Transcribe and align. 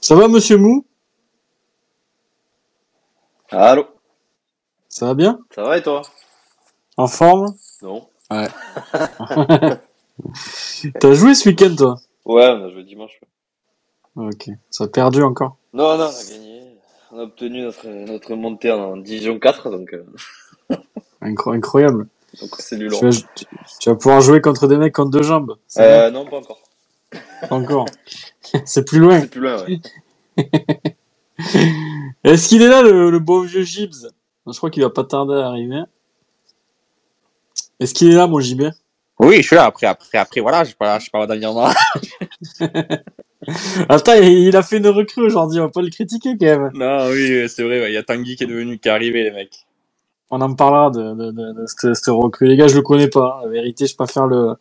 Ça 0.00 0.14
va, 0.14 0.28
monsieur 0.28 0.56
Mou? 0.56 0.86
Allô? 3.50 3.86
Ça 4.88 5.06
va 5.06 5.14
bien? 5.14 5.40
Ça 5.54 5.62
va 5.62 5.78
et 5.78 5.82
toi? 5.82 6.02
En 6.96 7.06
forme? 7.06 7.54
Non. 7.82 8.08
Ouais. 8.30 8.48
T'as 11.00 11.12
joué 11.14 11.34
ce 11.34 11.48
week-end, 11.48 11.74
toi? 11.76 12.00
Ouais, 12.24 12.48
on 12.48 12.64
a 12.64 12.70
joué 12.70 12.84
dimanche. 12.84 13.20
Ok. 14.16 14.50
Ça 14.70 14.84
a 14.84 14.88
perdu 14.88 15.22
encore? 15.22 15.56
Non, 15.72 15.96
non, 15.96 16.04
on 16.04 16.08
a 16.08 16.24
gagné. 16.24 16.76
On 17.12 17.18
a 17.18 17.22
obtenu 17.24 17.62
notre, 17.62 17.86
notre 17.88 18.34
montée 18.34 18.70
en 18.70 18.96
Division 18.96 19.38
4, 19.38 19.70
donc 19.70 19.92
euh, 19.94 20.04
Incro- 21.22 21.52
Incroyable. 21.54 22.06
donc 22.40 22.50
c'est 22.58 22.76
du 22.76 22.88
Tu 22.88 22.90
long. 23.04 23.10
vas, 23.10 23.10
tu- 23.80 23.90
vas 23.90 23.96
pouvoir 23.96 24.20
jouer 24.20 24.40
contre 24.40 24.68
des 24.68 24.76
mecs 24.76 24.94
contre 24.94 25.10
deux 25.10 25.22
jambes. 25.22 25.56
Euh, 25.78 26.10
non, 26.10 26.24
pas 26.24 26.36
encore. 26.38 26.60
Encore. 27.50 27.86
C'est 28.64 28.86
plus 28.86 28.98
loin. 28.98 29.20
C'est 29.20 29.30
plus 29.30 29.40
loin, 29.40 29.64
ouais. 29.64 29.80
Est-ce 32.24 32.48
qu'il 32.48 32.62
est 32.62 32.68
là, 32.68 32.82
le, 32.82 33.10
le 33.10 33.18
beau 33.18 33.42
vieux 33.42 33.62
Gibbs? 33.62 34.08
Je 34.46 34.56
crois 34.56 34.70
qu'il 34.70 34.82
va 34.82 34.90
pas 34.90 35.04
tarder 35.04 35.34
à 35.34 35.46
arriver. 35.46 35.82
Est-ce 37.78 37.94
qu'il 37.94 38.10
est 38.10 38.14
là, 38.14 38.26
mon 38.26 38.40
JB 38.40 38.64
Oui, 39.18 39.36
je 39.38 39.42
suis 39.42 39.56
là. 39.56 39.64
Après, 39.64 39.86
après, 39.86 40.18
après, 40.18 40.40
voilà, 40.40 40.64
je 40.64 40.70
sais 40.70 40.76
pas, 40.78 40.98
je 40.98 41.04
sais 41.04 41.10
pas 41.10 41.26
dans. 41.26 41.72
Attends, 43.88 44.14
il 44.14 44.54
a 44.54 44.62
fait 44.62 44.76
une 44.76 44.88
recrue 44.88 45.22
aujourd'hui, 45.22 45.60
on 45.60 45.64
va 45.64 45.70
pas 45.70 45.80
le 45.80 45.88
critiquer 45.88 46.36
quand 46.38 46.46
même. 46.46 46.70
non, 46.74 47.08
oui, 47.10 47.48
c'est 47.48 47.62
vrai. 47.62 47.80
ouais, 47.80 47.90
Il 47.90 47.94
y 47.94 47.96
a 47.96 48.02
Tanguy 48.02 48.36
qui 48.36 48.44
est 48.44 48.46
devenu, 48.46 48.78
qui 48.78 48.88
est 48.88 48.92
arrivé, 48.92 49.22
les 49.24 49.30
mecs. 49.30 49.66
On 50.32 50.40
en 50.40 50.54
parlera 50.54 50.90
de, 50.90 51.02
de, 51.14 51.30
de, 51.32 51.52
de 51.60 51.66
cette, 51.66 51.94
cette 51.94 52.06
recrue. 52.14 52.46
Les 52.46 52.56
gars, 52.56 52.68
je 52.68 52.76
le 52.76 52.82
connais 52.82 53.08
pas. 53.08 53.40
La 53.44 53.48
vérité, 53.50 53.86
je 53.86 53.92
vais 53.92 53.96
pas 53.96 54.06
faire 54.06 54.26
le, 54.26 54.54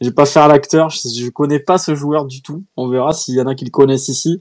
je 0.00 0.08
vais 0.08 0.14
pas 0.14 0.24
faire 0.24 0.48
l'acteur. 0.48 0.88
Je, 0.88 1.00
je 1.08 1.28
connais 1.28 1.58
pas 1.58 1.76
ce 1.76 1.94
joueur 1.94 2.24
du 2.24 2.40
tout. 2.42 2.64
On 2.76 2.88
verra 2.88 3.12
s'il 3.12 3.34
y 3.34 3.40
en 3.40 3.46
a 3.46 3.54
qui 3.54 3.66
le 3.66 3.70
connaissent 3.70 4.08
ici. 4.08 4.40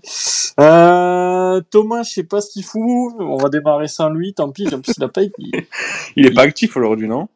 Euh, 0.60 1.62
Thomas, 1.70 2.04
je 2.04 2.12
sais 2.14 2.24
pas 2.24 2.42
ce 2.42 2.52
qu'il 2.52 2.64
fout. 2.64 3.14
On 3.20 3.38
va 3.38 3.50
démarrer 3.50 3.88
sans 3.90 4.10
lui. 4.10 4.34
Tant 4.34 4.50
pis. 4.52 4.68
En 4.74 4.80
plus, 4.80 4.94
il 4.98 5.04
a 5.04 5.10
pas, 5.10 5.24
il- 5.24 5.32
Il 6.16 6.26
est 6.26 6.34
pas 6.34 6.44
actif 6.44 6.78
aujourd'hui, 6.78 7.08
non? 7.08 7.28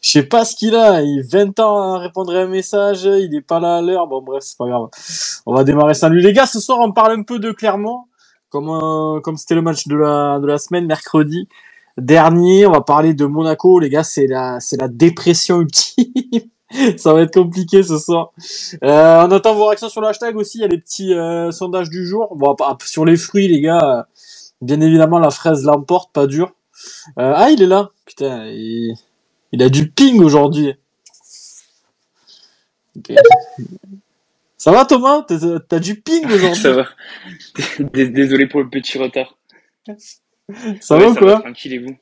Je 0.00 0.10
sais 0.10 0.22
pas 0.22 0.44
ce 0.44 0.54
qu'il 0.54 0.76
a. 0.76 1.02
Il 1.02 1.20
a 1.20 1.22
20 1.28 1.58
ans 1.58 1.94
à 1.94 1.98
répondre 1.98 2.34
à 2.36 2.40
un 2.40 2.46
message. 2.46 3.02
Il 3.04 3.34
est 3.34 3.40
pas 3.40 3.58
là 3.58 3.78
à 3.78 3.82
l'heure. 3.82 4.06
Bon, 4.06 4.22
bref, 4.22 4.44
c'est 4.46 4.56
pas 4.58 4.68
grave. 4.68 4.88
On 5.46 5.54
va 5.54 5.64
démarrer 5.64 5.94
sans 5.94 6.08
lui. 6.08 6.22
Les 6.22 6.32
gars, 6.32 6.46
ce 6.46 6.60
soir, 6.60 6.78
on 6.80 6.92
parle 6.92 7.18
un 7.18 7.22
peu 7.24 7.38
de 7.40 7.50
Clermont. 7.50 8.04
Comme, 8.48 8.70
euh, 8.70 9.20
comme 9.20 9.36
c'était 9.36 9.56
le 9.56 9.62
match 9.62 9.88
de 9.88 9.96
la, 9.96 10.38
de 10.38 10.46
la 10.46 10.58
semaine, 10.58 10.86
mercredi 10.86 11.48
dernier. 11.98 12.66
On 12.66 12.72
va 12.72 12.80
parler 12.80 13.14
de 13.14 13.24
Monaco. 13.26 13.78
Les 13.78 13.88
gars, 13.90 14.04
c'est 14.04 14.26
la, 14.26 14.60
c'est 14.60 14.80
la 14.80 14.88
dépression 14.88 15.60
ultime. 15.60 16.04
Ça 16.98 17.14
va 17.14 17.22
être 17.22 17.32
compliqué 17.34 17.82
ce 17.84 17.96
soir. 17.96 18.32
Euh, 18.82 19.24
on 19.26 19.30
attend 19.30 19.54
vos 19.54 19.66
réactions 19.66 19.88
sur 19.88 20.00
le 20.00 20.08
hashtag 20.08 20.36
aussi. 20.36 20.58
Il 20.58 20.62
y 20.62 20.64
a 20.64 20.68
les 20.68 20.78
petits 20.78 21.14
euh, 21.14 21.50
sondages 21.52 21.88
du 21.90 22.04
jour. 22.06 22.34
Bon, 22.36 22.56
sur 22.84 23.04
les 23.04 23.16
fruits, 23.16 23.46
les 23.48 23.60
gars. 23.60 23.98
euh, 23.98 24.02
Bien 24.60 24.80
évidemment, 24.80 25.18
la 25.20 25.30
fraise 25.30 25.64
l'emporte, 25.64 26.12
pas 26.12 26.26
dur. 26.26 26.52
Ah, 27.16 27.50
il 27.50 27.62
est 27.62 27.66
là. 27.66 27.90
Putain, 28.04 28.46
il, 28.48 28.94
il 29.52 29.62
a 29.62 29.68
du 29.68 29.90
ping 29.90 30.20
aujourd'hui. 30.22 30.74
Ça 34.56 34.72
va 34.72 34.84
Thomas? 34.84 35.24
T'as 35.68 35.78
du 35.78 36.00
ping 36.00 36.24
aujourd'hui? 36.32 36.60
Ça 36.62 36.72
va. 36.72 36.86
Dés- 37.78 38.08
Désolé 38.08 38.46
pour 38.48 38.60
le 38.60 38.68
petit 38.68 38.98
retard. 38.98 39.36
Ça 40.80 40.96
Ouais, 40.96 41.04
va 41.04 41.10
ou 41.10 41.14
quoi 41.14 41.40
Tranquille 41.40 41.72
et 41.74 41.78
vous 41.78 41.96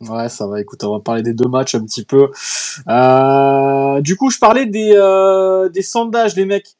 Ouais, 0.00 0.28
ça 0.28 0.46
va. 0.46 0.60
Écoute, 0.60 0.84
on 0.84 0.92
va 0.92 1.00
parler 1.00 1.22
des 1.22 1.32
deux 1.32 1.48
matchs 1.48 1.74
un 1.74 1.84
petit 1.84 2.04
peu. 2.04 2.28
Euh, 2.86 4.00
du 4.02 4.16
coup, 4.16 4.30
je 4.30 4.38
parlais 4.38 4.66
des, 4.66 4.92
euh, 4.94 5.70
des 5.70 5.80
sondages, 5.80 6.36
les 6.36 6.44
mecs. 6.44 6.76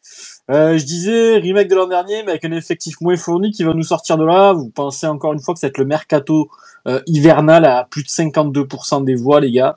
Euh, 0.50 0.76
je 0.76 0.84
disais 0.84 1.38
remake 1.38 1.68
de 1.68 1.74
l'an 1.74 1.86
dernier, 1.86 2.22
mais 2.24 2.32
avec 2.32 2.44
un 2.44 2.52
effectif 2.52 3.00
moins 3.00 3.16
fourni 3.16 3.52
qui 3.52 3.64
va 3.64 3.72
nous 3.72 3.82
sortir 3.82 4.18
de 4.18 4.24
là. 4.24 4.52
Vous 4.52 4.68
pensez 4.68 5.06
encore 5.06 5.32
une 5.32 5.40
fois 5.40 5.54
que 5.54 5.64
être 5.64 5.78
le 5.78 5.86
mercato 5.86 6.50
euh, 6.86 7.00
hivernal 7.06 7.64
à 7.64 7.88
plus 7.90 8.02
de 8.02 8.08
52% 8.08 9.02
des 9.04 9.14
voix, 9.14 9.40
les 9.40 9.50
gars. 9.50 9.76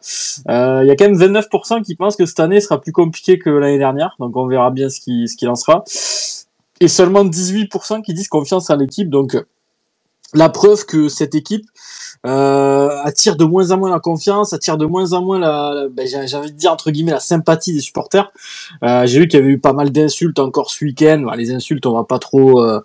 Euh, 0.50 0.81
Il 0.84 0.88
y 0.88 0.92
a 0.92 0.98
quand 0.98 1.06
même 1.09 1.18
29% 1.18 1.81
qui 1.81 1.96
pensent 1.96 2.18
que 2.18 2.25
cette 2.25 2.42
année 2.42 2.59
sera 2.59 2.81
plus 2.81 2.92
compliquée 2.92 3.40
que 3.40 3.50
l'année 3.50 3.78
dernière. 3.80 4.18
Donc, 4.19 4.36
on 4.36 4.48
verra 4.48 4.69
bien 4.69 4.90
ce 4.90 5.00
qui, 5.00 5.30
ce 5.30 5.38
qu'il 5.38 5.48
en 5.48 5.56
sera. 5.56 5.86
Et 6.81 6.90
seulement 6.90 7.24
18% 7.24 8.02
qui 8.02 8.14
disent 8.14 8.28
confiance 8.28 8.69
à 8.69 8.75
l'équipe. 8.75 9.09
Donc, 9.09 9.38
la 10.34 10.50
preuve 10.50 10.86
que 10.86 11.10
cette 11.10 11.36
équipe 11.36 11.66
euh, 12.26 12.90
attire 13.04 13.36
de 13.38 13.46
moins 13.46 13.72
en 13.72 13.78
moins 13.78 13.90
la 13.90 14.00
confiance, 14.00 14.52
attire 14.54 14.78
de 14.78 14.86
moins 14.86 15.14
en 15.14 15.22
moins 15.22 15.40
la, 15.40 15.88
ben, 15.90 16.06
j'ai 16.08 16.36
envie 16.36 16.52
de 16.52 16.58
dire 16.58 16.72
entre 16.72 16.92
guillemets 16.92 17.12
la 17.14 17.20
sympathie 17.20 17.74
des 17.74 17.80
supporters. 17.80 18.32
Euh, 18.84 19.06
j'ai 19.06 19.20
vu 19.22 19.28
qu'il 19.28 19.40
y 19.40 19.44
avait 19.44 19.52
eu 19.52 19.60
pas 19.60 19.74
mal 19.74 19.90
d'insultes 19.92 20.40
encore 20.40 20.70
ce 20.70 20.84
week-end. 20.84 21.22
Bon, 21.24 21.32
les 21.32 21.52
insultes, 21.52 21.86
on 21.86 21.94
va 21.94 22.04
pas 22.04 22.20
trop, 22.20 22.62
euh, 22.62 22.82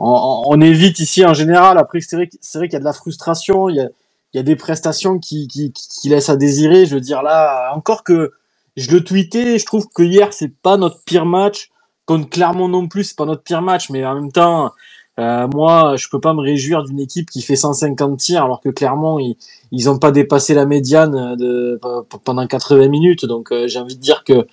on, 0.00 0.42
on- 0.46 0.60
évite 0.60 0.98
ici 0.98 1.24
en 1.24 1.34
général. 1.34 1.78
Après, 1.78 2.00
c'est 2.00 2.16
vrai, 2.16 2.28
c'est 2.40 2.58
vrai 2.58 2.68
qu'il 2.68 2.74
y 2.74 2.76
a 2.76 2.80
de 2.80 2.84
la 2.84 2.92
frustration, 2.92 3.68
il 3.68 3.76
y 3.76 3.80
a, 3.80 3.88
il 4.32 4.38
y 4.38 4.40
a 4.40 4.42
des 4.42 4.56
prestations 4.56 5.18
qui, 5.20 5.46
qui, 5.46 5.72
qui, 5.72 5.88
qui 6.00 6.08
laissent 6.08 6.28
à 6.28 6.36
désirer. 6.36 6.84
Je 6.86 6.94
veux 6.96 7.00
dire 7.00 7.22
là, 7.22 7.72
encore 7.74 8.02
que 8.02 8.32
je 8.76 8.90
le 8.90 9.04
tweetais, 9.04 9.58
je 9.60 9.66
trouve 9.66 9.86
que 9.94 10.02
hier 10.02 10.32
c'est 10.32 10.48
pas 10.52 10.76
notre 10.76 11.02
pire 11.04 11.26
match. 11.26 11.70
Contre 12.06 12.28
Clermont 12.28 12.68
non 12.68 12.86
plus, 12.88 13.04
c'est 13.04 13.16
pas 13.16 13.24
notre 13.24 13.42
pire 13.42 13.62
match, 13.62 13.88
mais 13.88 14.04
en 14.04 14.14
même 14.16 14.30
temps, 14.32 14.72
euh, 15.20 15.46
moi, 15.46 15.94
je 15.96 16.08
peux 16.08 16.20
pas 16.20 16.34
me 16.34 16.40
réjouir 16.40 16.82
d'une 16.82 16.98
équipe 16.98 17.30
qui 17.30 17.40
fait 17.40 17.54
150 17.54 18.18
tirs 18.18 18.44
alors 18.44 18.60
que 18.60 18.68
Clermont, 18.68 19.20
ils, 19.20 19.36
ils 19.70 19.88
ont 19.88 19.98
pas 19.98 20.10
dépassé 20.10 20.54
la 20.54 20.66
médiane 20.66 21.36
de, 21.36 21.80
pendant 22.24 22.46
80 22.46 22.88
minutes. 22.88 23.24
Donc, 23.24 23.52
euh, 23.52 23.68
j'ai 23.68 23.78
envie 23.78 23.94
de 23.94 24.00
dire 24.00 24.24
que 24.24 24.46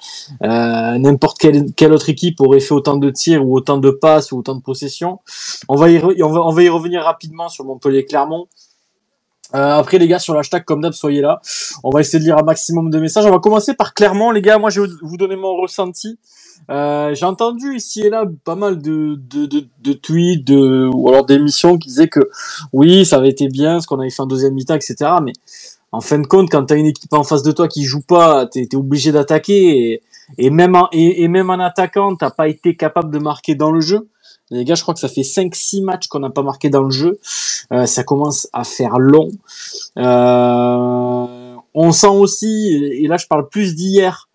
euh, 0.44 0.97
n'importe 1.00 1.39
quelle, 1.39 1.73
quelle 1.73 1.94
autre 1.94 2.09
équipe 2.09 2.39
aurait 2.41 2.59
fait 2.59 2.73
autant 2.73 2.97
de 2.97 3.09
tirs 3.09 3.45
ou 3.45 3.55
autant 3.55 3.79
de 3.79 3.89
passes 3.89 4.31
ou 4.31 4.38
autant 4.38 4.55
de 4.55 4.61
possessions. 4.61 5.19
On 5.67 5.75
va 5.75 5.89
y, 5.89 6.00
on 6.03 6.29
va, 6.29 6.41
on 6.41 6.51
va 6.51 6.63
y 6.63 6.69
revenir 6.69 7.03
rapidement 7.03 7.50
sur 7.50 7.66
Montpellier-Clermont. 7.66 8.47
Euh, 9.53 9.77
après 9.77 9.97
les 9.97 10.07
gars 10.07 10.19
sur 10.19 10.33
l'hashtag 10.33 10.63
comme 10.63 10.81
d'hab 10.81 10.94
soyez 10.94 11.19
là. 11.21 11.41
On 11.83 11.89
va 11.89 12.00
essayer 12.00 12.19
de 12.19 12.23
lire 12.23 12.38
un 12.38 12.44
maximum 12.44 12.89
de 12.89 13.00
messages. 13.00 13.25
On 13.25 13.31
va 13.31 13.39
commencer 13.39 13.73
par 13.73 13.94
Clermont 13.94 14.31
les 14.31 14.41
gars. 14.41 14.57
Moi 14.57 14.69
je 14.69 14.81
vais 14.81 14.88
vous 15.01 15.17
donner 15.17 15.35
mon 15.35 15.55
ressenti. 15.57 16.17
Euh, 16.69 17.13
j'ai 17.16 17.25
entendu 17.25 17.75
ici 17.75 18.01
et 18.01 18.09
là 18.09 18.25
pas 18.45 18.55
mal 18.55 18.81
de, 18.81 19.19
de, 19.29 19.45
de, 19.45 19.66
de 19.81 19.94
tweets 19.94 20.45
de, 20.45 20.89
ou 20.94 21.09
alors 21.09 21.25
d'émissions 21.25 21.77
qui 21.77 21.89
disaient 21.89 22.07
que 22.07 22.29
oui, 22.72 23.05
ça 23.05 23.17
avait 23.17 23.29
été 23.29 23.47
bien 23.47 23.81
ce 23.81 23.88
qu'on 23.88 23.99
avait 23.99 24.09
fait 24.09 24.22
en 24.22 24.27
deuxième 24.27 24.53
mi-temps, 24.53 24.75
etc. 24.75 24.95
Mais 25.23 25.33
en 25.91 26.01
fin 26.01 26.19
de 26.19 26.27
compte, 26.27 26.50
quand 26.50 26.66
tu 26.66 26.73
as 26.73 26.77
une 26.77 26.85
équipe 26.85 27.13
en 27.13 27.23
face 27.23 27.44
de 27.44 27.51
toi 27.51 27.67
qui 27.67 27.83
joue 27.83 28.01
pas, 28.01 28.45
tu 28.47 28.59
es, 28.59 28.75
obligé 28.75 29.11
d'attaquer. 29.11 29.94
Et, 29.94 30.01
et, 30.38 30.50
même 30.50 30.75
en, 30.75 30.88
et, 30.91 31.23
et 31.23 31.27
même 31.27 31.50
en 31.50 31.59
attaquant, 31.59 32.16
t'as 32.16 32.31
pas 32.31 32.47
été 32.47 32.75
capable 32.75 33.11
de 33.11 33.19
marquer 33.19 33.55
dans 33.55 33.71
le 33.71 33.81
jeu. 33.81 34.07
Les 34.51 34.66
gars, 34.66 34.75
je 34.75 34.81
crois 34.81 34.94
que 34.94 35.00
ça 35.00 35.07
fait 35.07 35.21
5-6 35.21 35.83
matchs 35.83 36.07
qu'on 36.07 36.19
n'a 36.19 36.29
pas 36.29 36.44
marqué 36.44 36.69
dans 36.69 36.83
le 36.83 36.91
jeu. 36.91 37.19
Euh, 37.71 37.85
ça 37.85 38.03
commence 38.03 38.50
à 38.51 38.66
faire 38.66 39.00
long. 39.00 39.29
Euh, 39.97 41.55
on 41.73 41.91
sent 41.94 42.07
aussi, 42.07 42.73
et 43.01 43.07
là 43.07 43.16
je 43.16 43.27
parle 43.27 43.47
plus 43.47 43.75
d'hier, 43.75 44.27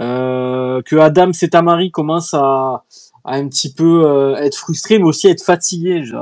euh, 0.00 0.82
que 0.82 0.96
Adam 0.96 1.32
Setamari 1.32 1.90
commence 1.90 2.34
à, 2.34 2.84
à 3.24 3.34
un 3.34 3.48
petit 3.48 3.72
peu 3.72 4.04
euh, 4.06 4.36
être 4.36 4.56
frustré, 4.56 4.98
mais 4.98 5.04
aussi 5.04 5.28
être 5.28 5.42
fatigué. 5.42 6.02
On, 6.14 6.18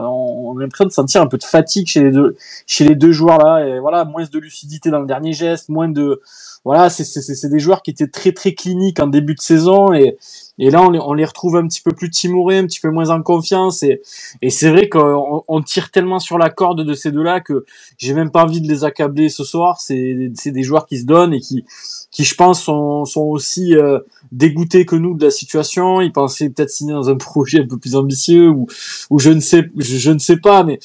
on 0.55 0.59
a 0.59 0.63
l'impression 0.63 0.87
de 0.87 0.93
sentir 0.93 1.23
un 1.23 1.27
peu 1.27 1.39
de 1.39 1.45
fatigue 1.45 1.87
chez 1.87 2.03
les 2.03 2.11
deux, 2.11 2.37
chez 2.67 2.85
les 2.85 2.95
deux 2.95 3.13
joueurs 3.13 3.39
là. 3.39 3.67
Et 3.67 3.79
voilà, 3.79 4.05
moins 4.05 4.25
de 4.25 4.39
lucidité 4.39 4.91
dans 4.91 5.01
le 5.01 5.07
dernier 5.07 5.33
geste, 5.33 5.69
moins 5.69 5.89
de, 5.89 6.21
voilà, 6.65 6.91
c'est 6.91 7.49
des 7.49 7.59
joueurs 7.59 7.83
qui 7.83 7.91
étaient 7.91 8.09
très 8.09 8.33
très 8.33 8.55
cliniques 8.55 8.99
en 8.99 9.07
début 9.07 9.35
de 9.35 9.41
saison 9.41 9.93
et 9.93 10.17
et 10.59 10.71
là 10.71 10.83
on 10.83 10.91
les, 10.91 10.99
on 10.99 11.13
les 11.13 11.25
retrouve 11.25 11.57
un 11.57 11.67
petit 11.67 11.81
peu 11.81 11.93
plus 11.93 12.11
timorés, 12.11 12.59
un 12.59 12.67
petit 12.67 12.81
peu 12.81 12.91
moins 12.91 13.11
en 13.11 13.23
confiance 13.23 13.83
et 13.83 14.01
et 14.43 14.51
c'est 14.51 14.71
vrai 14.71 14.89
qu'on 14.89 15.45
on 15.47 15.63
tire 15.63 15.91
tellement 15.91 16.19
sur 16.19 16.39
la 16.39 16.51
corde 16.51 16.85
de 16.85 16.95
ces 16.95 17.13
deux 17.13 17.23
là 17.23 17.41
que 17.41 17.65
j'ai 17.99 18.15
même 18.15 18.31
pas 18.31 18.45
envie 18.45 18.61
de 18.61 18.69
les 18.69 18.85
accabler 18.85 19.29
ce 19.29 19.45
soir. 19.45 19.81
C'est 19.81 20.31
des 20.47 20.63
joueurs 20.63 20.87
qui 20.87 20.99
se 20.99 21.05
donnent 21.05 21.35
et 21.35 21.41
qui 21.41 21.65
qui 22.11 22.25
je 22.25 22.35
pense 22.35 22.63
sont 22.63 23.05
sont 23.05 23.23
aussi 23.23 23.77
euh, 23.77 23.99
dégoûtés 24.33 24.87
que 24.87 24.97
nous 24.97 25.15
de 25.15 25.25
la 25.25 25.31
situation. 25.31 26.01
Ils 26.01 26.13
pensaient 26.13 26.51
peut-être 26.51 26.71
signer 26.71 26.93
dans 26.93 27.11
un 27.11 27.17
projet 27.17 27.61
un 27.61 27.67
peu 27.67 27.79
plus 27.79 27.97
ambitieux 27.97 28.49
ou, 28.49 28.67
ou 29.11 29.19
je 29.19 29.31
ne 29.31 29.41
sais, 29.41 29.71
je, 29.77 29.97
je 29.97 30.11
ne 30.11 30.19
sais 30.19 30.39
pas, 30.39 30.65
mais 30.65 30.79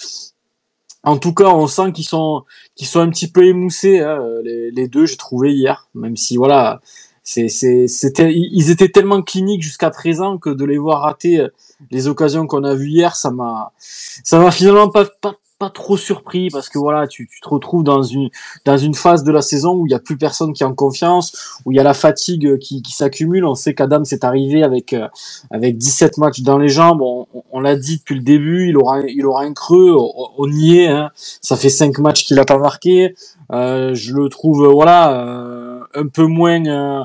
en 1.04 1.18
tout 1.18 1.34
cas, 1.34 1.50
on 1.50 1.68
sent 1.68 1.94
qu'ils 1.94 2.08
sont, 2.08 2.44
qu'ils 2.76 2.88
sont 2.88 3.00
un 3.00 3.10
petit 3.10 3.28
peu 3.28 3.46
émoussés, 3.46 4.00
hein, 4.02 4.24
les, 4.44 4.70
les 4.72 4.88
deux, 4.88 5.08
j'ai 5.08 5.18
trouvé 5.18 5.52
hier, 5.52 5.88
même 5.96 6.16
si 6.16 6.38
voilà, 6.38 6.80
c'est, 7.24 7.50
c'était, 7.88 8.34
ils 8.34 8.72
étaient 8.72 8.90
tellement 8.90 9.22
cliniques 9.22 9.64
jusqu'à 9.64 9.92
présent 9.92 10.38
que 10.38 10.50
de 10.50 10.66
les 10.66 10.78
voir 10.80 11.02
rater 11.04 11.40
euh, 11.42 11.50
les 11.92 12.08
occasions 12.08 12.48
qu'on 12.48 12.64
a 12.64 12.76
vues 12.76 12.90
hier, 12.90 13.16
ça 13.16 13.32
m'a, 13.32 13.72
ça 13.80 14.40
m'a 14.40 14.52
finalement 14.52 14.90
pas, 14.90 15.06
pas, 15.22 15.36
pas 15.60 15.70
trop 15.70 15.98
surpris 15.98 16.50
parce 16.50 16.70
que 16.70 16.80
voilà, 16.80 17.08
tu, 17.08 17.28
tu 17.28 17.42
te 17.42 17.50
retrouves 17.50 17.84
dans 17.84 18.04
une, 18.04 18.30
dans 18.66 18.78
une 18.78 18.96
phase 18.96 19.24
de 19.24 19.32
la 19.32 19.42
saison 19.44 19.76
où 19.76 19.88
il 19.88 19.92
y 19.92 19.96
a 19.96 20.00
plus 20.00 20.18
personne 20.18 20.54
qui 20.54 20.64
est 20.64 20.66
en 20.66 20.74
confiance, 20.76 21.60
où 21.66 21.72
il 21.72 21.76
y 21.76 21.80
a 21.80 21.84
la 21.84 21.94
fatigue 21.94 22.58
qui, 22.60 22.82
qui 22.82 22.94
s'accumule. 22.94 23.46
On 23.46 23.56
sait 23.56 23.76
qu'Adam 23.76 24.04
s'est 24.06 24.26
arrivé 24.26 24.64
avec, 24.64 24.94
euh, 24.94 25.08
avec 25.52 25.78
17 25.78 26.18
matchs 26.18 26.42
dans 26.42 26.58
les 26.58 26.70
jambes. 26.70 27.02
On, 27.02 27.28
on- 27.34 27.44
l'a 27.62 27.76
dit 27.76 27.98
depuis 28.00 28.16
le 28.16 28.22
début, 28.22 28.70
il 28.70 28.78
aura, 28.78 29.02
il 29.02 29.26
aura 29.26 29.44
un 29.44 29.54
creux. 29.54 29.96
On, 29.98 30.12
on 30.38 30.52
y 30.52 30.80
est. 30.80 30.88
Hein. 30.88 31.12
Ça 31.16 31.56
fait 31.58 31.70
5 31.70 32.00
matchs 32.00 32.26
qu'il 32.26 32.40
a 32.40 32.46
pas 32.46 32.58
marqué. 32.58 33.16
Euh, 33.52 33.94
je 33.96 34.14
le 34.14 34.30
trouve, 34.30 34.64
euh, 34.66 34.70
voilà, 34.70 35.14
euh, 35.26 35.71
un 35.96 36.08
peu 36.08 36.26
moins. 36.26 36.66
euh, 36.66 37.04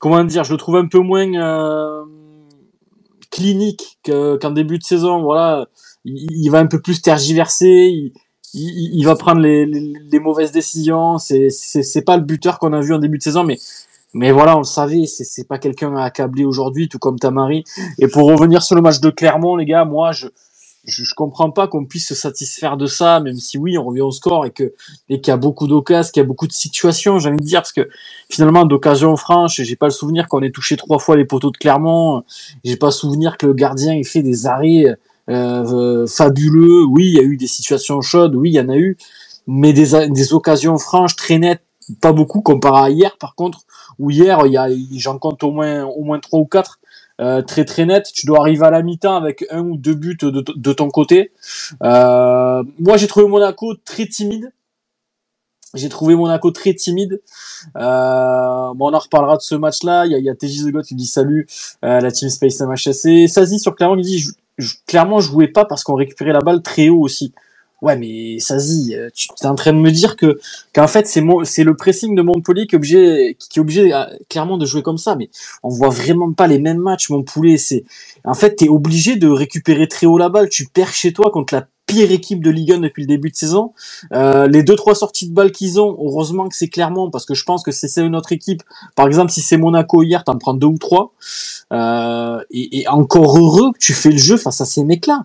comment 0.00 0.24
dire 0.24 0.44
Je 0.44 0.52
le 0.52 0.58
trouve 0.58 0.76
un 0.76 0.88
peu 0.88 1.00
moins. 1.00 1.32
euh, 1.34 2.04
clinique 3.30 3.98
que- 4.04 4.36
qu'en 4.38 4.50
début 4.50 4.78
de 4.78 4.84
saison. 4.84 5.22
Voilà, 5.22 5.66
il, 6.04 6.48
va 6.50 6.58
un 6.60 6.66
peu 6.66 6.80
plus 6.80 7.02
tergiverser. 7.02 8.12
Il, 8.54 9.04
va 9.04 9.16
prendre 9.16 9.40
les, 9.42 9.66
mauvaises 10.20 10.52
décisions. 10.52 11.18
C'est 11.18 11.50
c'est 11.50 11.82
c'est 11.82 12.02
pas 12.02 12.16
le 12.16 12.22
buteur 12.24 12.58
qu'on 12.58 12.72
a 12.72 12.80
vu 12.80 12.94
en 12.94 12.98
début 12.98 13.18
de 13.18 13.22
saison, 13.22 13.44
mais 13.44 13.58
mais 14.14 14.32
voilà, 14.32 14.56
on 14.56 14.60
le 14.60 14.64
savait. 14.64 15.06
C'est 15.06 15.24
c'est 15.24 15.44
pas 15.46 15.58
quelqu'un 15.58 15.96
à 15.96 16.04
accabler 16.04 16.44
aujourd'hui, 16.44 16.88
tout 16.88 16.98
comme 16.98 17.18
Tamari. 17.18 17.64
Et 17.98 18.08
pour 18.08 18.26
revenir 18.28 18.62
sur 18.62 18.76
le 18.76 18.82
match 18.82 19.00
de 19.00 19.10
Clermont, 19.10 19.56
les 19.56 19.66
gars, 19.66 19.84
moi 19.84 20.12
je 20.12 20.28
je, 20.88 21.04
je 21.04 21.14
comprends 21.14 21.50
pas 21.50 21.68
qu'on 21.68 21.84
puisse 21.84 22.08
se 22.08 22.14
satisfaire 22.14 22.76
de 22.76 22.86
ça, 22.86 23.20
même 23.20 23.36
si 23.36 23.58
oui, 23.58 23.78
on 23.78 23.84
revient 23.84 24.00
au 24.02 24.10
score 24.10 24.46
et 24.46 24.50
que 24.50 24.74
et 25.08 25.20
qu'il 25.20 25.30
y 25.30 25.34
a 25.34 25.36
beaucoup 25.36 25.66
d'occasions, 25.68 26.10
qu'il 26.12 26.20
y 26.20 26.24
a 26.24 26.26
beaucoup 26.26 26.46
de 26.48 26.52
situations, 26.52 27.18
j'ai 27.18 27.28
envie 27.28 27.38
de 27.38 27.44
dire, 27.44 27.60
parce 27.60 27.72
que 27.72 27.88
finalement 28.28 28.64
d'occasions 28.64 29.16
franches, 29.16 29.60
j'ai 29.62 29.76
pas 29.76 29.86
le 29.86 29.92
souvenir 29.92 30.28
qu'on 30.28 30.42
ait 30.42 30.50
touché 30.50 30.76
trois 30.76 30.98
fois 30.98 31.16
les 31.16 31.24
poteaux 31.24 31.50
de 31.50 31.56
Clermont. 31.56 32.24
J'ai 32.64 32.76
pas 32.76 32.90
souvenir 32.90 33.36
que 33.38 33.46
le 33.46 33.54
gardien 33.54 33.92
ait 33.94 34.04
fait 34.04 34.22
des 34.22 34.46
arrêts 34.46 34.96
euh, 35.30 36.06
fabuleux. 36.06 36.84
Oui, 36.84 37.06
il 37.08 37.14
y 37.14 37.20
a 37.20 37.22
eu 37.22 37.36
des 37.36 37.46
situations 37.46 38.00
chaudes, 38.00 38.34
oui, 38.34 38.50
il 38.50 38.54
y 38.54 38.60
en 38.60 38.68
a 38.68 38.76
eu, 38.76 38.96
mais 39.46 39.72
des, 39.72 40.08
des 40.08 40.32
occasions 40.32 40.78
franches 40.78 41.16
très 41.16 41.38
nettes, 41.38 41.62
pas 42.00 42.12
beaucoup 42.12 42.40
comparé 42.40 42.80
à 42.80 42.90
hier. 42.90 43.16
Par 43.18 43.34
contre, 43.34 43.60
où 43.98 44.10
hier, 44.10 44.46
il 44.46 44.52
y 44.52 44.56
a, 44.56 44.68
j'en 44.96 45.18
compte 45.18 45.42
au 45.42 45.50
moins 45.50 45.84
au 45.84 46.04
moins 46.04 46.20
trois 46.20 46.40
ou 46.40 46.46
quatre. 46.46 46.77
Euh, 47.20 47.42
très 47.42 47.64
très 47.64 47.84
net, 47.84 48.10
tu 48.12 48.26
dois 48.26 48.40
arriver 48.40 48.64
à 48.64 48.70
la 48.70 48.82
mi-temps 48.82 49.16
avec 49.16 49.44
un 49.50 49.60
ou 49.60 49.76
deux 49.76 49.94
buts 49.94 50.16
de, 50.20 50.72
ton 50.72 50.88
côté. 50.88 51.32
Euh, 51.82 52.62
moi 52.78 52.96
j'ai 52.96 53.08
trouvé 53.08 53.26
Monaco 53.26 53.74
très 53.84 54.06
timide, 54.06 54.52
j'ai 55.74 55.88
trouvé 55.88 56.14
Monaco 56.14 56.50
très 56.50 56.74
timide. 56.74 57.20
Euh, 57.76 58.72
bon, 58.74 58.90
on 58.90 58.94
en 58.94 58.98
reparlera 58.98 59.36
de 59.36 59.42
ce 59.42 59.54
match-là. 59.54 60.06
Il 60.06 60.12
y 60.12 60.14
a, 60.14 60.18
il 60.18 60.24
y 60.24 60.30
a 60.30 60.34
TJ 60.34 60.64
The 60.64 60.70
God 60.70 60.84
qui 60.84 60.94
dit 60.94 61.06
salut 61.06 61.46
euh, 61.84 62.00
la 62.00 62.10
Team 62.10 62.30
Space 62.30 62.60
MHSC. 62.60 63.28
Sazi 63.28 63.58
sur 63.58 63.74
Clermont 63.74 63.96
qui 63.96 64.02
dit 64.02 64.24
clairement 64.86 65.20
je 65.20 65.28
jouais 65.28 65.48
pas 65.48 65.64
parce 65.64 65.84
qu'on 65.84 65.94
récupérait 65.94 66.32
la 66.32 66.40
balle 66.40 66.62
très 66.62 66.88
haut 66.88 67.00
aussi. 67.00 67.34
Ouais, 67.80 67.96
mais 67.96 68.40
Sazi, 68.40 68.94
tu 69.14 69.28
es 69.40 69.46
en 69.46 69.54
train 69.54 69.72
de 69.72 69.78
me 69.78 69.92
dire 69.92 70.16
que 70.16 70.40
qu'en 70.74 70.88
fait 70.88 71.06
c'est 71.06 71.20
mon 71.20 71.44
c'est 71.44 71.62
le 71.62 71.76
pressing 71.76 72.16
de 72.16 72.22
Montpellier 72.22 72.66
qui 72.66 72.74
est 72.74 72.78
obligé 72.78 73.36
qui 73.38 73.58
est 73.58 73.62
obligé 73.62 73.94
euh, 73.94 74.04
clairement 74.28 74.58
de 74.58 74.66
jouer 74.66 74.82
comme 74.82 74.98
ça. 74.98 75.14
Mais 75.14 75.30
on 75.62 75.68
voit 75.68 75.90
vraiment 75.90 76.32
pas 76.32 76.48
les 76.48 76.58
mêmes 76.58 76.78
matchs. 76.78 77.08
Montpellier, 77.10 77.56
c'est 77.56 77.84
en 78.24 78.34
fait 78.34 78.56
t'es 78.56 78.68
obligé 78.68 79.14
de 79.14 79.28
récupérer 79.28 79.86
très 79.86 80.06
haut 80.06 80.18
la 80.18 80.28
balle. 80.28 80.48
Tu 80.48 80.66
perds 80.66 80.92
chez 80.92 81.12
toi 81.12 81.30
contre 81.30 81.54
la 81.54 81.68
pire 81.86 82.10
équipe 82.10 82.44
de 82.44 82.50
Ligue 82.50 82.72
1 82.72 82.78
depuis 82.78 83.02
le 83.02 83.06
début 83.06 83.30
de 83.30 83.36
saison. 83.36 83.72
Euh, 84.12 84.48
les 84.48 84.62
deux 84.62 84.76
trois 84.76 84.94
sorties 84.94 85.28
de 85.28 85.34
balles 85.34 85.52
qu'ils 85.52 85.80
ont, 85.80 85.96
heureusement 86.00 86.48
que 86.48 86.56
c'est 86.56 86.68
clairement 86.68 87.10
parce 87.10 87.24
que 87.24 87.34
je 87.34 87.44
pense 87.44 87.62
que 87.62 87.72
c'est 87.72 88.04
une 88.04 88.14
autre 88.14 88.32
équipe. 88.32 88.62
Par 88.96 89.06
exemple, 89.06 89.32
si 89.32 89.40
c'est 89.40 89.56
Monaco 89.56 90.02
hier, 90.02 90.22
t'en 90.24 90.36
prends 90.36 90.54
deux 90.54 90.66
ou 90.66 90.78
trois. 90.78 91.12
Euh, 91.72 92.40
et, 92.50 92.80
et, 92.80 92.88
encore 92.88 93.38
heureux 93.38 93.72
que 93.72 93.78
tu 93.78 93.94
fais 93.94 94.10
le 94.10 94.18
jeu 94.18 94.36
face 94.36 94.60
à 94.60 94.64
ces 94.64 94.84
mecs-là. 94.84 95.24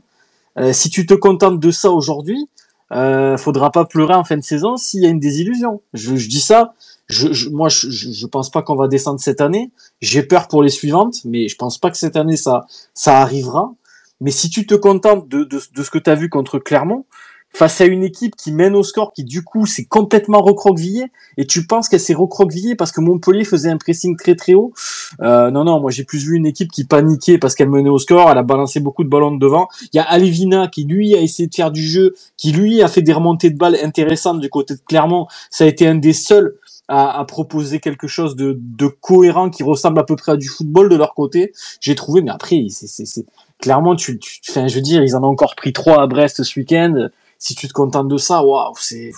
Euh, 0.59 0.73
si 0.73 0.89
tu 0.89 1.05
te 1.05 1.13
contentes 1.13 1.59
de 1.59 1.71
ça 1.71 1.91
aujourd'hui, 1.91 2.49
euh, 2.91 3.37
faudra 3.37 3.71
pas 3.71 3.85
pleurer 3.85 4.13
en 4.13 4.23
fin 4.23 4.37
de 4.37 4.43
saison 4.43 4.77
s'il 4.77 5.01
y 5.01 5.05
a 5.05 5.09
une 5.09 5.19
désillusion. 5.19 5.81
Je, 5.93 6.15
je 6.15 6.29
dis 6.29 6.41
ça. 6.41 6.73
Je, 7.07 7.33
je 7.33 7.49
moi, 7.49 7.69
je, 7.69 7.89
je 7.89 8.27
pense 8.27 8.49
pas 8.49 8.61
qu'on 8.61 8.75
va 8.75 8.87
descendre 8.87 9.19
cette 9.19 9.41
année. 9.41 9.71
J'ai 10.01 10.23
peur 10.23 10.47
pour 10.47 10.63
les 10.63 10.69
suivantes, 10.69 11.17
mais 11.25 11.47
je 11.47 11.55
pense 11.55 11.77
pas 11.77 11.91
que 11.91 11.97
cette 11.97 12.15
année 12.15 12.37
ça 12.37 12.65
ça 12.93 13.19
arrivera. 13.19 13.73
Mais 14.21 14.31
si 14.31 14.49
tu 14.49 14.65
te 14.65 14.75
contentes 14.75 15.27
de, 15.27 15.43
de, 15.43 15.59
de 15.73 15.83
ce 15.83 15.89
que 15.89 15.97
tu 15.97 16.09
as 16.09 16.15
vu 16.15 16.29
contre 16.29 16.59
Clermont, 16.59 17.05
face 17.55 17.81
à 17.81 17.85
une 17.85 18.03
équipe 18.03 18.35
qui 18.35 18.51
mène 18.51 18.75
au 18.75 18.83
score, 18.83 19.13
qui 19.13 19.23
du 19.23 19.43
coup 19.43 19.65
s'est 19.65 19.85
complètement 19.85 20.41
recroquevillée, 20.41 21.11
et 21.37 21.45
tu 21.45 21.67
penses 21.67 21.87
qu'elle 21.87 21.99
s'est 21.99 22.15
recroquevillée 22.15 22.75
parce 22.75 22.91
que 22.91 22.99
Montpellier 22.99 23.43
faisait 23.43 23.69
un 23.69 23.77
pressing 23.77 24.17
très 24.17 24.35
très 24.35 24.55
haut, 24.55 24.73
euh, 25.21 25.51
non, 25.51 25.63
non, 25.63 25.79
moi 25.79 25.91
j'ai 25.91 26.03
plus 26.03 26.25
vu 26.25 26.35
une 26.35 26.47
équipe 26.47 26.71
qui 26.71 26.83
paniquait 26.83 27.37
parce 27.37 27.53
qu'elle 27.55 27.69
menait 27.69 27.89
au 27.89 27.99
score, 27.99 28.29
elle 28.31 28.37
a 28.37 28.43
balancé 28.43 28.79
beaucoup 28.79 29.03
de 29.03 29.09
ballons 29.09 29.31
de 29.31 29.39
devant. 29.39 29.67
Il 29.93 29.97
y 29.97 29.99
a 29.99 30.03
Alivina 30.03 30.67
qui 30.67 30.85
lui 30.85 31.15
a 31.15 31.21
essayé 31.21 31.47
de 31.47 31.53
faire 31.53 31.71
du 31.71 31.83
jeu, 31.83 32.15
qui 32.37 32.51
lui 32.51 32.81
a 32.81 32.87
fait 32.87 33.01
des 33.01 33.13
remontées 33.13 33.51
de 33.51 33.57
balles 33.57 33.77
intéressantes 33.83 34.39
du 34.39 34.49
côté 34.49 34.73
de 34.75 34.81
Clermont, 34.87 35.27
ça 35.49 35.65
a 35.65 35.67
été 35.67 35.85
un 35.85 35.95
des 35.95 36.13
seuls 36.13 36.55
à, 36.89 37.23
proposer 37.27 37.79
quelque 37.79 38.07
chose 38.07 38.35
de, 38.35 38.57
de, 38.59 38.87
cohérent 38.87 39.49
qui 39.49 39.63
ressemble 39.63 39.99
à 39.99 40.03
peu 40.03 40.15
près 40.15 40.33
à 40.33 40.37
du 40.37 40.47
football 40.47 40.89
de 40.89 40.95
leur 40.95 41.13
côté. 41.13 41.53
J'ai 41.79 41.95
trouvé, 41.95 42.21
mais 42.21 42.31
après, 42.31 42.65
c'est 42.69 43.25
clairement, 43.59 43.95
tu, 43.95 44.19
tu, 44.19 44.41
enfin, 44.49 44.67
je 44.67 44.75
veux 44.75 44.81
dire, 44.81 45.01
ils 45.01 45.15
en 45.15 45.23
ont 45.23 45.27
encore 45.27 45.55
pris 45.55 45.71
trois 45.71 46.01
à 46.01 46.07
Brest 46.07 46.43
ce 46.43 46.59
week-end. 46.59 47.07
Si 47.43 47.55
tu 47.55 47.67
te 47.67 47.73
contentes 47.73 48.07
de 48.07 48.15
ça, 48.15 48.41
waouh, 48.41 48.73
c'est 48.79 49.11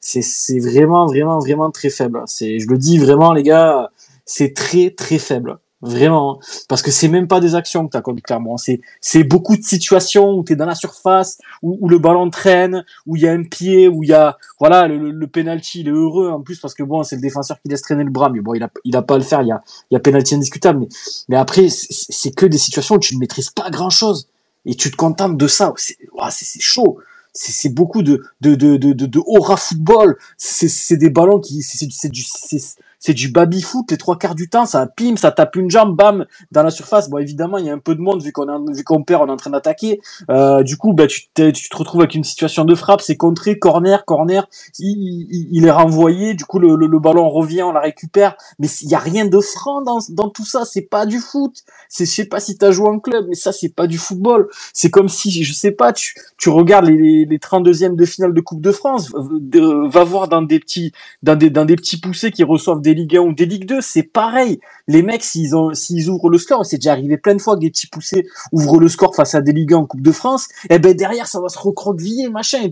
c'est 0.00 0.58
vraiment 0.58 1.06
vraiment 1.06 1.38
vraiment 1.38 1.70
très 1.70 1.88
faible. 1.88 2.22
C'est, 2.26 2.58
je 2.58 2.68
le 2.68 2.76
dis 2.76 2.98
vraiment, 2.98 3.32
les 3.32 3.42
gars, 3.42 3.90
c'est 4.26 4.52
très 4.52 4.90
très 4.90 5.16
faible. 5.16 5.58
Vraiment. 5.80 6.40
Parce 6.68 6.82
que 6.82 6.90
c'est 6.90 7.08
même 7.08 7.26
pas 7.26 7.40
des 7.40 7.54
actions 7.54 7.86
que 7.86 7.92
tu 7.92 7.96
as 7.96 8.02
contre 8.02 8.20
Clermont. 8.20 8.58
C'est, 8.58 8.82
c'est 9.00 9.24
beaucoup 9.24 9.56
de 9.56 9.62
situations 9.62 10.34
où 10.34 10.44
tu 10.44 10.52
es 10.52 10.56
dans 10.56 10.66
la 10.66 10.74
surface, 10.74 11.38
où, 11.62 11.88
le 11.88 11.98
ballon 11.98 12.28
traîne, 12.28 12.84
où 13.06 13.16
il 13.16 13.22
y 13.22 13.28
a 13.28 13.32
un 13.32 13.44
pied, 13.44 13.88
où 13.88 14.02
il 14.02 14.10
y 14.10 14.12
a, 14.12 14.36
voilà, 14.60 14.86
le, 14.86 15.10
le 15.10 15.26
penalty, 15.26 15.80
il 15.80 15.88
est 15.88 15.92
heureux 15.92 16.28
en 16.28 16.42
plus 16.42 16.60
parce 16.60 16.74
que 16.74 16.82
bon, 16.82 17.02
c'est 17.02 17.16
le 17.16 17.22
défenseur 17.22 17.58
qui 17.62 17.70
laisse 17.70 17.80
traîner 17.80 18.04
le 18.04 18.10
bras, 18.10 18.28
mais 18.28 18.40
bon, 18.40 18.52
il 18.52 18.62
a, 18.62 18.68
il 18.84 18.94
a 18.94 19.00
pas 19.00 19.14
à 19.14 19.18
le 19.18 19.24
faire, 19.24 19.40
il 19.40 19.48
y 19.48 19.52
a, 19.52 19.62
il 19.90 19.94
y 19.94 19.96
a 19.96 20.00
penalty 20.00 20.34
indiscutable. 20.34 20.80
Mais, 20.80 20.88
mais 21.30 21.36
après, 21.36 21.68
c'est 21.70 22.32
que 22.32 22.44
des 22.44 22.58
situations 22.58 22.96
où 22.96 23.00
tu 23.00 23.14
ne 23.14 23.20
maîtrises 23.20 23.50
pas 23.50 23.70
grand 23.70 23.90
chose. 23.90 24.28
Et 24.66 24.74
tu 24.74 24.90
te 24.90 24.96
contentes 24.96 25.38
de 25.38 25.46
ça. 25.46 25.72
C'est 25.78 26.60
chaud 26.60 26.98
c'est 27.32 27.68
beaucoup 27.72 28.02
de 28.02 28.22
de 28.40 28.54
de 28.54 28.76
de 28.76 28.92
de, 28.92 29.18
aura 29.26 29.56
football. 29.56 30.16
C'est 30.36 30.96
des 30.96 31.10
ballons 31.10 31.40
qui 31.40 31.62
c'est 31.62 32.08
du 32.08 32.22
c'est 32.22 32.76
du 33.06 33.28
baby 33.28 33.62
foot 33.62 33.90
les 33.90 33.96
trois 33.96 34.18
quarts 34.18 34.34
du 34.34 34.48
temps 34.48 34.66
ça 34.66 34.86
pime 34.86 35.16
ça 35.16 35.30
tape 35.30 35.56
une 35.56 35.70
jambe 35.70 35.96
bam 35.96 36.26
dans 36.52 36.62
la 36.62 36.70
surface. 36.70 37.08
Bon 37.08 37.18
évidemment 37.18 37.58
il 37.58 37.66
y 37.66 37.70
a 37.70 37.72
un 37.72 37.78
peu 37.78 37.94
de 37.94 38.00
monde 38.00 38.22
vu 38.22 38.32
qu'on 38.32 38.72
vu 38.72 38.84
qu'on 38.84 39.02
perd 39.02 39.22
on 39.22 39.28
est 39.28 39.32
en 39.32 39.36
train 39.36 39.50
d'attaquer. 39.50 40.00
Euh, 40.30 40.62
du 40.62 40.76
coup 40.76 40.92
bah 40.92 41.06
tu 41.06 41.22
tu 41.34 41.68
te 41.68 41.76
retrouves 41.76 42.00
avec 42.02 42.14
une 42.14 42.24
situation 42.24 42.64
de 42.64 42.74
frappe 42.74 43.00
c'est 43.00 43.16
contré 43.16 43.58
corner 43.58 44.04
corner 44.04 44.48
il, 44.78 45.48
il, 45.50 45.66
est 45.66 45.70
renvoyé 45.70 46.34
du 46.34 46.44
coup 46.44 46.58
le, 46.58 46.74
le, 46.76 46.98
ballon 46.98 47.28
revient 47.28 47.62
on 47.62 47.72
la 47.72 47.80
récupère. 47.80 48.36
Mais 48.58 48.68
il 48.82 48.88
y 48.88 48.94
a 48.94 48.98
rien 48.98 49.26
de 49.26 49.40
franc 49.40 49.82
dans 49.82 49.98
dans 50.10 50.28
tout 50.28 50.44
ça 50.44 50.64
c'est 50.64 50.82
pas 50.82 51.06
du 51.06 51.20
foot. 51.20 51.62
C'est 51.88 52.04
je 52.04 52.10
sais 52.10 52.24
pas 52.26 52.40
si 52.40 52.58
t'as 52.58 52.72
joué 52.72 52.88
en 52.88 52.98
club 52.98 53.26
mais 53.28 53.34
ça 53.34 53.52
c'est 53.52 53.74
pas 53.74 53.86
du 53.86 53.98
football. 53.98 54.48
C'est 54.72 54.90
comme 54.90 55.08
si 55.08 55.44
je 55.44 55.52
sais 55.52 55.72
pas 55.72 55.92
tu 55.92 56.14
tu 56.36 56.50
regardes 56.50 56.86
les, 56.86 57.24
les 57.24 57.38
32e 57.38 57.94
de 57.96 58.04
finale 58.04 58.34
de 58.34 58.40
Coupe 58.40 58.60
de 58.60 58.72
France 58.72 59.12
va 59.12 60.04
voir 60.04 60.28
dans 60.28 60.42
des 60.42 60.58
petits 60.60 60.92
dans 61.22 61.36
des 61.36 61.50
dans 61.50 61.64
des 61.64 61.76
petits 61.76 62.00
poussés 62.00 62.30
qui 62.30 62.44
reçoivent 62.44 62.80
des 62.80 62.87
Ligue 62.94 63.16
1 63.16 63.20
ou 63.20 63.32
des 63.32 63.46
Ligue 63.46 63.66
2, 63.66 63.80
c'est 63.80 64.02
pareil. 64.02 64.60
Les 64.86 65.02
mecs, 65.02 65.24
s'ils 65.24 65.52
s'ils 65.74 66.08
ouvrent 66.08 66.30
le 66.30 66.38
score, 66.38 66.64
c'est 66.64 66.78
déjà 66.78 66.92
arrivé 66.92 67.16
plein 67.16 67.34
de 67.34 67.40
fois 67.40 67.54
que 67.56 67.60
des 67.60 67.70
petits 67.70 67.86
poussés 67.86 68.26
ouvrent 68.52 68.80
le 68.80 68.88
score 68.88 69.14
face 69.14 69.34
à 69.34 69.40
des 69.40 69.52
Ligue 69.52 69.74
1 69.74 69.78
en 69.78 69.86
Coupe 69.86 70.02
de 70.02 70.12
France, 70.12 70.48
et 70.64 70.74
eh 70.74 70.78
ben 70.78 70.94
derrière, 70.94 71.26
ça 71.26 71.40
va 71.40 71.48
se 71.48 71.58
recroqueviller, 71.58 72.28
machin. 72.28 72.70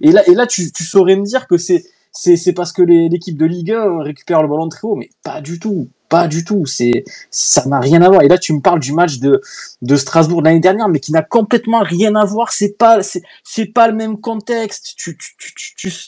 Et, 0.00 0.12
là, 0.12 0.28
et 0.28 0.34
là, 0.34 0.46
tu, 0.46 0.70
saurais 0.84 1.16
me 1.16 1.24
dire 1.24 1.46
que 1.46 1.56
c'est, 1.56 1.84
c'est, 2.12 2.36
c'est 2.36 2.52
parce 2.52 2.72
que 2.72 2.82
l'équipe 2.82 3.36
de 3.36 3.46
Ligue 3.46 3.72
1 3.72 4.02
récupère 4.02 4.42
le 4.42 4.48
ballon 4.48 4.68
très 4.68 4.86
haut, 4.86 4.96
mais 4.96 5.10
pas 5.22 5.40
du 5.40 5.58
tout. 5.58 5.88
Pas 6.08 6.26
du 6.26 6.44
tout. 6.44 6.64
C'est, 6.64 7.04
ça 7.30 7.66
n'a 7.66 7.80
rien 7.80 8.00
à 8.00 8.08
voir. 8.08 8.22
Et 8.22 8.28
là, 8.28 8.38
tu 8.38 8.52
me 8.54 8.60
parles 8.60 8.80
du 8.80 8.92
match 8.92 9.18
de, 9.18 9.42
de 9.82 9.96
Strasbourg 9.96 10.42
l'année 10.42 10.60
dernière, 10.60 10.88
mais 10.88 11.00
qui 11.00 11.12
n'a 11.12 11.22
complètement 11.22 11.80
rien 11.80 12.14
à 12.14 12.24
voir. 12.24 12.52
C'est 12.52 12.78
pas, 12.78 13.00
c'est, 13.02 13.66
pas 13.66 13.88
le 13.88 13.94
même 13.94 14.18
contexte. 14.18 14.94
Tu, 14.96 15.18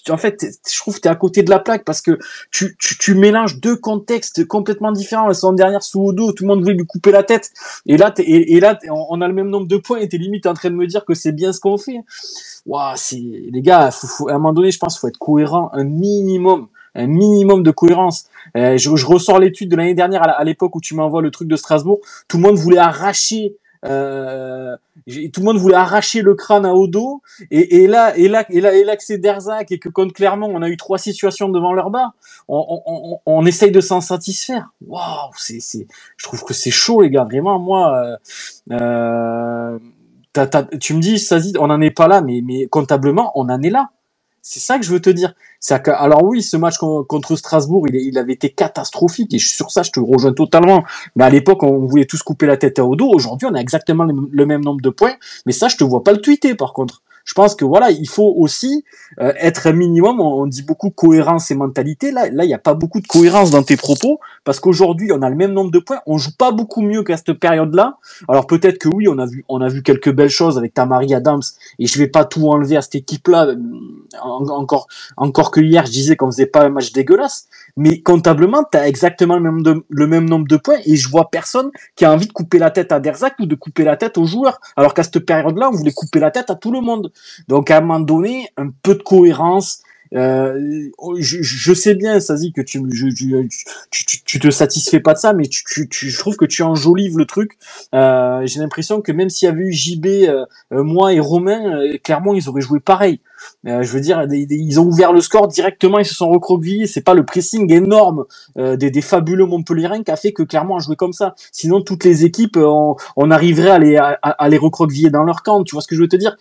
en 0.09 0.17
fait, 0.17 0.47
je 0.71 0.79
trouve 0.79 0.97
que 0.97 1.01
t'es 1.01 1.09
à 1.09 1.15
côté 1.15 1.43
de 1.43 1.51
la 1.51 1.59
plaque 1.59 1.85
parce 1.85 2.01
que 2.01 2.19
tu, 2.51 2.77
tu, 2.79 3.15
mélanges 3.15 3.61
deux 3.61 3.77
contextes 3.77 4.47
complètement 4.47 4.93
différents. 4.93 5.27
La 5.29 5.35
saison 5.35 5.53
dernière, 5.53 5.83
sous 5.83 6.01
Odo, 6.01 6.33
tout 6.33 6.45
le 6.45 6.49
monde 6.49 6.63
voulait 6.63 6.75
lui 6.75 6.87
couper 6.87 7.13
la 7.13 7.23
tête. 7.23 7.51
Et 7.85 7.99
là, 7.99 8.15
et, 8.19 8.61
là, 8.61 8.79
on 8.89 9.21
a 9.21 9.29
le 9.29 9.35
même 9.35 9.51
nombre 9.51 9.69
de 9.69 9.77
points 9.77 9.99
et 9.99 10.09
t'es 10.09 10.19
limite 10.19 10.47
en 10.47 10.55
train 10.55 10.71
de 10.71 10.77
me 10.77 10.87
dire 10.87 11.05
que 11.05 11.15
c'est 11.15 11.33
bien 11.33 11.53
ce 11.53 11.61
qu'on 11.61 11.77
fait. 11.77 12.01
Waouh, 12.65 12.95
c'est, 12.97 13.17
les 13.17 13.63
gars, 13.63 13.91
faut, 13.91 14.07
faut, 14.07 14.29
à 14.29 14.33
un 14.33 14.39
moment 14.39 14.53
donné, 14.55 14.71
je 14.71 14.79
pense, 14.79 14.99
faut 14.99 15.09
être 15.09 15.19
cohérent 15.19 15.71
un 15.75 15.85
minimum 15.85 16.69
un 16.95 17.07
minimum 17.07 17.63
de 17.63 17.71
cohérence. 17.71 18.27
Euh, 18.57 18.77
je, 18.79 18.95
je, 18.97 19.07
ressors 19.07 19.39
l'étude 19.39 19.71
de 19.71 19.77
l'année 19.77 19.95
dernière 19.95 20.23
à 20.23 20.45
l'époque 20.45 20.75
où 20.77 20.81
tu 20.81 20.95
m'envoies 20.95 21.23
le 21.23 21.31
truc 21.31 21.49
de 21.49 21.57
Strasbourg. 21.57 22.01
Tout 22.29 22.37
le 22.39 22.43
monde 22.43 22.57
voulait 22.57 22.79
arracher. 22.79 23.57
Euh, 23.87 24.77
tout 25.33 25.41
le 25.41 25.45
monde 25.45 25.57
voulait 25.57 25.75
arracher 25.75 26.21
le 26.21 26.35
crâne 26.35 26.67
à 26.67 26.75
Odo 26.75 27.23
et, 27.51 27.83
et 27.83 27.87
là 27.87 28.15
et 28.15 28.29
là 28.29 28.45
et 28.51 28.61
là 28.61 28.75
et 28.75 28.85
là 28.85 28.95
que 28.95 29.03
c'est 29.03 29.17
Derzac 29.17 29.73
et 29.73 29.79
que 29.79 29.89
contre 29.89 30.13
Clermont 30.13 30.51
on 30.53 30.61
a 30.61 30.69
eu 30.69 30.77
trois 30.77 30.99
situations 30.99 31.49
devant 31.49 31.73
leur 31.73 31.89
bar 31.89 32.13
on, 32.47 32.59
on, 32.59 32.83
on, 32.85 33.21
on 33.25 33.47
essaye 33.47 33.71
de 33.71 33.81
s'en 33.81 34.03
satisfaire 34.03 34.71
waouh 34.87 35.31
c'est 35.35 35.61
c'est 35.61 35.87
je 36.19 36.27
trouve 36.27 36.45
que 36.45 36.53
c'est 36.53 36.71
chaud 36.71 37.01
les 37.01 37.09
gars 37.09 37.25
vraiment 37.25 37.59
moi 37.59 38.19
euh, 38.71 39.79
euh, 40.37 40.59
tu 40.79 40.93
me 40.93 41.01
dis 41.01 41.19
Sazi 41.19 41.55
on 41.59 41.69
n'en 41.69 41.81
est 41.81 41.91
pas 41.91 42.07
là 42.07 42.21
mais 42.21 42.43
mais 42.45 42.67
comptablement 42.67 43.33
on 43.35 43.49
en 43.49 43.63
est 43.63 43.71
là 43.71 43.89
c'est 44.43 44.61
ça 44.61 44.79
que 44.79 44.85
je 44.85 44.93
veux 44.93 45.01
te 45.01 45.11
dire. 45.11 45.35
Que, 45.69 45.91
alors 45.91 46.23
oui, 46.25 46.43
ce 46.43 46.57
match 46.57 46.79
contre 46.79 47.37
Strasbourg, 47.37 47.87
il, 47.89 48.17
avait 48.19 48.33
été 48.33 48.51
catastrophique 48.51 49.35
et 49.35 49.39
sur 49.39 49.71
ça, 49.71 49.83
je 49.83 49.91
te 49.91 50.01
rejoins 50.01 50.33
totalement. 50.33 50.85
Mais 51.17 51.25
à 51.25 51.31
l'époque, 51.31 51.63
on 51.63 51.87
voulait 51.87 52.07
tous 52.07 52.23
couper 52.23 52.47
la 52.47 52.57
tête 52.57 52.79
à 52.79 52.85
Odo. 52.85 53.09
Aujourd'hui, 53.09 53.47
on 53.51 53.55
a 53.55 53.61
exactement 53.61 54.05
le 54.05 54.47
même 54.47 54.65
nombre 54.65 54.81
de 54.81 54.91
points. 54.91 55.15
Mais 55.47 55.53
ça, 55.53 55.69
je 55.69 55.77
te 55.77 55.85
vois 55.85 56.03
pas 56.03 56.13
le 56.13 56.21
tweeter, 56.21 56.55
par 56.55 56.73
contre. 56.73 57.03
Je 57.25 57.35
pense 57.35 57.55
que 57.55 57.65
voilà, 57.65 57.91
il 57.91 58.09
faut 58.09 58.35
aussi 58.37 58.85
euh, 59.21 59.33
être 59.39 59.67
un 59.67 59.73
minimum. 59.73 60.21
On, 60.21 60.47
dit 60.47 60.63
beaucoup 60.63 60.91
cohérence 60.91 61.51
et 61.51 61.55
mentalité. 61.55 62.11
Là, 62.11 62.29
là, 62.31 62.45
il 62.45 62.49
n'y 62.49 62.55
a 62.55 62.59
pas 62.59 62.75
beaucoup 62.75 63.01
de 63.01 63.07
cohérence 63.07 63.51
dans 63.51 63.63
tes 63.63 63.77
propos 63.77 64.21
parce 64.45 64.59
qu'aujourd'hui, 64.59 65.13
on 65.13 65.23
a 65.23 65.31
le 65.31 65.37
même 65.37 65.53
nombre 65.53 65.71
de 65.71 65.79
points. 65.79 66.01
On 66.07 66.19
joue 66.19 66.35
pas 66.37 66.51
beaucoup 66.51 66.83
mieux 66.83 67.03
qu'à 67.03 67.17
cette 67.17 67.35
période-là. 67.35 67.99
Alors 68.29 68.47
peut-être 68.47 68.79
que 68.79 68.89
oui, 68.89 69.07
on 69.09 69.19
a 69.19 69.27
vu, 69.27 69.45
on 69.49 69.61
a 69.61 69.69
vu 69.69 69.83
quelques 69.83 70.13
belles 70.13 70.31
choses 70.31 70.59
avec 70.59 70.75
Tamari 70.75 71.15
Adams 71.15 71.43
et 71.79 71.87
je 71.87 71.99
vais 71.99 72.09
pas 72.09 72.25
tout 72.25 72.49
enlever 72.49 72.77
à 72.77 72.83
cette 72.83 72.97
équipe-là. 72.97 73.55
Encore, 74.23 74.89
encore 75.17 75.51
que 75.51 75.61
hier, 75.61 75.87
je 75.87 75.93
disais 75.93 76.17
qu'on 76.17 76.31
faisait 76.31 76.47
pas 76.47 76.65
un 76.65 76.71
match 76.71 76.93
dégueulasse, 76.93 77.49
mais 77.77 78.01
comptablement, 78.01 78.65
tu 78.71 78.79
as 78.79 78.89
exactement 78.89 79.39
le 79.39 79.53
même, 79.53 79.83
le 79.89 80.07
même 80.07 80.29
nombre 80.29 80.49
de 80.49 80.57
points 80.57 80.79
et 80.85 80.97
je 80.97 81.09
vois 81.09 81.31
personne 81.31 81.71
qui 81.97 82.05
a 82.05 82.13
envie 82.13 82.27
de 82.27 82.33
couper 82.33 82.59
la 82.59 82.71
tête 82.71 82.93
à 82.93 83.01
Derzac 83.01 83.35
ou 83.39 83.47
de 83.47 83.55
couper 83.55 83.85
la 83.85 83.97
tête 83.97 84.19
aux 84.19 84.27
joueurs. 84.27 84.61
Alors 84.77 84.95
qu'à 84.95 85.03
cette 85.03 85.21
période-là, 85.21 85.69
on 85.73 85.77
voulait 85.77 85.93
couper 85.93 86.19
la 86.19 86.31
tête 86.31 86.51
à 86.51 86.55
tout 86.55 86.73
le 86.73 86.81
monde. 86.81 87.10
Donc 87.49 87.71
à 87.71 87.79
un 87.79 87.81
moment 87.81 88.01
donné, 88.01 88.49
un 88.57 88.71
peu 88.83 88.95
de 88.95 89.03
cohérence. 89.03 89.83
Euh, 90.15 90.91
je, 91.19 91.43
je, 91.43 91.75
sais 91.75 91.95
bien, 91.95 92.19
Sazi, 92.21 92.53
que 92.53 92.61
tu, 92.63 92.81
te 94.41 94.51
satisfais 94.51 95.01
pas 95.01 95.15
de 95.15 95.19
ça, 95.19 95.33
mais 95.33 95.45
je 95.51 96.19
trouve 96.19 96.37
que 96.37 96.45
tu 96.45 96.63
enjolives 96.63 97.17
le 97.17 97.27
truc. 97.27 97.59
Euh, 97.95 98.43
J'ai 98.47 98.61
l'impression 98.61 99.01
que 99.03 99.13
même 99.13 99.31
s'il 99.31 99.47
y 99.47 99.49
avait 99.49 99.63
eu 99.63 99.73
JB, 99.73 100.07
euh, 100.07 100.45
moi 100.71 101.13
et 101.13 101.21
Romain, 101.21 101.81
clairement, 102.03 102.35
ils 102.35 102.49
auraient 102.49 102.61
joué 102.61 102.81
pareil. 102.81 103.21
je 103.65 103.87
veux 103.87 104.01
dire, 104.01 104.27
ils 104.31 104.81
ont 104.81 104.87
ouvert 104.87 105.13
le 105.13 105.21
score 105.21 105.49
directement, 105.49 105.99
ils 105.99 106.05
se 106.05 106.15
sont 106.15 106.29
recroquevillés. 106.29 106.87
C'est 106.87 107.03
pas 107.03 107.15
le 107.15 107.25
pressing 107.25 107.73
énorme 107.73 108.25
des, 108.57 109.01
fabuleux 109.01 109.47
Montpellierins 109.47 110.03
qui 110.03 110.11
a 110.11 110.17
fait 110.17 110.33
que 110.33 110.43
clairement 110.43 110.77
a 110.77 110.81
joué 110.81 110.97
comme 110.97 111.13
ça. 111.13 111.35
Sinon, 111.53 111.81
toutes 111.83 112.05
les 112.05 112.25
équipes, 112.25 112.57
on, 112.57 113.31
arriverait 113.31 113.97
à 114.01 114.49
les 114.49 114.59
recroqueviller 114.59 115.11
dans 115.11 115.23
leur 115.23 115.43
camp. 115.43 115.63
Tu 115.63 115.75
vois 115.75 115.83
ce 115.83 115.89
que 115.89 115.95
je 115.95 116.01
veux 116.01 116.09
te 116.09 116.17
dire? 116.17 116.37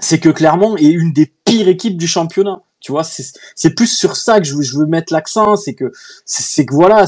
C'est 0.00 0.18
que 0.18 0.28
Clermont 0.28 0.76
est 0.76 0.90
une 0.90 1.12
des 1.12 1.32
pires 1.44 1.68
équipes 1.68 1.96
du 1.96 2.06
championnat. 2.06 2.62
Tu 2.80 2.92
vois, 2.92 3.04
c'est 3.04 3.74
plus 3.74 3.86
sur 3.86 4.16
ça 4.16 4.40
que 4.40 4.46
je 4.46 4.54
veux, 4.54 4.62
je 4.62 4.76
veux 4.78 4.86
mettre 4.86 5.12
l'accent, 5.12 5.56
c'est 5.56 5.74
que 5.74 5.92
c'est 6.24 6.64
que 6.64 6.74
voilà, 6.74 7.06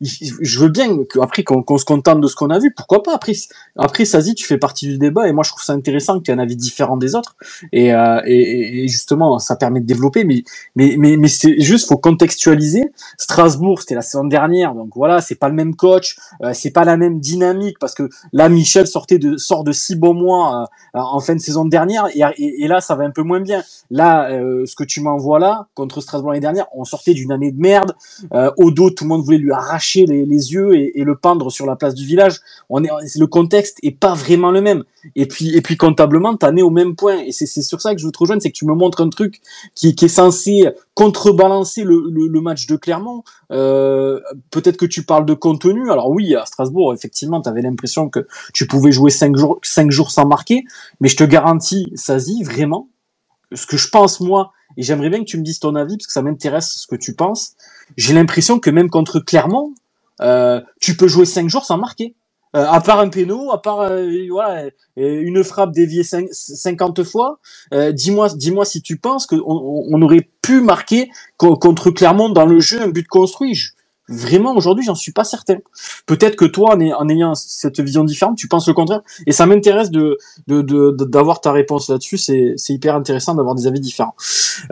je 0.00 0.60
veux 0.60 0.68
bien 0.68 1.04
que 1.04 1.18
après 1.18 1.42
qu'on 1.42 1.78
se 1.78 1.84
contente 1.84 2.20
de 2.20 2.28
ce 2.28 2.36
qu'on 2.36 2.50
a 2.50 2.58
vu, 2.60 2.72
pourquoi 2.72 3.02
pas 3.02 3.14
après 3.14 3.32
après 3.76 4.04
Sazi 4.04 4.34
tu 4.34 4.46
fais 4.46 4.58
partie 4.58 4.86
du 4.86 4.96
débat 4.96 5.26
et 5.26 5.32
moi 5.32 5.42
je 5.42 5.50
trouve 5.50 5.62
ça 5.62 5.72
intéressant 5.72 6.20
qu'il 6.20 6.32
y 6.32 6.36
ait 6.36 6.40
un 6.40 6.42
avis 6.42 6.54
différent 6.54 6.96
des 6.96 7.16
autres 7.16 7.34
et, 7.72 7.92
euh, 7.92 8.20
et, 8.24 8.84
et, 8.84 8.88
justement 8.88 9.40
ça 9.40 9.56
permet 9.56 9.80
de 9.80 9.86
développer 9.86 10.22
mais 10.22 10.44
mais 10.76 10.94
mais, 10.98 11.16
mais 11.16 11.26
c'est 11.26 11.60
juste 11.60 11.88
faut 11.88 11.96
contextualiser. 11.96 12.92
Strasbourg 13.16 13.80
c'était 13.80 13.96
la 13.96 14.02
saison 14.02 14.24
dernière 14.24 14.74
donc 14.74 14.90
voilà 14.94 15.20
c'est 15.20 15.34
pas 15.34 15.48
le 15.48 15.54
même 15.54 15.74
coach 15.74 16.16
euh, 16.42 16.52
c'est 16.54 16.70
pas 16.70 16.84
la 16.84 16.96
même 16.96 17.18
dynamique 17.18 17.78
parce 17.80 17.94
que 17.94 18.08
là 18.32 18.48
Michel 18.48 18.86
sortait 18.86 19.18
de 19.18 19.36
sort 19.36 19.64
de 19.64 19.72
six 19.72 19.96
bons 19.96 20.14
mois 20.14 20.68
euh, 20.94 21.00
en 21.00 21.18
fin 21.18 21.34
de 21.34 21.40
saison 21.40 21.64
dernière 21.64 22.06
et, 22.14 22.68
là 22.68 22.80
ça 22.80 22.94
va 22.94 23.04
un 23.04 23.10
peu 23.10 23.22
moins 23.22 23.40
bien. 23.40 23.62
Là 23.90 24.30
euh, 24.30 24.64
ce 24.66 24.76
que 24.76 24.84
tu 24.84 25.00
m'envoies 25.00 25.40
là 25.40 25.66
contre 25.74 26.00
Strasbourg 26.00 26.30
l'année 26.30 26.40
dernière 26.40 26.66
on 26.72 26.84
sortait 26.84 27.14
d'une 27.14 27.32
année 27.32 27.50
de 27.50 27.60
merde 27.60 27.96
au 28.56 28.70
dos 28.70 28.90
tout 28.90 29.04
le 29.04 29.08
monde 29.08 29.24
voulait 29.24 29.38
lui 29.38 29.52
arracher 29.52 29.87
les, 29.96 30.52
yeux 30.52 30.74
et, 30.74 31.04
le 31.04 31.16
pendre 31.16 31.50
sur 31.50 31.66
la 31.66 31.76
place 31.76 31.94
du 31.94 32.06
village. 32.06 32.40
On 32.68 32.84
est, 32.84 32.88
le 33.18 33.26
contexte 33.26 33.78
est 33.82 33.92
pas 33.92 34.14
vraiment 34.14 34.50
le 34.50 34.60
même. 34.60 34.84
Et 35.16 35.26
puis, 35.26 35.56
et 35.56 35.60
puis 35.60 35.76
comptablement, 35.76 36.36
t'en 36.36 36.56
es 36.56 36.62
au 36.62 36.70
même 36.70 36.96
point. 36.96 37.18
Et 37.18 37.32
c'est 37.32 37.46
sur 37.62 37.80
ça 37.80 37.94
que 37.94 38.00
je 38.00 38.06
veux 38.06 38.12
te 38.12 38.18
rejoindre, 38.18 38.42
c'est 38.42 38.50
que 38.50 38.56
tu 38.56 38.66
me 38.66 38.74
montres 38.74 39.00
un 39.00 39.08
truc 39.08 39.40
qui, 39.74 39.88
est 39.88 40.08
censé 40.08 40.68
contrebalancer 40.94 41.84
le, 41.84 42.40
match 42.40 42.66
de 42.66 42.76
Clermont. 42.76 43.22
Euh, 43.50 44.20
peut-être 44.50 44.76
que 44.76 44.86
tu 44.86 45.04
parles 45.04 45.26
de 45.26 45.34
contenu. 45.34 45.90
Alors 45.90 46.10
oui, 46.10 46.34
à 46.34 46.44
Strasbourg, 46.46 46.92
effectivement, 46.92 47.40
tu 47.40 47.48
avais 47.48 47.62
l'impression 47.62 48.08
que 48.08 48.26
tu 48.54 48.66
pouvais 48.66 48.92
jouer 48.92 49.10
cinq 49.10 49.36
jours, 49.36 49.58
cinq 49.62 49.90
jours 49.90 50.10
sans 50.10 50.26
marquer. 50.26 50.64
Mais 51.00 51.08
je 51.08 51.16
te 51.16 51.24
garantis, 51.24 51.92
Sazi, 51.94 52.42
vraiment, 52.42 52.88
ce 53.52 53.66
que 53.66 53.76
je 53.76 53.88
pense 53.88 54.20
moi, 54.20 54.52
et 54.76 54.82
j'aimerais 54.82 55.10
bien 55.10 55.20
que 55.20 55.24
tu 55.24 55.38
me 55.38 55.42
dises 55.42 55.58
ton 55.58 55.74
avis 55.74 55.96
parce 55.96 56.06
que 56.06 56.12
ça 56.12 56.22
m'intéresse 56.22 56.70
ce 56.76 56.86
que 56.86 56.96
tu 56.96 57.14
penses. 57.14 57.52
J'ai 57.96 58.14
l'impression 58.14 58.58
que 58.58 58.70
même 58.70 58.90
contre 58.90 59.20
Clermont, 59.20 59.74
euh, 60.20 60.60
tu 60.80 60.96
peux 60.96 61.08
jouer 61.08 61.24
5 61.24 61.48
jours 61.48 61.64
sans 61.64 61.78
marquer. 61.78 62.14
Euh, 62.56 62.64
à 62.66 62.80
part 62.80 63.00
un 63.00 63.10
péno, 63.10 63.52
à 63.52 63.60
part 63.60 63.80
euh, 63.80 64.10
voilà, 64.30 64.70
une 64.96 65.44
frappe 65.44 65.72
déviée 65.72 66.02
50 66.02 67.02
fois, 67.02 67.40
dis-moi 67.92 68.30
dis-moi 68.34 68.64
si 68.64 68.80
tu 68.80 68.96
penses 68.96 69.26
qu'on 69.26 69.42
on 69.44 70.02
aurait 70.02 70.30
pu 70.40 70.62
marquer 70.62 71.10
contre 71.36 71.90
Clermont 71.90 72.30
dans 72.30 72.46
le 72.46 72.58
jeu 72.58 72.80
un 72.80 72.88
but 72.88 73.06
construit. 73.06 73.58
Vraiment, 74.08 74.54
aujourd'hui, 74.56 74.84
j'en 74.84 74.94
suis 74.94 75.12
pas 75.12 75.24
certain. 75.24 75.56
Peut-être 76.06 76.36
que 76.36 76.46
toi, 76.46 76.74
en, 76.74 77.08
ayant 77.08 77.34
cette 77.34 77.80
vision 77.80 78.04
différente, 78.04 78.38
tu 78.38 78.48
penses 78.48 78.66
le 78.66 78.74
contraire. 78.74 79.02
Et 79.26 79.32
ça 79.32 79.46
m'intéresse 79.46 79.90
de 79.90 80.18
d'avoir 80.46 81.36
de, 81.36 81.40
ta 81.40 81.52
réponse 81.52 81.88
là-dessus. 81.88 82.16
C'est 82.16 82.56
hyper 82.68 82.94
intéressant 82.94 83.34
d'avoir 83.34 83.54
des 83.54 83.66
avis 83.66 83.80
différents. 83.80 84.14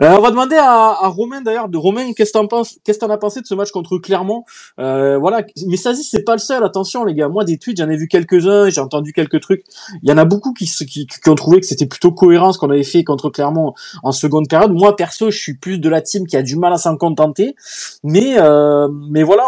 Euh, 0.01 0.15
on 0.17 0.21
va 0.21 0.31
demander 0.31 0.55
à, 0.55 0.97
à 1.03 1.07
Romain 1.07 1.41
d'ailleurs. 1.41 1.69
De 1.69 1.77
Romain, 1.77 2.13
qu'est-ce 2.13 2.31
que 2.31 2.39
t'en 2.39 2.47
penses 2.47 2.77
Qu'est-ce 2.83 2.99
que 2.99 3.05
t'en 3.05 3.11
as 3.11 3.17
pensé 3.17 3.41
de 3.41 3.45
ce 3.45 3.53
match 3.53 3.71
contre 3.71 3.97
Clermont? 3.97 4.43
Euh, 4.79 5.17
Voilà. 5.17 5.43
Mais 5.67 5.77
Sazi, 5.77 6.03
c'est 6.03 6.23
pas 6.23 6.33
le 6.33 6.39
seul. 6.39 6.63
Attention, 6.63 7.05
les 7.05 7.13
gars. 7.13 7.29
Moi, 7.29 7.43
des 7.45 7.57
tweets, 7.57 7.77
j'en 7.77 7.89
ai 7.89 7.97
vu 7.97 8.07
quelques-uns. 8.07 8.69
J'ai 8.69 8.81
entendu 8.81 9.13
quelques 9.13 9.39
trucs. 9.39 9.63
Il 10.01 10.09
y 10.09 10.11
en 10.11 10.17
a 10.17 10.25
beaucoup 10.25 10.53
qui, 10.53 10.65
qui, 10.65 11.07
qui 11.07 11.29
ont 11.29 11.35
trouvé 11.35 11.59
que 11.59 11.65
c'était 11.65 11.85
plutôt 11.85 12.11
cohérent 12.11 12.53
ce 12.53 12.57
qu'on 12.57 12.71
avait 12.71 12.83
fait 12.83 13.03
contre 13.03 13.29
Clermont 13.29 13.73
en 14.03 14.11
seconde 14.11 14.47
période. 14.47 14.71
Moi, 14.71 14.95
perso, 14.95 15.29
je 15.29 15.37
suis 15.37 15.53
plus 15.53 15.79
de 15.79 15.89
la 15.89 16.01
team 16.01 16.25
qui 16.25 16.37
a 16.37 16.41
du 16.41 16.55
mal 16.55 16.73
à 16.73 16.77
s'en 16.77 16.97
contenter. 16.97 17.55
Mais 18.03 18.39
euh, 18.39 18.87
mais 19.09 19.23
voilà, 19.27 19.43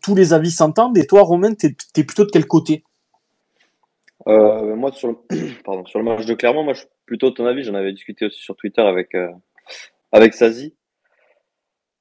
tous 0.00 0.14
les 0.14 0.32
avis 0.32 0.52
s'entendent. 0.52 0.96
Et 0.96 1.06
toi, 1.06 1.22
Romain, 1.22 1.52
tu 1.54 1.66
es, 1.66 2.04
plutôt 2.04 2.24
de 2.24 2.30
quel 2.30 2.46
côté? 2.46 2.84
Euh, 4.28 4.76
Moi, 4.76 4.92
sur 4.92 5.08
le, 5.08 5.16
pardon, 5.64 5.84
match 6.02 6.26
de 6.26 6.34
Clermont, 6.34 6.62
moi, 6.62 6.74
je 6.74 6.80
suis 6.80 6.88
plutôt 7.06 7.30
de 7.30 7.34
ton 7.34 7.46
avis. 7.46 7.64
J'en 7.64 7.74
avais 7.74 7.92
discuté 7.92 8.26
aussi 8.26 8.40
sur 8.40 8.54
Twitter 8.54 8.82
avec, 8.82 9.14
euh, 9.16 9.32
Sazi. 10.32 10.74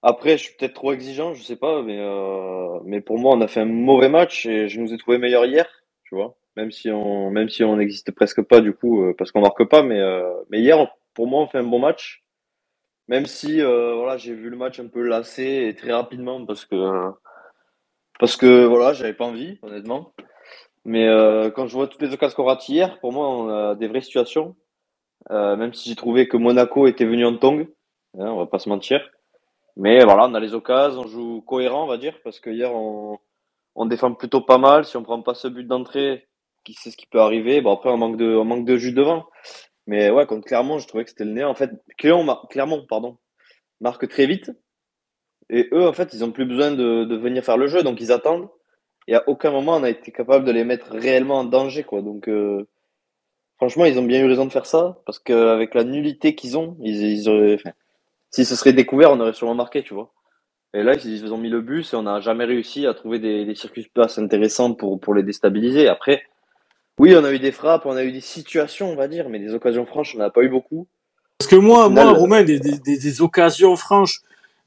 Après, 0.04 0.38
je 0.38 0.44
suis 0.44 0.56
peut-être 0.56 0.76
trop 0.76 0.94
exigeant, 0.94 1.34
je 1.34 1.44
sais 1.44 1.58
pas, 1.58 1.82
mais, 1.82 1.98
euh, 2.00 2.80
mais 2.86 3.02
pour 3.02 3.18
moi, 3.18 3.36
on 3.36 3.42
a 3.42 3.48
fait 3.48 3.62
un 3.62 3.66
mauvais 3.66 4.08
match 4.08 4.46
et 4.46 4.70
je 4.70 4.80
nous 4.80 4.94
ai 4.94 4.98
trouvé 4.98 5.18
meilleur 5.18 5.46
hier, 5.46 5.68
tu 6.04 6.16
vois. 6.16 6.38
Même 6.56 6.72
si 6.72 6.92
on, 6.92 7.32
n'existe 7.32 8.12
presque 8.12 8.42
pas 8.44 8.62
du 8.62 8.74
coup, 8.74 9.04
parce 9.18 9.32
qu'on 9.32 9.42
marque 9.42 9.66
pas, 9.66 9.82
mais, 9.82 10.00
mais 10.50 10.60
hier, 10.60 10.88
pour 11.14 11.28
moi, 11.28 11.42
on 11.42 11.48
fait 11.48 11.58
un 11.58 11.64
bon 11.64 11.80
match. 11.80 12.24
Même 13.10 13.26
si 13.26 13.60
euh, 13.60 13.96
voilà, 13.96 14.18
j'ai 14.18 14.36
vu 14.36 14.52
le 14.52 14.56
match 14.56 14.80
un 14.80 14.88
peu 14.88 15.02
lassé 15.02 15.66
et 15.68 15.76
très 15.76 15.92
rapidement 15.92 16.46
parce 16.46 16.66
que 16.66 17.12
parce 18.20 18.38
que 18.38 18.66
voilà, 18.66 18.94
j'avais 18.94 19.16
pas 19.16 19.26
envie, 19.26 19.58
honnêtement. 19.64 20.14
Mais 20.86 21.08
euh, 21.08 21.50
quand 21.50 21.66
je 21.66 21.74
vois 21.74 21.88
toutes 21.88 22.04
les 22.04 22.14
occasions 22.14 22.36
qu'on 22.36 22.46
rate 22.46 22.70
hier, 22.70 23.00
pour 23.00 23.12
moi, 23.12 23.28
on 23.28 23.50
a 23.50 23.76
des 23.76 23.88
vraies 23.88 24.02
situations. 24.02 24.56
Euh, 25.32 25.56
même 25.56 25.74
si 25.74 25.90
j'ai 25.90 25.96
trouvé 25.96 26.28
que 26.28 26.38
Monaco 26.38 26.86
était 26.86 27.06
venu 27.06 27.26
en 27.26 27.36
tong, 27.36 27.68
hein, 28.20 28.28
on 28.30 28.38
va 28.38 28.46
pas 28.46 28.60
se 28.60 28.70
mentir. 28.70 29.02
Mais 29.76 30.04
voilà, 30.04 30.28
on 30.28 30.36
a 30.36 30.40
les 30.40 30.54
occasions, 30.54 31.02
on 31.02 31.08
joue 31.08 31.42
cohérent, 31.42 31.86
on 31.86 31.88
va 31.88 31.98
dire, 31.98 32.20
parce 32.24 32.40
que 32.40 32.52
hier 32.52 32.72
on, 32.76 33.18
on 33.74 33.86
défend 33.88 34.14
plutôt 34.14 34.42
pas 34.42 34.60
mal. 34.60 34.86
Si 34.86 34.98
on 34.98 35.04
prend 35.04 35.22
pas 35.24 35.34
ce 35.34 35.48
but 35.48 35.66
d'entrée, 35.66 36.30
qui 36.64 36.74
sait 36.74 36.92
ce 36.92 36.98
qui 36.98 37.08
peut 37.08 37.22
arriver. 37.22 37.62
Bon 37.62 37.74
après 37.74 37.90
on 37.90 37.98
manque 37.98 38.18
de 38.18 38.36
on 38.36 38.46
manque 38.46 38.66
de 38.66 38.78
jus 38.78 38.94
devant. 38.94 39.26
Mais 39.90 40.12
ouais, 40.12 40.28
contre 40.28 40.46
Clermont, 40.46 40.78
je 40.78 40.88
trouvais 40.88 41.04
que 41.04 41.10
c'était 41.10 41.26
le 41.26 41.32
nez. 41.32 41.44
En 41.44 41.56
fait, 41.56 41.72
Clermont, 41.98 42.38
Clermont 42.52 42.86
pardon, 42.88 43.18
marque 43.82 44.08
très 44.08 44.28
vite. 44.28 44.52
Et 45.50 45.68
eux, 45.72 45.88
en 45.88 45.94
fait, 45.94 46.14
ils 46.14 46.24
ont 46.24 46.32
plus 46.32 46.46
besoin 46.46 46.70
de, 46.70 47.06
de 47.06 47.16
venir 47.16 47.44
faire 47.44 47.58
le 47.58 47.66
jeu, 47.66 47.82
donc 47.82 48.00
ils 48.00 48.12
attendent. 48.12 48.50
Et 49.08 49.16
à 49.16 49.28
aucun 49.28 49.50
moment, 49.50 49.78
on 49.78 49.84
a 49.84 49.90
été 49.90 50.12
capable 50.12 50.46
de 50.46 50.52
les 50.52 50.64
mettre 50.64 50.92
réellement 50.92 51.40
en 51.40 51.44
danger, 51.44 51.84
quoi. 51.84 52.04
Donc, 52.04 52.30
euh, 52.30 52.68
franchement, 53.58 53.86
ils 53.86 53.98
ont 53.98 54.04
bien 54.04 54.22
eu 54.22 54.28
raison 54.28 54.46
de 54.46 54.52
faire 54.52 54.68
ça, 54.68 55.02
parce 55.08 55.18
qu'avec 55.18 55.74
la 55.74 55.84
nullité 55.84 56.36
qu'ils 56.36 56.56
ont, 56.56 56.78
ils, 56.82 57.02
ils 57.02 57.28
auraient, 57.28 57.56
enfin, 57.56 57.72
si 58.30 58.46
ce 58.46 58.56
serait 58.56 58.74
découvert, 58.74 59.12
on 59.12 59.20
aurait 59.20 59.34
sûrement 59.34 59.56
marqué, 59.56 59.82
tu 59.82 59.96
vois. 59.96 60.14
Et 60.76 60.84
là, 60.84 60.94
ils 61.04 61.34
ont 61.34 61.40
mis 61.40 61.50
le 61.50 61.62
bus 61.62 61.94
et 61.94 61.96
on 61.96 62.04
n'a 62.04 62.20
jamais 62.20 62.46
réussi 62.46 62.86
à 62.86 62.94
trouver 62.94 63.18
des, 63.18 63.44
des 63.44 63.56
circuits 63.56 63.90
passes 63.92 64.20
intéressants 64.20 64.76
pour, 64.76 65.00
pour 65.00 65.16
les 65.16 65.24
déstabiliser. 65.24 65.88
Après, 65.88 66.22
oui, 67.00 67.16
on 67.16 67.24
a 67.24 67.32
eu 67.32 67.40
des 67.40 67.52
frappes, 67.52 67.86
on 67.86 67.96
a 67.96 68.04
eu 68.04 68.12
des 68.12 68.22
situations, 68.22 68.92
on 68.92 68.96
va 68.96 69.08
dire, 69.08 69.30
mais 69.30 69.40
des 69.40 69.54
occasions 69.54 69.86
franches, 69.86 70.16
on 70.16 70.20
n'a 70.20 70.30
pas 70.30 70.44
eu 70.44 70.50
beaucoup. 70.50 70.88
Parce 71.38 71.50
que 71.50 71.56
moi, 71.56 71.88
moi, 71.88 72.12
Romain, 72.12 72.44
des, 72.44 72.60
des, 72.60 72.78
des 72.78 73.22
occasions 73.22 73.78
franches, 73.78 74.20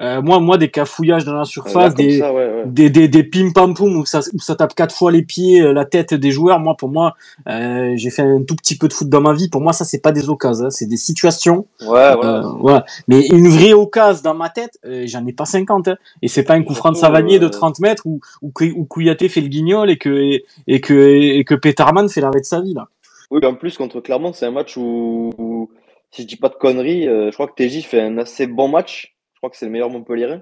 euh, 0.02 0.20
moi, 0.20 0.40
moi, 0.40 0.58
des 0.58 0.68
cafouillages 0.68 1.24
dans 1.24 1.34
la 1.34 1.44
surface, 1.44 1.94
des, 1.94 2.20
des, 2.66 2.90
des, 2.90 3.06
des, 3.06 3.22
pim 3.22 3.52
pam 3.54 3.72
poum 3.72 3.96
où 3.96 4.04
ça, 4.04 4.20
où 4.32 4.40
ça 4.40 4.56
tape 4.56 4.74
quatre 4.74 4.94
fois 4.94 5.12
les 5.12 5.22
pieds, 5.22 5.62
euh, 5.62 5.72
la 5.72 5.84
tête 5.84 6.12
des 6.12 6.32
joueurs. 6.32 6.58
Moi, 6.58 6.76
pour 6.76 6.88
moi, 6.88 7.14
euh, 7.48 7.92
j'ai 7.94 8.10
fait 8.10 8.22
un 8.22 8.42
tout 8.42 8.56
petit 8.56 8.76
peu 8.76 8.88
de 8.88 8.92
foot 8.92 9.08
dans 9.08 9.20
ma 9.20 9.32
vie. 9.32 9.48
Pour 9.48 9.60
moi, 9.60 9.72
ça, 9.72 9.84
c'est 9.84 10.00
pas 10.00 10.10
des 10.10 10.28
occasions, 10.28 10.66
hein, 10.66 10.70
c'est 10.70 10.86
des 10.86 10.96
situations. 10.96 11.66
Ouais, 11.82 12.14
voilà. 12.14 12.42
voilà. 12.58 12.84
Mais 13.06 13.28
une 13.28 13.46
vraie 13.48 13.74
occasion 13.74 14.22
dans 14.24 14.34
ma 14.34 14.48
tête, 14.48 14.76
j'en 15.04 15.24
ai 15.24 15.32
pas 15.32 15.44
50. 15.44 15.86
Hein. 15.86 15.96
Et 16.20 16.26
c'est 16.26 16.42
pas 16.42 16.54
un 16.54 16.64
coup 16.64 16.74
franc 16.74 16.90
de 16.90 16.96
Savanier 16.96 17.38
de 17.38 17.48
30 17.48 17.78
mètres 17.78 18.02
où, 18.04 18.20
où, 18.42 18.50
où 18.74 18.84
Kouyaté 18.84 19.28
fait 19.28 19.40
le 19.40 19.48
guignol 19.48 19.88
et 19.88 19.98
que, 19.98 20.40
et, 20.66 20.80
que, 20.80 20.94
et 20.94 21.44
que 21.44 21.54
Peterman 21.54 22.08
fait 22.08 22.20
l'arrêt 22.20 22.40
de 22.40 22.46
sa 22.46 22.60
vie, 22.60 22.74
là. 22.74 22.88
Oui, 23.30 23.44
en 23.46 23.54
plus, 23.54 23.78
contre 23.78 24.00
Clermont, 24.00 24.32
c'est 24.32 24.46
un 24.46 24.50
match 24.50 24.76
où, 24.76 25.70
si 26.10 26.22
je 26.22 26.26
dis 26.26 26.36
pas 26.36 26.48
de 26.48 26.54
conneries, 26.54 27.04
je 27.04 27.32
crois 27.32 27.46
que 27.46 27.54
TJ 27.54 27.84
fait 27.84 28.00
un 28.00 28.18
assez 28.18 28.48
bon 28.48 28.68
match 28.68 29.12
crois 29.42 29.50
que 29.50 29.56
c'est 29.56 29.66
le 29.66 29.72
meilleur 29.72 29.90
Montpellier. 29.90 30.38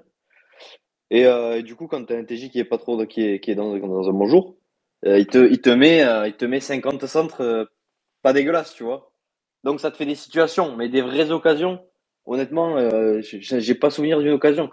Et, 1.10 1.26
euh, 1.26 1.58
et, 1.58 1.62
du 1.62 1.74
coup, 1.74 1.86
quand 1.86 2.04
tu 2.04 2.12
as 2.12 2.18
un 2.18 2.24
TJ 2.24 2.50
qui 2.50 2.58
est 2.58 2.64
pas 2.64 2.76
trop, 2.76 3.04
qui 3.06 3.22
est, 3.22 3.40
qui 3.40 3.50
est 3.50 3.54
dans, 3.54 3.74
un 3.74 3.78
bon 4.12 4.26
jour, 4.26 4.56
euh, 5.06 5.18
il, 5.18 5.26
te, 5.26 5.38
il, 5.38 5.60
te 5.62 5.70
met, 5.70 6.04
euh, 6.04 6.28
il 6.28 6.34
te 6.34 6.44
met 6.44 6.60
50 6.60 7.06
centres 7.06 7.70
pas 8.22 8.34
dégueulasses, 8.34 8.74
tu 8.74 8.84
vois. 8.84 9.12
Donc 9.64 9.80
ça 9.80 9.90
te 9.90 9.96
fait 9.96 10.04
des 10.04 10.14
situations, 10.14 10.76
mais 10.76 10.90
des 10.90 11.00
vraies 11.00 11.30
occasions. 11.30 11.80
Honnêtement, 12.26 12.76
j'ai 13.22 13.74
pas 13.74 13.90
souvenir 13.90 14.20
d'une 14.20 14.32
occasion. 14.32 14.70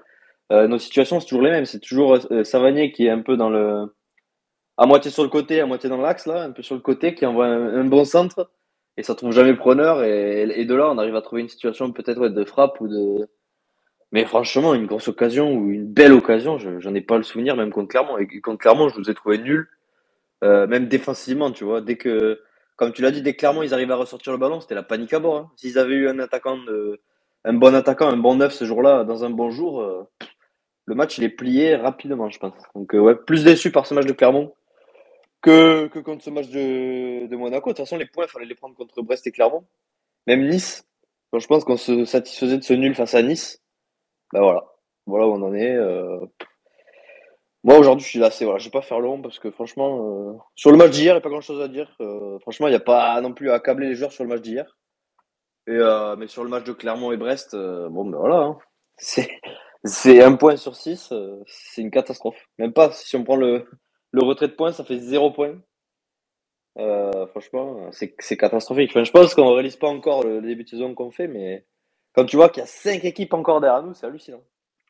Nos 0.51 0.77
situations, 0.77 1.19
c'est 1.19 1.27
toujours 1.27 1.43
les 1.43 1.51
mêmes. 1.51 1.65
C'est 1.65 1.79
toujours 1.79 2.19
Savanier 2.43 2.91
qui 2.91 3.07
est 3.07 3.09
un 3.09 3.21
peu 3.21 3.37
dans 3.37 3.49
le, 3.49 3.95
à 4.77 4.85
moitié 4.85 5.09
sur 5.09 5.23
le 5.23 5.29
côté, 5.29 5.61
à 5.61 5.65
moitié 5.65 5.89
dans 5.89 6.01
l'axe 6.01 6.25
là, 6.27 6.43
un 6.43 6.51
peu 6.51 6.61
sur 6.61 6.75
le 6.75 6.81
côté, 6.81 7.15
qui 7.15 7.25
envoie 7.25 7.47
un, 7.47 7.85
bon 7.85 8.05
centre 8.05 8.51
et 8.97 9.03
ça 9.03 9.15
trouve 9.15 9.31
jamais 9.31 9.55
preneur. 9.55 10.03
Et, 10.03 10.65
de 10.65 10.75
là, 10.75 10.89
on 10.91 10.97
arrive 10.97 11.15
à 11.15 11.21
trouver 11.21 11.41
une 11.41 11.49
situation 11.49 11.91
peut-être 11.91 12.27
de 12.27 12.45
frappe 12.45 12.79
ou 12.81 12.87
de. 12.87 13.27
Mais 14.11 14.25
franchement, 14.25 14.73
une 14.73 14.85
grosse 14.85 15.07
occasion 15.09 15.53
ou 15.53 15.69
une 15.71 15.85
belle 15.85 16.13
occasion, 16.13 16.57
je- 16.57 16.79
j'en 16.79 16.93
ai 16.95 17.01
pas 17.01 17.17
le 17.17 17.23
souvenir, 17.23 17.55
même 17.55 17.71
contre 17.71 17.89
Clermont. 17.89 18.17
Et 18.17 18.27
contre 18.41 18.59
Clermont, 18.59 18.89
je 18.89 18.95
vous 18.95 19.09
ai 19.09 19.13
trouvé 19.13 19.37
nul, 19.37 19.67
euh, 20.43 20.67
même 20.67 20.87
défensivement, 20.87 21.51
tu 21.51 21.63
vois. 21.65 21.81
Dès 21.81 21.97
que, 21.97 22.41
comme 22.77 22.93
tu 22.93 23.01
l'as 23.01 23.11
dit, 23.11 23.21
dès 23.21 23.33
que 23.33 23.39
Clermont 23.39 23.63
ils 23.63 23.73
arrivaient 23.73 23.93
à 23.93 23.97
ressortir 23.97 24.31
le 24.31 24.37
ballon, 24.39 24.61
c'était 24.61 24.75
la 24.75 24.83
panique 24.83 25.13
à 25.13 25.19
bord. 25.19 25.37
hein. 25.37 25.51
S'ils 25.57 25.77
avaient 25.79 25.95
eu 25.95 26.07
un 26.09 26.19
attaquant, 26.19 26.57
de, 26.57 27.01
un 27.45 27.53
bon 27.53 27.75
attaquant, 27.75 28.07
un 28.09 28.17
bon 28.17 28.35
neuf 28.35 28.53
ce 28.53 28.65
jour-là, 28.65 29.03
dans 29.03 29.25
un 29.25 29.29
bon 29.29 29.49
jour, 29.51 29.81
euh, 29.81 30.03
le 30.85 30.95
match 30.95 31.17
il 31.17 31.23
est 31.25 31.29
plié 31.29 31.75
rapidement, 31.75 32.29
je 32.29 32.39
pense. 32.39 32.53
Donc 32.75 32.95
euh, 32.95 32.99
ouais, 32.99 33.15
plus 33.15 33.43
déçu 33.43 33.71
par 33.71 33.85
ce 33.87 33.93
match 33.93 34.05
de 34.05 34.13
Clermont 34.13 34.53
que, 35.41 35.87
que 35.87 35.99
contre 35.99 36.23
ce 36.23 36.29
match 36.29 36.49
de, 36.49 37.35
Monaco. 37.35 37.69
De 37.69 37.75
toute 37.75 37.85
façon, 37.85 37.97
les 37.97 38.05
points, 38.05 38.25
il 38.25 38.29
fallait 38.31 38.45
les 38.45 38.55
prendre 38.55 38.75
contre 38.75 39.01
Brest 39.01 39.27
et 39.27 39.31
Clermont. 39.31 39.65
Même 40.27 40.47
Nice, 40.47 40.87
quand 41.31 41.39
je 41.39 41.47
pense 41.47 41.63
qu'on 41.63 41.77
se 41.77 42.05
satisfaisait 42.05 42.57
de 42.57 42.63
ce 42.63 42.73
nul 42.73 42.95
face 42.95 43.13
à 43.15 43.21
Nice, 43.21 43.61
ben 44.33 44.41
voilà. 44.41 44.65
Voilà 45.05 45.27
où 45.27 45.31
on 45.33 45.41
en 45.43 45.53
est. 45.53 45.75
euh. 45.75 46.19
Moi, 47.63 47.77
aujourd'hui, 47.77 48.03
je 48.05 48.09
suis 48.09 48.19
lassé. 48.19 48.45
Voilà. 48.45 48.59
Je 48.59 48.65
vais 48.65 48.71
pas 48.71 48.81
faire 48.81 48.99
long 48.99 49.21
parce 49.21 49.39
que 49.39 49.51
franchement, 49.51 50.31
euh, 50.31 50.37
sur 50.55 50.71
le 50.71 50.77
match 50.77 50.91
d'hier, 50.91 51.13
il 51.13 51.15
n'y 51.15 51.19
a 51.19 51.21
pas 51.21 51.29
grand-chose 51.29 51.61
à 51.61 51.67
dire. 51.67 51.95
Euh, 52.01 52.39
franchement, 52.39 52.67
il 52.67 52.71
n'y 52.71 52.75
a 52.77 52.79
pas 52.81 53.19
non 53.21 53.33
plus 53.33 53.51
à 53.51 53.55
accabler 53.55 53.87
les 53.89 53.95
joueurs 53.95 54.11
sur 54.11 54.23
le 54.23 54.29
match 54.29 54.41
d'hier. 54.41 54.77
Et, 55.67 55.77
mais 56.17 56.27
sur 56.27 56.43
le 56.45 56.49
match 56.49 56.63
de 56.63 56.71
Clermont 56.73 57.11
et 57.11 57.17
Brest, 57.17 57.55
bon, 57.55 58.05
ben 58.05 58.17
voilà. 58.17 58.37
hein. 58.37 58.57
C'est, 59.83 60.21
un 60.23 60.35
point 60.35 60.57
sur 60.57 60.75
six. 60.75 61.13
c'est 61.45 61.81
une 61.81 61.91
catastrophe. 61.91 62.37
Même 62.57 62.73
pas 62.73 62.91
si 62.91 63.15
on 63.15 63.23
prend 63.23 63.35
le, 63.37 63.65
le 64.11 64.23
retrait 64.23 64.47
de 64.47 64.53
points, 64.53 64.71
ça 64.73 64.83
fait 64.83 64.97
zéro 64.99 65.31
point. 65.31 65.55
Franchement, 67.31 67.89
c'est 67.91 68.37
catastrophique. 68.37 68.91
Je 68.97 69.11
pense 69.11 69.35
qu'on 69.35 69.45
ne 69.49 69.53
réalise 69.53 69.77
pas 69.77 69.87
encore 69.87 70.23
le 70.23 70.41
début 70.41 70.63
de 70.63 70.69
saison 70.69 70.93
qu'on 70.93 71.11
fait, 71.11 71.27
mais 71.27 71.65
quand 72.17 72.25
tu 72.25 72.35
vois 72.35 72.49
qu'il 72.49 72.61
y 72.61 72.63
a 72.63 72.67
cinq 72.67 73.05
équipes 73.05 73.35
encore 73.35 73.61
derrière 73.61 73.83
nous, 73.83 73.93
c'est 73.93 74.07
hallucinant. 74.07 74.41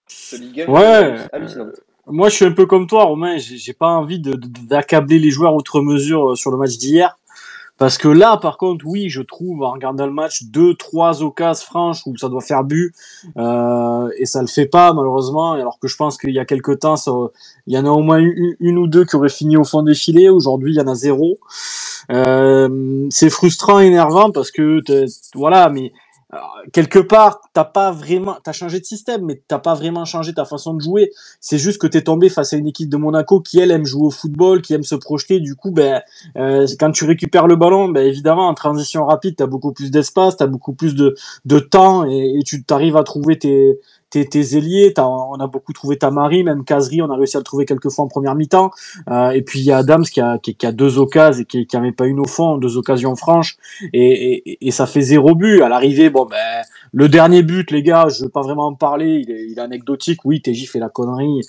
Ce 0.08 0.38
Ligue 0.38 0.62
1, 0.62 0.72
Ouais. 0.72 1.16
c'est 1.18 1.34
hallucinant. 1.36 1.66
Moi, 2.06 2.30
je 2.30 2.36
suis 2.36 2.46
un 2.46 2.54
peu 2.54 2.66
comme 2.66 2.88
toi, 2.88 3.04
Romain. 3.04 3.38
J'ai 3.38 3.74
pas 3.74 3.90
envie 3.90 4.22
d'accabler 4.22 5.20
les 5.20 5.30
joueurs 5.30 5.54
outre 5.54 5.82
mesure 5.82 6.32
euh, 6.32 6.36
sur 6.36 6.52
le 6.52 6.58
match 6.58 6.78
d'hier. 6.78 7.18
Parce 7.78 7.98
que 7.98 8.08
là, 8.08 8.38
par 8.38 8.58
contre, 8.58 8.86
oui, 8.88 9.10
je 9.10 9.22
trouve, 9.22 9.62
en 9.62 9.72
regardant 9.72 10.06
le 10.08 10.14
match, 10.14 10.44
deux, 10.46 10.74
trois 10.74 11.22
occasions 11.22 11.66
franches 11.66 12.02
où 12.08 12.18
ça 12.18 12.30
doit 12.30 12.42
faire 12.42 12.64
but, 12.64 12.96
euh, 13.38 14.10
et 14.18 14.26
ça 14.26 14.42
le 14.42 14.48
fait 14.48 14.66
pas, 14.66 14.94
malheureusement, 14.94 15.52
alors 15.52 15.78
que 15.80 15.88
je 15.88 15.96
pense 15.96 16.18
qu'il 16.18 16.32
y 16.32 16.40
a 16.40 16.46
quelques 16.46 16.80
temps, 16.80 16.96
ça, 16.96 17.12
il 17.68 17.76
y 17.76 17.78
en 17.78 17.86
a 17.86 17.90
au 17.90 18.00
moins 18.02 18.18
une, 18.18 18.56
une 18.60 18.78
ou 18.80 18.88
deux 18.88 19.06
qui 19.06 19.16
auraient 19.16 19.30
fini 19.30 19.58
au 19.58 19.64
fond 19.64 19.84
des 19.84 19.94
filets, 19.94 20.30
aujourd'hui, 20.30 20.74
il 20.74 20.78
y 20.78 20.82
en 20.82 20.88
a 20.88 20.96
zéro. 20.96 21.38
Euh, 22.10 23.06
c'est 23.12 23.30
frustrant, 23.30 23.80
énervant, 23.80 24.32
parce 24.32 24.50
que, 24.50 24.82
voilà, 25.36 25.70
mais 25.70 25.92
quelque 26.74 27.00
part, 27.00 27.40
t'as 27.54 27.64
pas 27.64 27.92
vraiment, 27.92 28.38
t'as 28.44 28.52
changé 28.52 28.80
de 28.80 28.86
système, 28.86 29.24
mais 29.26 29.42
t'as 29.48 29.60
pas 29.60 29.76
vraiment 29.76 30.04
changé 30.04 30.34
ta 30.34 30.44
façon 30.44 30.74
de 30.74 30.82
jouer. 30.82 31.12
C'est 31.40 31.58
juste 31.58 31.80
que 31.80 31.88
t'es 31.88 32.02
tombé 32.02 32.28
face 32.30 32.52
à 32.54 32.58
une 32.58 32.68
équipe 32.68 32.90
de 32.90 32.98
Monaco 32.98 33.40
qui 33.40 33.60
elle 33.60 33.72
aime 33.72 33.86
jouer 33.86 34.08
au 34.08 34.12
football, 34.12 34.62
qui 34.62 34.74
aime 34.74 34.84
se 34.84 34.96
projeter. 34.96 35.40
Du 35.40 35.56
coup, 35.56 35.72
ben, 35.72 36.02
euh, 36.36 36.68
quand 36.80 36.92
tu 36.92 37.06
récupères 37.06 37.48
le 37.48 37.56
ballon, 37.56 37.88
ben 37.90 38.06
évidemment 38.06 38.48
en 38.48 38.54
transition 38.54 39.06
rapide, 39.06 39.36
t'as 39.38 39.48
beaucoup 39.48 39.72
plus 39.72 39.90
d'espace, 39.90 40.36
t'as 40.36 40.48
beaucoup 40.48 40.74
plus 40.74 40.96
de, 40.96 41.16
de 41.46 41.60
temps 41.60 42.06
et, 42.06 42.40
et 42.40 42.44
tu 42.44 42.64
t'arrives 42.64 42.98
à 42.98 43.04
trouver 43.04 43.40
tes 43.40 43.80
tes, 44.10 44.26
tes 44.28 44.58
ailiers, 44.58 44.94
on 44.98 45.36
a 45.40 45.48
beaucoup 45.48 45.74
trouvé 45.74 45.98
Tamari, 45.98 46.44
même 46.44 46.64
Kazri, 46.64 47.02
on 47.02 47.10
a 47.10 47.16
réussi 47.16 47.38
à 47.38 47.40
le 47.40 47.44
trouver 47.44 47.66
quelques 47.66 47.90
fois 47.90 48.06
en 48.06 48.08
première 48.08 48.36
mi-temps. 48.36 48.72
Euh, 49.10 49.32
et 49.32 49.42
puis 49.42 49.60
il 49.60 49.66
y 49.66 49.72
a 49.72 49.78
Adams 49.78 50.04
qui 50.04 50.22
a, 50.22 50.38
qui, 50.38 50.56
qui 50.56 50.66
a 50.66 50.72
deux 50.72 50.98
occasions 50.98 51.42
et 51.42 51.46
qui, 51.46 51.68
qui 51.68 51.78
en 51.78 51.82
met 51.82 51.92
pas 51.92 52.06
une 52.06 52.20
au 52.20 52.28
fond, 52.28 52.58
deux 52.58 52.78
occasions 52.78 53.16
franches, 53.16 53.58
et, 53.94 54.52
et, 54.52 54.68
et 54.68 54.72
ça 54.72 54.86
fait 54.86 55.02
zéro 55.02 55.36
but. 55.36 55.62
À 55.62 55.70
l'arrivée, 55.70 56.10
bon 56.10 56.26
ben 56.26 56.64
le 56.94 57.10
dernier 57.10 57.44
but, 57.44 57.70
les 57.72 57.84
gars, 57.84 58.08
je 58.10 58.24
veux 58.24 58.30
pas 58.30 58.42
vraiment 58.42 58.68
en 58.68 58.74
parler, 58.74 59.24
il 59.26 59.32
est, 59.32 59.48
il 59.50 59.58
est 59.58 59.62
anecdotique. 59.62 60.22
Oui, 60.26 60.42
TJ 60.42 60.70
fait 60.70 60.80
la 60.80 60.90
connerie, 60.90 61.42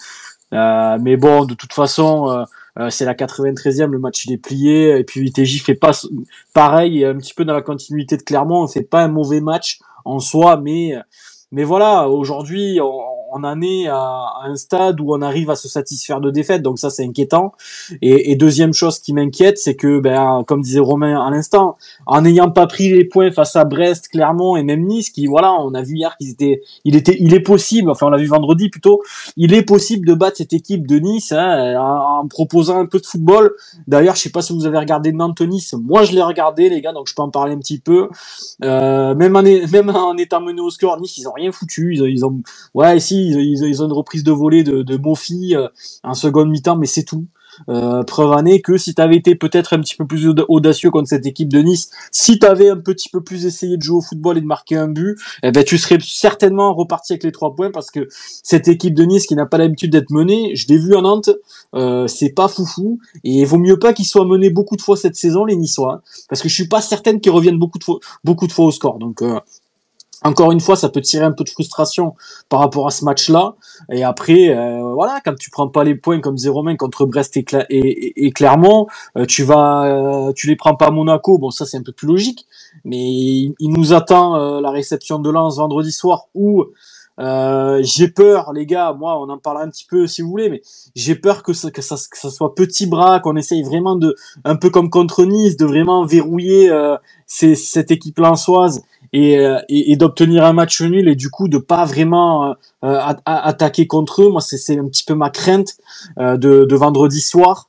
euh, 0.55 0.99
mais 1.01 1.16
bon, 1.16 1.44
de 1.44 1.55
toute 1.55 1.73
façon, 1.73 2.29
euh, 2.31 2.44
euh, 2.79 2.90
c'est 2.90 3.05
la 3.05 3.14
93e, 3.14 3.90
le 3.90 3.99
match 3.99 4.25
il 4.27 4.33
est 4.33 4.38
plié, 4.38 4.99
et 4.99 5.05
puis 5.05 5.33
TJ 5.33 5.62
fait 5.62 5.75
pas 5.75 5.92
pareil, 6.55 7.05
un 7.05 7.16
petit 7.16 7.35
peu 7.35 7.44
dans 7.44 7.55
la 7.55 7.62
continuité 7.62 8.16
de 8.16 8.23
Clermont, 8.23 8.62
on 8.62 8.68
fait 8.68 8.83
pas 8.83 9.03
un 9.03 9.09
mauvais 9.09 9.40
match 9.40 9.79
en 10.05 10.21
soi, 10.21 10.57
mais 10.57 10.94
mais 11.51 11.65
voilà, 11.65 12.09
aujourd'hui, 12.09 12.81
on, 12.81 13.18
on 13.33 13.45
en 13.45 13.61
est 13.62 13.87
à, 13.88 14.33
un 14.45 14.57
stade 14.57 15.01
où 15.01 15.12
on 15.14 15.23
arrive 15.23 15.51
à 15.51 15.57
se 15.57 15.69
satisfaire 15.69 16.21
de 16.21 16.31
défaites, 16.31 16.62
donc 16.62 16.79
ça 16.79 16.91
c'est 16.91 17.05
inquiétant. 17.05 17.53
Et, 18.03 18.37
deuxième 18.37 18.73
chose 18.73 19.01
qui 19.01 19.12
m'inquiète, 19.12 19.59
c'est 19.59 19.75
que, 19.75 19.99
ben, 19.99 20.45
comme 20.47 20.62
disait 20.62 20.79
Romain 20.79 21.21
à 21.21 21.31
l'instant, 21.31 21.77
en 22.07 22.23
n'ayant 22.23 22.51
pas 22.51 22.67
pris 22.67 22.88
les 22.91 23.05
points 23.05 23.33
face 23.33 23.57
à 23.57 23.64
Brest, 23.64 24.09
Clermont 24.09 24.57
et 24.57 24.62
même 24.62 24.87
Nice, 24.87 25.11
qui 25.11 25.27
voilà, 25.27 25.53
on 25.55 25.75
a 25.75 25.83
vu 25.83 25.97
hier 25.97 26.17
qu'ils 26.17 26.31
étaient, 26.31 26.62
il 26.85 26.95
était, 26.95 27.17
il 27.19 27.35
est 27.35 27.41
possible, 27.41 27.91
enfin 27.91 28.07
on 28.07 28.11
l'a 28.11 28.19
vu 28.19 28.27
vendredi 28.27 28.69
plutôt, 28.69 29.03
il 29.37 29.53
est 29.53 29.62
possible 29.62 30.07
de 30.07 30.14
battre 30.14 30.37
cette 30.38 30.53
équipe 30.53 30.87
de 30.87 30.99
Nice 30.99 31.33
hein, 31.33 31.75
en, 31.79 32.27
proposant 32.29 32.79
un 32.81 32.87
peu 32.87 33.01
de 33.01 33.07
football. 33.07 33.53
D'ailleurs, 33.87 34.17
je 34.17 34.23
sais 34.23 34.31
pas 34.31 34.43
si 34.43 34.53
vous 34.53 34.67
avez 34.67 34.79
regardé 34.79 35.12
Nantes-Nice, 35.12 35.75
moi 35.75 36.05
je 36.05 36.12
l'ai 36.12 36.23
regardé 36.23 36.69
les 36.69 36.81
gars, 36.81 36.93
donc 36.93 37.09
je 37.09 37.14
peux 37.14 37.23
en 37.23 37.31
parler 37.31 37.55
un 37.55 37.59
petit 37.59 37.81
peu. 37.81 38.09
Euh, 38.64 39.14
même 39.14 39.37
en 39.37 39.43
même 39.43 39.91
en 39.91 40.17
étant 40.17 40.41
mené 40.41 40.61
au 40.61 40.71
score, 40.71 41.01
Nice 41.01 41.19
ils 41.19 41.29
ont 41.29 41.33
rien 41.33 41.51
foutu, 41.53 41.95
ils 41.95 42.03
ont, 42.03 42.07
ils 42.07 42.25
ont 42.25 42.41
ouais 42.75 43.01
ils, 43.19 43.83
ont 43.83 43.87
une 43.87 43.93
reprise 43.93 44.25
de 44.25 44.33
volée 44.33 44.65
de, 44.65 44.83
de 44.83 44.97
Mofi 44.97 45.55
euh, 45.57 45.69
en 46.03 46.15
seconde 46.15 46.51
mi-temps, 46.51 46.77
mais 46.77 46.87
c'est 46.87 47.05
tout. 47.05 47.27
Euh, 47.69 48.03
preuve 48.05 48.31
en 48.31 48.45
que 48.63 48.77
si 48.77 48.95
tu 48.95 49.03
avais 49.03 49.17
été 49.17 49.35
peut-être 49.35 49.73
un 49.75 49.81
petit 49.81 49.97
peu 49.97 50.07
plus 50.07 50.27
auda- 50.29 50.45
audacieux 50.49 50.91
contre 50.91 51.09
cette 51.09 51.27
équipe 51.27 51.49
de 51.49 51.61
Nice, 51.61 51.91
si 52.13 52.39
tu 52.39 52.47
avais 52.47 52.69
un 52.69 52.77
petit 52.77 53.09
peu 53.09 53.23
plus 53.23 53.47
essayé 53.47 53.77
de 53.77 53.83
jouer 53.83 53.97
au 53.97 54.01
football 54.01 54.39
et 54.39 54.41
de 54.41 54.47
marquer 54.47 54.77
un 54.77 54.89
but, 54.89 55.19
eh 55.43 55.51
ben 55.51 55.65
tu 55.65 55.77
serais 55.79 55.99
certainement 56.01 56.75
reparti 56.75 57.13
avec 57.15 57.25
les 57.25 57.33
trois 57.33 57.55
points 57.55 57.71
parce 57.71 57.91
que 57.91 58.07
cette 58.11 58.69
équipe 58.69 58.95
de 58.95 59.05
Nice 59.05 59.27
qui 59.27 59.35
n'a 59.35 59.47
pas 59.47 59.59
l'habitude 59.59 59.91
d'être 59.91 60.11
menée, 60.11 60.55
je 60.55 60.69
l'ai 60.69 60.79
vu 60.79 60.95
en 60.95 61.03
Nantes, 61.03 61.31
euh, 61.75 62.07
c'est 62.07 62.31
pas 62.31 62.49
foufou 62.49 63.01
et 63.25 63.41
il 63.41 63.47
vaut 63.47 63.59
mieux 63.59 63.79
pas 63.79 63.93
qu'ils 63.93 64.07
soient 64.07 64.27
menés 64.27 64.51
beaucoup 64.51 64.77
de 64.77 64.83
fois 64.83 64.97
cette 64.97 65.17
saison 65.17 65.45
les 65.45 65.57
Niçois 65.57 65.95
hein, 65.95 66.01
parce 66.29 66.43
que 66.43 66.49
je 66.49 66.55
suis 66.55 66.69
pas 66.69 66.81
certaine 66.81 67.21
qu'ils 67.21 67.33
reviennent 67.33 67.59
beaucoup 67.59 67.79
de 68.47 68.53
fois 68.53 68.65
au 68.65 68.71
score. 68.71 68.99
Donc 68.99 69.23
encore 70.25 70.51
une 70.51 70.61
fois, 70.61 70.75
ça 70.75 70.89
peut 70.89 71.01
tirer 71.01 71.25
un 71.25 71.33
peu 71.33 71.45
de 71.45 71.49
frustration 71.49 72.15
par 72.49 72.61
rapport 72.61 72.89
à 72.89 72.91
ce 72.91 73.05
match-là. 73.05 73.55
Et 73.93 74.03
après, 74.03 74.49
euh, 74.49 74.93
voilà, 74.93 75.21
quand 75.25 75.37
tu 75.37 75.49
prends 75.51 75.69
pas 75.69 75.85
les 75.85 75.95
points 75.95 76.21
comme 76.21 76.37
0 76.37 76.65
contre 76.77 77.07
Brest 77.07 77.37
et, 77.37 78.33
Clermont, 78.33 78.89
euh, 79.17 79.27
tu 79.27 79.45
vas, 79.45 79.85
euh, 79.85 80.33
tu 80.33 80.49
les 80.49 80.57
prends 80.57 80.75
pas 80.75 80.87
à 80.87 80.91
Monaco. 80.91 81.39
Bon, 81.39 81.51
ça 81.51 81.67
c'est 81.67 81.77
un 81.77 81.83
peu 81.83 81.93
plus 81.93 82.09
logique. 82.09 82.47
Mais 82.85 82.99
il, 82.99 83.55
nous 83.61 83.93
attend 83.93 84.61
la 84.61 84.71
réception 84.71 85.19
de 85.19 85.31
Lens 85.31 85.59
vendredi 85.59 85.93
soir 85.93 86.27
où 86.35 86.65
j'ai 87.19 88.09
peur, 88.09 88.53
les 88.53 88.67
gars. 88.67 88.93
Moi, 88.99 89.17
on 89.21 89.29
en 89.29 89.39
parlera 89.39 89.65
un 89.65 89.71
petit 89.71 89.87
peu 89.89 90.09
si 90.09 90.23
vous 90.23 90.31
voulez, 90.31 90.49
mais 90.49 90.63
j'ai 90.97 91.15
peur 91.15 91.45
que 91.45 91.53
ça, 91.53 91.97
soit 91.97 92.55
petit 92.57 92.87
bras, 92.87 93.21
qu'on 93.21 93.37
essaye 93.37 93.63
vraiment 93.63 93.95
de, 93.95 94.17
un 94.45 94.57
peu 94.57 94.71
comme 94.71 94.91
contre 94.91 95.25
Nice, 95.25 95.57
de 95.57 95.65
vraiment 95.65 96.05
verrouiller 96.05 96.73
cette 97.27 97.93
équipe 97.93 98.19
lensoise 98.19 98.83
et, 99.12 99.38
euh, 99.38 99.59
et, 99.68 99.92
et 99.92 99.97
d'obtenir 99.97 100.44
un 100.44 100.53
match 100.53 100.81
nul 100.83 101.09
et 101.09 101.16
du 101.16 101.31
coup 101.31 101.49
de 101.49 101.59
pas 101.59 101.85
vraiment 101.85 102.51
euh, 102.51 102.55
a- 102.83 103.21
attaquer 103.25 103.87
contre 103.87 104.23
eux. 104.23 104.31
Moi, 104.31 104.40
c'est 104.40 104.79
un 104.79 104.88
petit 104.88 105.05
peu 105.05 105.14
ma 105.14 105.31
crainte 105.31 105.77
euh, 106.18 106.37
de, 106.37 106.64
de 106.64 106.77
vendredi 106.77 107.21
soir. 107.21 107.68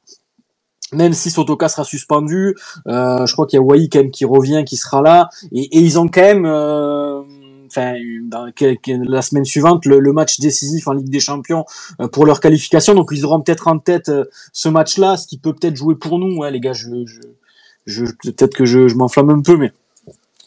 Même 0.92 1.14
si 1.14 1.30
Sotoka 1.30 1.70
sera 1.70 1.84
suspendu, 1.84 2.56
euh, 2.88 3.24
je 3.28 3.34
crois 3.34 3.46
qu'il 3.46 3.58
y 3.58 3.60
a 3.60 3.64
Wai 3.64 3.90
quand 3.90 4.00
même 4.00 4.10
qui 4.10 4.26
revient, 4.26 4.64
qui 4.66 4.76
sera 4.76 5.04
là, 5.04 5.30
et, 5.52 5.62
et 5.62 5.80
ils 5.82 6.00
ont 6.00 6.08
quand 6.08 6.22
même, 6.22 6.48
euh, 6.48 7.22
enfin, 7.68 7.94
la 8.86 9.22
semaine 9.22 9.46
suivante, 9.46 9.86
le, 9.86 10.00
le 10.00 10.14
match 10.14 10.40
décisif 10.40 10.88
en 10.88 10.94
Ligue 10.94 11.12
des 11.12 11.20
Champions 11.20 11.66
euh, 12.02 12.08
pour 12.08 12.26
leur 12.26 12.40
qualification, 12.40 12.96
donc 12.96 13.10
ils 13.12 13.24
auront 13.24 13.40
peut-être 13.40 13.68
en 13.68 13.78
tête 13.78 14.10
euh, 14.10 14.26
ce 14.52 14.68
match-là, 14.68 15.16
ce 15.18 15.28
qui 15.28 15.38
peut 15.38 15.54
peut-être 15.54 15.76
jouer 15.76 15.94
pour 15.94 16.18
nous, 16.18 16.38
ouais, 16.38 16.50
les 16.50 16.60
gars. 16.60 16.74
Je, 16.74 16.90
je, 17.06 17.22
je 17.86 18.06
peut-être 18.06 18.56
que 18.56 18.66
je, 18.66 18.88
je 18.88 18.96
m'enflamme 18.96 19.30
un 19.30 19.42
peu, 19.42 19.58
mais 19.58 19.72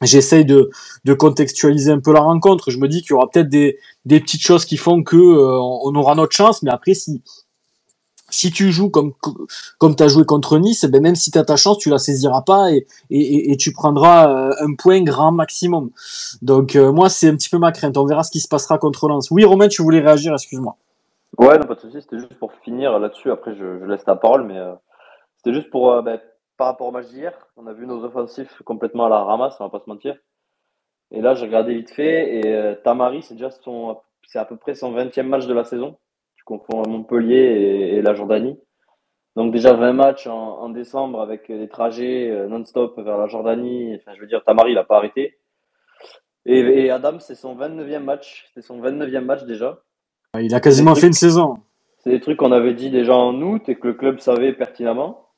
j'essaye 0.07 0.45
de, 0.45 0.71
de 1.05 1.15
contextualiser 1.15 1.93
un 1.93 2.01
peu 2.01 2.13
la 2.13 2.21
rencontre. 2.21 2.71
Je 2.71 2.79
me 2.79 2.89
dis 2.89 3.03
qu'il 3.03 3.11
y 3.11 3.15
aura 3.15 3.29
peut-être 3.31 3.49
des, 3.49 3.79
des 4.05 4.21
petites 4.21 4.43
choses 4.43 4.65
qui 4.65 4.77
font 4.77 5.03
que 5.03 5.17
euh, 5.17 5.59
on 5.61 5.95
aura 5.95 6.15
notre 6.15 6.35
chance, 6.35 6.63
mais 6.63 6.71
après 6.71 6.95
si 6.95 7.23
si 8.31 8.51
tu 8.51 8.73
joues 8.73 8.89
comme 8.89 9.13
comme 9.79 9.95
tu 9.95 10.03
as 10.03 10.09
joué 10.09 10.25
contre 10.25 10.59
Nice, 10.59 10.87
ben 10.87 11.03
même 11.03 11.15
si 11.15 11.31
tu 11.31 11.39
as 11.39 11.45
ta 11.45 11.57
chance, 11.57 11.79
tu 11.79 11.91
la 11.91 11.99
saisiras 11.99 12.43
pas 12.43 12.73
et 12.73 12.87
et, 13.11 13.57
tu 13.57 13.73
prendras 13.73 14.29
euh, 14.29 14.55
un 14.61 14.75
point 14.75 15.03
grand 15.03 15.33
maximum. 15.33 15.91
Donc 16.41 16.75
euh, 16.75 16.93
moi 16.93 17.09
c'est 17.09 17.29
un 17.29 17.37
petit 17.37 17.51
peu 17.51 17.59
ma 17.59 17.73
crainte. 17.73 17.97
On 17.97 18.07
verra 18.07 18.23
ce 18.23 18.31
qui 18.31 18.41
se 18.41 18.49
passera 18.49 18.79
contre 18.79 19.07
Lens. 19.09 19.31
Oui 19.31 19.45
Romain, 19.45 19.69
tu 19.69 19.83
voulais 19.83 20.01
réagir, 20.01 20.33
excuse-moi. 20.33 20.77
Ouais, 21.39 21.59
non, 21.59 21.67
pas 21.67 21.75
de 21.75 21.81
souci. 21.81 21.99
C'était 22.01 22.19
juste 22.19 22.35
pour 22.39 22.53
finir 22.65 22.99
là-dessus. 22.99 23.31
Après, 23.31 23.55
je, 23.55 23.85
laisse 23.87 24.05
la 24.07 24.17
parole, 24.17 24.45
mais 24.45 24.59
c'était 25.37 25.55
juste 25.55 25.71
pour 25.71 26.03
ben, 26.03 26.19
par 26.63 26.69
rapport 26.69 26.87
au 26.87 26.93
match 26.93 27.09
d'hier. 27.09 27.33
On 27.57 27.67
a 27.67 27.73
vu 27.73 27.89
nos 27.89 28.05
offensifs 28.05 28.63
complètement 28.63 29.07
à 29.07 29.09
la 29.09 29.19
ramasse, 29.25 29.57
on 29.59 29.65
va 29.65 29.71
pas 29.71 29.81
se 29.85 29.91
mentir. 29.91 30.17
Et 31.11 31.21
là, 31.21 31.35
j'ai 31.35 31.47
regardé 31.47 31.75
vite 31.75 31.91
fait, 31.91 32.37
et 32.37 32.55
euh, 32.55 32.77
Tamari, 32.77 33.21
c'est 33.25 33.35
déjà 33.35 33.51
son, 33.51 33.99
c'est 34.29 34.39
à 34.39 34.45
peu 34.45 34.57
près 34.57 34.77
son 34.77 34.95
20e 34.95 35.25
match 35.25 35.47
de 35.49 35.55
la 35.55 35.65
saison. 35.65 35.97
Tu 36.37 36.45
confonds 36.45 36.89
Montpellier 36.89 37.35
et, 37.35 37.97
et 37.97 38.03
la 38.03 38.15
Jordanie. 38.15 38.61
Donc 39.35 39.53
déjà 39.53 39.73
20 39.73 39.93
matchs 39.93 40.29
en, 40.29 40.61
en 40.61 40.69
décembre 40.69 41.21
avec 41.21 41.51
des 41.51 41.67
trajets 41.67 42.31
euh, 42.31 42.47
non-stop 42.47 42.97
vers 43.01 43.19
la 43.19 43.27
Jordanie. 43.27 43.97
Enfin, 43.97 44.13
je 44.15 44.21
veux 44.21 44.29
dire, 44.29 44.45
Tamari, 44.45 44.71
il 44.71 44.79
a 44.79 44.85
pas 44.85 44.99
arrêté. 44.99 45.37
Et, 46.47 46.61
et 46.61 46.91
Adam, 46.91 47.19
c'est 47.19 47.35
son 47.35 47.57
29e 47.57 48.05
match. 48.05 48.49
C'est 48.55 48.63
son 48.63 48.81
29e 48.81 49.25
match 49.25 49.43
déjà. 49.47 49.81
Il 50.39 50.55
a 50.55 50.61
quasiment 50.61 50.95
fait 50.95 51.09
une 51.09 51.13
saison. 51.13 51.57
C'est 51.99 52.11
des 52.11 52.21
trucs 52.21 52.37
qu'on 52.37 52.53
avait 52.53 52.75
dit 52.75 52.91
déjà 52.91 53.17
en 53.17 53.35
août 53.43 53.69
et 53.69 53.75
que 53.75 53.89
le 53.89 53.95
club 53.95 54.21
savait 54.21 54.53
pertinemment. 54.53 55.32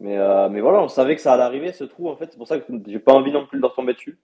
Mais, 0.00 0.16
euh, 0.18 0.48
mais 0.48 0.60
voilà, 0.60 0.80
on 0.80 0.88
savait 0.88 1.16
que 1.16 1.20
ça 1.22 1.32
allait 1.34 1.42
arriver, 1.42 1.72
ce 1.72 1.84
trou, 1.84 2.08
en 2.08 2.16
fait. 2.16 2.28
C'est 2.30 2.36
pour 2.38 2.46
ça 2.46 2.58
que 2.58 2.72
j'ai 2.86 2.98
pas 3.00 3.12
envie 3.12 3.32
non 3.32 3.46
plus 3.46 3.58
de 3.58 3.62
leur 3.62 3.74
tomber 3.74 3.94
dessus. 3.94 4.18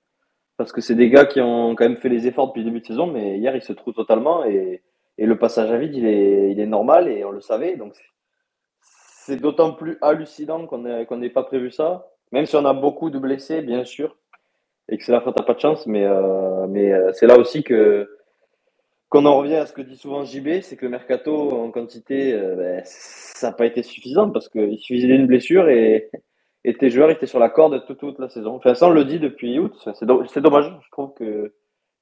Parce 0.57 0.73
que 0.73 0.81
c'est 0.81 0.95
des 0.95 1.11
gars 1.11 1.27
qui 1.27 1.41
ont 1.41 1.75
quand 1.75 1.85
même 1.85 1.97
fait 1.97 2.09
les 2.09 2.27
efforts 2.29 2.49
depuis 2.49 2.61
le 2.61 2.67
début 2.67 2.81
de 2.81 2.87
saison, 2.87 3.07
mais 3.09 3.39
hier, 3.39 3.57
ils 3.57 3.63
se 3.63 3.73
trouvent 3.73 3.95
totalement. 3.95 4.45
Et, 4.45 4.83
et 5.19 5.27
le 5.27 5.39
passage 5.39 5.71
à 5.71 5.79
vide, 5.79 5.95
il 5.97 6.07
est, 6.07 6.53
il 6.53 6.61
est 6.61 6.67
normal 6.67 7.09
et 7.09 7.25
on 7.25 7.31
le 7.33 7.41
savait. 7.41 7.77
Donc, 7.77 7.95
c'est- 8.81 9.37
d'autant 9.37 9.73
plus 9.73 9.99
hallucinant 10.03 10.67
qu'on 10.67 10.79
n'ait 10.79 11.07
qu'on 11.07 11.17
n'ait 11.19 11.31
pas 11.31 11.43
prévu 11.45 11.71
ça. 11.71 12.07
Même 12.33 12.47
si 12.47 12.57
on 12.57 12.65
a 12.65 12.75
beaucoup 12.75 13.11
de 13.11 13.19
blessés, 13.19 13.63
bien 13.63 13.85
sûr, 13.85 14.17
et 14.89 14.99
que 14.99 15.05
c'est 15.05 15.13
la 15.13 15.21
faute 15.21 15.39
à 15.41 15.45
pas 15.45 15.55
de 15.55 15.61
chance. 15.61 15.87
Mais, 15.87 16.05
euh, 16.05 16.67
mais 16.69 16.93
euh, 16.93 17.13
c'est 17.15 17.27
là 17.27 17.39
aussi 17.39 17.63
que 17.65 18.09
qu'on 19.15 19.27
en 19.27 19.37
revient 19.39 19.55
à 19.55 19.67
ce 19.67 19.73
que 19.73 19.81
dit 19.83 19.97
souvent 19.97 20.25
JB, 20.25 20.61
c'est 20.63 20.77
que 20.77 20.85
le 20.87 20.91
mercato 20.91 21.53
en 21.53 21.71
quantité, 21.71 22.33
euh, 22.33 22.57
ben, 22.57 22.83
ça 22.85 23.49
n'a 23.49 23.53
pas 23.53 23.65
été 23.67 23.83
suffisant 23.85 24.29
parce 24.31 24.49
qu'il 24.49 24.77
suffisait 24.79 25.07
d'une 25.07 25.27
blessure 25.29 25.69
et, 25.69 26.11
et 26.65 26.75
tes 26.75 26.91
joueurs 26.91 27.11
étaient 27.11 27.29
sur 27.29 27.39
la 27.39 27.49
corde 27.49 27.85
toute, 27.87 27.99
toute 27.99 28.19
la 28.19 28.29
saison. 28.29 28.57
Enfin, 28.57 28.75
ça, 28.75 28.89
on 28.89 28.91
le 28.91 29.05
dit 29.05 29.21
depuis 29.21 29.57
août. 29.61 29.73
C'est 29.95 30.05
do- 30.05 30.25
c'est 30.27 30.41
dommage, 30.41 30.73
je 30.85 30.91
trouve, 30.91 31.15
que 31.15 31.53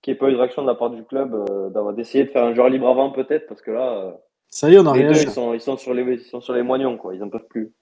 qu'il 0.01 0.13
n'y 0.13 0.17
ait 0.17 0.19
pas 0.19 0.29
eu 0.31 0.33
de 0.33 0.37
réaction 0.39 0.63
de 0.63 0.67
la 0.67 0.75
part 0.75 0.91
du 0.91 1.05
club 1.05 1.35
euh, 1.35 1.69
d'avoir 1.69 1.93
d'essayer 1.93 2.25
de 2.25 2.31
faire 2.31 2.45
un 2.45 2.55
joueur 2.55 2.69
libre 2.71 2.89
avant, 2.89 3.11
peut-être, 3.13 3.47
parce 3.47 3.61
que 3.63 3.71
là, 3.71 3.93
euh, 4.07 4.13
Ça 4.49 4.71
y 4.71 4.75
est, 4.75 4.79
on 4.79 4.87
a 4.87 4.95
les 4.97 5.03
deux, 5.03 5.09
réagi. 5.11 5.25
ils 5.25 5.31
sont, 5.31 5.53
ils, 5.55 5.61
sont 5.61 5.77
sur 5.77 5.93
les, 5.95 6.03
ils 6.03 6.21
sont 6.21 6.41
sur 6.41 6.55
les 6.55 6.63
moignons, 6.63 6.97
quoi. 6.97 7.15
Ils 7.15 7.21
n'en 7.21 7.29
peuvent 7.29 7.47
plus. 7.49 7.73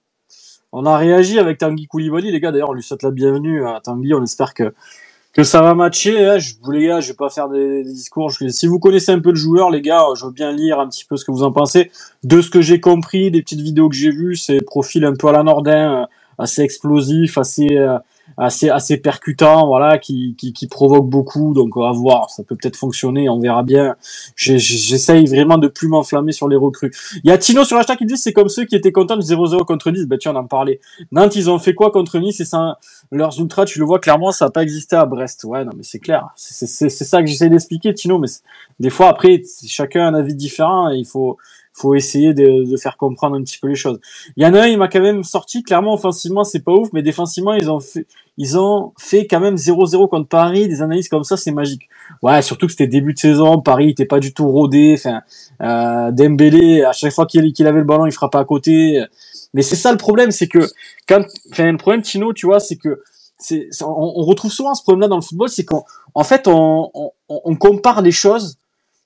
On 0.73 0.85
a 0.85 0.97
réagi 0.97 1.39
avec 1.39 1.57
Tanguy 1.57 1.87
Koulibaly, 1.87 2.31
les 2.31 2.39
gars. 2.39 2.51
D'ailleurs, 2.51 2.69
on 2.69 2.73
lui 2.73 2.83
souhaite 2.83 3.03
la 3.03 3.11
bienvenue 3.11 3.65
à 3.65 3.79
Tanguy. 3.83 4.13
On 4.13 4.23
espère 4.23 4.53
que 4.53 4.73
que 5.33 5.43
ça 5.43 5.61
va 5.61 5.73
matcher. 5.73 6.25
hein. 6.25 6.39
Je, 6.39 6.53
vous 6.61 6.71
les 6.71 6.87
gars, 6.87 6.99
je 6.99 7.09
vais 7.09 7.15
pas 7.15 7.29
faire 7.29 7.49
des, 7.49 7.83
discours. 7.83 8.31
Si 8.31 8.67
vous 8.67 8.79
connaissez 8.79 9.11
un 9.11 9.19
peu 9.19 9.29
le 9.29 9.35
joueur, 9.35 9.69
les 9.69 9.81
gars, 9.81 10.05
je 10.15 10.25
veux 10.25 10.31
bien 10.31 10.51
lire 10.51 10.79
un 10.79 10.87
petit 10.87 11.05
peu 11.05 11.17
ce 11.17 11.25
que 11.25 11.31
vous 11.31 11.43
en 11.43 11.51
pensez. 11.51 11.91
De 12.23 12.41
ce 12.41 12.49
que 12.49 12.61
j'ai 12.61 12.79
compris, 12.79 13.31
des 13.31 13.41
petites 13.41 13.61
vidéos 13.61 13.89
que 13.89 13.95
j'ai 13.95 14.11
vues, 14.11 14.35
c'est 14.35 14.61
profil 14.61 15.05
un 15.05 15.15
peu 15.15 15.27
à 15.27 15.31
la 15.31 15.43
Nordin, 15.43 16.01
euh, 16.01 16.05
assez 16.37 16.61
explosif, 16.61 17.37
assez 17.37 17.77
euh, 17.77 17.97
assez 18.37 18.69
assez 18.69 18.97
percutant, 18.97 19.67
voilà, 19.67 19.97
qui 19.97 20.35
qui, 20.37 20.67
provoque 20.67 21.09
beaucoup. 21.09 21.53
Donc 21.53 21.77
on 21.77 21.81
va 21.81 21.91
voir, 21.91 22.29
ça 22.29 22.43
peut 22.43 22.55
peut-être 22.55 22.77
fonctionner, 22.77 23.29
on 23.29 23.39
verra 23.39 23.63
bien. 23.63 23.95
J'essaye 24.35 25.25
vraiment 25.25 25.57
de 25.57 25.67
plus 25.67 25.87
m'enflammer 25.87 26.31
sur 26.31 26.47
les 26.47 26.55
recrues. 26.55 26.91
Il 27.23 27.29
y 27.29 27.33
a 27.33 27.37
Tino 27.37 27.63
sur 27.63 27.77
hashtag 27.77 27.97
qui 27.97 28.05
dit 28.05 28.17
c'est 28.17 28.33
comme 28.33 28.49
ceux 28.49 28.65
qui 28.65 28.75
étaient 28.75 28.91
contents 28.91 29.17
du 29.17 29.25
0-0 29.25 29.65
contre 29.65 29.91
Nice. 29.91 30.05
Ben 30.05 30.17
tiens, 30.17 30.33
on 30.33 30.39
en 30.39 30.45
parlait. 30.45 30.79
Nantes, 31.11 31.35
ils 31.35 31.49
ont 31.49 31.59
fait 31.59 31.73
quoi 31.73 31.91
contre 31.91 32.19
Nice? 32.19 32.39
Et 32.39 32.45
ça, 32.45 32.77
leurs 33.11 33.39
ultras, 33.39 33.65
tu 33.65 33.79
le 33.79 33.85
vois 33.85 33.99
clairement, 33.99 34.31
ça 34.31 34.45
n'a 34.45 34.51
pas 34.51 34.63
existé 34.63 34.95
à 34.95 35.05
Brest. 35.05 35.43
Ouais, 35.43 35.65
non, 35.65 35.71
mais 35.75 35.83
c'est 35.83 35.99
clair. 35.99 36.29
C'est 36.35 36.67
ça 36.89 37.21
que 37.21 37.27
j'essaie 37.27 37.49
d'expliquer, 37.49 37.93
Tino. 37.93 38.17
Mais 38.17 38.27
des 38.79 38.89
fois, 38.89 39.09
après, 39.09 39.41
chacun 39.67 40.05
a 40.05 40.07
un 40.09 40.13
avis 40.13 40.35
différent 40.35 40.91
et 40.91 40.97
il 40.97 41.05
faut, 41.05 41.37
faut 41.73 41.95
essayer 41.95 42.33
de, 42.33 42.69
de 42.69 42.77
faire 42.77 42.97
comprendre 42.97 43.35
un 43.35 43.43
petit 43.43 43.57
peu 43.57 43.67
les 43.67 43.75
choses. 43.75 43.99
Il 44.35 44.43
y 44.43 44.45
en 44.45 44.53
a 44.53 44.61
un, 44.61 44.67
il 44.67 44.77
m'a 44.77 44.87
quand 44.87 45.01
même 45.01 45.23
sorti. 45.23 45.63
Clairement, 45.63 45.93
offensivement, 45.93 46.43
c'est 46.43 46.59
pas 46.59 46.73
ouf, 46.73 46.89
mais 46.93 47.01
défensivement, 47.01 47.53
ils 47.53 47.69
ont 47.69 47.79
fait, 47.79 48.05
ils 48.37 48.57
ont 48.57 48.93
fait 48.97 49.27
quand 49.27 49.39
même 49.39 49.55
0-0 49.55 50.09
contre 50.09 50.27
Paris. 50.27 50.67
Des 50.67 50.81
analyses 50.81 51.07
comme 51.09 51.23
ça, 51.23 51.37
c'est 51.37 51.51
magique. 51.51 51.87
Ouais, 52.21 52.41
surtout 52.41 52.65
que 52.67 52.73
c'était 52.73 52.87
début 52.87 53.13
de 53.13 53.19
saison. 53.19 53.61
Paris 53.61 53.89
était 53.89 54.05
pas 54.05 54.19
du 54.19 54.33
tout 54.33 54.47
rodé. 54.49 54.95
Enfin, 54.97 55.21
euh, 55.61 56.11
Dembélé, 56.11 56.83
à 56.83 56.91
chaque 56.91 57.13
fois 57.13 57.25
qu'il 57.25 57.67
avait 57.67 57.79
le 57.79 57.85
ballon, 57.85 58.05
il 58.05 58.11
frappait 58.11 58.37
à 58.37 58.45
côté. 58.45 59.03
Mais 59.53 59.61
c'est 59.61 59.75
ça 59.75 59.91
le 59.91 59.97
problème, 59.97 60.31
c'est 60.31 60.47
que 60.47 60.67
quand, 61.07 61.23
enfin, 61.51 61.71
le 61.71 61.77
problème, 61.77 62.01
Tino, 62.01 62.33
tu 62.33 62.45
vois, 62.45 62.59
c'est 62.59 62.77
que 62.77 63.01
on, 63.81 64.13
on 64.17 64.23
retrouve 64.23 64.51
souvent 64.51 64.73
ce 64.75 64.83
problème-là 64.83 65.07
dans 65.07 65.15
le 65.15 65.21
football, 65.21 65.49
c'est 65.49 65.65
qu'en 65.65 65.83
en 66.13 66.23
fait, 66.23 66.47
on, 66.47 66.91
on 67.27 67.55
compare 67.55 68.01
les 68.01 68.11
choses, 68.11 68.57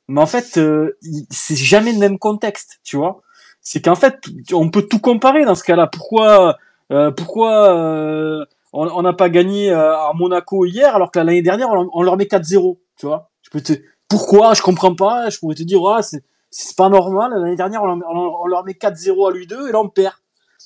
mais 0.07 0.21
en 0.21 0.25
fait, 0.25 0.57
euh, 0.57 0.97
c'est 1.29 1.55
jamais 1.55 1.91
le 1.93 1.99
même 1.99 2.19
contexte, 2.19 2.79
tu 2.83 2.97
vois. 2.97 3.21
C'est 3.61 3.81
qu'en 3.81 3.95
fait, 3.95 4.19
on 4.53 4.69
peut 4.69 4.83
tout 4.83 4.99
comparer 4.99 5.45
dans 5.45 5.55
ce 5.55 5.63
cas-là. 5.63 5.87
Pourquoi, 5.87 6.57
euh, 6.91 7.11
pourquoi 7.11 7.73
euh, 7.75 8.45
on 8.73 9.01
n'a 9.01 9.13
pas 9.13 9.29
gagné 9.29 9.71
à 9.71 10.11
Monaco 10.13 10.65
hier 10.65 10.95
alors 10.95 11.09
que 11.11 11.17
l'année 11.19 11.41
dernière 11.41 11.69
on, 11.71 12.03
leur 12.03 12.17
met 12.17 12.25
4-0, 12.25 12.77
tu 12.97 13.05
vois 13.07 13.31
Je 13.41 13.49
peux 13.49 13.61
te, 13.61 13.73
pourquoi? 14.07 14.53
Je 14.53 14.61
comprends 14.61 14.93
pas. 14.93 15.29
Je 15.29 15.39
pourrais 15.39 15.55
te 15.55 15.63
dire, 15.63 15.81
ouais, 15.81 16.01
c'est 16.03 16.23
c'est 16.51 16.77
pas 16.77 16.89
normal. 16.89 17.31
L'année 17.33 17.55
dernière 17.55 17.83
on, 17.83 17.99
on- 18.07 18.47
leur 18.47 18.63
met 18.63 18.73
4-0 18.73 19.27
à 19.29 19.31
lui 19.31 19.47
2 19.47 19.69
et 19.69 19.71
là 19.71 19.79
on 19.79 19.89
perd. 19.89 20.13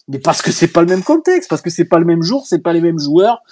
Mais 0.07 0.19
parce 0.19 0.41
que 0.41 0.51
c'est 0.51 0.67
pas 0.67 0.81
le 0.81 0.87
même 0.87 1.03
contexte, 1.03 1.49
parce 1.49 1.61
que 1.61 1.69
c'est 1.69 1.85
pas 1.85 1.99
le 1.99 2.05
même 2.05 2.23
jour, 2.23 2.45
c'est 2.47 2.59
pas 2.59 2.73
les 2.73 2.81
mêmes 2.81 2.99
joueurs. 2.99 3.43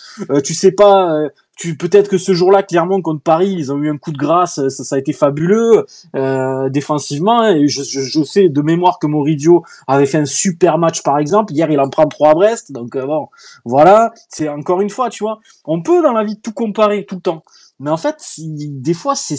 Tu 0.44 0.54
sais 0.54 0.72
pas, 0.72 1.20
tu 1.58 1.76
peut-être 1.76 2.08
que 2.10 2.18
ce 2.18 2.34
jour-là, 2.34 2.64
clairement 2.64 3.02
contre 3.02 3.22
Paris, 3.22 3.52
ils 3.58 3.72
ont 3.74 3.78
eu 3.82 3.90
un 3.90 3.98
coup 3.98 4.12
de 4.12 4.18
grâce, 4.18 4.56
ça, 4.70 4.84
ça 4.84 4.96
a 4.96 5.00
été 5.00 5.12
fabuleux 5.14 5.86
euh, 6.16 6.70
défensivement. 6.70 7.48
Et 7.48 7.68
je, 7.68 7.84
je, 7.84 8.02
je 8.02 8.24
sais 8.24 8.50
de 8.50 8.62
mémoire 8.62 9.00
que 9.00 9.08
Moridio 9.08 9.64
avait 9.88 10.06
fait 10.06 10.20
un 10.20 10.26
super 10.26 10.78
match, 10.78 11.02
par 11.04 11.18
exemple. 11.18 11.54
Hier, 11.54 11.70
il 11.72 11.80
en 11.80 11.90
prend 11.90 12.06
trois 12.08 12.30
à 12.30 12.34
Brest, 12.36 12.72
donc 12.72 12.96
euh, 12.96 13.06
bon, 13.06 13.28
voilà. 13.66 14.14
C'est 14.30 14.50
encore 14.50 14.82
une 14.82 14.90
fois, 14.92 15.10
tu 15.10 15.24
vois, 15.24 15.40
on 15.66 15.82
peut 15.82 16.02
dans 16.04 16.14
la 16.14 16.24
vie 16.24 16.40
tout 16.40 16.54
comparer 16.54 17.06
tout 17.06 17.16
le 17.16 17.22
temps, 17.22 17.44
mais 17.80 17.90
en 17.90 17.98
fait, 17.98 18.18
des 18.38 18.94
fois, 18.94 19.16
c'est 19.16 19.38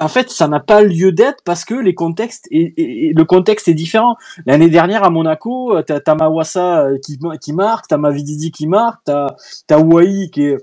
en 0.00 0.08
fait, 0.08 0.28
ça 0.30 0.48
n'a 0.48 0.58
pas 0.58 0.82
lieu 0.82 1.12
d'être 1.12 1.42
parce 1.44 1.64
que 1.64 1.74
les 1.74 1.94
contextes 1.94 2.48
et, 2.50 2.62
et- 2.76 3.06
et 3.10 3.12
le 3.12 3.24
contexte 3.24 3.68
est 3.68 3.74
différent. 3.74 4.16
L'année 4.44 4.68
dernière 4.68 5.04
à 5.04 5.10
Monaco, 5.10 5.76
euh, 5.76 5.82
t'as 5.82 6.00
t'as 6.00 6.16
Mawassa 6.16 6.86
euh, 6.86 6.98
qui, 6.98 7.16
qui 7.40 7.52
marque, 7.52 7.86
t'as 7.86 7.96
Mavididi 7.96 8.50
qui 8.50 8.66
marque, 8.66 9.02
t'as 9.04 9.28
t'as 9.68 9.78
Wai 9.78 10.30
qui 10.32 10.42
est 10.46 10.58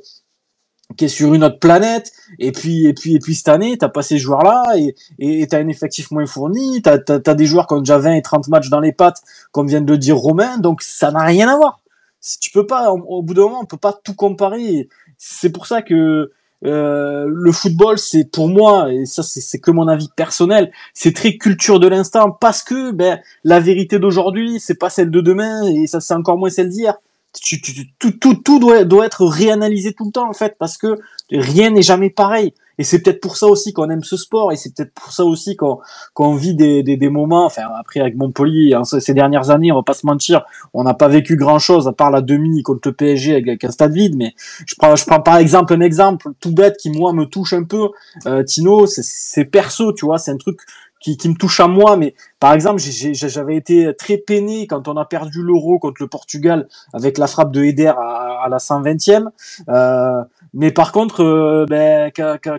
qui 0.95 1.05
est 1.05 1.09
sur 1.09 1.33
une 1.33 1.43
autre 1.43 1.59
planète 1.59 2.11
et 2.39 2.51
puis 2.51 2.85
et 2.85 2.93
puis 2.93 3.15
et 3.15 3.19
puis 3.19 3.35
cette 3.35 3.49
année 3.49 3.77
t'as 3.77 3.89
pas 3.89 4.01
ces 4.01 4.17
joueurs 4.17 4.43
là 4.43 4.63
et 4.77 4.95
et 5.19 5.47
t'as 5.47 5.59
un 5.59 5.67
effectif 5.67 6.11
moins 6.11 6.25
fourni 6.25 6.81
t'as 6.81 6.97
t'as 6.97 7.19
t'as 7.19 7.33
des 7.33 7.45
joueurs 7.45 7.67
qui 7.67 7.73
ont 7.73 7.79
déjà 7.79 7.97
20 7.97 8.13
et 8.13 8.21
30 8.21 8.47
matchs 8.47 8.69
dans 8.69 8.79
les 8.79 8.91
pattes 8.91 9.21
comme 9.51 9.67
vient 9.67 9.81
de 9.81 9.91
le 9.91 9.97
dire 9.97 10.17
Romain 10.17 10.57
donc 10.57 10.81
ça 10.81 11.11
n'a 11.11 11.23
rien 11.23 11.47
à 11.47 11.57
voir. 11.57 11.79
Si 12.19 12.39
tu 12.39 12.51
peux 12.51 12.67
pas 12.67 12.91
au, 12.91 13.23
bout 13.23 13.33
d'un 13.33 13.43
moment 13.43 13.61
on 13.61 13.65
peut 13.65 13.77
pas 13.77 13.93
tout 13.93 14.13
comparer. 14.13 14.87
C'est 15.17 15.51
pour 15.51 15.65
ça 15.65 15.81
que 15.81 16.31
euh, 16.63 17.25
le 17.27 17.51
football 17.51 17.97
c'est 17.97 18.25
pour 18.25 18.47
moi 18.47 18.93
et 18.93 19.05
ça 19.05 19.23
c'est 19.23 19.59
que 19.59 19.71
mon 19.71 19.87
avis 19.87 20.09
personnel 20.15 20.71
c'est 20.93 21.15
très 21.15 21.37
culture 21.37 21.79
de 21.79 21.87
l'instant 21.87 22.29
parce 22.29 22.61
que 22.61 22.91
ben 22.91 23.19
la 23.43 23.59
vérité 23.59 23.97
d'aujourd'hui 23.97 24.59
c'est 24.59 24.75
pas 24.75 24.91
celle 24.91 25.09
de 25.09 25.21
demain 25.21 25.63
et 25.63 25.87
ça 25.87 25.99
c'est 25.99 26.13
encore 26.13 26.37
moins 26.37 26.51
celle 26.51 26.69
d'hier 26.69 26.99
tu, 27.39 27.61
tu- 27.61 27.93
tout, 27.99 28.11
tout, 28.11 28.35
tout 28.35 28.59
doit, 28.59 28.83
doit 28.83 29.05
être 29.05 29.25
réanalysé 29.25 29.93
tout 29.93 30.05
le 30.05 30.11
temps 30.11 30.29
en 30.29 30.33
fait 30.33 30.55
parce 30.59 30.77
que 30.77 30.99
rien 31.31 31.69
n'est 31.69 31.81
jamais 31.81 32.09
pareil. 32.09 32.53
Et 32.77 32.83
c'est 32.83 33.01
peut-être 33.03 33.21
pour 33.21 33.37
ça 33.37 33.45
aussi 33.45 33.73
qu'on 33.73 33.89
aime 33.91 34.03
ce 34.03 34.17
sport 34.17 34.51
et 34.51 34.55
c'est 34.55 34.73
peut-être 34.73 34.93
pour 34.93 35.11
ça 35.11 35.23
aussi 35.23 35.55
qu'on 35.55 35.79
qu'on 36.15 36.33
vit 36.33 36.55
des, 36.55 36.81
des, 36.81 36.97
des 36.97 37.09
moments 37.09 37.45
enfin 37.45 37.63
après 37.79 37.99
avec 37.99 38.15
Montpellier 38.15 38.73
hein, 38.73 38.83
ces 38.85 39.13
dernières 39.13 39.51
années 39.51 39.71
on 39.71 39.75
va 39.75 39.83
pas 39.83 39.93
se 39.93 40.05
mentir 40.05 40.45
on 40.73 40.83
n'a 40.83 40.95
pas 40.95 41.07
vécu 41.07 41.35
grand 41.35 41.59
chose 41.59 41.87
à 41.87 41.91
part 41.93 42.09
la 42.09 42.21
demi 42.21 42.63
contre 42.63 42.87
le 42.87 42.93
PSG 42.93 43.35
avec, 43.35 43.63
un 43.63 43.69
stade 43.71 43.93
vide 43.93 44.15
mais 44.15 44.33
je 44.65 44.73
prends 44.75 44.95
je 44.95 45.05
prends 45.05 45.21
par 45.21 45.37
exemple 45.37 45.73
un 45.73 45.81
exemple 45.81 46.29
tout 46.39 46.51
bête 46.51 46.77
qui 46.77 46.89
moi 46.89 47.13
me 47.13 47.25
touche 47.25 47.53
un 47.53 47.63
peu. 47.63 47.89
Euh, 48.25 48.43
Tino 48.43 48.87
c'est 48.87 49.45
perso 49.45 49.93
tu 49.93 50.05
vois 50.05 50.17
c'est 50.17 50.31
un 50.31 50.37
truc 50.37 50.59
qui, 51.01 51.17
qui 51.17 51.27
me 51.27 51.35
touche 51.35 51.59
à 51.59 51.67
moi 51.67 51.97
mais 51.97 52.13
par 52.39 52.53
exemple 52.53 52.81
j'avais 52.81 53.55
été 53.55 53.93
très 53.95 54.17
peiné 54.17 54.67
quand 54.67 54.87
on 54.87 54.95
a 54.95 55.05
perdu 55.05 55.41
l'euro 55.41 55.79
contre 55.79 56.01
le 56.01 56.07
Portugal 56.07 56.67
avec 56.93 57.17
la 57.17 57.27
frappe 57.27 57.51
de 57.51 57.63
Eder 57.63 57.87
à, 57.87 58.41
à 58.43 58.49
la 58.49 58.57
120e. 58.57 59.29
Euh, 59.69 60.23
mais 60.53 60.71
par 60.71 60.91
contre, 60.91 61.23
euh, 61.23 61.65
ben, 61.69 62.11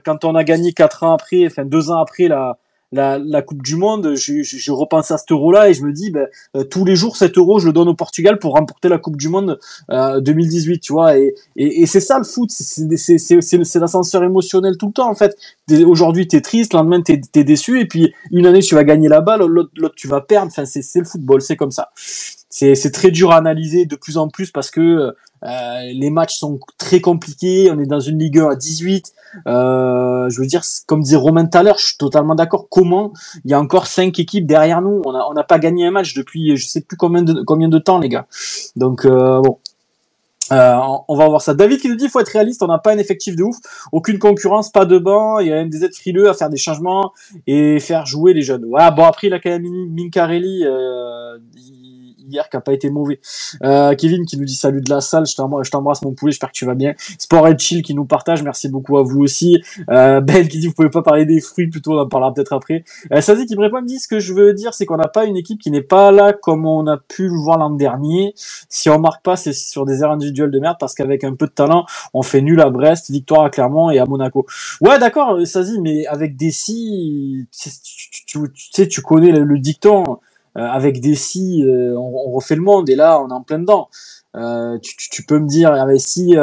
quand 0.04 0.24
on 0.24 0.34
a 0.34 0.44
gagné 0.44 0.72
quatre 0.72 1.02
ans 1.02 1.12
après, 1.12 1.46
enfin 1.46 1.64
deux 1.64 1.90
ans 1.90 2.00
après 2.00 2.28
la, 2.28 2.58
la, 2.92 3.18
la 3.18 3.42
Coupe 3.42 3.62
du 3.62 3.76
Monde, 3.76 4.14
je, 4.14 4.42
je, 4.42 4.56
je 4.58 4.70
repense 4.72 5.10
à 5.10 5.18
cet 5.18 5.32
euro-là 5.32 5.70
et 5.70 5.74
je 5.74 5.82
me 5.82 5.92
dis, 5.92 6.10
ben, 6.10 6.26
euh, 6.56 6.64
tous 6.64 6.84
les 6.84 6.94
jours, 6.94 7.16
cet 7.16 7.38
euro, 7.38 7.58
je 7.58 7.66
le 7.66 7.72
donne 7.72 7.88
au 7.88 7.94
Portugal 7.94 8.38
pour 8.38 8.52
remporter 8.54 8.88
la 8.88 8.98
Coupe 8.98 9.16
du 9.16 9.28
Monde 9.28 9.58
euh, 9.90 10.20
2018, 10.20 10.80
tu 10.80 10.92
vois. 10.92 11.16
Et, 11.18 11.34
et, 11.56 11.82
et 11.82 11.86
c'est 11.86 12.00
ça 12.00 12.18
le 12.18 12.24
foot, 12.24 12.50
c'est- 12.50 13.78
l'ascenseur 13.78 14.22
émotionnel 14.24 14.76
tout 14.76 14.86
le 14.88 14.92
temps, 14.92 15.10
en 15.10 15.14
fait. 15.14 15.36
Aujourd'hui, 15.86 16.28
t'es 16.28 16.40
triste, 16.40 16.74
le 16.74 16.78
lendemain, 16.78 17.00
t'es 17.00 17.20
es 17.34 17.44
déçu, 17.44 17.80
et 17.80 17.86
puis 17.86 18.12
une 18.30 18.46
année, 18.46 18.60
tu 18.60 18.74
vas 18.74 18.84
gagner 18.84 19.08
la 19.08 19.20
balle, 19.20 19.42
l'autre, 19.46 19.94
tu 19.96 20.08
vas 20.08 20.20
perdre. 20.20 20.48
Enfin, 20.48 20.64
c'est 20.66 20.98
le 20.98 21.04
football, 21.06 21.40
c'est 21.40 21.56
comme 21.56 21.70
ça. 21.70 21.90
C'est 21.96 22.74
c'est 22.74 22.90
très 22.90 23.10
dur 23.10 23.30
à 23.30 23.36
analyser 23.36 23.86
de 23.86 23.96
plus 23.96 24.18
en 24.18 24.28
plus 24.28 24.50
parce 24.50 24.70
que 24.70 25.14
euh, 25.44 25.80
les 25.94 26.10
matchs 26.10 26.36
sont 26.36 26.60
très 26.78 27.00
compliqués. 27.00 27.70
On 27.72 27.80
est 27.80 27.86
dans 27.86 28.00
une 28.00 28.18
Ligue 28.18 28.38
1 28.38 28.50
à 28.50 28.54
18. 28.56 29.12
Euh, 29.46 30.28
je 30.30 30.40
veux 30.40 30.46
dire, 30.46 30.62
comme 30.86 31.02
disait 31.02 31.16
Romain 31.16 31.46
tout 31.46 31.58
à 31.58 31.62
l'heure, 31.62 31.78
je 31.78 31.86
suis 31.86 31.96
totalement 31.96 32.34
d'accord. 32.34 32.68
Comment 32.70 33.12
il 33.44 33.50
y 33.50 33.54
a 33.54 33.60
encore 33.60 33.86
cinq 33.86 34.18
équipes 34.18 34.46
derrière 34.46 34.82
nous? 34.82 35.02
On 35.04 35.14
a 35.14 35.26
on 35.30 35.34
n'a 35.34 35.44
pas 35.44 35.58
gagné 35.58 35.86
un 35.86 35.90
match 35.90 36.14
depuis 36.14 36.56
je 36.56 36.66
sais 36.66 36.80
plus 36.80 36.96
combien 36.96 37.22
de 37.22 37.42
combien 37.42 37.68
de 37.68 37.78
temps, 37.78 37.98
les 37.98 38.08
gars. 38.08 38.26
Donc 38.76 39.04
euh, 39.04 39.40
bon, 39.40 39.58
Euh, 40.50 40.76
on 41.08 41.16
va 41.16 41.28
voir 41.28 41.40
ça. 41.40 41.54
David 41.54 41.80
qui 41.80 41.88
nous 41.88 41.94
dit 41.94 42.08
faut 42.08 42.20
être 42.20 42.28
réaliste, 42.28 42.62
on 42.62 42.66
n'a 42.66 42.78
pas 42.78 42.92
un 42.92 42.98
effectif 42.98 43.36
de 43.36 43.42
ouf, 43.42 43.56
aucune 43.90 44.18
concurrence, 44.18 44.70
pas 44.70 44.84
de 44.84 44.98
banc, 44.98 45.38
il 45.38 45.46
y 45.46 45.52
a 45.52 45.54
même 45.54 45.70
des 45.70 45.82
aides 45.84 45.94
frileux 45.94 46.28
à 46.28 46.34
faire 46.34 46.50
des 46.50 46.58
changements 46.58 47.12
et 47.46 47.80
faire 47.80 48.04
jouer 48.04 48.34
les 48.34 48.42
jeunes. 48.42 48.64
Ouais, 48.66 48.90
bon 48.90 49.04
après 49.04 49.28
il 49.28 49.34
a 49.34 49.40
quand 49.40 49.50
même 49.50 49.64
Mincarelli, 49.96 50.64
euh, 50.66 51.38
hier 52.28 52.48
qui 52.48 52.56
a 52.56 52.60
pas 52.60 52.72
été 52.72 52.90
mauvais. 52.90 53.20
Euh, 53.62 53.94
Kevin 53.94 54.24
qui 54.24 54.38
nous 54.38 54.44
dit 54.44 54.54
salut 54.54 54.80
de 54.80 54.90
la 54.90 55.00
salle, 55.00 55.26
je 55.26 55.34
t'embrasse 55.34 56.02
mon 56.02 56.12
poulet, 56.12 56.32
j'espère 56.32 56.50
que 56.50 56.56
tu 56.56 56.64
vas 56.64 56.74
bien. 56.74 56.94
Sport 57.18 57.48
et 57.48 57.58
Chill 57.58 57.82
qui 57.82 57.94
nous 57.94 58.04
partage, 58.04 58.42
merci 58.42 58.68
beaucoup 58.68 58.98
à 58.98 59.02
vous 59.02 59.20
aussi. 59.20 59.62
Euh, 59.90 60.20
ben 60.20 60.46
qui 60.48 60.58
dit 60.58 60.66
vous 60.66 60.74
pouvez 60.74 60.90
pas 60.90 61.02
parler 61.02 61.24
des 61.24 61.40
fruits, 61.40 61.68
plutôt 61.68 61.94
on 61.94 62.00
en 62.00 62.08
parlera 62.08 62.32
peut-être 62.32 62.52
après. 62.52 62.84
Euh, 63.12 63.20
Sazi 63.20 63.46
qui 63.46 63.56
me 63.56 63.62
répond 63.62 63.80
me 63.80 63.86
dit 63.86 63.98
ce 63.98 64.08
que 64.08 64.18
je 64.18 64.32
veux 64.34 64.52
dire 64.52 64.74
c'est 64.74 64.86
qu'on 64.86 64.96
n'a 64.96 65.08
pas 65.08 65.24
une 65.24 65.36
équipe 65.36 65.60
qui 65.60 65.70
n'est 65.70 65.82
pas 65.82 66.10
là 66.12 66.32
comme 66.32 66.66
on 66.66 66.86
a 66.86 66.96
pu 66.96 67.24
le 67.28 67.36
voir 67.36 67.58
l'an 67.58 67.70
dernier. 67.70 68.34
Si 68.68 68.88
on 68.90 68.98
marque 68.98 69.22
pas 69.22 69.36
c'est 69.36 69.52
sur 69.52 69.84
des 69.84 70.00
erreurs 70.00 70.12
individuelles 70.12 70.50
de 70.50 70.58
merde 70.58 70.76
parce 70.78 70.94
qu'avec 70.94 71.24
un 71.24 71.34
peu 71.34 71.46
de 71.46 71.52
talent 71.52 71.86
on 72.14 72.22
fait 72.22 72.40
nul 72.40 72.60
à 72.60 72.70
Brest, 72.70 73.10
victoire 73.10 73.44
à 73.44 73.50
Clermont 73.50 73.90
et 73.90 73.98
à 73.98 74.06
Monaco. 74.06 74.46
Ouais 74.80 74.98
d'accord 74.98 75.38
Sazi 75.46 75.80
mais 75.80 76.06
avec 76.06 76.36
des 76.36 76.50
si 76.50 77.46
tu, 78.26 78.38
sais 78.72 78.88
tu 78.88 79.02
connais 79.02 79.32
le 79.32 79.58
dicton 79.58 80.18
avec 80.54 81.00
des 81.00 81.14
si, 81.14 81.64
euh, 81.64 81.96
on, 81.96 82.30
refait 82.30 82.56
le 82.56 82.62
monde 82.62 82.88
et 82.90 82.94
là 82.94 83.20
on 83.20 83.28
est 83.28 83.32
en 83.32 83.42
plein 83.42 83.58
dedans. 83.58 83.88
Euh, 84.34 84.78
tu, 84.78 84.96
tu, 84.96 85.24
peux 85.24 85.38
me 85.38 85.46
dire 85.46 85.74
si 85.98 86.34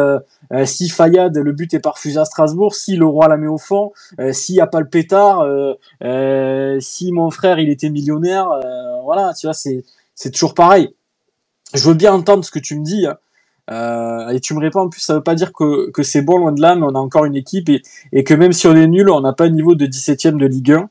si 0.66 0.90
Fayad 0.90 1.36
le 1.36 1.52
but 1.52 1.74
est 1.74 1.80
pas 1.80 1.92
refusé 1.92 2.20
à 2.20 2.26
Strasbourg, 2.26 2.76
si 2.76 2.96
le 2.96 3.06
roi 3.06 3.28
la 3.28 3.38
met 3.38 3.48
au 3.48 3.58
fond, 3.58 3.94
s'il 4.32 4.56
y 4.56 4.62
a 4.62 4.68
pas 4.68 4.80
le 4.80 4.88
pétard, 4.88 5.46
si 6.82 7.12
mon 7.12 7.32
frère 7.32 7.60
il 7.60 7.70
était 7.70 7.90
millionnaire, 7.90 8.50
voilà, 9.04 9.34
tu 9.34 9.48
vois 9.48 9.54
c'est 9.54 9.84
c'est 10.16 10.32
toujours 10.32 10.54
pareil. 10.54 10.94
Je 11.74 11.88
veux 11.88 11.94
bien 11.94 12.14
entendre 12.14 12.44
ce 12.44 12.52
que 12.52 12.60
tu 12.60 12.78
me 12.78 12.84
dis. 12.84 13.08
Hein. 13.08 14.28
et 14.32 14.40
tu 14.40 14.54
me 14.56 14.60
réponds 14.60 14.82
en 14.82 14.90
plus, 14.90 15.02
ça 15.02 15.14
veut 15.14 15.24
pas 15.24 15.36
dire 15.36 15.54
que, 15.54 15.92
que 15.92 16.04
c'est 16.04 16.24
bon 16.24 16.38
loin 16.38 16.52
de 16.52 16.62
là, 16.62 16.76
mais 16.76 16.84
on 16.84 16.96
a 16.96 17.00
encore 17.00 17.26
une 17.26 17.36
équipe 17.36 17.70
et, 17.70 17.84
et 18.12 18.24
que 18.24 18.34
même 18.34 18.52
si 18.52 18.68
on 18.68 18.76
est 18.76 18.88
nul, 18.88 19.10
on 19.10 19.22
n'a 19.22 19.34
pas 19.34 19.46
un 19.46 19.50
niveau 19.50 19.76
de 19.76 19.86
17ème 19.86 20.38
de 20.38 20.46
Ligue 20.48 20.72
1. 20.72 20.90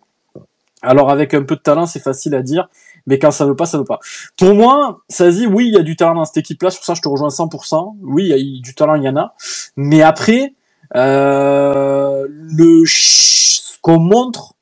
Alors 0.82 1.10
avec 1.10 1.34
un 1.34 1.42
peu 1.42 1.56
de 1.56 1.60
talent, 1.60 1.86
c'est 1.86 2.00
facile 2.00 2.34
à 2.34 2.42
dire, 2.42 2.68
mais 3.08 3.18
quand 3.18 3.30
ça 3.30 3.46
veut 3.46 3.56
pas, 3.56 3.64
ça 3.64 3.78
veut 3.78 3.84
pas. 3.84 3.98
Pour 4.36 4.54
moi, 4.54 5.00
ça 5.08 5.30
dit 5.30 5.46
oui, 5.46 5.68
il 5.68 5.74
y 5.74 5.78
a 5.78 5.82
du 5.82 5.96
talent 5.96 6.14
dans 6.14 6.24
cette 6.26 6.36
équipe-là, 6.36 6.70
sur 6.70 6.84
ça 6.84 6.94
je 6.94 7.00
te 7.00 7.08
rejoins 7.08 7.30
100%. 7.30 7.96
Oui, 8.02 8.24
il 8.24 8.28
y 8.28 8.58
a 8.58 8.62
du 8.62 8.74
talent, 8.74 8.94
il 8.94 9.02
y 9.02 9.08
en 9.08 9.16
a. 9.16 9.34
Mais 9.76 10.02
après, 10.02 10.54
euh, 10.94 12.26
le 12.28 12.84
ce 12.86 13.78
qu'on 13.80 13.98
montre 13.98 14.54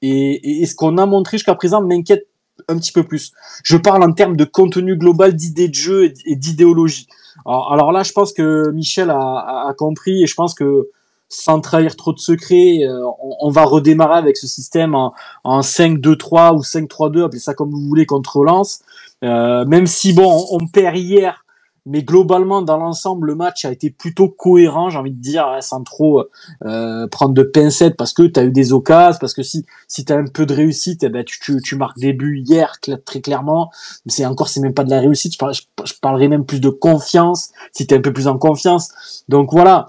et, 0.00 0.64
ce 0.66 0.74
qu'on 0.74 0.96
a 0.96 1.06
montré 1.06 1.36
jusqu'à 1.36 1.54
présent 1.54 1.82
m'inquiète 1.82 2.26
un 2.68 2.78
petit 2.78 2.92
peu 2.92 3.04
plus. 3.04 3.32
Je 3.62 3.76
parle 3.76 4.02
en 4.02 4.12
termes 4.12 4.36
de 4.36 4.44
contenu 4.44 4.96
global, 4.96 5.34
d'idées 5.34 5.68
de 5.68 5.74
jeu 5.74 6.12
et 6.24 6.36
d'idéologie. 6.36 7.08
Alors, 7.44 7.92
là, 7.92 8.02
je 8.02 8.12
pense 8.12 8.32
que 8.32 8.70
Michel 8.70 9.10
a 9.10 9.72
compris 9.76 10.22
et 10.22 10.26
je 10.26 10.34
pense 10.34 10.54
que 10.54 10.88
sans 11.32 11.60
trahir 11.60 11.96
trop 11.96 12.12
de 12.12 12.18
secrets, 12.18 12.84
euh, 12.84 13.06
on, 13.40 13.50
va 13.50 13.64
redémarrer 13.64 14.18
avec 14.18 14.36
ce 14.36 14.46
système 14.46 14.94
en, 14.94 15.14
en 15.44 15.60
5-2-3 15.60 16.54
ou 16.54 16.60
5-3-2, 16.60 17.24
appelez 17.24 17.40
ça 17.40 17.54
comme 17.54 17.70
vous 17.70 17.80
voulez, 17.80 18.04
contre 18.04 18.44
Lens. 18.44 18.82
Euh, 19.24 19.64
même 19.64 19.86
si, 19.86 20.12
bon, 20.12 20.44
on, 20.50 20.66
perd 20.66 20.96
hier, 20.96 21.46
mais 21.86 22.02
globalement, 22.02 22.60
dans 22.60 22.76
l'ensemble, 22.76 23.28
le 23.28 23.34
match 23.34 23.64
a 23.64 23.72
été 23.72 23.88
plutôt 23.88 24.28
cohérent, 24.28 24.90
j'ai 24.90 24.98
envie 24.98 25.12
de 25.12 25.22
dire, 25.22 25.46
hein, 25.46 25.62
sans 25.62 25.82
trop 25.82 26.22
euh, 26.66 27.08
prendre 27.08 27.32
de 27.32 27.42
pincettes, 27.42 27.96
parce 27.96 28.12
que 28.12 28.24
tu 28.24 28.38
as 28.38 28.44
eu 28.44 28.52
des 28.52 28.74
occasions, 28.74 29.18
parce 29.18 29.32
que 29.32 29.42
si, 29.42 29.64
si 29.88 30.04
as 30.10 30.16
un 30.16 30.26
peu 30.26 30.44
de 30.44 30.52
réussite, 30.52 31.02
eh 31.02 31.08
ben, 31.08 31.24
tu, 31.24 31.40
tu, 31.40 31.62
tu 31.62 31.76
marques 31.76 31.98
des 31.98 32.12
buts 32.12 32.42
hier, 32.44 32.78
très 33.06 33.22
clairement. 33.22 33.70
C'est 34.06 34.26
encore, 34.26 34.48
c'est 34.48 34.60
même 34.60 34.74
pas 34.74 34.84
de 34.84 34.90
la 34.90 35.00
réussite, 35.00 35.34
je, 35.34 35.62
je, 35.84 35.94
parlerai 36.02 36.28
même 36.28 36.44
plus 36.44 36.60
de 36.60 36.68
confiance, 36.68 37.52
si 37.72 37.86
tu 37.86 37.94
es 37.94 37.96
un 37.96 38.02
peu 38.02 38.12
plus 38.12 38.28
en 38.28 38.36
confiance. 38.36 39.24
Donc 39.30 39.50
voilà, 39.50 39.88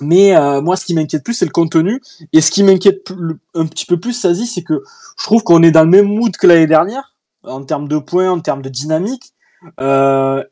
mais 0.00 0.36
euh, 0.36 0.60
moi, 0.60 0.76
ce 0.76 0.84
qui 0.84 0.94
m'inquiète 0.94 1.24
plus, 1.24 1.34
c'est 1.34 1.44
le 1.44 1.50
contenu. 1.50 2.00
Et 2.32 2.40
ce 2.40 2.50
qui 2.50 2.62
m'inquiète 2.62 3.12
un 3.54 3.66
petit 3.66 3.86
peu 3.86 3.98
plus, 3.98 4.12
Sazi, 4.12 4.46
c'est 4.46 4.62
que 4.62 4.82
je 5.18 5.24
trouve 5.24 5.42
qu'on 5.42 5.62
est 5.62 5.70
dans 5.70 5.84
le 5.84 5.90
même 5.90 6.06
mood 6.06 6.36
que 6.36 6.46
l'année 6.46 6.66
dernière, 6.66 7.14
en 7.42 7.64
termes 7.64 7.88
de 7.88 7.98
points, 7.98 8.30
en 8.30 8.40
termes 8.40 8.62
de 8.62 8.68
dynamique. 8.68 9.32
Euh, 9.80 10.42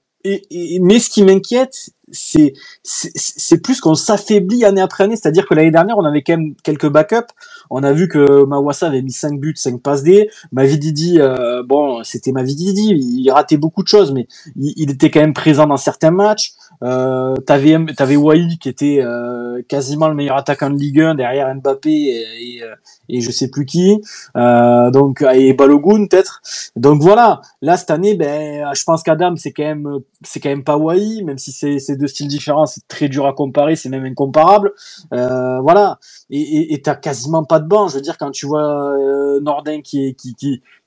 mais 0.81 0.99
ce 0.99 1.09
qui 1.11 1.23
m'inquiète, 1.23 1.91
c'est 2.11 2.53
c'est 2.83 3.63
plus 3.63 3.81
qu'on 3.81 3.95
s'affaiblit 3.95 4.65
année 4.65 4.81
après 4.81 5.05
année. 5.05 5.17
C'est-à-dire 5.17 5.47
que 5.47 5.55
l'année 5.55 5.71
dernière, 5.71 5.99
on 5.99 6.05
avait 6.05 6.23
quand 6.23 6.37
même 6.37 6.55
quelques 6.63 6.89
backups. 6.89 7.33
On 7.71 7.83
a 7.83 7.93
vu 7.93 8.09
que 8.09 8.45
Mawassa 8.45 8.87
avait 8.89 9.03
mis 9.03 9.13
5 9.13 9.41
buts, 9.41 9.55
5 9.57 9.81
passes 9.81 10.03
D. 10.03 10.31
Mavididi, 10.53 11.21
euh, 11.21 11.63
bon, 11.63 12.03
c'était 12.05 12.33
Mavididi, 12.33 12.95
il 12.95 13.31
ratait 13.31 13.57
beaucoup 13.57 13.83
de 13.83 13.89
choses, 13.89 14.13
mais 14.13 14.29
il, 14.57 14.91
était 14.91 15.11
quand 15.11 15.21
même 15.21 15.35
présent 15.35 15.67
dans 15.67 15.77
certains 15.77 16.11
matchs. 16.11 16.53
Euh, 16.83 17.35
t'avais 17.47 17.77
t'avais 17.97 18.17
Wai 18.17 18.59
qui 18.61 18.69
était 18.69 19.01
euh, 19.01 19.63
quasiment 19.67 20.09
le 20.09 20.15
meilleur 20.15 20.37
attaquant 20.37 20.69
de 20.69 20.77
Ligue 20.77 21.01
1 21.01 21.15
derrière 21.15 21.55
Mbappé 21.55 21.91
et, 21.91 22.57
et, 22.57 22.63
euh, 22.63 22.75
et 23.09 23.21
je 23.21 23.31
sais 23.31 23.49
plus 23.49 23.67
qui. 23.67 24.01
Euh, 24.37 24.91
donc 24.91 25.23
et 25.23 25.53
Balogun 25.53 26.07
peut-être. 26.07 26.43
Donc 26.77 27.03
voilà. 27.03 27.41
Là 27.63 27.77
cette 27.77 27.91
année 27.91 28.15
ben 28.15 28.73
je 28.75 28.85
pense 28.85 29.03
qu'Adam 29.03 29.35
c'est 29.37 29.53
quand 29.53 29.65
même 29.65 29.99
c'est 30.23 30.41
quand 30.41 30.49
même 30.49 30.65
pas 30.65 30.77
Wai 30.77 31.23
même 31.23 31.39
si 31.39 31.53
c'est 31.53 31.97
deux 31.97 32.07
styles 32.07 32.29
différents 32.29 32.67
c'est 32.67 32.87
très 32.89 33.09
dur 33.09 33.27
à 33.27 33.33
comparer 33.33 33.77
c'est 33.77 33.89
même 33.89 34.05
incomparable. 34.05 34.73
Euh, 35.13 35.61
voilà. 35.61 35.99
Et 36.31 36.75
et 36.75 36.83
t'as 36.83 36.95
quasiment 36.95 37.45
pas 37.45 37.61
de 37.61 37.67
banc. 37.67 37.89
Je 37.89 37.95
veux 37.95 38.01
dire 38.01 38.19
quand 38.19 38.31
tu 38.31 38.47
vois 38.47 38.93
euh, 38.97 39.41
Nordin 39.41 39.81
qui 39.83 40.17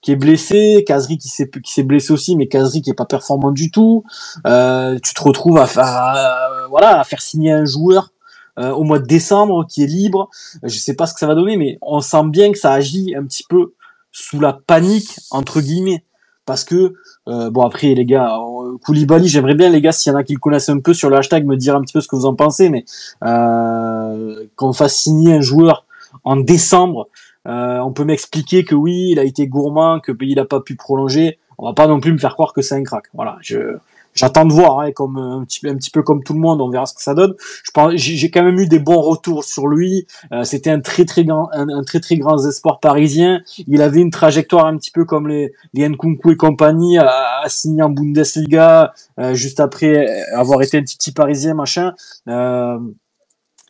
est 0.07 0.15
blessé, 0.15 0.83
Kazri 0.85 1.17
qui 1.17 1.29
s'est 1.29 1.83
blessé 1.83 2.13
aussi, 2.13 2.35
mais 2.35 2.47
Kazri 2.47 2.81
qui 2.81 2.89
est 2.89 2.95
pas 2.95 3.05
performant 3.05 3.51
du 3.51 3.71
tout. 3.71 4.03
Euh, 4.47 4.97
tu 5.03 5.13
te 5.13 5.23
retrouves 5.23 5.57
à, 5.57 5.67
à, 5.77 6.67
voilà 6.69 6.99
à 6.99 7.03
faire 7.03 7.21
signer 7.21 7.51
un 7.51 7.65
joueur 7.65 8.11
euh, 8.59 8.71
au 8.71 8.83
mois 8.83 8.99
de 8.99 9.05
décembre 9.05 9.65
qui 9.67 9.83
est 9.83 9.87
libre. 9.87 10.29
Je 10.63 10.77
sais 10.77 10.93
pas 10.93 11.05
ce 11.05 11.13
que 11.13 11.19
ça 11.19 11.27
va 11.27 11.35
donner, 11.35 11.55
mais 11.55 11.77
on 11.81 12.01
sent 12.01 12.25
bien 12.25 12.51
que 12.51 12.57
ça 12.57 12.73
agit 12.73 13.15
un 13.15 13.23
petit 13.23 13.43
peu 13.47 13.73
sous 14.11 14.39
la 14.39 14.53
panique 14.53 15.19
entre 15.31 15.61
guillemets, 15.61 16.03
parce 16.45 16.63
que 16.63 16.95
euh, 17.27 17.49
bon 17.49 17.61
après 17.61 17.93
les 17.93 18.05
gars, 18.05 18.37
euh, 18.37 18.77
Koulibaly, 18.83 19.27
j'aimerais 19.27 19.55
bien 19.55 19.69
les 19.69 19.81
gars 19.81 19.91
s'il 19.91 20.11
y 20.11 20.15
en 20.15 20.17
a 20.17 20.23
qui 20.23 20.33
le 20.33 20.39
connaissent 20.39 20.69
un 20.69 20.79
peu 20.79 20.93
sur 20.93 21.09
le 21.09 21.15
hashtag 21.15 21.45
me 21.45 21.55
dire 21.55 21.75
un 21.75 21.81
petit 21.81 21.93
peu 21.93 22.01
ce 22.01 22.07
que 22.07 22.15
vous 22.15 22.25
en 22.25 22.35
pensez, 22.35 22.69
mais 22.69 22.83
qu'on 23.21 24.73
fasse 24.73 24.95
signer 24.95 25.35
un 25.35 25.41
joueur 25.41 25.85
en 26.23 26.35
décembre 26.35 27.07
on 27.45 27.91
peut 27.93 28.03
m'expliquer 28.03 28.63
que 28.63 28.75
oui, 28.75 29.09
il 29.11 29.19
a 29.19 29.23
été 29.23 29.47
gourmand, 29.47 29.99
que 29.99 30.11
il 30.21 30.39
a 30.39 30.45
pas 30.45 30.59
pu 30.59 30.75
prolonger. 30.75 31.39
On 31.57 31.65
va 31.65 31.73
pas 31.73 31.87
non 31.87 31.99
plus 31.99 32.13
me 32.13 32.17
faire 32.17 32.33
croire 32.33 32.53
que 32.53 32.61
c'est 32.61 32.75
un 32.75 32.83
crack. 32.83 33.05
Voilà, 33.13 33.37
je 33.41 33.77
j'attends 34.19 34.45
de 34.45 34.53
voir, 34.53 34.79
hein, 34.81 34.91
comme 34.91 35.17
un 35.17 35.43
petit, 35.45 35.65
un 35.67 35.75
petit 35.75 35.91
peu 35.91 36.03
comme 36.03 36.23
tout 36.23 36.33
le 36.33 36.39
monde, 36.39 36.61
on 36.61 36.69
verra 36.69 36.85
ce 36.85 36.93
que 36.93 37.01
ça 37.01 37.13
donne. 37.13 37.35
Je 37.63 37.71
pense, 37.71 37.93
j'ai 37.95 38.29
quand 38.29 38.43
même 38.43 38.59
eu 38.59 38.67
des 38.67 38.79
bons 38.79 39.01
retours 39.01 39.43
sur 39.45 39.67
lui. 39.67 40.07
Euh, 40.33 40.43
C'était 40.43 40.69
un 40.69 40.81
très 40.81 41.05
très 41.05 41.23
grand, 41.23 41.49
un, 41.53 41.83
très 41.83 41.99
très 41.99 42.17
grand 42.17 42.37
espoir 42.45 42.79
parisien. 42.79 43.41
Il 43.67 43.81
avait 43.81 44.01
une 44.01 44.11
trajectoire 44.11 44.65
un 44.65 44.77
petit 44.77 44.91
peu 44.91 45.05
comme 45.05 45.27
les, 45.27 45.53
les 45.73 45.87
Nkunku 45.87 46.31
et 46.31 46.35
compagnie, 46.35 46.97
à, 46.97 47.43
signer 47.47 47.81
en 47.81 47.89
Bundesliga 47.89 48.93
euh, 49.19 49.33
juste 49.33 49.59
après 49.59 50.23
avoir 50.33 50.61
été 50.61 50.77
un 50.77 50.81
petit 50.81 51.11
parisien 51.11 51.53
machin. 51.53 51.93
Euh, 52.27 52.77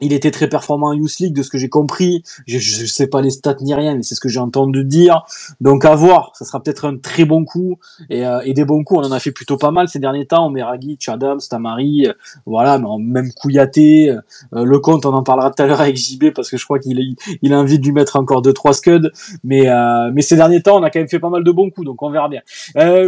il 0.01 0.13
était 0.13 0.31
très 0.31 0.47
performant 0.47 0.87
en 0.87 0.93
Youth 0.93 1.19
League, 1.19 1.33
de 1.35 1.43
ce 1.43 1.49
que 1.49 1.57
j'ai 1.57 1.69
compris. 1.69 2.23
Je, 2.47 2.57
je 2.57 2.85
sais 2.85 3.07
pas 3.07 3.21
les 3.21 3.31
stats 3.31 3.57
ni 3.61 3.73
rien, 3.73 3.95
mais 3.95 4.03
c'est 4.03 4.15
ce 4.15 4.21
que 4.21 4.29
j'ai 4.29 4.39
entendu 4.39 4.83
dire. 4.83 5.25
Donc 5.61 5.85
à 5.85 5.95
voir, 5.95 6.31
ça 6.35 6.45
sera 6.45 6.61
peut-être 6.61 6.85
un 6.85 6.97
très 6.97 7.25
bon 7.25 7.45
coup. 7.45 7.79
Et, 8.09 8.25
euh, 8.25 8.41
et, 8.45 8.53
des 8.53 8.65
bons 8.65 8.83
coups, 8.83 9.01
on 9.01 9.07
en 9.07 9.11
a 9.11 9.19
fait 9.19 9.31
plutôt 9.31 9.57
pas 9.57 9.71
mal 9.71 9.87
ces 9.89 9.99
derniers 9.99 10.25
temps. 10.25 10.47
On 10.47 10.49
met 10.49 10.63
Ragic, 10.63 11.07
Adams, 11.09 11.39
Tamari, 11.49 12.07
euh, 12.07 12.13
voilà, 12.45 12.77
mais 12.77 12.87
même 12.99 13.31
Kouyaté. 13.33 14.09
Euh, 14.09 14.63
le 14.65 14.79
compte, 14.79 15.05
on 15.05 15.13
en 15.13 15.23
parlera 15.23 15.51
tout 15.51 15.61
à 15.61 15.67
l'heure 15.67 15.81
avec 15.81 15.97
JB 15.97 16.31
parce 16.33 16.49
que 16.49 16.57
je 16.57 16.63
crois 16.63 16.79
qu'il 16.79 17.15
il 17.41 17.53
a 17.53 17.59
envie 17.59 17.79
de 17.79 17.85
lui 17.85 17.91
mettre 17.91 18.15
encore 18.15 18.41
deux 18.41 18.53
trois 18.53 18.73
scuds. 18.73 19.09
Mais 19.43 19.67
mais 20.13 20.21
ces 20.21 20.35
derniers 20.35 20.61
temps, 20.61 20.79
on 20.79 20.83
a 20.83 20.89
quand 20.89 20.99
même 20.99 21.09
fait 21.09 21.19
pas 21.19 21.29
mal 21.29 21.43
de 21.43 21.51
bons 21.51 21.69
coups, 21.69 21.85
donc 21.85 22.01
on 22.01 22.09
verra 22.09 22.29
bien. 22.29 22.41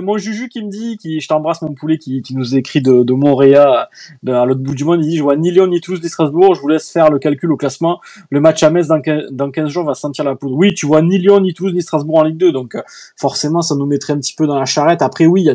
mon 0.01 0.17
Juju 0.17 0.49
qui 0.49 0.63
me 0.63 0.69
dit, 0.69 0.97
qui 0.97 1.19
je 1.19 1.27
t'embrasse 1.27 1.61
mon 1.61 1.73
poulet, 1.73 1.97
qui, 1.97 2.21
qui 2.21 2.35
nous 2.35 2.55
écrit 2.55 2.81
de, 2.81 3.03
de 3.03 3.13
Montréal, 3.13 3.87
à 4.27 4.45
l'autre 4.45 4.61
bout 4.61 4.75
du 4.75 4.83
monde, 4.83 5.03
il 5.03 5.09
dit 5.09 5.17
je 5.17 5.23
vois 5.23 5.35
ni 5.35 5.51
Lyon 5.51 5.67
ni 5.67 5.81
Toulouse 5.81 6.01
ni 6.03 6.09
Strasbourg, 6.09 6.55
je 6.55 6.61
vous 6.61 6.67
laisse 6.67 6.80
faire 6.89 7.09
le 7.09 7.19
calcul 7.19 7.51
au 7.51 7.57
classement. 7.57 7.99
Le 8.29 8.39
match 8.39 8.63
à 8.63 8.69
Metz 8.69 8.87
dans 8.87 9.51
15, 9.51 9.69
jours 9.69 9.85
va 9.85 9.93
sentir 9.93 10.25
la 10.25 10.35
poudre. 10.35 10.55
Oui, 10.55 10.73
tu 10.73 10.85
vois 10.85 11.01
ni 11.01 11.17
Lyon, 11.17 11.41
ni 11.41 11.53
Toulouse, 11.53 11.73
ni 11.73 11.81
Strasbourg 11.81 12.19
en 12.19 12.23
Ligue 12.23 12.37
2. 12.37 12.51
Donc 12.51 12.75
euh, 12.75 12.81
forcément, 13.17 13.61
ça 13.61 13.75
nous 13.75 13.85
mettrait 13.85 14.13
un 14.13 14.19
petit 14.19 14.35
peu 14.35 14.47
dans 14.47 14.57
la 14.57 14.65
charrette. 14.65 15.01
Après, 15.01 15.25
oui, 15.25 15.47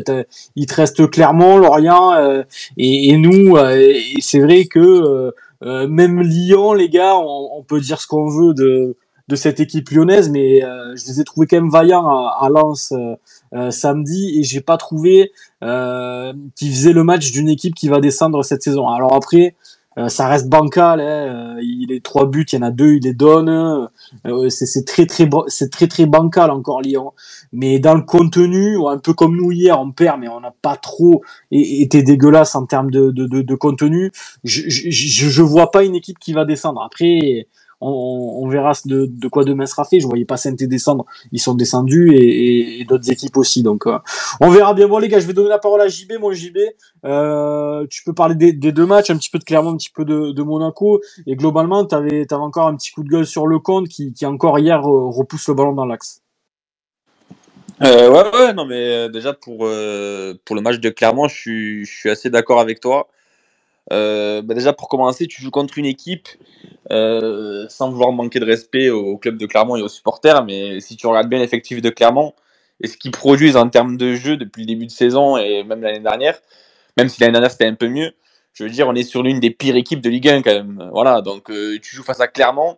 il 0.55 0.65
te 0.65 0.75
reste 0.75 1.09
Clermont, 1.09 1.57
Lorient 1.57 2.13
euh, 2.13 2.43
et, 2.77 3.17
nous. 3.17 3.57
Euh, 3.57 3.93
c'est 4.19 4.39
vrai 4.39 4.65
que 4.65 5.33
même 5.61 6.21
Lyon, 6.21 6.73
les 6.73 6.89
gars, 6.89 7.15
on, 7.17 7.63
peut 7.63 7.79
dire 7.79 7.99
ce 7.99 8.07
qu'on 8.07 8.27
veut 8.29 8.53
de 8.53 8.95
de 9.27 9.35
cette 9.35 9.59
équipe 9.59 9.89
lyonnaise, 9.89 10.29
mais 10.29 10.61
je 10.61 11.05
les 11.07 11.19
ai 11.19 11.25
trouvés 11.25 11.47
quand 11.47 11.57
même 11.57 11.69
vaillants 11.69 12.07
à, 12.07 12.47
Lens 12.49 12.93
samedi 13.71 14.39
et 14.39 14.43
j'ai 14.43 14.61
pas 14.61 14.77
trouvé 14.77 15.31
qu'ils 15.61 16.71
faisaient 16.71 16.93
le 16.93 17.03
match 17.03 17.31
d'une 17.31 17.49
équipe 17.49 17.75
qui 17.75 17.89
va 17.89 17.99
descendre 17.99 18.43
cette 18.43 18.63
saison. 18.63 18.87
Alors 18.87 19.13
après, 19.13 19.55
ça 20.09 20.27
reste 20.27 20.47
bancal. 20.47 21.01
Hein. 21.01 21.57
Euh, 21.57 21.59
il 21.61 21.91
est 21.91 22.03
trois 22.03 22.27
buts, 22.27 22.45
il 22.51 22.55
y 22.55 22.59
en 22.59 22.61
a 22.61 22.71
deux, 22.71 22.93
il 22.93 23.03
les 23.03 23.13
donne. 23.13 23.49
Euh, 24.25 24.49
c'est 24.49 24.85
très 24.85 25.05
très 25.05 25.27
c'est 25.47 25.71
très 25.71 25.87
très 25.87 26.05
bancal 26.05 26.51
encore 26.51 26.81
Lyon. 26.81 27.13
Mais 27.51 27.79
dans 27.79 27.95
le 27.95 28.03
contenu, 28.03 28.77
un 28.87 28.99
peu 28.99 29.13
comme 29.13 29.35
nous 29.35 29.51
hier, 29.51 29.79
on 29.79 29.91
perd, 29.91 30.19
mais 30.19 30.27
on 30.27 30.41
n'a 30.41 30.53
pas 30.61 30.75
trop 30.75 31.23
été 31.51 32.03
dégueulasse 32.03 32.55
en 32.55 32.65
termes 32.65 32.91
de, 32.91 33.11
de, 33.11 33.25
de, 33.25 33.41
de 33.41 33.55
contenu. 33.55 34.11
Je, 34.43 34.69
je, 34.69 34.89
je 34.91 35.41
vois 35.41 35.71
pas 35.71 35.83
une 35.83 35.95
équipe 35.95 36.19
qui 36.19 36.33
va 36.33 36.45
descendre. 36.45 36.81
Après 36.81 37.47
on, 37.79 38.47
verra 38.49 38.73
de, 38.85 39.27
quoi 39.27 39.43
demain 39.43 39.65
sera 39.65 39.85
fait. 39.85 39.99
Je 39.99 40.07
voyais 40.07 40.25
pas 40.25 40.37
saint 40.37 40.51
descendre, 40.51 41.05
ils 41.31 41.39
sont 41.39 41.53
descendus 41.53 42.15
et, 42.15 42.83
d'autres 42.85 43.09
équipes 43.11 43.37
aussi. 43.37 43.63
Donc 43.63 43.85
euh, 43.87 43.99
on 44.41 44.49
verra 44.49 44.73
bien. 44.73 44.87
Bon 44.87 44.97
les 44.97 45.07
gars, 45.07 45.19
je 45.19 45.27
vais 45.27 45.33
donner 45.33 45.49
la 45.49 45.59
parole 45.59 45.81
à 45.81 45.87
JB, 45.87 46.13
mon 46.19 46.31
JB. 46.31 46.57
Euh, 47.05 47.85
tu 47.89 48.03
peux 48.03 48.13
parler 48.13 48.35
des, 48.35 48.53
deux 48.53 48.85
matchs, 48.85 49.09
un 49.09 49.17
petit 49.17 49.29
peu 49.29 49.39
de 49.39 49.43
Clermont, 49.43 49.73
un 49.73 49.77
petit 49.77 49.91
peu 49.91 50.05
de, 50.05 50.41
Monaco. 50.41 51.01
Et 51.25 51.35
globalement, 51.35 51.85
tu 51.85 51.95
avais, 51.95 52.25
encore 52.33 52.67
un 52.67 52.75
petit 52.75 52.91
coup 52.91 53.03
de 53.03 53.09
gueule 53.09 53.25
sur 53.25 53.47
le 53.47 53.59
compte 53.59 53.87
qui, 53.87 54.13
encore 54.23 54.59
hier 54.59 54.79
euh, 54.79 55.09
repousse 55.09 55.47
le 55.47 55.53
ballon 55.53 55.73
dans 55.73 55.85
l'axe. 55.85 56.21
Ouais, 57.79 58.07
ouais, 58.07 58.53
non, 58.53 58.65
mais 58.65 59.07
déjà 59.09 59.33
pour, 59.33 59.65
le 59.65 60.61
match 60.61 60.79
de 60.79 60.89
Clermont, 60.89 61.27
je 61.27 61.83
je 61.83 61.85
suis 61.85 62.09
assez 62.09 62.29
d'accord 62.31 62.59
avec 62.59 62.79
toi. 62.79 63.07
Euh, 63.93 64.41
bah 64.41 64.53
déjà 64.53 64.73
pour 64.73 64.89
commencer, 64.89 65.27
tu 65.27 65.41
joues 65.41 65.51
contre 65.51 65.77
une 65.77 65.85
équipe 65.85 66.27
euh, 66.91 67.65
sans 67.69 67.89
vouloir 67.89 68.11
manquer 68.11 68.39
de 68.39 68.45
respect 68.45 68.89
au, 68.89 69.17
club 69.17 69.37
de 69.37 69.45
Clermont 69.45 69.77
et 69.77 69.81
aux 69.81 69.87
supporters, 69.87 70.43
mais 70.43 70.79
si 70.81 70.97
tu 70.97 71.07
regardes 71.07 71.29
bien 71.29 71.39
l'effectif 71.39 71.81
de 71.81 71.89
Clermont 71.89 72.33
et 72.81 72.87
ce 72.87 72.97
qu'ils 72.97 73.11
produisent 73.11 73.57
en 73.57 73.69
termes 73.69 73.97
de 73.97 74.15
jeu 74.15 74.37
depuis 74.37 74.61
le 74.63 74.67
début 74.67 74.87
de 74.87 74.91
saison 74.91 75.37
et 75.37 75.63
même 75.63 75.81
l'année 75.81 75.99
dernière, 75.99 76.39
même 76.97 77.09
si 77.09 77.21
l'année 77.21 77.33
dernière 77.33 77.51
c'était 77.51 77.65
un 77.65 77.75
peu 77.75 77.87
mieux, 77.87 78.11
je 78.53 78.63
veux 78.63 78.69
dire, 78.69 78.87
on 78.87 78.95
est 78.95 79.03
sur 79.03 79.23
l'une 79.23 79.39
des 79.39 79.51
pires 79.51 79.75
équipes 79.75 80.01
de 80.01 80.09
Ligue 80.09 80.29
1 80.29 80.41
quand 80.41 80.53
même. 80.53 80.89
Voilà, 80.91 81.21
donc 81.21 81.49
euh, 81.49 81.77
tu 81.81 81.95
joues 81.95 82.03
face 82.03 82.19
à 82.19 82.27
Clermont, 82.27 82.77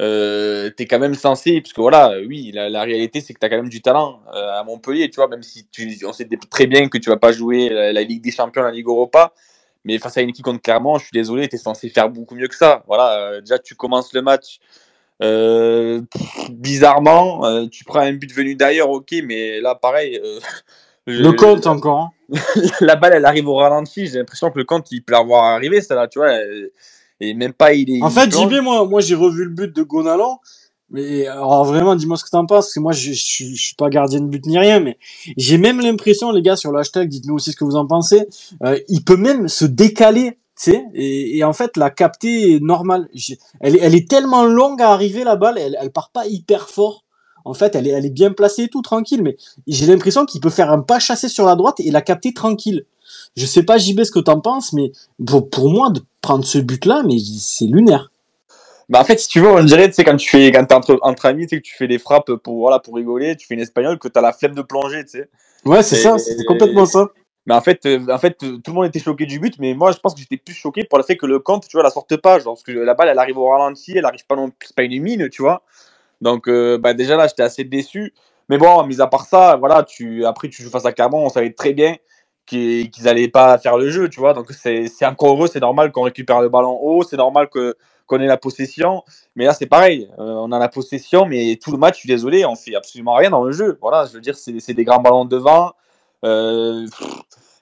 euh, 0.00 0.70
tu 0.76 0.82
es 0.82 0.86
quand 0.86 0.98
même 0.98 1.14
censé, 1.14 1.60
parce 1.60 1.72
que 1.72 1.80
voilà, 1.80 2.14
oui, 2.26 2.50
la, 2.52 2.82
réalité 2.82 3.20
c'est 3.20 3.32
que 3.32 3.38
tu 3.38 3.46
as 3.46 3.48
quand 3.48 3.56
même 3.56 3.68
du 3.68 3.80
talent 3.80 4.20
à 4.32 4.62
Montpellier, 4.64 5.08
tu 5.10 5.16
vois, 5.16 5.28
même 5.28 5.42
si 5.42 5.66
tu, 5.70 5.98
on 6.06 6.12
sait 6.12 6.28
très 6.50 6.66
bien 6.66 6.88
que 6.88 6.98
tu 6.98 7.08
vas 7.08 7.16
pas 7.16 7.32
jouer 7.32 7.68
la 7.70 8.02
Ligue 8.02 8.22
des 8.22 8.32
Champions, 8.32 8.62
la 8.62 8.70
Ligue 8.70 8.88
Europa, 8.88 9.32
mais 9.84 9.98
face 9.98 10.16
à 10.16 10.22
une 10.22 10.28
équipe 10.28 10.44
contre 10.44 10.62
Clermont, 10.62 10.98
je 10.98 11.04
suis 11.04 11.12
désolé, 11.12 11.48
tu 11.48 11.56
es 11.56 11.58
censé 11.58 11.88
faire 11.88 12.08
beaucoup 12.08 12.34
mieux 12.34 12.48
que 12.48 12.54
ça. 12.54 12.82
Voilà, 12.86 13.18
euh, 13.18 13.40
déjà, 13.40 13.58
tu 13.58 13.74
commences 13.74 14.12
le 14.12 14.22
match. 14.22 14.58
Euh, 15.22 16.00
bizarrement, 16.50 17.44
euh, 17.44 17.66
tu 17.66 17.84
prends 17.84 18.00
un 18.00 18.12
but 18.12 18.32
venu 18.32 18.54
d'ailleurs, 18.54 18.90
ok, 18.90 19.14
mais 19.24 19.60
là, 19.60 19.74
pareil. 19.74 20.20
le 21.06 21.32
compte 21.32 21.66
encore. 21.66 22.10
Hein. 22.30 22.38
la 22.80 22.96
balle, 22.96 23.14
elle 23.14 23.24
arrive 23.24 23.48
au 23.48 23.56
ralenti. 23.56 24.06
J'ai 24.06 24.18
l'impression 24.18 24.50
que 24.50 24.58
le 24.58 24.64
compte, 24.64 24.90
il 24.90 25.02
peut 25.02 25.12
l'avoir 25.12 25.44
arrivé, 25.44 25.80
ça 25.80 25.94
là, 25.94 26.08
tu 26.08 26.18
vois. 26.18 26.32
Et 27.20 27.34
même 27.34 27.52
pas, 27.52 27.72
il 27.72 27.96
est. 27.96 28.02
En 28.02 28.10
fait, 28.10 28.30
JB, 28.30 28.62
moi, 28.62 28.84
moi 28.84 29.00
j'ai 29.00 29.14
revu 29.14 29.44
le 29.44 29.50
but 29.50 29.74
de 29.74 29.82
Gonalan. 29.82 30.40
Mais 30.92 31.26
alors 31.26 31.64
vraiment, 31.64 31.96
dis-moi 31.96 32.18
ce 32.18 32.24
que 32.24 32.30
t'en 32.30 32.44
penses, 32.44 32.66
parce 32.66 32.74
que 32.74 32.80
moi 32.80 32.92
je, 32.92 33.12
je, 33.12 33.54
suis 33.54 33.74
pas 33.76 33.88
gardien 33.88 34.20
de 34.20 34.26
but 34.26 34.44
ni 34.44 34.58
rien, 34.58 34.78
mais 34.78 34.98
j'ai 35.38 35.56
même 35.56 35.80
l'impression, 35.80 36.30
les 36.32 36.42
gars, 36.42 36.54
sur 36.54 36.70
le 36.70 37.04
dites-nous 37.06 37.34
aussi 37.34 37.52
ce 37.52 37.56
que 37.56 37.64
vous 37.64 37.76
en 37.76 37.86
pensez, 37.86 38.26
euh, 38.62 38.78
il 38.88 39.02
peut 39.02 39.16
même 39.16 39.48
se 39.48 39.64
décaler, 39.64 40.38
tu 40.54 40.70
sais, 40.70 40.84
et, 40.92 41.38
et, 41.38 41.44
en 41.44 41.54
fait 41.54 41.78
la 41.78 41.88
capter 41.88 42.56
est 42.56 42.60
normale. 42.60 43.08
Elle, 43.60 43.78
elle 43.80 43.94
est 43.94 44.08
tellement 44.08 44.44
longue 44.44 44.82
à 44.82 44.90
arriver 44.90 45.24
la 45.24 45.36
balle, 45.36 45.56
elle, 45.56 45.78
elle 45.80 45.90
part 45.90 46.10
pas 46.10 46.26
hyper 46.26 46.68
fort. 46.68 47.04
En 47.44 47.54
fait, 47.54 47.74
elle 47.74 47.88
est, 47.88 47.90
elle 47.90 48.06
est 48.06 48.10
bien 48.10 48.30
placée 48.30 48.64
et 48.64 48.68
tout, 48.68 48.82
tranquille, 48.82 49.22
mais 49.22 49.36
j'ai 49.66 49.86
l'impression 49.86 50.26
qu'il 50.26 50.40
peut 50.40 50.50
faire 50.50 50.70
un 50.70 50.80
pas 50.80 51.00
chassé 51.00 51.28
sur 51.28 51.46
la 51.46 51.56
droite 51.56 51.80
et 51.80 51.90
la 51.90 52.02
capter 52.02 52.34
tranquille. 52.34 52.84
Je 53.34 53.46
sais 53.46 53.62
pas, 53.62 53.78
JB, 53.78 54.04
ce 54.04 54.12
que 54.12 54.20
t'en 54.20 54.40
penses, 54.40 54.72
mais 54.72 54.92
pour, 55.26 55.48
pour 55.48 55.70
moi, 55.70 55.90
de 55.90 56.02
prendre 56.20 56.44
ce 56.44 56.58
but-là, 56.58 57.02
mais 57.04 57.16
c'est 57.18 57.66
lunaire. 57.66 58.11
Bah 58.88 59.00
en 59.00 59.04
fait, 59.04 59.18
si 59.18 59.28
tu 59.28 59.40
veux, 59.40 59.48
on 59.48 59.62
dirait, 59.64 59.88
tu 59.88 59.94
sais, 59.94 60.04
quand 60.04 60.16
tu 60.16 60.28
fais, 60.28 60.50
quand 60.52 60.64
t'es 60.64 60.74
entre, 60.74 60.98
entre 61.02 61.26
amis, 61.26 61.46
tu 61.46 61.56
sais, 61.56 61.62
que 61.62 61.66
tu 61.66 61.74
fais 61.74 61.88
des 61.88 61.98
frappes 61.98 62.32
pour, 62.36 62.58
voilà, 62.58 62.78
pour 62.78 62.94
rigoler, 62.94 63.36
tu 63.36 63.46
fais 63.46 63.54
une 63.54 63.60
espagnole, 63.60 63.98
que 63.98 64.08
t'as 64.08 64.20
la 64.20 64.32
flemme 64.32 64.54
de 64.54 64.62
plonger, 64.62 65.04
tu 65.04 65.18
sais. 65.18 65.28
Ouais, 65.64 65.82
c'est 65.82 65.96
ça, 65.96 66.18
c'est 66.18 66.44
complètement 66.44 66.86
ça. 66.86 67.08
Mais 67.46 67.54
en 67.54 67.60
fait, 67.60 67.84
euh, 67.86 68.06
en 68.08 68.18
fait, 68.18 68.38
tout 68.38 68.60
le 68.68 68.72
monde 68.72 68.86
était 68.86 69.00
choqué 69.00 69.26
du 69.26 69.40
but, 69.40 69.54
mais 69.58 69.74
moi, 69.74 69.90
je 69.92 69.98
pense 69.98 70.14
que 70.14 70.20
j'étais 70.20 70.36
plus 70.36 70.54
choqué 70.54 70.84
pour 70.84 70.98
le 70.98 71.04
fait 71.04 71.16
que 71.16 71.26
le 71.26 71.40
compte, 71.40 71.66
tu 71.66 71.76
vois, 71.76 71.82
la 71.82 71.90
sorte 71.90 72.16
pas, 72.16 72.38
genre, 72.38 72.54
parce 72.54 72.62
que 72.62 72.72
la 72.72 72.94
balle, 72.94 73.08
elle 73.08 73.18
arrive 73.18 73.38
au 73.38 73.48
ralenti, 73.48 73.96
elle 73.96 74.04
arrive 74.04 74.24
pas 74.26 74.36
non 74.36 74.50
plus, 74.50 74.68
c'est 74.68 74.76
pas 74.76 74.84
une 74.84 75.02
mine, 75.02 75.28
tu 75.28 75.42
vois. 75.42 75.62
Donc, 76.20 76.48
euh, 76.48 76.78
bah, 76.78 76.94
déjà 76.94 77.16
là, 77.16 77.26
j'étais 77.26 77.42
assez 77.42 77.64
déçu. 77.64 78.14
Mais 78.48 78.58
bon, 78.58 78.84
mis 78.86 79.00
à 79.00 79.06
part 79.08 79.26
ça, 79.26 79.56
voilà, 79.56 79.82
tu, 79.82 80.24
après, 80.24 80.48
tu 80.48 80.62
joues 80.62 80.70
face 80.70 80.84
à 80.84 80.92
Clermont, 80.92 81.24
on 81.24 81.28
savait 81.30 81.52
très 81.52 81.72
bien 81.72 81.96
qu'ils 82.46 82.90
n'allaient 82.98 83.10
allaient 83.10 83.28
pas 83.28 83.58
faire 83.58 83.76
le 83.76 83.90
jeu, 83.90 84.08
tu 84.08 84.20
vois. 84.20 84.34
Donc, 84.34 84.52
c'est 84.52 84.88
encore 85.04 85.34
heureux, 85.34 85.48
c'est 85.48 85.60
normal 85.60 85.90
qu'on 85.90 86.02
récupère 86.02 86.40
le 86.40 86.48
ballon 86.48 86.78
haut, 86.80 87.02
c'est 87.02 87.16
normal 87.16 87.48
que 87.48 87.76
qu'on 88.18 88.24
la 88.24 88.36
possession. 88.36 89.02
Mais 89.36 89.44
là, 89.46 89.54
c'est 89.54 89.66
pareil. 89.66 90.08
Euh, 90.18 90.22
on 90.22 90.52
a 90.52 90.58
la 90.58 90.68
possession, 90.68 91.26
mais 91.26 91.58
tout 91.62 91.72
le 91.72 91.78
match, 91.78 91.94
je 91.94 92.00
suis 92.00 92.08
désolé, 92.08 92.44
on 92.44 92.54
fait 92.56 92.74
absolument 92.74 93.14
rien 93.14 93.30
dans 93.30 93.44
le 93.44 93.52
jeu. 93.52 93.78
Voilà, 93.80 94.06
je 94.06 94.12
veux 94.12 94.20
dire, 94.20 94.36
c'est 94.36 94.74
des 94.74 94.84
grands 94.84 95.00
ballons 95.00 95.24
devant. 95.24 95.72
Euh, 96.24 96.86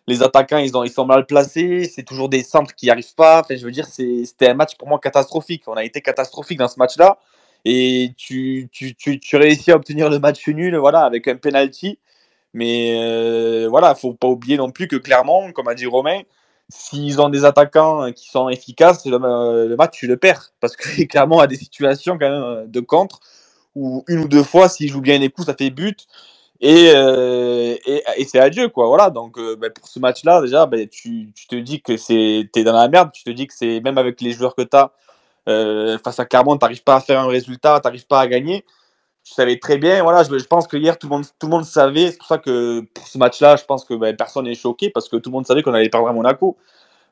les 0.06 0.22
attaquants, 0.22 0.58
ils, 0.58 0.76
ont, 0.76 0.82
ils 0.82 0.90
sont 0.90 1.06
mal 1.06 1.26
placés. 1.26 1.84
C'est 1.84 2.02
toujours 2.02 2.28
des 2.28 2.42
centres 2.42 2.74
qui 2.74 2.86
n'y 2.86 2.90
arrivent 2.90 3.14
pas. 3.14 3.42
Je 3.48 3.64
veux 3.64 3.70
dire, 3.70 3.86
c'était 3.86 4.48
un 4.48 4.54
match 4.54 4.76
pour 4.76 4.88
moi 4.88 4.98
catastrophique. 4.98 5.62
On 5.66 5.74
a 5.74 5.84
été 5.84 6.00
catastrophique 6.00 6.58
dans 6.58 6.68
ce 6.68 6.78
match-là. 6.78 7.18
Et 7.64 8.12
tu, 8.16 8.68
tu, 8.72 8.94
tu, 8.96 9.36
réussis 9.36 9.70
à 9.70 9.76
obtenir 9.76 10.08
le 10.08 10.18
match 10.18 10.48
nul 10.48 10.76
voilà, 10.76 11.02
avec 11.04 11.28
un 11.28 11.36
penalty. 11.36 11.98
Mais 12.54 12.98
euh, 13.00 13.68
voilà, 13.68 13.94
faut 13.94 14.14
pas 14.14 14.26
oublier 14.26 14.56
non 14.56 14.70
plus 14.70 14.88
que 14.88 14.96
clairement, 14.96 15.52
comme 15.52 15.68
a 15.68 15.74
dit 15.74 15.86
Romain, 15.86 16.22
s'ils 16.70 17.20
ont 17.20 17.28
des 17.28 17.44
attaquants 17.44 18.12
qui 18.12 18.28
sont 18.30 18.48
efficaces, 18.48 19.04
le, 19.06 19.74
match, 19.76 19.98
tu 19.98 20.06
le 20.06 20.16
perds. 20.16 20.52
Parce 20.60 20.76
que 20.76 21.02
clairement, 21.06 21.40
à 21.40 21.46
des 21.46 21.56
situations 21.56 22.18
quand 22.18 22.30
même 22.30 22.70
de 22.70 22.80
contre, 22.80 23.20
où 23.74 24.04
une 24.08 24.20
ou 24.20 24.28
deux 24.28 24.42
fois, 24.42 24.68
s'ils 24.68 24.90
jouent 24.90 25.00
bien 25.00 25.18
les 25.18 25.30
coups, 25.30 25.46
ça 25.46 25.54
fait 25.54 25.70
but. 25.70 26.06
Et, 26.60 26.92
euh, 26.94 27.76
et, 27.86 28.24
c'est 28.26 28.38
adieu, 28.38 28.68
quoi. 28.68 28.86
Voilà. 28.86 29.10
Donc, 29.10 29.38
euh, 29.38 29.56
ben, 29.56 29.70
pour 29.70 29.88
ce 29.88 29.98
match-là, 29.98 30.42
déjà, 30.42 30.66
ben, 30.66 30.86
tu, 30.88 31.32
te 31.48 31.56
dis 31.56 31.80
que 31.80 31.96
c'est, 31.96 32.48
es 32.54 32.64
dans 32.64 32.74
la 32.74 32.88
merde. 32.88 33.10
Tu 33.12 33.24
te 33.24 33.30
dis 33.30 33.46
que 33.46 33.54
c'est, 33.54 33.80
même 33.80 33.98
avec 33.98 34.20
les 34.20 34.32
joueurs 34.32 34.54
que 34.54 34.62
tu 34.62 34.76
as, 34.76 34.92
euh, 35.48 35.98
face 36.04 36.20
à 36.20 36.26
Clermont, 36.26 36.56
tu 36.58 36.64
n'arrives 36.64 36.82
pas 36.82 36.96
à 36.96 37.00
faire 37.00 37.20
un 37.20 37.28
résultat, 37.28 37.80
tu 37.80 37.88
n'arrives 37.88 38.06
pas 38.06 38.20
à 38.20 38.26
gagner 38.26 38.64
je 39.30 39.34
savais 39.36 39.58
très 39.58 39.78
bien. 39.78 40.02
Voilà, 40.02 40.24
je, 40.24 40.36
je, 40.36 40.44
pense 40.44 40.66
que 40.66 40.76
hier, 40.76 40.98
tout 40.98 41.06
le 41.06 41.14
monde, 41.14 41.24
tout 41.38 41.46
le 41.46 41.50
monde 41.50 41.64
savait. 41.64 42.10
C'est 42.10 42.18
pour 42.18 42.26
ça 42.26 42.38
que 42.38 42.80
pour 42.80 43.06
ce 43.06 43.16
match-là, 43.16 43.54
je 43.56 43.64
pense 43.64 43.84
que 43.84 43.94
ben, 43.94 44.16
personne 44.16 44.44
n'est 44.44 44.56
choqué 44.56 44.90
parce 44.90 45.08
que 45.08 45.16
tout 45.16 45.30
le 45.30 45.34
monde 45.34 45.46
savait 45.46 45.62
qu'on 45.62 45.72
allait 45.72 45.88
perdre 45.88 46.08
à 46.08 46.12
Monaco. 46.12 46.56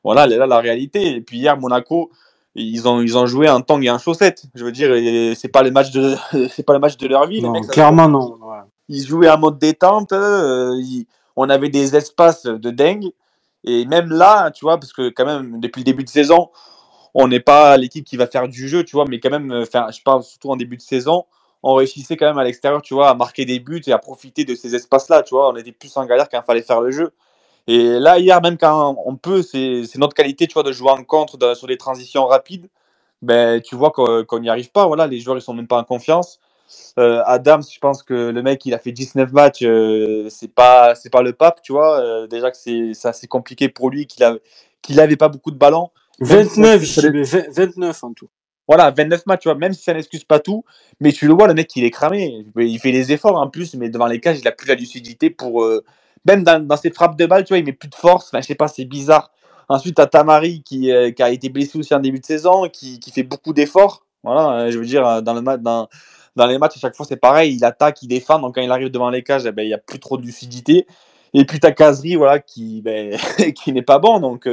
Voilà, 0.03 0.27
là 0.27 0.45
la 0.45 0.59
réalité. 0.59 1.15
Et 1.15 1.21
puis 1.21 1.37
hier, 1.37 1.57
Monaco, 1.57 2.11
ils 2.55 2.87
ont, 2.89 3.01
ils 3.01 3.17
ont 3.17 3.25
joué 3.25 3.47
un 3.47 3.61
tang 3.61 3.81
et 3.81 3.87
un 3.87 3.97
chaussette. 3.97 4.43
Je 4.53 4.65
veux 4.65 4.71
dire, 4.73 4.89
c'est 5.37 5.47
pas 5.47 5.63
le 5.63 5.71
match 5.71 5.91
de, 5.91 6.15
c'est 6.49 6.63
pas 6.63 6.73
le 6.73 6.79
match 6.79 6.97
de 6.97 7.07
leur 7.07 7.25
vie. 7.25 7.41
Non, 7.41 7.53
clairement 7.61 8.09
non. 8.09 8.37
Ils 8.89 9.05
jouaient 9.05 9.29
en 9.29 9.37
mode 9.37 9.57
détente. 9.57 10.11
Euh, 10.11 10.75
on 11.37 11.49
avait 11.49 11.69
des 11.69 11.95
espaces 11.95 12.43
de 12.43 12.69
dingue. 12.69 13.11
Et 13.63 13.85
même 13.85 14.09
là, 14.09 14.51
tu 14.51 14.65
vois, 14.65 14.77
parce 14.77 14.91
que 14.91 15.09
quand 15.09 15.25
même, 15.25 15.61
depuis 15.61 15.79
le 15.79 15.85
début 15.85 16.03
de 16.03 16.09
saison, 16.09 16.49
on 17.13 17.29
n'est 17.29 17.39
pas 17.39 17.77
l'équipe 17.77 18.03
qui 18.03 18.17
va 18.17 18.27
faire 18.27 18.49
du 18.49 18.67
jeu, 18.67 18.83
tu 18.83 18.97
vois, 18.97 19.05
mais 19.07 19.19
quand 19.19 19.29
même, 19.29 19.65
faire, 19.65 19.89
je 19.91 20.01
parle 20.01 20.23
surtout 20.23 20.49
en 20.49 20.55
début 20.55 20.77
de 20.77 20.81
saison, 20.81 21.25
on 21.63 21.73
réussissait 21.73 22.17
quand 22.17 22.27
même 22.27 22.37
à 22.37 22.43
l'extérieur, 22.43 22.81
tu 22.81 22.93
vois, 22.93 23.09
à 23.09 23.13
marquer 23.15 23.45
des 23.45 23.59
buts 23.59 23.81
et 23.87 23.91
à 23.91 23.97
profiter 23.97 24.45
de 24.45 24.55
ces 24.55 24.75
espaces-là, 24.75 25.23
tu 25.23 25.35
vois. 25.35 25.49
On 25.49 25.55
était 25.55 25.71
plus 25.71 25.95
en 25.97 26.05
galère 26.05 26.29
quand 26.29 26.39
il 26.39 26.45
fallait 26.45 26.61
faire 26.61 26.81
le 26.81 26.91
jeu. 26.91 27.11
Et 27.67 27.99
là, 27.99 28.17
hier, 28.19 28.41
même 28.41 28.57
quand 28.57 28.95
on 29.05 29.15
peut, 29.15 29.43
c'est 29.43 29.83
notre 29.97 30.15
qualité, 30.15 30.47
tu 30.47 30.53
vois, 30.53 30.63
de 30.63 30.71
jouer 30.71 30.91
en 30.91 31.03
contre 31.03 31.55
sur 31.55 31.67
des 31.67 31.77
transitions 31.77 32.25
rapides. 32.25 32.67
Ben, 33.21 33.61
tu 33.61 33.75
vois 33.75 33.91
qu'on 33.91 34.39
n'y 34.39 34.49
arrive 34.49 34.71
pas. 34.71 34.87
Voilà, 34.87 35.07
les 35.07 35.19
joueurs, 35.19 35.37
ils 35.37 35.41
sont 35.41 35.53
même 35.53 35.67
pas 35.67 35.77
en 35.77 35.83
confiance. 35.83 36.39
Euh, 36.97 37.21
Adams, 37.25 37.63
je 37.69 37.79
pense 37.79 38.03
que 38.03 38.13
le 38.13 38.41
mec, 38.41 38.65
il 38.65 38.73
a 38.73 38.79
fait 38.79 38.91
19 38.91 39.31
matchs, 39.31 39.63
euh, 39.63 40.27
c'est 40.29 40.53
pas, 40.53 40.95
c'est 40.95 41.09
pas 41.09 41.21
le 41.21 41.33
pape, 41.33 41.61
tu 41.61 41.71
vois. 41.71 41.99
Euh, 41.99 42.27
déjà 42.27 42.51
que 42.51 42.57
c'est 42.57 42.93
assez 43.07 43.27
compliqué 43.27 43.69
pour 43.69 43.89
lui, 43.89 44.05
qu'il 44.07 44.25
qu'il 44.81 44.99
avait 44.99 45.17
pas 45.17 45.29
beaucoup 45.29 45.51
de 45.51 45.57
ballons. 45.57 45.89
29, 46.21 46.81
29 47.51 48.03
en 48.03 48.13
tout 48.13 48.29
voilà, 48.69 48.91
29 48.91 49.25
matchs, 49.25 49.41
tu 49.41 49.49
vois, 49.49 49.57
même 49.57 49.73
si 49.73 49.81
ça 49.81 49.95
n'excuse 49.95 50.23
pas 50.23 50.39
tout, 50.39 50.63
mais 50.99 51.11
tu 51.11 51.25
le 51.25 51.33
vois, 51.33 51.47
le 51.47 51.55
mec, 51.55 51.75
il 51.75 51.83
est 51.83 51.89
cramé. 51.89 52.45
Il 52.55 52.79
fait 52.79 52.91
des 52.91 53.11
efforts 53.11 53.35
en 53.35 53.49
plus, 53.49 53.73
mais 53.73 53.89
devant 53.89 54.05
les 54.05 54.19
cages, 54.19 54.37
il 54.39 54.47
a 54.47 54.51
plus 54.51 54.67
la 54.67 54.75
lucidité 54.75 55.31
pour. 55.31 55.63
Euh, 55.63 55.83
même 56.23 56.43
dans, 56.43 56.77
ses 56.77 56.91
frappes 56.91 57.17
de 57.17 57.25
balle, 57.25 57.45
tu 57.45 57.49
vois, 57.49 57.57
il 57.57 57.65
met 57.65 57.73
plus 57.73 57.89
de 57.89 57.95
force. 57.95 58.27
Enfin, 58.27 58.41
je 58.41 58.45
sais 58.45 58.53
pas, 58.53 58.67
c'est 58.67 58.85
bizarre. 58.85 59.31
Ensuite, 59.69 59.95
tu 59.95 60.01
as 60.03 60.05
Tamari 60.05 60.61
qui, 60.61 60.91
euh, 60.91 61.09
qui, 61.09 61.23
a 61.23 61.31
été 61.31 61.49
blessé 61.49 61.79
aussi 61.79 61.95
en 61.95 61.99
début 61.99 62.19
de 62.19 62.25
saison, 62.25 62.69
qui, 62.69 62.99
qui 62.99 63.09
fait 63.09 63.23
beaucoup 63.23 63.53
d'efforts. 63.53 64.05
Voilà, 64.23 64.65
euh, 64.65 64.71
je 64.71 64.77
veux 64.77 64.85
dire, 64.85 65.23
dans, 65.23 65.33
le 65.33 65.41
dans, 65.57 65.89
dans 66.35 66.45
les 66.45 66.59
matchs, 66.59 66.77
à 66.77 66.79
chaque 66.79 66.95
fois, 66.95 67.07
c'est 67.07 67.17
pareil. 67.17 67.55
Il 67.55 67.65
attaque, 67.65 68.03
il 68.03 68.07
défend. 68.07 68.37
Donc, 68.37 68.53
quand 68.53 68.61
il 68.61 68.71
arrive 68.71 68.89
devant 68.91 69.09
les 69.09 69.23
cages, 69.23 69.47
eh 69.47 69.51
ben, 69.51 69.63
il 69.63 69.69
n'y 69.69 69.73
a 69.73 69.79
plus 69.79 69.99
trop 69.99 70.15
de 70.15 70.23
lucidité. 70.23 70.85
Et 71.33 71.43
puis, 71.43 71.59
tu 71.59 71.73
Kazri, 71.73 72.17
voilà, 72.17 72.37
qui, 72.37 72.83
ben, 72.83 73.17
qui 73.55 73.73
n'est 73.73 73.81
pas 73.81 73.97
bon. 73.97 74.19
Donc, 74.19 74.47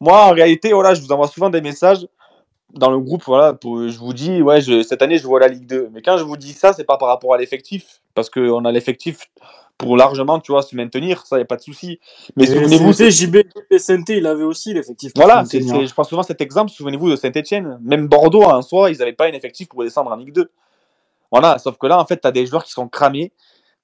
moi, 0.00 0.28
en 0.28 0.30
réalité, 0.30 0.72
voilà, 0.72 0.94
je 0.94 1.02
vous 1.02 1.12
envoie 1.12 1.28
souvent 1.28 1.50
des 1.50 1.60
messages 1.60 2.06
dans 2.74 2.90
le 2.90 2.98
groupe, 2.98 3.22
voilà, 3.24 3.52
pour, 3.52 3.88
je 3.88 3.98
vous 3.98 4.12
dis, 4.12 4.42
ouais, 4.42 4.60
je, 4.60 4.82
cette 4.82 5.02
année, 5.02 5.18
je 5.18 5.26
vois 5.26 5.40
la 5.40 5.48
Ligue 5.48 5.66
2. 5.66 5.90
Mais 5.92 6.02
quand 6.02 6.16
je 6.16 6.24
vous 6.24 6.36
dis 6.36 6.52
ça, 6.52 6.72
c'est 6.72 6.84
pas 6.84 6.96
par 6.96 7.08
rapport 7.08 7.34
à 7.34 7.38
l'effectif, 7.38 8.00
parce 8.14 8.30
qu'on 8.30 8.64
a 8.64 8.72
l'effectif 8.72 9.30
pour 9.78 9.96
largement, 9.96 10.38
tu 10.38 10.52
vois, 10.52 10.62
se 10.62 10.76
maintenir, 10.76 11.26
ça, 11.26 11.38
y 11.38 11.42
a 11.42 11.44
pas 11.44 11.56
de 11.56 11.62
souci. 11.62 11.98
Mais 12.36 12.46
souvenez-vous, 12.46 12.92
JB 12.92 13.36
SNT, 13.76 14.16
il 14.16 14.26
avait 14.26 14.44
aussi 14.44 14.72
l'effectif. 14.72 15.12
Voilà, 15.16 15.44
c'est, 15.44 15.60
je 15.60 15.92
prends 15.92 16.04
souvent 16.04 16.22
cet 16.22 16.40
exemple. 16.40 16.70
Souvenez-vous 16.70 17.10
de 17.10 17.16
Saint-Etienne, 17.16 17.78
même 17.82 18.06
Bordeaux 18.06 18.44
en 18.44 18.62
soi, 18.62 18.90
ils 18.90 18.98
n'avaient 18.98 19.12
pas 19.12 19.26
un 19.26 19.32
effectif 19.32 19.68
pour 19.68 19.82
descendre 19.82 20.10
en 20.12 20.16
Ligue 20.16 20.32
2. 20.32 20.50
Voilà, 21.30 21.58
sauf 21.58 21.78
que 21.78 21.86
là, 21.86 21.98
en 21.98 22.06
fait, 22.06 22.20
tu 22.20 22.28
as 22.28 22.32
des 22.32 22.46
joueurs 22.46 22.64
qui 22.64 22.72
sont 22.72 22.88
cramés. 22.88 23.32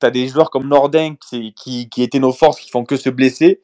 Tu 0.01 0.07
as 0.07 0.11
des 0.11 0.28
joueurs 0.28 0.51
comme 0.51 0.68
Nordin 0.68 1.16
qui, 1.16 1.53
qui, 1.55 1.89
qui 1.89 2.03
étaient 2.03 2.20
nos 2.20 2.32
forces, 2.32 2.61
qui 2.61 2.70
font 2.70 2.84
que 2.84 2.97
se 2.97 3.11
blesser. 3.11 3.61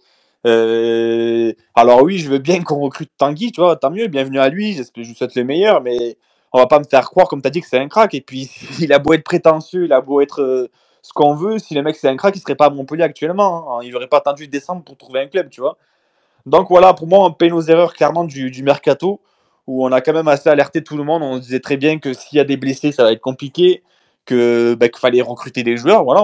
Euh, 0.47 1.53
alors 1.75 2.03
oui, 2.03 2.19
je 2.19 2.31
veux 2.31 2.39
bien 2.39 2.63
qu'on 2.63 2.81
recrute 2.81 3.11
Tanguy, 3.17 3.53
tu 3.53 3.61
vois, 3.61 3.77
tant 3.77 3.91
mieux, 3.91 4.09
bienvenue 4.09 4.39
à 4.39 4.49
lui, 4.49 4.75
je 4.75 5.09
vous 5.09 5.15
souhaite 5.15 5.35
le 5.35 5.45
meilleur, 5.45 5.81
mais 5.81 6.19
on 6.53 6.59
va 6.59 6.67
pas 6.67 6.79
me 6.79 6.85
faire 6.85 7.11
croire, 7.11 7.29
comme 7.29 7.43
tu 7.43 7.49
as 7.49 7.51
dit, 7.51 7.61
que 7.61 7.67
c'est 7.67 7.79
un 7.79 7.89
crack. 7.89 8.15
Et 8.15 8.21
puis, 8.21 8.51
il 8.81 8.93
a 8.93 8.99
beau 8.99 9.13
être 9.13 9.25
prétentieux, 9.25 9.85
il 9.85 9.93
a 9.93 10.01
beau 10.01 10.21
être 10.21 10.43
euh, 10.43 10.71
ce 11.03 11.13
qu'on 11.13 11.35
veut, 11.35 11.59
si 11.59 11.75
le 11.75 11.83
mec 11.83 11.97
c'est 11.97 12.09
un 12.09 12.17
crack, 12.17 12.37
il 12.37 12.41
serait 12.41 12.55
pas 12.55 12.67
à 12.67 12.71
Montpellier 12.71 13.03
actuellement. 13.03 13.79
Hein. 13.79 13.83
Il 13.85 13.93
n'aurait 13.93 14.07
pas 14.07 14.19
attendu 14.19 14.49
décembre 14.49 14.85
pour 14.85 14.97
trouver 14.97 15.21
un 15.21 15.27
club, 15.27 15.51
tu 15.51 15.61
vois. 15.61 15.77
Donc 16.47 16.69
voilà, 16.69 16.95
pour 16.95 17.07
moi, 17.09 17.25
on 17.25 17.33
paye 17.33 17.51
nos 17.51 17.63
erreurs 17.63 17.95
clairement 17.95 18.25
du, 18.25 18.63
mercato, 18.63 19.21
où 19.67 19.85
on 19.87 19.93
a 19.93 20.01
quand 20.01 20.13
même 20.13 20.29
assez 20.29 20.49
alerté 20.49 20.83
tout 20.85 20.97
le 20.97 21.05
monde. 21.05 21.23
On 21.23 21.39
disait 21.39 21.61
très 21.61 21.77
bien 21.77 21.99
que 21.99 22.13
s'il 22.13 22.37
y 22.39 22.41
a 22.41 22.45
des 22.45 22.57
blessés, 22.57 22.93
ça 22.93 23.03
va 23.05 23.13
être 23.13 23.21
compliqué 23.21 23.83
que 24.27 24.75
bah, 24.75 24.89
qu'il 24.89 25.01
fallait 25.01 25.23
recruter 25.23 25.63
des 25.63 25.77
joueurs. 25.77 26.05
Voilà, 26.05 26.23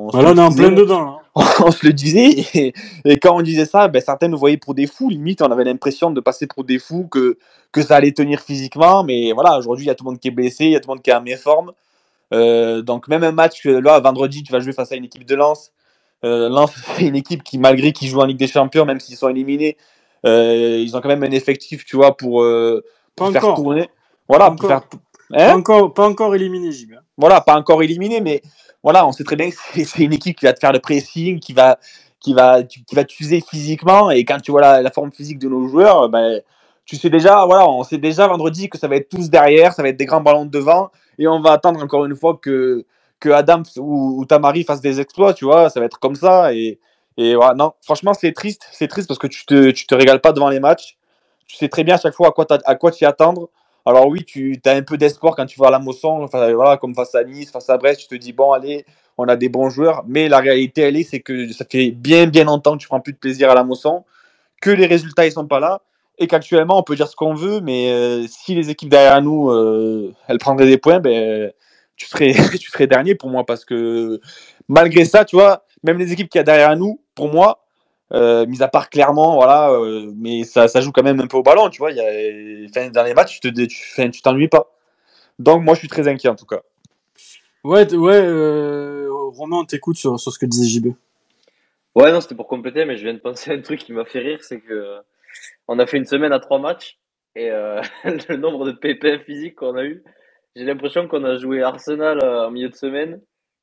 on, 0.00 0.18
on 0.18 0.36
est 0.36 0.40
en 0.40 0.52
plein 0.52 0.70
dedans. 0.70 1.20
on 1.34 1.70
se 1.70 1.86
le 1.86 1.92
disait. 1.92 2.72
Et, 3.04 3.18
quand 3.18 3.36
on 3.36 3.42
disait 3.42 3.64
ça, 3.64 3.88
ben, 3.88 4.02
certains 4.02 4.28
nous 4.28 4.38
voyaient 4.38 4.56
pour 4.56 4.74
des 4.74 4.86
fous. 4.86 5.10
Limite, 5.10 5.42
on 5.42 5.50
avait 5.50 5.64
l'impression 5.64 6.10
de 6.10 6.20
passer 6.20 6.46
pour 6.46 6.64
des 6.64 6.78
fous, 6.78 7.06
que, 7.08 7.38
que 7.72 7.82
ça 7.82 7.96
allait 7.96 8.12
tenir 8.12 8.40
physiquement. 8.40 9.04
Mais 9.04 9.32
voilà, 9.32 9.58
aujourd'hui, 9.58 9.84
il 9.84 9.88
y 9.88 9.90
a 9.90 9.94
tout 9.94 10.04
le 10.04 10.10
monde 10.10 10.20
qui 10.20 10.28
est 10.28 10.32
blessé, 10.32 10.64
il 10.64 10.72
y 10.72 10.76
a 10.76 10.80
tout 10.80 10.88
le 10.88 10.94
monde 10.94 11.02
qui 11.02 11.10
est 11.10 11.14
à 11.14 11.20
méforme. 11.20 11.72
Euh, 12.32 12.82
donc 12.82 13.08
même 13.08 13.24
un 13.24 13.32
match, 13.32 13.64
là, 13.64 14.00
vendredi, 14.00 14.42
tu 14.42 14.52
vas 14.52 14.60
jouer 14.60 14.72
face 14.72 14.92
à 14.92 14.96
une 14.96 15.04
équipe 15.04 15.24
de 15.24 15.34
Lens. 15.34 15.72
Euh, 16.24 16.48
Lens, 16.48 16.72
c'est 16.96 17.06
une 17.06 17.16
équipe 17.16 17.42
qui, 17.42 17.58
malgré 17.58 17.92
qu'ils 17.92 18.08
jouent 18.08 18.20
en 18.20 18.26
Ligue 18.26 18.38
des 18.38 18.48
Champions, 18.48 18.84
même 18.84 19.00
s'ils 19.00 19.16
sont 19.16 19.28
éliminés, 19.28 19.76
euh, 20.26 20.78
ils 20.78 20.96
ont 20.96 21.00
quand 21.00 21.08
même 21.08 21.22
un 21.24 21.30
effectif, 21.30 21.84
tu 21.84 21.96
vois, 21.96 22.16
pour, 22.16 22.42
euh, 22.42 22.84
pour 23.16 23.30
faire 23.30 23.54
tourner. 23.54 23.88
Voilà, 24.28 24.50
pour 24.50 24.68
faire, 24.68 24.82
Hein 25.32 25.48
pas, 25.48 25.56
encore, 25.56 25.94
pas 25.94 26.08
encore 26.08 26.34
éliminé, 26.34 26.72
Jim. 26.72 26.88
Voilà, 27.16 27.40
pas 27.40 27.56
encore 27.56 27.82
éliminé, 27.82 28.20
mais 28.20 28.42
voilà, 28.82 29.06
on 29.06 29.12
sait 29.12 29.24
très 29.24 29.36
bien 29.36 29.50
que 29.50 29.56
c'est 29.84 30.02
une 30.02 30.12
équipe 30.12 30.38
qui 30.38 30.46
va 30.46 30.52
te 30.52 30.60
faire 30.60 30.72
le 30.72 30.80
pressing, 30.80 31.38
qui 31.38 31.52
va, 31.52 31.78
qui 32.20 32.34
va, 32.34 32.62
qui 32.62 32.94
va 32.94 33.04
t'user 33.04 33.40
physiquement. 33.40 34.10
Et 34.10 34.24
quand 34.24 34.38
tu 34.40 34.50
vois 34.50 34.60
la, 34.60 34.82
la, 34.82 34.90
forme 34.90 35.12
physique 35.12 35.38
de 35.38 35.48
nos 35.48 35.66
joueurs, 35.68 36.08
ben, 36.08 36.40
tu 36.84 36.96
sais 36.96 37.10
déjà, 37.10 37.44
voilà, 37.44 37.68
on 37.68 37.84
sait 37.84 37.98
déjà 37.98 38.26
vendredi 38.26 38.68
que 38.68 38.78
ça 38.78 38.88
va 38.88 38.96
être 38.96 39.08
tous 39.08 39.30
derrière, 39.30 39.72
ça 39.72 39.82
va 39.82 39.88
être 39.90 39.96
des 39.96 40.06
grands 40.06 40.20
ballons 40.20 40.44
de 40.44 40.50
devant. 40.50 40.90
Et 41.18 41.28
on 41.28 41.40
va 41.40 41.52
attendre 41.52 41.82
encore 41.82 42.04
une 42.04 42.16
fois 42.16 42.38
que, 42.40 42.84
que 43.20 43.28
Adam 43.28 43.62
ou, 43.76 44.20
ou 44.20 44.24
Tamari 44.24 44.64
fassent 44.64 44.80
des 44.80 45.00
exploits, 45.00 45.34
tu 45.34 45.44
vois, 45.44 45.70
ça 45.70 45.80
va 45.80 45.86
être 45.86 46.00
comme 46.00 46.14
ça. 46.14 46.52
Et, 46.54 46.80
et 47.16 47.34
voilà, 47.34 47.54
non, 47.54 47.72
franchement, 47.82 48.14
c'est 48.14 48.32
triste, 48.32 48.66
c'est 48.72 48.88
triste 48.88 49.06
parce 49.06 49.18
que 49.18 49.26
tu 49.26 49.44
te, 49.44 49.70
tu 49.70 49.86
te 49.86 49.94
régales 49.94 50.20
pas 50.20 50.32
devant 50.32 50.48
les 50.48 50.60
matchs. 50.60 50.96
Tu 51.46 51.56
sais 51.56 51.68
très 51.68 51.84
bien 51.84 51.96
à 51.96 51.98
chaque 51.98 52.14
fois 52.14 52.28
à 52.28 52.30
quoi, 52.30 52.46
à 52.64 52.74
quoi 52.76 52.90
tu 52.90 53.04
attendre. 53.04 53.50
Alors 53.86 54.08
oui, 54.08 54.24
tu 54.24 54.60
as 54.64 54.72
un 54.72 54.82
peu 54.82 54.96
d'espoir 54.98 55.34
quand 55.34 55.46
tu 55.46 55.58
vas 55.58 55.68
à 55.68 55.70
la 55.70 55.78
Mosson, 55.78 56.22
enfin, 56.22 56.52
voilà, 56.52 56.76
comme 56.76 56.94
face 56.94 57.14
à 57.14 57.24
Nice, 57.24 57.50
face 57.50 57.70
à 57.70 57.78
Brest, 57.78 58.00
tu 58.00 58.08
te 58.08 58.14
dis, 58.14 58.32
bon, 58.32 58.52
allez, 58.52 58.84
on 59.16 59.24
a 59.24 59.36
des 59.36 59.48
bons 59.48 59.70
joueurs. 59.70 60.04
Mais 60.06 60.28
la 60.28 60.38
réalité, 60.38 60.82
elle 60.82 60.96
est, 60.96 61.04
c'est 61.04 61.20
que 61.20 61.52
ça 61.52 61.64
fait 61.68 61.90
bien, 61.90 62.26
bien 62.26 62.44
longtemps 62.44 62.76
que 62.76 62.82
tu 62.82 62.88
prends 62.88 63.00
plus 63.00 63.12
de 63.12 63.18
plaisir 63.18 63.50
à 63.50 63.54
la 63.54 63.64
Mosson, 63.64 64.04
que 64.60 64.70
les 64.70 64.86
résultats, 64.86 65.26
ils 65.26 65.32
sont 65.32 65.46
pas 65.46 65.60
là. 65.60 65.82
Et 66.18 66.26
qu'actuellement, 66.26 66.78
on 66.78 66.82
peut 66.82 66.96
dire 66.96 67.08
ce 67.08 67.16
qu'on 67.16 67.34
veut, 67.34 67.60
mais 67.60 67.90
euh, 67.90 68.26
si 68.28 68.54
les 68.54 68.68
équipes 68.68 68.90
derrière 68.90 69.22
nous, 69.22 69.50
euh, 69.50 70.12
elles 70.28 70.38
prendraient 70.38 70.66
des 70.66 70.76
points, 70.76 71.00
ben, 71.00 71.50
tu, 71.96 72.06
serais, 72.06 72.34
tu 72.60 72.70
serais 72.70 72.86
dernier 72.86 73.14
pour 73.14 73.30
moi. 73.30 73.46
Parce 73.46 73.64
que 73.64 74.20
malgré 74.68 75.06
ça, 75.06 75.24
tu 75.24 75.36
vois, 75.36 75.64
même 75.82 75.98
les 75.98 76.12
équipes 76.12 76.28
qui 76.28 76.36
y 76.36 76.40
a 76.40 76.44
derrière 76.44 76.76
nous, 76.76 77.00
pour 77.14 77.32
moi, 77.32 77.64
euh, 78.12 78.44
mis 78.46 78.62
à 78.62 78.68
part 78.68 78.90
clairement, 78.90 79.36
voilà, 79.36 79.70
euh, 79.70 80.12
mais 80.16 80.42
ça, 80.42 80.66
ça, 80.66 80.80
joue 80.80 80.90
quand 80.90 81.04
même 81.04 81.20
un 81.20 81.28
peu 81.28 81.36
au 81.36 81.42
ballon, 81.42 81.70
tu 81.70 81.78
vois. 81.78 81.92
Y 81.92 82.00
a, 82.00 82.90
dans 82.90 83.04
les 83.04 83.14
matchs, 83.14 83.40
tu 83.40 83.52
te, 83.52 83.60
tu, 83.66 84.10
tu 84.10 84.22
t'ennuies 84.22 84.48
pas. 84.48 84.68
Donc 85.38 85.62
moi, 85.62 85.74
je 85.74 85.80
suis 85.80 85.88
très 85.88 86.08
inquiet 86.08 86.28
en 86.28 86.34
tout 86.34 86.46
cas. 86.46 86.60
Ouais, 87.62 87.92
ouais, 87.94 88.20
euh, 88.20 89.08
Romain, 89.10 89.58
on 89.58 89.64
t'écoute 89.64 89.96
sur, 89.96 90.18
sur 90.18 90.32
ce 90.32 90.38
que 90.38 90.46
disait 90.46 90.68
JB. 90.68 90.94
Ouais, 91.94 92.10
non, 92.10 92.20
c'était 92.20 92.34
pour 92.34 92.48
compléter, 92.48 92.84
mais 92.84 92.96
je 92.96 93.04
viens 93.04 93.14
de 93.14 93.18
penser 93.18 93.50
à 93.52 93.54
un 93.54 93.60
truc 93.60 93.80
qui 93.80 93.92
m'a 93.92 94.04
fait 94.04 94.20
rire, 94.20 94.42
c'est 94.42 94.60
que 94.60 94.98
on 95.68 95.78
a 95.78 95.86
fait 95.86 95.96
une 95.98 96.04
semaine 96.04 96.32
à 96.32 96.40
trois 96.40 96.58
matchs 96.58 96.98
et 97.36 97.50
euh, 97.50 97.80
le 98.04 98.36
nombre 98.36 98.66
de 98.66 98.72
pépins 98.72 99.18
physiques 99.20 99.56
qu'on 99.56 99.76
a 99.76 99.84
eu, 99.84 100.02
j'ai 100.56 100.64
l'impression 100.64 101.06
qu'on 101.06 101.24
a 101.24 101.36
joué 101.36 101.62
Arsenal 101.62 102.24
en 102.24 102.50
milieu 102.50 102.68
de 102.70 102.74
semaine, 102.74 103.20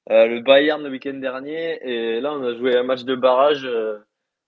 le 0.10 0.40
Bayern 0.40 0.82
le 0.82 0.90
week-end 0.90 1.16
dernier, 1.16 1.80
et 1.84 2.22
là 2.22 2.34
on 2.34 2.44
a 2.44 2.56
joué 2.56 2.78
un 2.78 2.84
match 2.84 3.04
de 3.04 3.16
barrage 3.16 3.68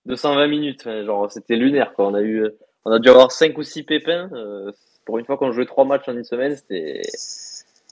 de 0.06 0.14
120 0.14 0.46
minutes. 0.48 0.88
genre, 1.04 1.30
c'était 1.30 1.56
lunaire, 1.56 1.92
quoi. 1.94 2.06
On 2.06 2.14
a 2.14 2.22
eu, 2.22 2.46
on 2.84 2.92
a 2.92 2.98
dû 2.98 3.08
avoir 3.08 3.32
5 3.32 3.56
ou 3.58 3.62
6 3.62 3.84
pépins. 3.84 4.30
Euh, 4.32 4.72
pour 5.04 5.18
une 5.18 5.24
fois 5.24 5.36
qu'on 5.36 5.52
jouait 5.52 5.66
3 5.66 5.84
matchs 5.84 6.08
en 6.08 6.16
une 6.16 6.24
semaine, 6.24 6.56
c'était, 6.56 7.02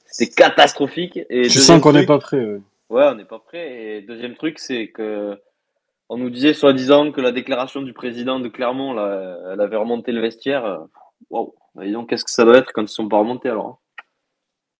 c'était 0.06 0.32
catastrophique. 0.32 1.18
Et 1.30 1.44
je 1.44 1.58
sens 1.58 1.80
qu'on 1.80 1.92
n'est 1.92 2.06
pas 2.06 2.18
prêt. 2.18 2.44
Ouais. 2.44 2.60
ouais, 2.90 3.04
on 3.10 3.14
n'est 3.14 3.24
pas 3.24 3.38
prêt. 3.38 3.96
Et 3.96 4.02
deuxième 4.02 4.36
truc, 4.36 4.58
c'est 4.58 4.88
que 4.88 5.38
on 6.10 6.16
nous 6.16 6.30
disait 6.30 6.54
soi-disant 6.54 7.12
que 7.12 7.20
la 7.20 7.32
déclaration 7.32 7.82
du 7.82 7.92
président 7.92 8.40
de 8.40 8.48
Clermont, 8.48 8.94
là, 8.94 9.38
elle 9.52 9.60
avait 9.60 9.76
remonté 9.76 10.10
le 10.10 10.22
vestiaire. 10.22 10.86
Waouh, 11.28 11.54
wow. 11.74 12.04
qu'est-ce 12.04 12.24
que 12.24 12.30
ça 12.30 12.44
doit 12.44 12.58
être 12.58 12.72
quand 12.72 12.82
ils 12.82 12.88
sont 12.88 13.08
pas 13.08 13.18
remontés 13.18 13.50
alors. 13.50 13.80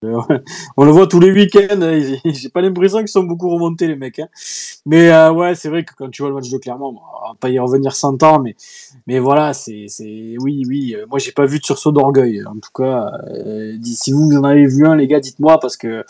On 0.77 0.85
le 0.85 0.93
voit 0.93 1.09
tous 1.09 1.19
les 1.19 1.33
week-ends. 1.33 1.83
Hein. 1.83 2.01
J'ai 2.25 2.49
pas 2.51 2.61
l'impression 2.61 2.99
qu'ils 2.99 3.09
sont 3.09 3.25
beaucoup 3.25 3.51
remontés 3.51 3.89
les 3.89 3.97
mecs. 3.97 4.21
Hein. 4.21 4.29
Mais 4.87 5.11
euh, 5.11 5.33
ouais, 5.33 5.57
c'est 5.57 5.69
vrai 5.69 5.85
que 5.85 5.93
quand 5.99 6.09
tu 6.09 6.23
vois 6.23 6.29
le 6.29 6.37
match 6.37 6.49
de 6.51 6.59
Clermont, 6.59 6.95
on 6.95 7.29
va 7.29 7.35
pas 7.39 7.51
y 7.51 7.59
revenir 7.59 7.97
100 7.97 8.23
ans, 8.23 8.41
mais 9.07 9.19
voilà, 9.19 9.53
c'est 9.53 9.89
oui 10.41 10.63
oui. 10.69 10.95
Euh, 10.97 11.05
moi 11.11 11.19
j'ai 11.19 11.33
pas 11.33 11.47
vu 11.47 11.59
de 11.59 11.65
sursaut 11.65 11.91
d'orgueil. 11.91 12.45
En 12.47 12.55
tout 12.55 12.71
cas, 12.73 13.11
euh, 13.29 13.77
si 13.83 14.13
vous 14.13 14.31
en 14.37 14.45
avez 14.45 14.67
vu 14.67 14.87
un, 14.87 14.95
les 14.95 15.09
gars, 15.09 15.19
dites-moi 15.19 15.59
parce 15.59 15.77
que 15.77 16.05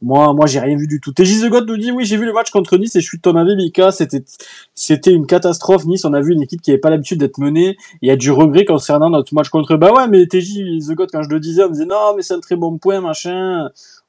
moi 0.00 0.32
moi 0.32 0.46
j'ai 0.46 0.60
rien 0.60 0.76
vu 0.76 0.86
du 0.86 1.00
tout. 1.00 1.12
TJ 1.12 1.42
The 1.42 1.50
God 1.50 1.68
nous 1.68 1.76
dit 1.76 1.90
oui 1.92 2.06
j'ai 2.06 2.16
vu 2.16 2.24
le 2.24 2.32
match 2.32 2.50
contre 2.50 2.78
Nice 2.78 2.96
et 2.96 3.00
je 3.00 3.06
suis 3.06 3.18
de 3.18 3.22
ton 3.22 3.36
avis 3.36 3.56
Mika. 3.56 3.90
C'était 3.92 5.12
une 5.12 5.26
catastrophe 5.26 5.84
Nice. 5.84 6.06
On 6.06 6.14
a 6.14 6.22
vu 6.22 6.32
une 6.32 6.42
équipe 6.42 6.62
qui 6.62 6.70
avait 6.70 6.80
pas 6.80 6.90
l'habitude 6.90 7.20
d'être 7.20 7.38
menée. 7.38 7.76
Il 8.00 8.08
y 8.08 8.10
a 8.10 8.16
du 8.16 8.30
regret 8.32 8.64
concernant 8.64 9.10
notre 9.10 9.34
match 9.34 9.50
contre. 9.50 9.76
Bah 9.76 9.92
ouais, 9.92 10.08
mais 10.08 10.26
TJ 10.26 10.80
The 10.88 10.94
God 10.94 11.10
quand 11.12 11.22
je 11.22 11.28
le 11.28 11.40
disais, 11.40 11.62
on 11.62 11.68
me 11.68 11.72
disait 11.72 11.84
non 11.84 12.14
mais 12.16 12.22
c'est 12.22 12.34
un 12.34 12.40
très 12.40 12.56
bon 12.56 12.78
point 12.78 13.02
machin 13.02 13.33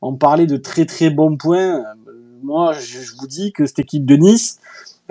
on 0.01 0.15
parlait 0.15 0.47
de 0.47 0.57
très 0.57 0.85
très 0.85 1.09
bons 1.09 1.37
points. 1.37 1.83
Moi, 2.43 2.73
je, 2.73 2.99
vous 3.19 3.27
dis 3.27 3.51
que 3.51 3.65
cette 3.65 3.79
équipe 3.79 4.05
de 4.05 4.15
Nice, 4.15 4.59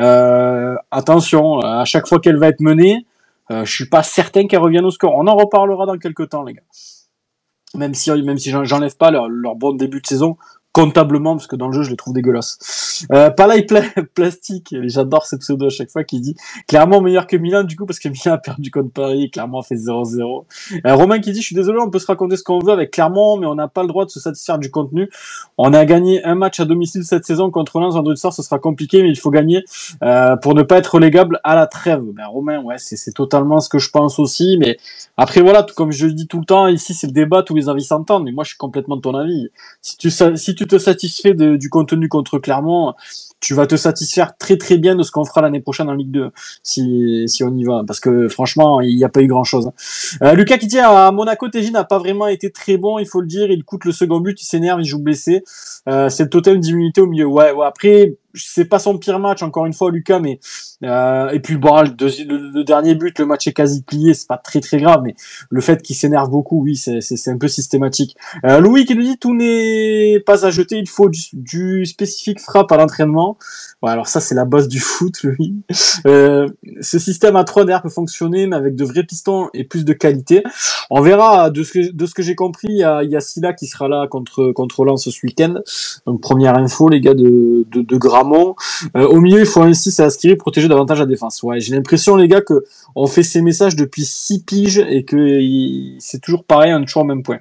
euh, 0.01 0.77
attention, 0.91 1.59
à 1.59 1.85
chaque 1.85 2.07
fois 2.07 2.21
qu'elle 2.21 2.37
va 2.37 2.49
être 2.49 2.61
menée, 2.61 3.07
euh, 3.51 3.65
je 3.65 3.73
suis 3.73 3.89
pas 3.89 4.03
certain 4.03 4.47
qu'elle 4.47 4.61
revienne 4.61 4.85
au 4.85 4.91
score. 4.91 5.15
On 5.15 5.27
en 5.27 5.37
reparlera 5.37 5.87
dans 5.87 5.99
quelques 5.99 6.31
temps, 6.31 6.45
les 6.45 6.55
gars. 6.55 6.63
Même 7.75 7.95
si, 7.95 8.11
même 8.23 8.39
si 8.39 8.51
j'enlève 8.51 8.97
pas 8.97 9.11
leur, 9.11 9.29
leur 9.29 9.57
bon 9.57 9.75
début 9.75 10.01
de 10.01 10.07
saison, 10.07 10.37
comptablement 10.75 11.37
parce 11.37 11.47
que 11.47 11.55
dans 11.55 11.69
le 11.69 11.73
jeu 11.73 11.85
je 11.85 11.91
les 11.91 11.97
trouve 11.97 12.13
dégueulasses. 12.13 13.07
Euh, 13.13 13.31
Palais 13.31 13.65
plastique, 14.15 14.75
j'adore 14.83 15.25
cette 15.25 15.41
pseudo 15.41 15.67
à 15.67 15.71
chaque 15.71 15.89
fois 15.89 16.03
qui 16.03 16.21
dit 16.21 16.35
clairement 16.67 17.01
meilleur 17.01 17.29
que 17.29 17.37
Milan 17.37 17.63
du 17.63 17.77
coup 17.77 17.87
parce 17.87 18.01
que 18.01 18.09
Milan 18.09 18.33
a 18.35 18.39
perdu 18.39 18.73
contre 18.73 18.91
Paris, 18.91 19.31
clairement 19.31 19.63
fait 19.63 19.77
0-0. 19.77 20.45
Euh, 20.85 20.95
Romain 20.97 21.21
qui 21.21 21.31
dit 21.31 21.41
je 21.41 21.47
suis 21.47 21.55
désolé 21.55 21.79
on 21.81 21.91
peut 21.91 22.01
se 22.01 22.07
raconter 22.07 22.37
ce 22.37 22.43
qu'on 22.43 22.59
veut 22.59 22.73
avec 22.73 22.91
Clermont 22.91 23.37
mais 23.37 23.47
on 23.47 23.55
n'a 23.55 23.69
pas 23.69 23.83
le 23.83 23.89
droit 23.89 24.05
de 24.05 24.11
se 24.11 24.19
satisfaire 24.19 24.59
du 24.59 24.73
contenu. 24.73 25.09
On 25.59 25.73
a 25.73 25.85
gagné 25.85 26.25
un 26.25 26.35
match 26.35 26.59
à 26.59 26.65
domicile 26.65 27.05
cette 27.05 27.25
saison 27.25 27.53
contre 27.53 27.79
Lens 27.79 27.95
vendredi 27.95 28.21
soir, 28.21 28.33
ce 28.33 28.43
sera 28.43 28.59
compliqué 28.59 29.01
mais 29.05 29.11
il 29.11 29.19
faut 29.19 29.31
gagner 29.31 29.65
euh, 30.03 30.35
pour 30.37 30.57
ne 30.57 30.63
pas 30.63 30.79
être 30.79 30.97
relégable 30.97 31.39
à 31.45 31.55
la 31.55 31.69
trêve. 31.69 32.03
Ben 32.13 32.27
Romain 32.27 32.61
ouais 32.61 32.79
c'est 32.79 33.13
totalement 33.13 33.61
ce 33.61 33.69
que 33.69 33.79
je 33.79 33.91
pense 33.91 34.19
aussi 34.19 34.57
mais 34.59 34.77
après 35.17 35.41
voilà 35.41 35.65
comme 35.77 35.93
je 35.93 36.07
le 36.07 36.15
dis 36.15 36.27
tout 36.27 36.41
le 36.41 36.47
temps 36.47 36.67
ici 36.67 36.95
c'est 36.95 37.07
le 37.07 37.13
débat 37.13 37.45
tous 37.45 37.55
les 37.55 37.69
avis 37.69 37.85
s'entendent 37.85 38.25
mais 38.25 38.33
moi 38.33 38.43
je 38.43 38.49
suis 38.49 38.59
complètement 38.59 38.97
de 38.97 39.03
ton 39.03 39.15
avis. 39.15 39.51
Si 39.81 39.97
tu 39.97 40.11
si 40.11 40.55
tu 40.57 40.64
te 40.67 40.79
satisfais 40.79 41.35
du 41.35 41.71
contenu 41.71 42.09
contre 42.09 42.39
Clermont, 42.39 42.95
tu 43.41 43.55
vas 43.55 43.67
te 43.67 43.77
satisfaire 43.77 44.37
très 44.39 44.57
très 44.57 44.79
bien 44.79 44.97
de 44.97 45.03
ce 45.03 45.11
qu'on 45.11 45.25
fera 45.25 45.43
l'année 45.43 45.61
prochaine 45.61 45.89
en 45.89 45.95
Ligue 45.95 46.11
2 46.11 46.31
si, 46.63 47.25
si 47.27 47.45
on 47.45 47.55
y 47.55 47.65
va. 47.65 47.83
Parce 47.87 48.01
que 48.01 48.29
franchement 48.29 48.81
il 48.81 48.97
n'y 48.97 49.05
a 49.05 49.09
pas 49.09 49.23
eu 49.23 49.27
grand 49.27 49.45
chose. 49.45 49.71
Euh, 50.23 50.35
Lucas 50.35 50.59
qui 50.59 50.67
dit 50.67 50.79
à 50.79 51.11
Monaco 51.13 51.49
TJ 51.49 51.73
n'a 51.73 51.85
pas 51.85 51.99
vraiment 51.99 52.27
été 52.27 52.51
très 52.51 52.77
bon 52.77 52.99
il 52.99 53.07
faut 53.07 53.21
le 53.21 53.27
dire. 53.27 53.51
Il 53.51 53.65
coûte 53.65 53.85
le 53.85 53.93
second 53.93 54.21
but 54.21 54.41
il 54.41 54.47
s'énerve 54.47 54.81
il 54.81 54.87
joue 54.87 54.99
blessé. 54.99 55.45
Euh, 55.89 56.09
c'est 56.09 56.25
le 56.25 56.31
totem 56.31 56.59
d'immunité 56.59 57.01
au 57.01 57.07
milieu. 57.07 57.27
Ouais, 57.27 57.53
ouais 57.53 57.67
après 57.67 58.17
c'est 58.35 58.65
pas 58.65 58.79
son 58.79 58.99
pire 58.99 59.19
match 59.19 59.43
encore 59.43 59.67
une 59.67 59.73
fois 59.73 59.91
Lucas 59.91 60.19
mais 60.19 60.41
euh, 60.83 61.31
et 61.31 61.41
puis 61.41 61.57
bon 61.57 61.83
le, 61.83 62.53
le, 62.53 62.65
dernier 62.65 62.95
but 62.95 63.19
le 63.19 63.27
match 63.27 63.47
est 63.47 63.53
quasi 63.53 63.83
plié 63.83 64.15
c'est 64.15 64.27
pas 64.27 64.39
très 64.39 64.61
très 64.61 64.79
grave 64.79 65.03
mais 65.05 65.15
le 65.51 65.61
fait 65.61 65.83
qu'il 65.83 65.97
s'énerve 65.97 66.31
beaucoup 66.31 66.63
oui 66.63 66.77
c'est 66.77 67.31
un 67.31 67.39
peu 67.39 67.49
systématique. 67.49 68.17
Euh, 68.45 68.61
Louis 68.61 68.85
qui 68.85 68.95
nous 68.95 69.03
dit 69.03 69.19
tout 69.19 69.35
n'est 69.35 70.21
pas 70.27 70.45
à 70.45 70.51
jeter 70.51 70.77
il 70.77 70.89
faut 70.89 71.09
du, 71.09 71.21
du 71.33 71.87
spécifique 71.87 72.41
frappe 72.41 72.71
à 72.73 72.77
l'entraînement. 72.77 73.39
Ouais, 73.83 73.91
alors 73.91 74.09
ça 74.09 74.21
c'est 74.21 74.35
la 74.35 74.45
base 74.45 74.69
du 74.69 74.81
foot 74.81 75.23
Louis. 75.23 75.55
Euh, 76.07 76.49
ce 76.81 76.99
système 76.99 77.37
à 77.37 77.45
3 77.45 77.65
d'air 77.65 77.83
peut 77.83 77.89
fonctionner 77.89 78.47
mais 78.47 78.57
avec 78.57 78.75
de 78.75 78.85
vrais 78.85 79.05
pistons 79.05 79.49
et 79.55 79.65
plus 79.65 79.85
de 79.85 79.93
qualité. 79.93 80.43
On 80.91 81.01
verra 81.01 81.51
de 81.51 81.63
ce 81.63 81.73
que 81.73 81.93
de 81.93 82.07
ce 82.07 82.15
que 82.15 82.23
j'ai 82.23 82.35
compris 82.35 82.69
il 82.71 82.79
y 82.79 82.85
a, 82.85 83.03
il 83.03 83.23
Silla 83.23 83.53
qui 83.53 83.67
sera 83.67 83.89
là 83.89 84.07
contre 84.07 84.53
contre 84.53 84.85
Lens 84.85 85.09
ce 85.09 85.27
week-end. 85.27 85.55
Donc 86.07 86.21
première 86.21 86.57
info 86.57 86.89
les 86.89 87.01
gars 87.01 87.15
de 87.15 87.67
de, 87.71 87.83
de 87.83 87.97
Euh, 88.97 89.07
au 89.07 89.21
milieu, 89.21 89.41
il 89.41 89.47
faut 89.47 89.63
ainsi 89.63 90.01
Askiri 90.01 90.37
protéger 90.37 90.69
davantage 90.69 91.01
la 91.01 91.07
défense. 91.07 91.43
Ouais, 91.43 91.61
j'ai 91.61 91.75
l'impression, 91.75 92.17
les 92.17 92.29
gars, 92.29 92.41
que 92.41 92.65
on 92.95 93.07
fait 93.07 93.23
ces 93.23 93.43
messages 93.43 93.77
depuis 93.77 94.05
six 94.05 94.43
piges 94.43 94.79
et 94.79 95.05
que 95.05 95.41
c'est 95.99 96.21
toujours 96.21 96.45
pareil, 96.45 96.73
on 96.75 96.83
est 96.83 96.87
toujours 96.87 97.03
au 97.03 97.07
même 97.07 97.23
point. 97.23 97.39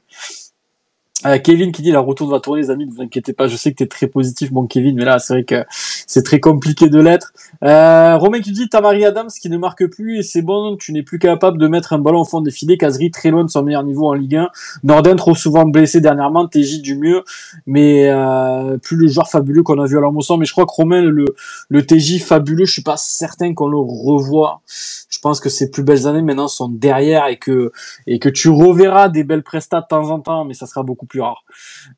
Euh, 1.26 1.38
Kevin 1.38 1.71
qui 1.71 1.82
dit 1.82 1.91
la 1.91 1.99
retour 1.99 2.30
va 2.30 2.39
tourner 2.39 2.61
les 2.61 2.69
amis, 2.69 2.86
ne 2.86 2.91
vous 2.91 3.01
inquiétez 3.01 3.34
pas, 3.34 3.47
je 3.47 3.55
sais 3.55 3.71
que 3.71 3.78
tu 3.78 3.84
es 3.84 3.88
très 3.88 4.07
positif 4.07 4.51
mon 4.51 4.67
Kevin, 4.67 4.95
mais 4.95 5.05
là 5.05 5.19
c'est 5.19 5.34
vrai 5.34 5.43
que 5.43 5.63
c'est 5.69 6.24
très 6.24 6.39
compliqué 6.39 6.89
de 6.89 6.99
l'être. 6.99 7.34
Euh, 7.63 8.17
Romain 8.17 8.41
qui 8.41 8.51
dit 8.51 8.67
Tamari 8.67 9.05
Adams 9.05 9.30
qui 9.30 9.49
ne 9.49 9.57
marque 9.57 9.88
plus 9.88 10.19
et 10.19 10.24
c'est 10.24 10.41
bon, 10.41 10.76
tu 10.76 10.91
n'es 10.91 11.03
plus 11.03 11.19
capable 11.19 11.57
de 11.57 11.67
mettre 11.67 11.93
un 11.93 11.99
ballon 11.99 12.21
au 12.21 12.26
fond 12.26 12.41
des 12.41 12.51
filets, 12.51 12.78
Kazri 12.78 13.09
très 13.11 13.32
loin 13.32 13.43
de 13.43 13.49
son 13.49 13.63
meilleur 13.63 13.84
niveau 13.84 14.07
en 14.07 14.13
Ligue 14.13 14.36
1, 14.36 14.49
Norden 14.84 15.15
trop 15.15 15.36
souvent 15.36 15.65
blessé 15.65 16.01
dernièrement, 16.01 16.47
TJ 16.47 16.82
du 16.82 16.97
mieux, 16.97 17.24
mais 17.65 18.09
euh, 18.09 18.78
plus 18.78 18.97
le 18.97 19.07
joueur 19.07 19.30
fabuleux 19.30 19.63
qu'on 19.63 19.80
a 19.80 19.86
vu 19.86 19.97
à 19.97 20.01
l'Amosson, 20.01 20.38
mais 20.38 20.45
je 20.45 20.51
crois 20.51 20.65
que 20.65 20.74
Romain 20.74 21.01
le, 21.01 21.26
le 21.69 21.86
TJ 21.86 22.21
fabuleux, 22.21 22.65
je 22.65 22.74
suis 22.74 22.84
pas 22.84 22.97
certain 22.97 23.53
qu'on 23.53 23.67
le 23.67 23.78
revoit. 23.78 24.61
Je 25.09 25.19
pense 25.19 25.39
que 25.39 25.49
ses 25.49 25.71
plus 25.71 25.84
belles 25.84 26.07
années 26.07 26.21
maintenant 26.21 26.47
sont 26.47 26.67
derrière 26.67 27.28
et 27.28 27.38
que 27.38 27.71
et 28.07 28.19
que 28.19 28.30
tu 28.30 28.49
reverras 28.49 29.09
des 29.09 29.24
belles 29.24 29.43
prestats 29.43 29.82
de 29.82 29.86
temps 29.88 30.09
en 30.09 30.19
temps, 30.19 30.43
mais 30.43 30.53
ça 30.53 30.65
sera 30.65 30.84
beaucoup 30.84 31.05
plus 31.05 31.12
rare. 31.22 31.43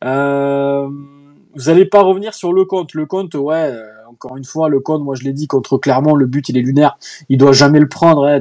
Euh, 0.04 0.90
vous 1.56 1.70
allez 1.70 1.86
pas 1.86 2.02
revenir 2.02 2.34
sur 2.34 2.54
le 2.54 2.66
compte. 2.66 2.94
Le 2.94 3.06
compte, 3.06 3.34
ouais, 3.36 3.72
euh, 3.72 3.88
encore 4.10 4.38
une 4.38 4.44
fois, 4.44 4.70
le 4.70 4.80
compte, 4.80 5.04
moi 5.04 5.16
je 5.16 5.24
l'ai 5.24 5.34
dit, 5.34 5.48
contre 5.48 5.78
Clermont, 5.78 6.16
le 6.16 6.26
but 6.26 6.50
il 6.50 6.58
est 6.58 6.62
lunaire. 6.62 6.98
Il 7.30 7.38
doit 7.38 7.54
jamais 7.54 7.80
le 7.80 7.88
prendre. 7.88 8.26
Hein, 8.26 8.40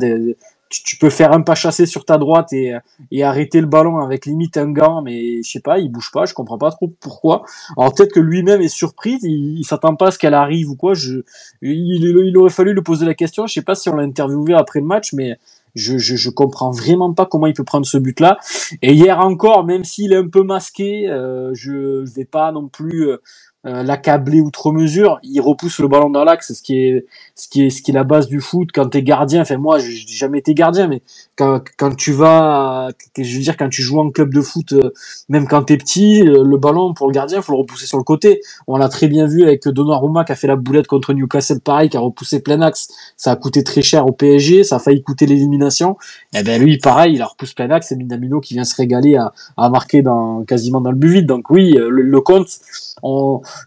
tu, 0.69 0.97
peux 0.97 1.11
faire 1.11 1.33
un 1.33 1.43
pas 1.43 1.55
chassé 1.55 1.87
sur 1.87 2.05
ta 2.05 2.19
droite 2.19 2.53
et, 2.53 2.75
et 3.13 3.23
arrêter 3.23 3.61
le 3.61 3.67
ballon 3.67 3.99
avec 3.99 4.27
limite 4.27 4.57
un 4.57 4.71
gant, 4.73 5.03
mais 5.03 5.43
je 5.43 5.51
sais 5.51 5.61
pas, 5.61 5.79
il 5.79 5.91
bouge 5.91 6.11
pas, 6.13 6.25
je 6.25 6.35
comprends 6.35 6.59
pas 6.59 6.71
trop 6.71 6.89
pourquoi. 7.01 7.45
Alors 7.77 7.95
peut-être 7.95 8.13
que 8.13 8.21
lui-même 8.21 8.61
est 8.61 8.69
surpris, 8.69 9.19
il, 9.23 9.59
il 9.59 9.65
s'attend 9.65 9.95
pas 9.95 10.09
à 10.09 10.11
ce 10.11 10.19
qu'elle 10.19 10.35
arrive 10.35 10.71
ou 10.71 10.77
quoi. 10.77 10.95
Je, 10.95 11.21
il, 11.63 12.05
il, 12.05 12.37
aurait 12.37 12.51
fallu 12.51 12.75
lui 12.75 12.83
poser 12.83 13.07
la 13.07 13.15
question. 13.15 13.47
Je 13.47 13.55
sais 13.55 13.63
pas 13.63 13.75
si 13.75 13.89
on 13.89 13.97
l'a 13.97 14.03
interviewé 14.03 14.55
après 14.55 14.81
le 14.81 14.87
match, 14.87 15.13
mais 15.13 15.39
je, 15.75 15.99
je, 15.99 16.17
je, 16.17 16.31
comprends 16.31 16.71
vraiment 16.71 17.13
pas 17.13 17.27
comment 17.27 17.47
il 17.47 17.55
peut 17.55 17.65
prendre 17.65 17.87
ce 17.87 17.99
but-là. 17.99 18.39
Et 18.83 18.93
hier 18.93 19.21
encore, 19.21 19.65
même 19.65 19.85
s'il 19.85 20.13
est 20.13 20.17
un 20.17 20.29
peu 20.29 20.43
masqué, 20.43 21.09
euh, 21.09 21.51
je 21.55 22.05
vais 22.15 22.25
pas 22.25 22.53
non 22.53 22.69
plus 22.69 23.09
euh, 23.67 23.83
l'accabler 23.83 24.41
outre 24.43 24.73
mesure. 24.73 25.19
Il 25.23 25.41
repousse 25.41 25.79
le 25.81 25.89
ballon 25.89 26.11
dans 26.11 26.25
l'axe, 26.25 26.53
ce 26.53 26.63
qui 26.63 26.79
est 26.79 27.07
ce 27.35 27.49
qui 27.49 27.65
est 27.67 27.71
ce 27.71 27.83
qui 27.83 27.93
est 27.93 27.95
la 27.95 28.05
base 28.05 28.29
du 28.29 28.41
foot. 28.41 28.69
Quand 28.75 28.89
t'es 28.91 29.03
gardien, 29.03 29.43
enfin 29.43 29.57
moi, 29.57 29.79
j'ai 29.79 30.05
jamais 30.07 30.39
été 30.41 30.53
gardien, 30.55 30.87
mais 30.87 31.03
quand 31.37 31.63
quand 31.79 31.95
tu 31.97 32.13
vas, 32.13 32.91
je 33.17 33.37
veux 33.37 33.43
dire, 33.43 33.57
quand 33.57 33.71
tu 33.71 33.83
joues 33.83 33.99
en 34.01 34.11
club 34.11 34.35
de 34.35 34.43
foot, 34.43 34.73
euh, 34.73 34.91
même 35.31 35.49
quand 35.49 35.63
t'es 35.65 35.79
petit, 35.79 36.23
euh, 36.29 36.45
le 36.45 36.59
ballon 36.59 36.93
pour 36.95 37.07
le 37.07 37.13
gardien, 37.13 37.41
faut 37.43 37.53
le 37.53 37.59
repousser 37.59 37.87
sur 37.87 37.99
le 37.99 38.05
côté. 38.05 38.41
On 38.67 38.77
l'a 38.77 38.89
très 38.91 39.09
bien 39.09 39.27
vu 39.27 39.43
avec 39.45 39.67
Donnarumma 39.67 40.25
qui 40.25 40.33
a 40.33 40.37
fait 40.37 40.47
la 40.47 40.57
boulette 40.57 40.87
contre 40.87 41.15
Newcastle, 41.15 41.61
pareil, 41.61 41.89
qui 41.89 41.97
a 41.97 42.01
repoussé 42.01 42.41
plein 42.41 42.61
axe. 42.61 42.89
Ça 43.17 43.33
a 43.33 43.37
coûté 43.37 43.65
très 43.65 43.83
cher 43.83 44.07
au 44.07 44.13
PSG, 44.13 44.65
ça 44.65 44.77
a 44.77 44.79
failli 44.79 45.03
coûter 45.03 45.27
l'élimination. 45.27 45.97
Et 46.35 46.39
eh 46.41 46.43
ben 46.43 46.63
lui, 46.63 46.79
pareil, 46.79 47.15
il 47.15 47.23
a 47.23 47.27
repoussé 47.27 47.55
plein 47.55 47.71
axe. 47.71 47.89
C'est 47.89 47.97
Minamino 47.97 48.41
qui 48.41 48.55
vient 48.55 48.65
se 48.65 48.77
régaler 48.77 49.17
à, 49.17 49.33
à 49.57 49.71
marquer 49.71 50.03
dans 50.03 50.45
quasiment 50.45 50.83
dans 50.83 50.91
le 50.91 50.97
but 50.99 51.09
vide. 51.13 51.27
Donc 51.27 51.49
oui, 51.51 51.73
le, 51.73 51.89
le 52.03 52.21
compte 52.21 52.49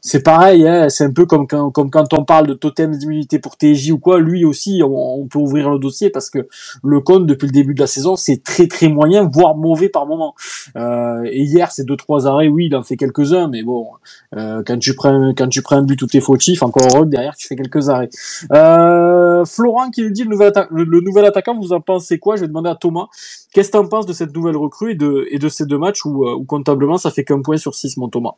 c'est 0.01 0.23
pareil, 0.23 0.67
hein, 0.67 0.89
c'est 0.89 1.03
un 1.03 1.11
peu 1.11 1.25
comme 1.25 1.47
quand, 1.47 1.71
comme 1.71 1.89
quand 1.89 2.13
on 2.13 2.23
parle 2.23 2.47
de 2.47 2.53
totem 2.53 2.95
d'immunité 2.95 3.39
pour 3.39 3.57
TJ 3.57 3.91
ou 3.91 3.99
quoi, 3.99 4.19
lui 4.19 4.45
aussi, 4.45 4.81
on, 4.83 5.27
peut 5.27 5.39
ouvrir 5.39 5.69
le 5.69 5.79
dossier 5.79 6.09
parce 6.09 6.29
que 6.29 6.47
le 6.83 7.01
compte 7.01 7.25
depuis 7.25 7.47
le 7.47 7.51
début 7.51 7.73
de 7.73 7.79
la 7.79 7.87
saison, 7.87 8.15
c'est 8.15 8.43
très 8.43 8.67
très 8.67 8.87
moyen, 8.87 9.29
voire 9.31 9.55
mauvais 9.55 9.89
par 9.89 10.05
moment. 10.05 10.35
Euh, 10.75 11.23
et 11.25 11.43
hier, 11.43 11.71
c'est 11.71 11.83
deux 11.83 11.97
trois 11.97 12.27
arrêts, 12.27 12.47
oui, 12.47 12.67
il 12.67 12.75
en 12.75 12.83
fait 12.83 12.97
quelques-uns, 12.97 13.47
mais 13.47 13.63
bon, 13.63 13.87
euh, 14.35 14.63
quand 14.65 14.77
tu 14.77 14.95
prends 14.95 15.33
quand 15.35 15.47
tu 15.49 15.61
prends 15.61 15.77
un 15.77 15.83
but 15.83 15.97
tout 15.97 16.15
est 16.15 16.21
fautif, 16.21 16.63
encore 16.63 16.87
heureux 16.87 17.05
derrière 17.05 17.35
tu 17.35 17.47
fais 17.47 17.55
quelques 17.55 17.89
arrêts. 17.89 18.09
Euh, 18.53 19.45
Florent 19.45 19.89
qui 19.89 20.03
nous 20.03 20.11
dit 20.11 20.23
le 20.23 20.29
nouvel, 20.29 20.51
le, 20.71 21.01
nouvel 21.01 21.25
attaquant, 21.25 21.57
vous 21.57 21.73
en 21.73 21.81
pensez 21.81 22.19
quoi? 22.19 22.35
Je 22.35 22.41
vais 22.41 22.47
demander 22.47 22.69
à 22.69 22.75
Thomas. 22.75 23.07
Qu'est-ce 23.53 23.69
que 23.69 23.77
tu 23.77 23.83
en 23.83 23.87
penses 23.87 24.05
de 24.05 24.13
cette 24.13 24.35
nouvelle 24.35 24.57
recrue 24.57 24.91
et 24.91 24.95
de, 24.95 25.27
et 25.31 25.39
de 25.39 25.49
ces 25.49 25.65
deux 25.65 25.77
matchs 25.77 26.05
où, 26.05 26.27
où 26.27 26.43
comptablement 26.45 26.97
ça 26.97 27.11
fait 27.11 27.23
qu'un 27.23 27.41
point 27.41 27.57
sur 27.57 27.75
six, 27.75 27.97
mon 27.97 28.09
Thomas? 28.09 28.35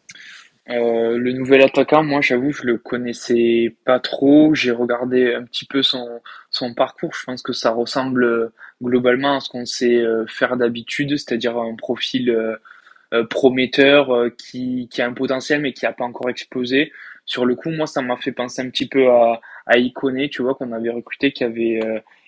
Euh, 0.70 1.18
le 1.18 1.32
nouvel 1.32 1.64
attaquant, 1.64 2.04
moi 2.04 2.22
j'avoue, 2.22 2.52
je 2.52 2.64
le 2.64 2.78
connaissais 2.78 3.76
pas 3.86 4.00
trop. 4.00 4.54
J'ai 4.54 4.72
regardé 4.72 5.34
un 5.34 5.44
petit 5.44 5.66
peu 5.66 5.82
son, 5.82 6.22
son 6.52 6.74
parcours. 6.74 7.14
Je 7.16 7.24
pense 7.24 7.42
que 7.42 7.54
ça 7.54 7.72
ressemble 7.72 8.24
euh, 8.24 8.54
globalement 8.84 9.38
à 9.38 9.40
ce 9.40 9.50
qu'on 9.50 9.66
sait 9.66 9.98
euh, 9.98 10.26
faire 10.28 10.58
d'habitude, 10.58 11.18
c'est-à-dire 11.18 11.58
un 11.58 11.76
profil 11.76 12.58
prometteur 13.32 14.30
qui, 14.38 14.88
qui 14.92 15.02
a 15.02 15.08
un 15.08 15.14
potentiel 15.14 15.62
mais 15.62 15.74
qui 15.74 15.88
a 15.88 15.92
pas 15.92 16.06
encore 16.06 16.30
explosé. 16.30 16.92
Sur 17.26 17.46
le 17.46 17.56
coup, 17.56 17.72
moi, 17.72 17.88
ça 17.88 18.04
m'a 18.04 18.18
fait 18.18 18.32
penser 18.32 18.62
un 18.62 18.70
petit 18.70 18.88
peu 18.88 19.10
à, 19.10 19.42
à 19.66 19.80
Iconé, 19.80 20.30
tu 20.30 20.44
vois, 20.44 20.54
qu'on 20.54 20.72
avait 20.74 20.92
recruté, 20.92 21.32
qui 21.32 21.44
avait 21.44 21.80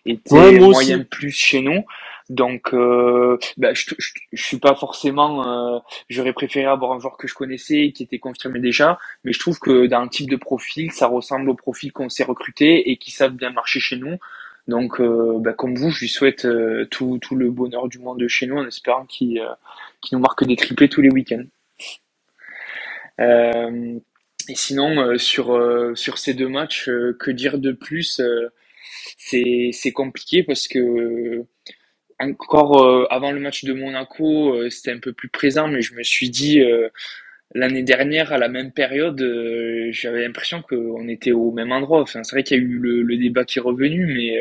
été 0.07 0.59
moyen 0.59 1.03
plus 1.03 1.29
chez 1.29 1.61
nous. 1.61 1.83
Donc, 2.31 2.73
euh, 2.73 3.37
bah, 3.57 3.73
je, 3.73 3.93
je, 4.31 4.41
suis 4.41 4.57
pas 4.57 4.73
forcément. 4.73 5.75
Euh, 5.75 5.79
j'aurais 6.09 6.31
préféré 6.31 6.65
avoir 6.65 6.93
un 6.93 6.99
joueur 6.99 7.17
que 7.17 7.27
je 7.27 7.33
connaissais, 7.33 7.91
qui 7.93 8.03
était 8.03 8.19
confirmé 8.19 8.59
déjà, 8.61 8.97
mais 9.25 9.33
je 9.33 9.39
trouve 9.39 9.59
que 9.59 9.85
dans 9.87 9.99
un 9.99 10.07
type 10.07 10.29
de 10.29 10.37
profil, 10.37 10.93
ça 10.93 11.07
ressemble 11.07 11.49
au 11.49 11.55
profil 11.55 11.91
qu'on 11.91 12.07
s'est 12.07 12.23
recruté 12.23 12.89
et 12.89 12.95
qui 12.95 13.11
savent 13.11 13.33
bien 13.33 13.49
marcher 13.51 13.81
chez 13.81 13.97
nous. 13.97 14.17
Donc, 14.69 15.01
euh, 15.01 15.39
bah, 15.39 15.51
comme 15.51 15.75
vous, 15.75 15.89
je 15.91 15.99
lui 15.99 16.07
souhaite 16.07 16.47
tout, 16.89 17.19
tout 17.21 17.35
le 17.35 17.51
bonheur 17.51 17.89
du 17.89 17.99
monde 17.99 18.25
chez 18.29 18.47
nous, 18.47 18.57
en 18.57 18.65
espérant 18.65 19.05
qu'il 19.05 19.43
nous 20.13 20.19
marque 20.19 20.45
des 20.45 20.55
triplés 20.55 20.87
tous 20.87 21.01
les 21.01 21.09
week-ends. 21.09 21.43
et 23.19 24.55
sinon, 24.55 25.17
sur 25.17 25.59
sur 25.97 26.17
ces 26.17 26.33
deux 26.33 26.47
matchs, 26.47 26.85
que 26.85 27.31
dire 27.31 27.57
de 27.57 27.73
plus 27.73 28.21
c'est 29.17 29.91
compliqué 29.93 30.43
parce 30.43 30.69
que 30.69 31.45
encore 32.21 32.83
euh, 32.83 33.05
avant 33.09 33.31
le 33.31 33.39
match 33.39 33.63
de 33.63 33.73
Monaco, 33.73 34.53
euh, 34.55 34.69
c'était 34.69 34.91
un 34.91 34.99
peu 34.99 35.13
plus 35.13 35.29
présent, 35.29 35.67
mais 35.67 35.81
je 35.81 35.95
me 35.95 36.03
suis 36.03 36.29
dit 36.29 36.61
euh, 36.61 36.89
l'année 37.55 37.83
dernière, 37.83 38.31
à 38.33 38.37
la 38.37 38.47
même 38.47 38.71
période, 38.71 39.19
j'avais 39.91 40.21
l'impression 40.23 40.61
qu'on 40.61 41.07
était 41.07 41.31
au 41.31 41.51
même 41.51 41.71
endroit. 41.71 42.01
Enfin, 42.01 42.23
c'est 42.23 42.35
vrai 42.35 42.43
qu'il 42.43 42.57
y 42.57 42.59
a 42.61 42.63
eu 42.63 42.77
le, 42.77 43.17
débat 43.17 43.45
qui 43.45 43.59
est 43.59 43.61
revenu, 43.61 44.05
mais 44.05 44.39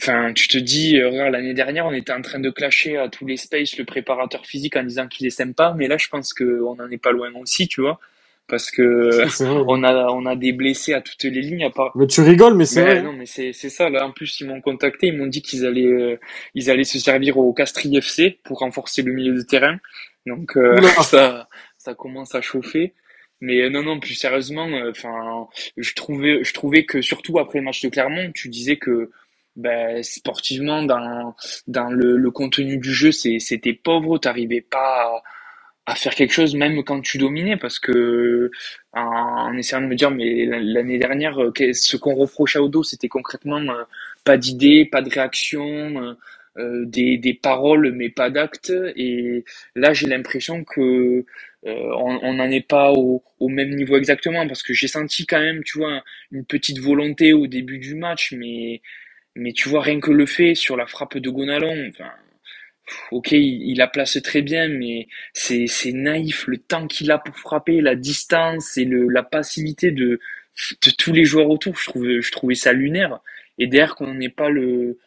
enfin, 0.00 0.32
tu 0.34 0.48
te 0.48 0.58
dis, 0.58 1.02
regarde, 1.02 1.32
l'année 1.32 1.54
dernière, 1.54 1.86
on 1.86 1.92
était 1.92 2.12
en 2.12 2.22
train 2.22 2.40
de 2.40 2.50
clasher 2.50 2.98
à 2.98 3.08
tous 3.08 3.26
les 3.26 3.36
spaces 3.38 3.78
le 3.78 3.84
préparateur 3.84 4.44
physique 4.46 4.76
en 4.76 4.82
disant 4.84 5.08
qu'il 5.08 5.26
est 5.26 5.30
sympa, 5.30 5.74
mais 5.76 5.88
là, 5.88 5.96
je 5.98 6.08
pense 6.08 6.34
qu'on 6.34 6.74
n'en 6.76 6.90
est 6.90 7.02
pas 7.02 7.12
loin 7.12 7.32
aussi, 7.36 7.68
tu 7.68 7.80
vois 7.80 7.98
parce 8.48 8.70
que 8.70 9.24
on 9.68 9.82
a 9.82 10.08
on 10.10 10.24
a 10.26 10.36
des 10.36 10.52
blessés 10.52 10.94
à 10.94 11.00
toutes 11.00 11.24
les 11.24 11.40
lignes 11.40 11.64
à 11.64 11.70
part 11.70 11.92
mais 11.96 12.06
tu 12.06 12.20
rigoles 12.20 12.54
mais 12.54 12.64
c'est 12.64 12.82
vrai. 12.82 13.02
non 13.02 13.12
mais 13.12 13.26
c'est 13.26 13.52
c'est 13.52 13.70
ça 13.70 13.90
là. 13.90 14.06
En 14.06 14.12
plus 14.12 14.40
ils 14.40 14.46
m'ont 14.46 14.60
contacté 14.60 15.08
ils 15.08 15.16
m'ont 15.16 15.26
dit 15.26 15.42
qu'ils 15.42 15.66
allaient 15.66 15.86
euh, 15.86 16.20
ils 16.54 16.70
allaient 16.70 16.84
se 16.84 16.98
servir 16.98 17.38
au 17.38 17.52
Castries 17.52 17.96
FC 17.96 18.38
pour 18.44 18.60
renforcer 18.60 19.02
le 19.02 19.12
milieu 19.12 19.34
de 19.34 19.42
terrain. 19.42 19.78
Donc 20.26 20.56
euh, 20.56 20.80
ça 21.02 21.48
ça 21.78 21.94
commence 21.94 22.34
à 22.34 22.40
chauffer. 22.40 22.94
Mais 23.40 23.62
euh, 23.62 23.68
non 23.68 23.82
non 23.82 24.00
plus 24.00 24.14
sérieusement 24.14 24.68
enfin 24.88 25.48
je 25.76 25.94
trouvais 25.94 26.44
je 26.44 26.54
trouvais 26.54 26.84
que 26.84 27.02
surtout 27.02 27.38
après 27.38 27.58
le 27.58 27.64
match 27.64 27.82
de 27.82 27.88
Clermont 27.88 28.30
tu 28.32 28.48
disais 28.48 28.76
que 28.76 29.10
ben, 29.56 30.02
sportivement 30.02 30.82
dans 30.82 31.34
dans 31.66 31.90
le, 31.90 32.16
le 32.16 32.30
contenu 32.30 32.78
du 32.78 32.92
jeu 32.92 33.10
c'est 33.10 33.38
c'était 33.40 33.74
pauvre. 33.74 34.18
T'arrivais 34.18 34.60
pas 34.60 35.02
à 35.02 35.22
à 35.86 35.94
faire 35.94 36.14
quelque 36.14 36.32
chose 36.32 36.54
même 36.56 36.82
quand 36.84 37.00
tu 37.00 37.18
dominais 37.18 37.56
parce 37.56 37.78
que 37.78 38.50
en, 38.92 39.56
essayant 39.56 39.80
de 39.82 39.86
me 39.86 39.94
dire 39.94 40.10
mais 40.10 40.44
l'année 40.44 40.98
dernière 40.98 41.40
euh, 41.40 41.52
ce 41.72 41.96
qu'on 41.96 42.14
reprochait 42.14 42.58
au 42.58 42.68
dos 42.68 42.82
c'était 42.82 43.08
concrètement 43.08 43.60
euh, 43.60 43.84
pas 44.24 44.36
d'idées 44.36 44.84
pas 44.84 45.00
de 45.02 45.10
réaction 45.10 46.16
euh, 46.58 46.84
des, 46.86 47.18
des 47.18 47.34
paroles 47.34 47.92
mais 47.92 48.08
pas 48.08 48.30
d'actes. 48.30 48.72
Et 48.96 49.44
là 49.76 49.92
j'ai 49.92 50.06
l'impression 50.06 50.64
que 50.64 51.24
on 51.64 52.34
n'en 52.34 52.50
est 52.50 52.66
pas 52.66 52.92
au, 52.92 53.24
au, 53.40 53.48
même 53.48 53.74
niveau 53.74 53.96
exactement 53.96 54.46
parce 54.46 54.62
que 54.62 54.72
j'ai 54.72 54.86
senti 54.88 55.26
quand 55.26 55.40
même 55.40 55.64
tu 55.64 55.78
vois 55.78 56.02
une 56.32 56.44
petite 56.44 56.78
volonté 56.78 57.32
au 57.32 57.46
début 57.48 57.78
du 57.78 57.94
match 57.96 58.32
mais 58.32 58.80
mais 59.34 59.52
tu 59.52 59.68
vois 59.68 59.82
rien 59.82 60.00
que 60.00 60.12
le 60.12 60.26
fait 60.26 60.54
sur 60.54 60.76
la 60.76 60.86
frappe 60.86 61.18
de 61.18 61.28
Gonalon 61.30 61.88
enfin 61.88 62.10
ok, 63.12 63.32
il, 63.32 63.76
la 63.78 63.88
place 63.88 64.20
très 64.22 64.42
bien, 64.42 64.68
mais 64.68 65.08
c'est 65.32 65.66
naïf 65.92 66.46
le 66.48 66.58
temps 66.58 66.86
qu'il 66.88 67.10
a 67.12 67.18
pour 67.18 67.36
frapper, 67.38 67.80
la 67.80 67.96
distance 67.96 68.76
et 68.78 68.84
le, 68.86 69.08
la 69.08 69.22
passivité 69.24 69.90
de. 69.92 70.20
de 70.82 70.90
tous 70.98 71.12
les 71.12 71.24
joueurs 71.24 71.50
autour. 71.50 71.76
Je 71.78 71.86
trouvais, 71.90 72.22
je 72.22 72.32
trouvais 72.32 72.54
ça 72.56 72.72
lunaire. 72.72 73.20
Et 73.58 73.66
derrière, 73.68 73.96
qu'on 73.96 74.14
n'ait 74.14 74.30
pas 74.30 74.50
le, 74.50 74.98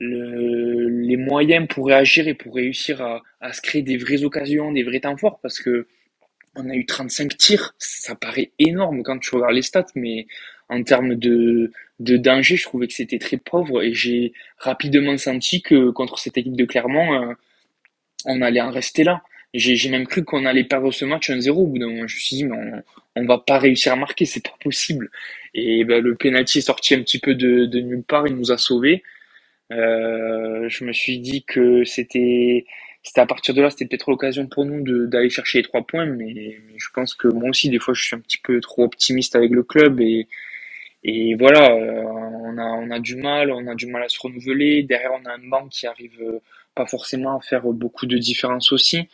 le, 0.00 0.88
les 0.88 1.16
moyens 1.16 1.66
pour 1.68 1.86
réagir 1.88 2.28
et 2.28 2.34
pour 2.34 2.54
réussir 2.56 3.02
à, 3.02 3.22
à 3.40 3.52
se 3.52 3.62
créer 3.62 3.82
des 3.82 3.96
vraies 3.98 4.24
occasions, 4.24 4.72
des 4.72 4.82
vrais 4.84 5.00
temps 5.00 5.16
forts, 5.16 5.40
parce 5.40 5.60
que 5.60 5.86
on 6.56 6.68
a 6.70 6.74
eu 6.74 6.86
35 6.86 7.36
tirs, 7.38 7.74
ça 7.78 8.14
paraît 8.14 8.52
énorme 8.58 9.02
quand 9.04 9.18
tu 9.18 9.34
regardes 9.34 9.54
les 9.54 9.62
stats, 9.62 9.86
mais 9.94 10.26
en 10.68 10.82
termes 10.82 11.14
de, 11.16 11.72
de 12.00 12.16
danger, 12.16 12.56
je 12.56 12.64
trouvais 12.64 12.86
que 12.86 12.92
c'était 12.92 13.18
très 13.18 13.36
pauvre 13.36 13.82
et 13.82 13.92
j'ai 13.92 14.32
rapidement 14.58 15.16
senti 15.18 15.62
que 15.62 15.90
contre 15.90 16.18
cette 16.18 16.38
équipe 16.38 16.56
de 16.56 16.64
Clermont, 16.64 17.14
euh, 17.14 17.34
on 18.24 18.40
allait 18.42 18.60
en 18.60 18.70
rester 18.70 19.04
là. 19.04 19.22
J'ai 19.54 19.88
même 19.88 20.06
cru 20.06 20.24
qu'on 20.24 20.44
allait 20.44 20.64
perdre 20.64 20.92
ce 20.92 21.04
match 21.06 21.30
1-0 21.30 21.50
au 21.50 21.66
bout 21.66 21.78
d'un 21.78 21.86
moment. 21.86 22.06
Je 22.06 22.16
me 22.16 22.20
suis 22.20 22.36
dit, 22.36 22.44
mais 22.44 22.56
on, 22.56 22.82
on 23.16 23.26
va 23.26 23.38
pas 23.38 23.58
réussir 23.58 23.92
à 23.92 23.96
marquer, 23.96 24.26
c'est 24.26 24.42
pas 24.42 24.54
possible. 24.62 25.10
Et 25.54 25.84
ben, 25.84 26.02
le 26.02 26.14
penalty 26.14 26.58
est 26.58 26.62
sorti 26.62 26.94
un 26.94 27.02
petit 27.02 27.18
peu 27.18 27.34
de, 27.34 27.64
de 27.64 27.80
nulle 27.80 28.02
part, 28.02 28.26
il 28.26 28.34
nous 28.36 28.52
a 28.52 28.58
sauvés. 28.58 29.02
Euh, 29.72 30.68
je 30.68 30.84
me 30.84 30.92
suis 30.92 31.18
dit 31.18 31.44
que 31.44 31.84
c'était 31.84 32.66
c'était 33.02 33.20
à 33.20 33.26
partir 33.26 33.54
de 33.54 33.62
là, 33.62 33.70
c'était 33.70 33.86
peut-être 33.86 34.10
l'occasion 34.10 34.46
pour 34.46 34.66
nous 34.66 35.06
d'aller 35.06 35.30
chercher 35.30 35.58
les 35.58 35.64
trois 35.64 35.86
points, 35.86 36.06
mais, 36.06 36.34
mais, 36.34 36.58
je 36.76 36.88
pense 36.92 37.14
que 37.14 37.28
moi 37.28 37.48
aussi, 37.50 37.70
des 37.70 37.78
fois, 37.78 37.94
je 37.94 38.02
suis 38.02 38.16
un 38.16 38.20
petit 38.20 38.38
peu 38.38 38.60
trop 38.60 38.84
optimiste 38.84 39.36
avec 39.36 39.50
le 39.50 39.62
club 39.62 40.00
et, 40.00 40.28
et 41.04 41.34
voilà, 41.36 41.72
euh, 41.72 42.02
on, 42.04 42.58
a, 42.58 42.64
on 42.64 42.90
a 42.90 42.98
du 42.98 43.16
mal, 43.16 43.50
on 43.52 43.66
a 43.68 43.74
du 43.74 43.86
mal 43.86 44.02
à 44.02 44.08
se 44.08 44.18
renouveler. 44.20 44.82
Derrière, 44.82 45.12
on 45.12 45.24
a 45.26 45.34
un 45.34 45.48
banc 45.48 45.68
qui 45.68 45.86
arrive 45.86 46.20
euh, 46.20 46.40
pas 46.74 46.86
forcément 46.86 47.38
à 47.38 47.40
faire 47.40 47.62
beaucoup 47.62 48.06
de 48.06 48.18
différence 48.18 48.72
aussi. 48.72 49.08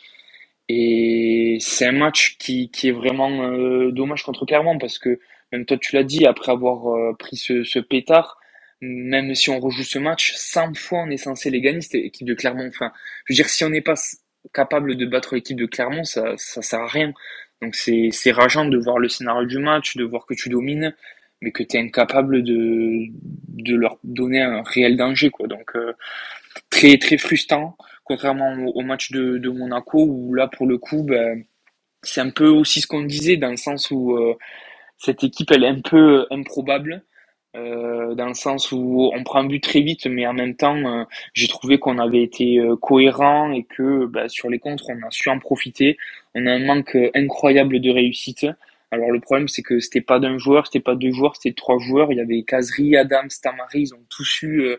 Et 0.69 1.57
c'est 1.61 1.85
un 1.87 1.91
match 1.91 2.37
qui, 2.39 2.71
qui 2.71 2.89
est 2.89 2.91
vraiment 2.91 3.43
euh, 3.51 3.91
dommage 3.91 4.23
contre 4.23 4.45
Clermont 4.45 4.77
parce 4.79 4.97
que, 4.99 5.19
même 5.51 5.65
toi 5.65 5.77
tu 5.77 5.95
l'as 5.95 6.03
dit, 6.03 6.25
après 6.25 6.51
avoir 6.51 7.15
pris 7.17 7.37
ce, 7.37 7.63
ce 7.63 7.79
pétard, 7.79 8.39
même 8.81 9.35
si 9.35 9.49
on 9.51 9.59
rejoue 9.59 9.83
ce 9.83 9.99
match, 9.99 10.33
100 10.35 10.75
fois 10.75 11.03
on 11.03 11.09
est 11.11 11.17
censé 11.17 11.51
les 11.51 11.61
gagner, 11.61 11.81
cette 11.81 11.95
équipe 11.95 12.27
de 12.27 12.33
Clermont. 12.33 12.67
Enfin, 12.67 12.91
je 13.25 13.33
veux 13.33 13.35
dire, 13.35 13.49
si 13.49 13.63
on 13.63 13.69
n'est 13.69 13.81
pas 13.81 13.95
capable 14.53 14.95
de 14.95 15.05
battre 15.05 15.35
l'équipe 15.35 15.57
de 15.57 15.65
Clermont, 15.67 16.03
ça, 16.03 16.33
ça 16.37 16.61
sert 16.61 16.81
à 16.81 16.87
rien. 16.87 17.13
Donc 17.61 17.75
c'est 17.75 18.31
rageant 18.31 18.65
de 18.65 18.77
voir 18.77 18.99
le 18.99 19.07
scénario 19.09 19.45
du 19.47 19.59
match, 19.59 19.97
de 19.97 20.03
voir 20.03 20.25
que 20.25 20.33
tu 20.33 20.49
domines, 20.49 20.93
mais 21.41 21.51
que 21.51 21.63
tu 21.63 21.77
es 21.77 21.79
incapable 21.79 22.43
de, 22.43 23.07
de 23.55 23.75
leur 23.75 23.97
donner 24.03 24.41
un 24.41 24.61
réel 24.63 24.97
danger. 24.97 25.29
Quoi. 25.29 25.47
Donc 25.47 25.75
euh, 25.75 25.93
très 26.69 26.97
très 26.97 27.17
frustrant, 27.17 27.77
contrairement 28.03 28.53
au, 28.73 28.81
match 28.81 29.11
de, 29.11 29.49
Monaco, 29.49 30.03
où 30.03 30.33
là 30.33 30.47
pour 30.47 30.67
le 30.67 30.77
coup, 30.77 31.03
ben, 31.03 31.43
c'est 32.03 32.21
un 32.21 32.29
peu 32.29 32.47
aussi 32.47 32.81
ce 32.81 32.87
qu'on 32.87 33.03
disait, 33.03 33.37
dans 33.37 33.51
le 33.51 33.57
sens 33.57 33.91
où 33.91 34.15
euh, 34.15 34.35
cette 34.97 35.23
équipe 35.23 35.51
elle 35.51 35.63
est 35.63 35.67
un 35.67 35.81
peu 35.81 36.25
improbable. 36.31 37.03
Euh, 37.55 38.15
dans 38.15 38.27
le 38.27 38.33
sens 38.33 38.73
où 38.73 39.11
on 39.13 39.23
prend 39.23 39.39
un 39.39 39.45
but 39.45 39.63
très 39.63 39.79
vite, 39.79 40.07
mais 40.07 40.27
en 40.27 40.33
même 40.33 40.57
temps, 40.57 41.07
j'ai 41.33 41.47
trouvé 41.47 41.79
qu'on 41.79 41.99
avait 41.99 42.21
été 42.21 42.61
cohérent 42.81 43.53
et 43.53 43.63
que 43.63 44.07
bah, 44.07 44.27
sur 44.27 44.49
les 44.49 44.59
contres, 44.59 44.89
on 44.89 45.07
a 45.07 45.09
su 45.09 45.29
en 45.29 45.39
profiter. 45.39 45.97
On 46.33 46.45
a 46.47 46.51
un 46.51 46.59
manque 46.59 46.97
incroyable 47.15 47.79
de 47.79 47.91
réussite. 47.91 48.45
Alors 48.95 49.11
le 49.11 49.19
problème, 49.19 49.49
c'est 49.49 49.61
que 49.61 49.79
c'était 49.79 50.01
pas 50.01 50.19
d'un 50.19 50.37
joueur, 50.37 50.67
c'était 50.67 50.79
pas 50.79 50.95
deux 50.95 51.11
joueurs, 51.11 51.35
c'était 51.35 51.53
trois 51.53 51.77
joueurs. 51.79 52.11
Il 52.13 52.17
y 52.17 52.21
avait 52.21 52.43
Kazri, 52.43 52.95
Adam, 52.95 53.27
Stamari, 53.29 53.81
ils 53.81 53.93
ont 53.93 54.05
tous 54.09 54.41
eu 54.43 54.77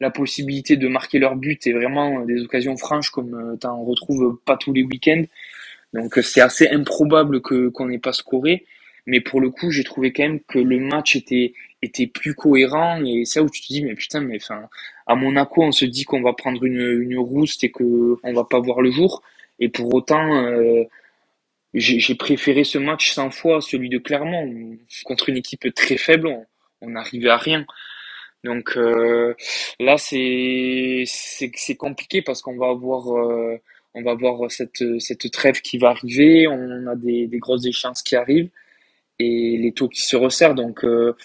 la 0.00 0.10
possibilité 0.10 0.76
de 0.76 0.86
marquer 0.86 1.18
leur 1.18 1.34
but 1.36 1.66
et 1.66 1.72
vraiment 1.72 2.20
des 2.26 2.42
occasions 2.42 2.76
franches 2.76 3.10
comme 3.10 3.56
tu 3.60 3.66
en 3.66 3.82
retrouves 3.84 4.38
pas 4.44 4.56
tous 4.58 4.72
les 4.74 4.82
week-ends. 4.82 5.24
Donc 5.94 6.18
c'est 6.22 6.42
assez 6.42 6.68
improbable 6.68 7.40
que 7.40 7.68
qu'on 7.68 7.86
n'ait 7.86 7.98
pas 7.98 8.12
scoré. 8.12 8.66
Mais 9.06 9.20
pour 9.20 9.40
le 9.40 9.50
coup, 9.50 9.70
j'ai 9.70 9.84
trouvé 9.84 10.12
quand 10.12 10.24
même 10.24 10.40
que 10.40 10.58
le 10.58 10.78
match 10.78 11.16
était 11.16 12.06
plus 12.06 12.34
cohérent 12.34 13.02
et 13.04 13.24
là 13.34 13.42
où 13.42 13.48
tu 13.50 13.62
te 13.62 13.68
dis 13.68 13.82
mais 13.82 13.94
putain 13.94 14.20
mais 14.20 14.38
à 15.06 15.14
Monaco 15.14 15.62
on 15.62 15.72
se 15.72 15.84
dit 15.84 16.04
qu'on 16.04 16.22
va 16.22 16.32
prendre 16.32 16.64
une 16.64 17.02
une 17.02 17.18
rouste 17.18 17.64
et 17.64 17.70
que 17.70 18.16
on 18.22 18.32
va 18.32 18.44
pas 18.44 18.60
voir 18.60 18.80
le 18.80 18.90
jour 18.90 19.22
et 19.60 19.68
pour 19.68 19.94
autant 19.94 20.34
euh, 20.34 20.84
j'ai 21.74 22.14
préféré 22.16 22.64
ce 22.64 22.78
match 22.78 23.12
100 23.12 23.30
fois 23.30 23.60
celui 23.60 23.88
de 23.90 23.98
Clermont 23.98 24.78
contre 25.04 25.28
une 25.30 25.36
équipe 25.38 25.72
très 25.74 25.96
faible 25.98 26.28
on 26.80 26.90
n'arrivait 26.90 27.30
à 27.30 27.36
rien 27.38 27.66
donc 28.44 28.76
euh, 28.76 29.34
là 29.80 29.98
c'est 29.98 31.04
c'est 31.06 31.76
compliqué 31.76 32.22
parce 32.22 32.42
qu'on 32.42 32.56
va 32.56 32.68
avoir 32.68 33.16
euh, 33.16 33.58
on 33.94 34.02
va 34.02 34.12
avoir 34.12 34.50
cette 34.50 34.84
cette 35.00 35.30
trêve 35.32 35.60
qui 35.62 35.78
va 35.78 35.90
arriver 35.90 36.48
on 36.48 36.86
a 36.88 36.96
des 36.96 37.26
des 37.28 37.38
grosses 37.38 37.66
échéances 37.66 38.02
qui 38.02 38.16
arrivent 38.16 38.50
et 39.20 39.58
les 39.58 39.72
taux 39.72 39.88
qui 39.88 40.02
se 40.02 40.16
resserrent. 40.16 40.56
Donc, 40.56 40.84
euh, 40.84 41.16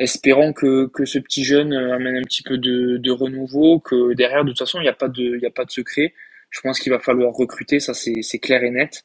espérons 0.00 0.54
que, 0.54 0.86
que 0.88 1.06
ce 1.06 1.20
petit 1.20 1.44
jeune 1.44 1.74
euh, 1.74 1.94
amène 1.94 2.16
un 2.18 2.22
petit 2.22 2.42
peu 2.44 2.58
de, 2.58 2.98
de 2.98 3.12
renouveau, 3.12 3.80
que 3.80 4.14
derrière, 4.14 4.44
de 4.44 4.50
toute 4.50 4.60
façon, 4.60 4.80
il 4.80 4.84
n'y 4.84 4.90
a 4.90 4.94
pas 4.94 5.08
de, 5.08 5.36
il 5.36 5.42
y 5.42 5.46
a 5.46 5.52
pas 5.52 5.66
de 5.66 5.72
secret. 5.72 6.14
Je 6.50 6.60
pense 6.62 6.80
qu'il 6.80 6.92
va 6.92 7.00
falloir 7.00 7.34
recruter, 7.34 7.80
ça 7.80 7.94
c'est, 7.94 8.22
c'est 8.22 8.40
clair 8.40 8.64
et 8.64 8.70
net, 8.70 9.04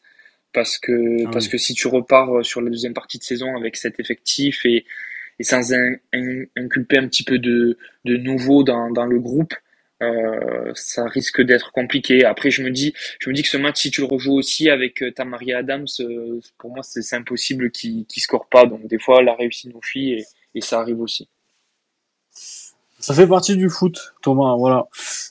parce 0.54 0.78
que 0.78 1.26
ah 1.26 1.30
parce 1.32 1.47
que 1.47 1.58
si 1.58 1.74
tu 1.74 1.88
repars 1.88 2.39
euh, 2.39 2.43
sur 2.43 2.62
la 2.62 2.70
deuxième 2.70 2.93
partie 2.93 3.18
de 3.18 3.24
saison 3.24 3.56
avec 3.56 3.76
cet 3.76 4.00
effectif 4.00 4.66
et, 4.66 4.86
et 5.39 5.43
sans 5.43 5.74
inculper 6.56 6.97
un 6.97 7.08
petit 7.08 7.24
peu 7.24 7.39
de, 7.39 7.78
de 8.06 8.18
nouveau 8.18 8.64
dans, 8.64 8.91
dans 8.91 9.06
le 9.06 9.20
groupe, 9.20 9.54
euh, 10.02 10.72
ça 10.76 11.06
risque 11.08 11.41
d'être 11.41 11.72
compliqué. 11.72 12.24
Après, 12.26 12.52
je 12.52 12.64
me 12.64 12.72
dis, 12.72 12.93
je 13.20 13.30
me 13.30 13.36
dis 13.36 13.41
que 13.43 13.50
ce 13.50 13.58
match, 13.58 13.82
si 13.82 13.91
tu 13.91 14.02
le 14.02 14.08
rejoues 14.08 14.34
aussi 14.34 14.70
avec 14.70 15.02
euh, 15.04 15.12
ta 15.12 15.26
Maria 15.26 15.60
Adams, 15.60 15.88
euh, 16.00 16.39
pour 16.58 16.72
moi, 16.72 16.84
c'est 16.84 17.16
impossible 17.16 17.72
qu'il 17.72 18.06
qu 18.06 18.20
score 18.20 18.47
pas. 18.47 18.66
Donc, 18.66 18.88
des 18.88 19.00
fois, 19.00 19.22
la 19.22 19.36
réussite 19.36 19.74
nous 19.74 19.82
fuit 19.82 20.14
et, 20.14 20.26
et 20.56 20.62
ça 20.62 20.80
arrive 20.80 21.02
aussi. 21.02 21.28
Ça 23.02 23.14
fait 23.14 23.28
partie 23.28 23.56
du 23.56 23.70
foot, 23.70 24.14
Thomas. 24.22 24.56
Voilà. 24.58 24.88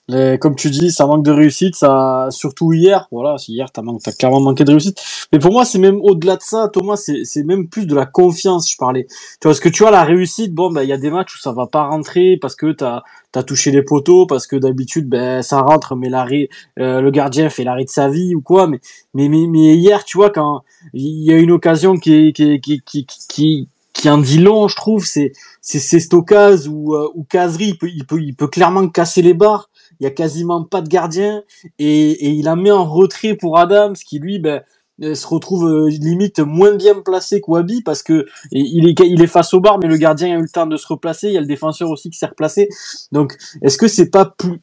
Les, 0.09 0.39
comme 0.39 0.57
tu 0.57 0.71
dis, 0.71 0.91
ça 0.91 1.07
manque 1.07 1.23
de 1.23 1.31
réussite. 1.31 1.77
Ça, 1.77 2.29
surtout 2.31 2.73
hier. 2.73 3.09
Voilà, 3.13 3.37
hier 3.47 3.71
t'as 3.71 3.83
as 3.83 4.13
clairement 4.13 4.41
manqué 4.41 4.65
de 4.65 4.71
réussite. 4.71 4.99
Mais 5.33 5.39
pour 5.39 5.53
moi, 5.53 5.67
c'est 5.67 5.79
même 5.79 6.01
au-delà 6.01 6.37
de 6.37 6.43
ça, 6.43 6.71
Thomas. 6.73 6.97
C'est 6.97 7.43
même 7.45 7.69
plus 7.69 7.87
de 7.87 7.95
la 7.95 8.07
confiance. 8.07 8.71
Je 8.71 8.77
parlais. 8.79 9.05
Tu 9.07 9.17
vois, 9.43 9.51
parce 9.51 9.61
que 9.61 9.69
tu 9.69 9.83
vois 9.83 9.91
la 9.91 10.05
réussite. 10.05 10.55
Bon, 10.55 10.71
ben 10.71 10.83
il 10.83 10.89
y 10.89 10.95
a 10.95 10.97
des 10.97 11.11
matchs 11.11 11.35
où 11.35 11.39
ça 11.39 11.53
va 11.53 11.67
pas 11.67 11.87
rentrer 11.87 12.39
parce 12.41 12.57
que 12.57 12.73
t'as 12.73 13.03
as 13.35 13.43
touché 13.43 13.71
les 13.71 13.83
poteaux, 13.83 14.27
parce 14.27 14.47
que 14.47 14.57
d'habitude, 14.57 15.09
ben 15.09 15.43
ça 15.43 15.61
rentre, 15.61 15.95
mais 15.95 16.09
l'arrêt, 16.09 16.49
euh, 16.79 17.01
le 17.01 17.11
gardien 17.11 17.51
fait 17.51 17.63
l'arrêt 17.65 17.85
de 17.85 17.91
sa 17.91 18.09
vie 18.09 18.35
ou 18.35 18.41
quoi. 18.41 18.67
Mais 18.67 18.81
mais 19.15 19.29
mais, 19.29 19.47
mais 19.47 19.77
hier, 19.77 20.05
tu 20.05 20.17
vois, 20.17 20.31
quand 20.31 20.63
il 20.95 21.23
y 21.25 21.33
a 21.33 21.37
une 21.37 21.53
occasion 21.53 21.97
qui 21.99 22.33
qui 22.33 22.61
qui 22.61 22.81
qui, 22.83 23.07
qui 23.07 23.69
qui 23.99 24.09
en 24.09 24.19
dit 24.19 24.39
long, 24.39 24.69
je 24.69 24.77
trouve, 24.77 25.05
c'est 25.05 25.33
c'est 25.61 26.15
occasion 26.15 26.73
où 26.73 26.95
euh, 26.95 27.11
où 27.15 27.25
Kazri. 27.25 27.71
Il 27.71 27.79
peut, 27.79 27.91
il 27.91 28.07
peut 28.07 28.23
il 28.23 28.35
peut 28.35 28.47
clairement 28.47 28.89
casser 28.89 29.23
les 29.23 29.35
barres. 29.35 29.71
Il 30.01 30.05
y 30.05 30.07
a 30.07 30.11
quasiment 30.11 30.65
pas 30.65 30.81
de 30.81 30.89
gardien. 30.89 31.43
Et, 31.79 32.11
et 32.13 32.31
il 32.31 32.47
a 32.49 32.55
mis 32.55 32.71
en 32.71 32.85
retrait 32.85 33.35
pour 33.35 33.59
Adams 33.59 33.95
qui 33.95 34.21
lui 34.21 34.39
ben 34.39 34.63
euh, 35.03 35.15
se 35.15 35.27
retrouve 35.27 35.67
euh, 35.67 35.89
limite 35.89 36.41
moins 36.41 36.75
bien 36.75 36.95
placé 37.01 37.41
qu'Wabi 37.41 37.83
parce 37.83 38.03
que 38.03 38.27
il 38.53 38.89
est 38.89 38.99
il 39.01 39.21
est 39.23 39.29
face 39.29 39.53
au 39.55 39.61
bar 39.61 39.79
mais 39.79 39.89
le 39.89 39.97
gardien 39.97 40.37
a 40.37 40.39
eu 40.39 40.43
le 40.43 40.49
temps 40.49 40.67
de 40.67 40.77
se 40.77 40.87
replacer. 40.87 41.29
Il 41.29 41.35
y 41.35 41.39
a 41.39 41.41
le 41.41 41.47
défenseur 41.47 41.91
aussi 41.91 42.09
qui 42.09 42.19
s'est 42.19 42.27
replacé. 42.27 42.69
Donc 43.11 43.37
est-ce 43.63 43.79
que 43.79 43.89
c'est 43.89 44.11
pas 44.11 44.27
plus 44.27 44.61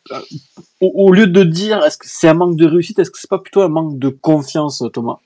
au, 0.80 0.92
au, 0.96 1.12
lieu 1.12 1.28
de 1.28 1.44
dire 1.44 1.84
est-ce 1.84 1.98
que 1.98 2.08
c'est 2.08 2.30
un 2.30 2.36
manque 2.36 2.56
de 2.56 2.66
réussite 2.66 3.00
est-ce 3.00 3.12
que 3.12 3.20
c'est 3.20 3.30
pas 3.30 3.40
plutôt 3.40 3.62
un 3.62 3.70
manque 3.70 4.00
de 4.00 4.08
confiance 4.10 4.82
Thomas? 4.94 5.20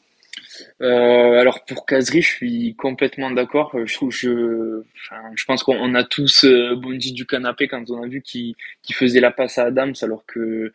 Euh, 0.82 1.40
alors 1.40 1.66
pour 1.66 1.86
Kazri, 1.86 2.22
je 2.22 2.30
suis 2.30 2.76
complètement 2.78 3.32
d'accord. 3.32 3.76
Je 3.86 3.94
trouve, 3.94 4.12
je, 4.12 4.82
enfin, 4.96 5.22
je 5.36 5.44
pense 5.46 5.64
qu'on 5.64 5.94
a 5.96 6.04
tous 6.06 6.46
euh, 6.46 6.76
bondi 6.76 7.12
du 7.12 7.26
canapé 7.26 7.68
quand 7.68 7.90
on 7.90 8.02
a 8.04 8.08
vu 8.08 8.22
qu'il 8.22 8.56
faisait 8.94 9.20
la 9.20 9.32
passe 9.32 9.58
à 9.58 9.66
Adams, 9.66 9.94
alors 10.02 10.26
que 10.26 10.72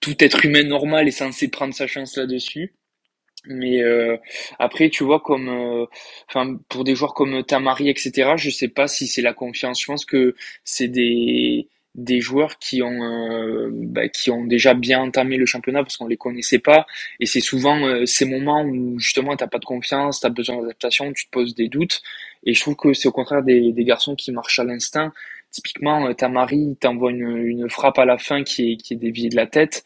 tout 0.00 0.16
être 0.24 0.44
humain 0.44 0.64
normal 0.64 1.08
est 1.08 1.12
censé 1.12 1.48
prendre 1.50 1.74
sa 1.74 1.86
chance 1.88 2.16
là-dessus. 2.16 2.74
Mais 3.46 3.82
euh, 3.82 4.16
après, 4.58 4.88
tu 4.90 5.04
vois, 5.04 5.20
comme, 5.20 5.48
euh, 5.48 5.86
enfin, 6.28 6.56
pour 6.68 6.84
des 6.84 6.94
joueurs 6.96 7.14
comme 7.14 7.44
Tamari, 7.44 7.90
etc., 7.90 8.32
je 8.36 8.50
sais 8.50 8.68
pas 8.68 8.88
si 8.88 9.06
c'est 9.06 9.22
la 9.22 9.34
confiance. 9.34 9.80
Je 9.80 9.86
pense 9.86 10.04
que 10.06 10.34
c'est 10.64 10.88
des 10.88 11.68
des 11.94 12.20
joueurs 12.20 12.58
qui 12.58 12.82
ont 12.82 13.02
euh, 13.02 13.70
bah, 13.72 14.08
qui 14.08 14.30
ont 14.30 14.44
déjà 14.44 14.74
bien 14.74 15.00
entamé 15.00 15.36
le 15.36 15.46
championnat 15.46 15.82
parce 15.82 15.96
qu'on 15.96 16.08
les 16.08 16.16
connaissait 16.16 16.58
pas. 16.58 16.86
Et 17.20 17.26
c'est 17.26 17.40
souvent 17.40 17.78
euh, 17.86 18.04
ces 18.06 18.24
moments 18.24 18.62
où 18.64 18.98
justement 18.98 19.36
t'as 19.36 19.46
pas 19.46 19.58
de 19.58 19.64
confiance 19.64 20.20
t'as 20.20 20.30
besoin 20.30 20.60
d'adaptation 20.60 21.12
tu 21.12 21.26
te 21.26 21.30
poses 21.30 21.54
des 21.54 21.68
doutes. 21.68 22.02
Et 22.46 22.54
je 22.54 22.60
trouve 22.60 22.76
que 22.76 22.92
c'est 22.94 23.08
au 23.08 23.12
contraire 23.12 23.42
des, 23.42 23.72
des 23.72 23.84
garçons 23.84 24.14
qui 24.16 24.32
marchent 24.32 24.58
à 24.58 24.64
l'instinct. 24.64 25.12
Typiquement 25.50 26.06
euh, 26.08 26.12
ta 26.14 26.28
Marie 26.28 26.76
t'envoie 26.80 27.10
une, 27.12 27.36
une 27.46 27.70
frappe 27.70 27.98
à 27.98 28.04
la 28.04 28.18
fin 28.18 28.42
qui 28.42 28.72
est 28.72 28.76
qui 28.76 28.94
est 28.94 28.96
déviée 28.96 29.28
de 29.28 29.36
la 29.36 29.46
tête. 29.46 29.84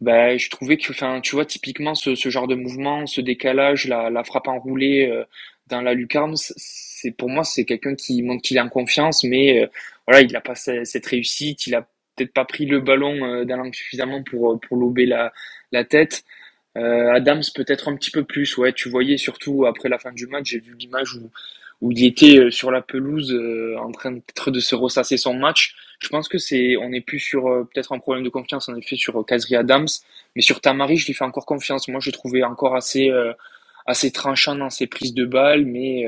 Bah 0.00 0.36
je 0.36 0.50
trouvais 0.50 0.76
que 0.78 0.90
enfin 0.92 1.20
tu 1.20 1.34
vois 1.36 1.46
typiquement 1.46 1.94
ce, 1.94 2.14
ce 2.14 2.28
genre 2.30 2.48
de 2.48 2.54
mouvement 2.56 3.06
ce 3.06 3.20
décalage 3.20 3.86
la, 3.86 4.10
la 4.10 4.24
frappe 4.24 4.48
enroulée 4.48 5.08
euh, 5.10 5.24
dans 5.68 5.80
la 5.82 5.94
lucarne 5.94 6.36
pour 7.10 7.28
moi 7.28 7.44
c'est 7.44 7.64
quelqu'un 7.64 7.94
qui 7.94 8.22
montre 8.22 8.42
qu'il 8.42 8.56
est 8.56 8.60
en 8.60 8.68
confiance 8.68 9.24
mais 9.24 9.68
voilà, 10.06 10.22
il 10.22 10.34
a 10.36 10.40
pas 10.40 10.54
cette 10.54 11.06
réussite, 11.06 11.66
il 11.66 11.74
a 11.74 11.86
peut-être 12.16 12.32
pas 12.32 12.44
pris 12.44 12.66
le 12.66 12.80
ballon 12.80 13.24
euh, 13.24 13.44
d'un 13.44 13.56
langue 13.56 13.74
suffisamment 13.74 14.22
pour 14.22 14.52
euh, 14.52 14.58
pour 14.58 14.76
lober 14.76 15.06
la 15.06 15.32
la 15.72 15.84
tête. 15.84 16.24
Euh, 16.76 17.12
Adams 17.12 17.42
peut-être 17.54 17.88
un 17.88 17.96
petit 17.96 18.10
peu 18.10 18.24
plus, 18.24 18.56
ouais. 18.58 18.72
Tu 18.72 18.88
voyais 18.88 19.16
surtout 19.16 19.66
après 19.66 19.88
la 19.88 19.98
fin 19.98 20.12
du 20.12 20.26
match, 20.26 20.50
j'ai 20.50 20.60
vu 20.60 20.74
l'image 20.78 21.14
où 21.14 21.30
où 21.80 21.92
il 21.92 22.04
était 22.04 22.50
sur 22.50 22.70
la 22.70 22.80
pelouse 22.80 23.36
en 23.78 23.90
train 23.92 24.12
de 24.12 24.60
se 24.60 24.74
ressasser 24.74 25.16
son 25.18 25.34
match. 25.34 25.74
Je 26.00 26.08
pense 26.08 26.28
que 26.28 26.38
c'est, 26.38 26.76
on 26.76 26.92
est 26.92 27.00
plus 27.00 27.18
sur 27.18 27.42
peut-être 27.42 27.92
un 27.92 27.98
problème 27.98 28.24
de 28.24 28.30
confiance 28.30 28.68
en 28.68 28.76
effet 28.76 28.96
sur 28.96 29.26
Kazri 29.26 29.56
Adams, 29.56 29.88
mais 30.34 30.40
sur 30.40 30.60
Tamari, 30.60 30.96
je 30.96 31.06
lui 31.06 31.14
fais 31.14 31.24
encore 31.24 31.44
confiance. 31.44 31.88
Moi, 31.88 32.00
je 32.00 32.10
trouvais 32.10 32.42
encore 32.42 32.74
assez 32.76 33.10
assez 33.86 34.12
tranchant 34.12 34.54
dans 34.54 34.70
ses 34.70 34.86
prises 34.86 35.14
de 35.14 35.26
balles, 35.26 35.66
mais 35.66 36.06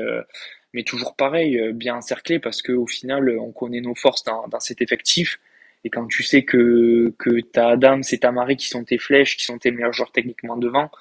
mais 0.77 0.83
toujours 0.83 1.15
pareil, 1.15 1.59
bien 1.73 1.95
encerclé 1.95 2.37
parce 2.37 2.61
que 2.61 2.71
au 2.71 2.85
final, 2.85 3.35
on 3.39 3.51
connaît 3.51 3.81
nos 3.81 3.95
forces 3.95 4.23
dans, 4.23 4.59
cet 4.59 4.79
effectif. 4.79 5.39
Et 5.83 5.89
quand 5.89 6.05
tu 6.05 6.21
sais 6.21 6.43
que, 6.43 7.15
que 7.17 7.41
t'as 7.41 7.69
Adam, 7.69 8.03
c'est 8.03 8.19
Tamari 8.19 8.57
qui 8.57 8.67
sont 8.67 8.83
tes 8.83 8.99
flèches, 8.99 9.37
qui 9.37 9.43
sont 9.43 9.57
tes 9.57 9.71
meilleurs 9.71 9.93
joueurs 9.93 10.11
techniquement 10.11 10.55
devant, 10.55 10.91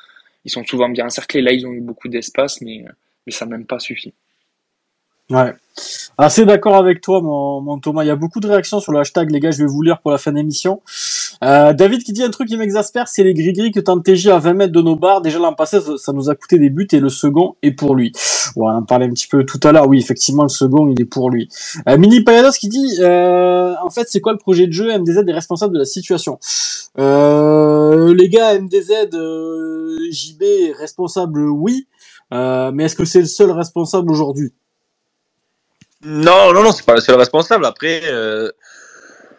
ils 0.47 0.51
sont 0.51 0.65
souvent 0.65 0.89
bien 0.89 1.05
encerclés. 1.05 1.43
Là, 1.43 1.53
ils 1.53 1.67
ont 1.67 1.75
eu 1.75 1.83
beaucoup 1.83 2.09
d'espace, 2.09 2.63
mais, 2.63 2.87
mais 3.27 3.33
ça 3.33 3.45
n'a 3.45 3.51
même 3.51 3.67
pas 3.67 3.79
suffi. 3.79 4.15
Ouais. 5.29 5.53
Assez 6.17 6.47
d'accord 6.47 6.77
avec 6.77 7.03
toi, 7.03 7.21
mon, 7.21 7.61
mon, 7.61 7.79
Thomas. 7.79 8.03
Il 8.03 8.07
y 8.07 8.11
a 8.11 8.17
beaucoup 8.17 8.41
de 8.41 8.49
réactions 8.49 8.81
sur 8.81 8.93
le 8.93 9.01
hashtag, 9.01 9.31
les 9.31 9.41
gars. 9.41 9.51
Je 9.51 9.59
vais 9.59 9.69
vous 9.69 9.83
lire 9.83 10.01
pour 10.01 10.11
la 10.11 10.17
fin 10.17 10.33
d'émission. 10.33 10.81
Euh, 11.45 11.73
David 11.73 12.03
qui 12.03 12.13
dit 12.13 12.23
un 12.23 12.31
truc 12.31 12.49
qui 12.49 12.57
m'exaspère, 12.57 13.09
c'est 13.09 13.23
les 13.23 13.35
gris-gris 13.35 13.71
que 13.71 13.81
tente 13.81 14.09
à 14.09 14.39
20 14.39 14.55
mètres 14.55 14.73
de 14.73 14.81
nos 14.81 14.97
barres. 14.97 15.21
Déjà 15.21 15.39
l'an 15.39 15.53
passé, 15.53 15.79
ça 15.99 16.13
nous 16.13 16.31
a 16.31 16.35
coûté 16.35 16.59
des 16.59 16.71
buts 16.71 16.89
et 16.93 17.01
le 17.01 17.09
second 17.09 17.57
est 17.63 17.73
pour 17.73 17.95
lui. 17.95 18.13
On 18.57 18.69
en 18.69 18.83
parlait 18.83 19.07
un 19.07 19.11
petit 19.11 19.29
peu 19.29 19.45
tout 19.45 19.61
à 19.63 19.73
l'heure. 19.73 19.87
Oui, 19.87 19.99
effectivement, 19.99 20.45
le 20.45 20.49
second, 20.49 20.89
il 20.89 21.01
est 21.01 21.07
pour 21.07 21.31
lui. 21.31 21.49
Euh, 21.89 21.99
Mini 21.99 22.23
Payados 22.23 22.53
qui 22.53 22.69
dit, 22.69 22.97
euh, 23.01 23.75
en 23.83 23.91
fait, 23.91 24.07
c'est 24.09 24.21
quoi 24.21 24.33
le 24.33 24.39
projet 24.39 24.67
de 24.67 24.73
jeu? 24.73 24.97
MDZ 24.99 25.25
est 25.27 25.33
responsable 25.33 25.75
de 25.75 25.81
la 25.81 25.85
situation. 25.85 26.39
Euh, 26.99 28.15
les 28.15 28.29
gars, 28.29 28.59
MDZ, 28.59 29.15
euh, 29.15 29.99
JB 30.11 30.43
est 30.43 30.73
responsable, 30.73 31.49
oui. 31.49 31.87
mais 32.31 32.85
est-ce 32.85 32.97
que 32.97 33.05
c'est 33.05 33.21
le 33.21 33.27
seul 33.27 33.51
responsable 33.51 34.11
aujourd'hui? 34.11 34.53
Non, 36.07 36.53
non, 36.53 36.63
non, 36.63 36.73
c'est 36.73 36.85
pas 36.85 36.95
le 36.95 37.01
seul 37.01 37.17
responsable. 37.17 37.65
Après, 37.65 38.03
euh, 38.05 38.51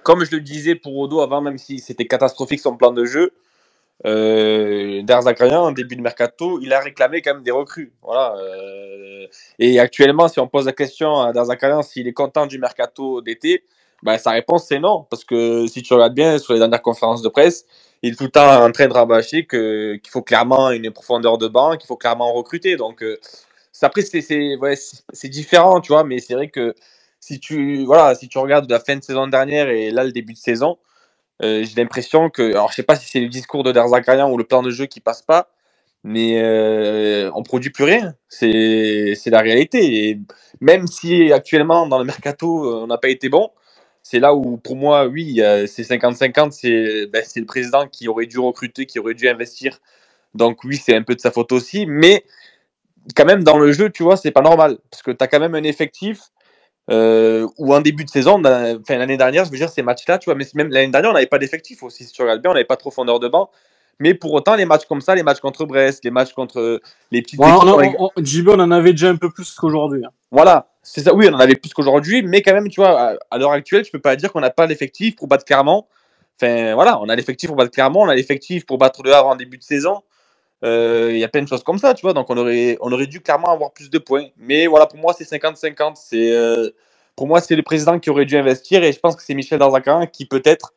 comme 0.07 0.23
je 0.23 0.31
le 0.31 0.39
disais 0.39 0.75
pour 0.75 0.97
Odo 0.97 1.19
avant, 1.19 1.41
même 1.41 1.57
si 1.57 1.79
c'était 1.79 2.07
catastrophique 2.07 2.61
son 2.61 2.77
plan 2.77 2.93
de 2.93 3.03
jeu, 3.03 3.33
euh, 4.05 5.01
en 5.05 5.71
début 5.73 5.97
de 5.97 6.01
mercato, 6.01 6.61
il 6.61 6.71
a 6.71 6.79
réclamé 6.79 7.21
quand 7.21 7.33
même 7.33 7.43
des 7.43 7.51
recrues. 7.51 7.91
Voilà. 8.01 8.33
Euh, 8.37 9.27
et 9.59 9.81
actuellement, 9.81 10.29
si 10.29 10.39
on 10.39 10.47
pose 10.47 10.65
la 10.65 10.71
question 10.71 11.19
à 11.19 11.33
Derzakarian 11.33 11.81
s'il 11.81 12.07
est 12.07 12.13
content 12.13 12.45
du 12.45 12.57
mercato 12.57 13.21
d'été, 13.21 13.65
ben, 14.01 14.17
sa 14.17 14.31
réponse 14.31 14.67
c'est 14.69 14.79
non. 14.79 15.05
Parce 15.09 15.25
que 15.25 15.67
si 15.67 15.83
tu 15.83 15.93
regardes 15.93 16.13
bien 16.13 16.37
sur 16.37 16.53
les 16.53 16.59
dernières 16.59 16.81
conférences 16.81 17.21
de 17.21 17.27
presse, 17.27 17.65
il 18.01 18.13
est 18.13 18.15
tout 18.15 18.23
le 18.23 18.29
temps 18.29 18.63
en 18.63 18.71
train 18.71 18.87
de 18.87 18.93
rabâcher 18.93 19.45
qu'il 19.45 19.99
faut 20.09 20.21
clairement 20.21 20.71
une 20.71 20.89
profondeur 20.91 21.37
de 21.37 21.49
banc, 21.49 21.75
qu'il 21.75 21.87
faut 21.87 21.97
clairement 21.97 22.31
recruter. 22.31 22.77
Donc, 22.77 23.03
euh, 23.03 23.19
après, 23.81 24.03
c'est 24.03 25.29
différent, 25.29 25.81
tu 25.81 25.91
vois, 25.91 26.05
mais 26.05 26.19
c'est 26.19 26.33
vrai 26.33 26.47
que 26.47 26.75
si 27.27 27.39
tu, 27.41 27.83
voilà, 27.85 28.15
si 28.15 28.29
tu 28.29 28.37
regardes 28.37 28.69
la 28.71 28.79
fin 28.79 28.95
de 28.95 29.03
saison 29.03 29.27
dernière 29.27 29.69
et 29.69 29.91
là, 29.91 30.05
le 30.05 30.13
début 30.13 30.33
de 30.33 30.37
saison, 30.37 30.77
euh, 31.43 31.63
j'ai 31.65 31.75
l'impression 31.75 32.29
que, 32.29 32.51
alors 32.51 32.69
je 32.71 32.75
sais 32.75 32.83
pas 32.83 32.95
si 32.95 33.09
c'est 33.09 33.19
le 33.19 33.27
discours 33.27 33.63
de 33.63 33.71
Derzakarian 33.73 34.31
ou 34.31 34.37
le 34.37 34.45
plan 34.45 34.61
de 34.61 34.71
jeu 34.71 34.85
qui 34.85 35.01
passe 35.01 35.21
pas, 35.21 35.49
mais 36.05 36.41
euh, 36.41 37.29
on 37.35 37.43
produit 37.43 37.69
plus 37.71 37.83
rien. 37.83 38.15
C'est 38.29 39.15
la 39.27 39.41
réalité. 39.41 40.09
Et 40.09 40.19
même 40.61 40.87
si 40.87 41.33
actuellement, 41.33 41.85
dans 41.87 41.99
le 41.99 42.05
mercato, 42.05 42.65
euh, 42.65 42.83
on 42.83 42.87
n'a 42.87 42.97
pas 42.97 43.09
été 43.09 43.29
bon, 43.29 43.51
c'est 44.03 44.19
là 44.19 44.33
où, 44.33 44.57
pour 44.57 44.77
moi, 44.77 45.07
oui, 45.07 45.41
c'est 45.67 45.83
50-50. 45.83 47.09
Ben, 47.11 47.23
c'est 47.25 47.41
le 47.41 47.45
président 47.45 47.87
qui 47.87 48.07
aurait 48.07 48.25
dû 48.27 48.39
recruter, 48.39 48.85
qui 48.85 48.99
aurait 48.99 49.15
dû 49.15 49.27
investir. 49.27 49.79
Donc, 50.33 50.63
oui, 50.63 50.77
c'est 50.77 50.95
un 50.95 51.03
peu 51.03 51.15
de 51.15 51.19
sa 51.21 51.31
faute 51.31 51.51
aussi. 51.51 51.85
Mais 51.87 52.23
quand 53.15 53.25
même, 53.25 53.43
dans 53.43 53.57
le 53.57 53.73
jeu, 53.73 53.89
tu 53.89 54.03
vois, 54.03 54.17
c'est 54.17 54.31
pas 54.31 54.41
normal. 54.41 54.77
Parce 54.91 55.03
que 55.03 55.11
tu 55.11 55.23
as 55.23 55.27
quand 55.27 55.41
même 55.41 55.55
un 55.55 55.63
effectif 55.63 56.21
euh, 56.89 57.47
ou 57.57 57.73
un 57.73 57.81
début 57.81 58.05
de 58.05 58.09
saison, 58.09 58.39
enfin, 58.39 58.97
l'année 58.97 59.17
dernière, 59.17 59.45
je 59.45 59.51
veux 59.51 59.57
dire, 59.57 59.69
ces 59.69 59.81
matchs-là, 59.81 60.17
tu 60.17 60.25
vois, 60.25 60.35
mais 60.35 60.45
même 60.55 60.69
l'année 60.69 60.91
dernière, 60.91 61.11
on 61.11 61.13
n'avait 61.13 61.27
pas 61.27 61.39
d'effectif 61.39 61.83
aussi, 61.83 62.05
si 62.05 62.13
tu 62.13 62.21
regardes 62.21 62.41
bien, 62.41 62.51
on 62.51 62.53
n'avait 62.53 62.65
pas 62.65 62.77
trop 62.77 62.91
fondeur 62.91 63.19
de 63.19 63.27
banc. 63.27 63.49
Mais 63.99 64.13
pour 64.13 64.31
autant, 64.33 64.55
les 64.55 64.65
matchs 64.65 64.85
comme 64.85 65.01
ça, 65.01 65.15
les 65.15 65.23
matchs 65.23 65.39
contre 65.39 65.65
Brest, 65.65 66.03
les 66.03 66.11
matchs 66.11 66.33
contre 66.33 66.81
les 67.11 67.21
petites 67.21 67.39
équipes. 67.39 68.47
On, 68.47 68.55
on, 68.57 68.59
en 68.59 68.71
avait 68.71 68.91
déjà 68.91 69.09
un 69.09 69.15
peu 69.15 69.31
plus 69.31 69.55
qu'aujourd'hui. 69.55 70.05
Hein. 70.05 70.11
Voilà, 70.29 70.67
c'est 70.83 71.01
ça. 71.01 71.15
Oui, 71.15 71.27
on 71.29 71.33
en 71.33 71.39
avait 71.39 71.55
plus 71.55 71.73
qu'aujourd'hui, 71.73 72.21
mais 72.21 72.41
quand 72.41 72.53
même, 72.53 72.69
tu 72.69 72.79
vois, 72.79 73.15
à, 73.31 73.37
l'heure 73.37 73.51
actuelle, 73.51 73.83
je 73.85 73.91
peux 73.91 73.99
pas 73.99 74.15
dire 74.15 74.31
qu'on 74.31 74.39
n'a 74.39 74.51
pas 74.51 74.67
l'effectif 74.67 75.15
pour 75.15 75.27
battre 75.27 75.45
Clermont. 75.45 75.85
Enfin, 76.39 76.75
voilà, 76.75 76.99
on 77.01 77.09
a 77.09 77.15
l'effectif 77.15 77.47
pour 77.47 77.55
battre 77.55 77.71
Clermont, 77.71 78.03
on 78.03 78.09
a 78.09 78.15
l'effectif 78.15 78.65
pour 78.65 78.77
battre 78.77 79.01
le 79.03 79.13
Havre 79.13 79.29
en 79.29 79.35
début 79.35 79.57
de 79.57 79.63
saison. 79.63 80.03
Euh, 80.63 81.09
il 81.11 81.19
y 81.19 81.23
a 81.23 81.27
plein 81.27 81.43
de 81.43 81.47
choses 81.47 81.63
comme 81.63 81.77
ça, 81.77 81.93
tu 81.93 82.01
vois. 82.01 82.13
Donc, 82.13 82.29
on 82.29 82.37
aurait, 82.37 82.77
on 82.81 82.91
aurait 82.91 83.07
dû 83.07 83.21
clairement 83.21 83.51
avoir 83.51 83.71
plus 83.71 83.89
de 83.89 83.99
points. 83.99 84.27
Mais 84.37 84.67
voilà, 84.67 84.87
pour 84.87 84.99
moi, 84.99 85.13
c'est 85.13 85.29
50-50. 85.29 85.93
C'est, 85.95 86.31
euh, 86.31 86.69
pour 87.15 87.27
moi, 87.27 87.41
c'est 87.41 87.55
le 87.55 87.63
président 87.63 87.99
qui 87.99 88.09
aurait 88.09 88.25
dû 88.25 88.37
investir. 88.37 88.83
Et 88.83 88.91
je 88.91 88.99
pense 88.99 89.15
que 89.15 89.23
c'est 89.23 89.35
Michel 89.35 89.59
Darzacarin 89.59 90.07
qui, 90.07 90.25
peut-être, 90.25 90.73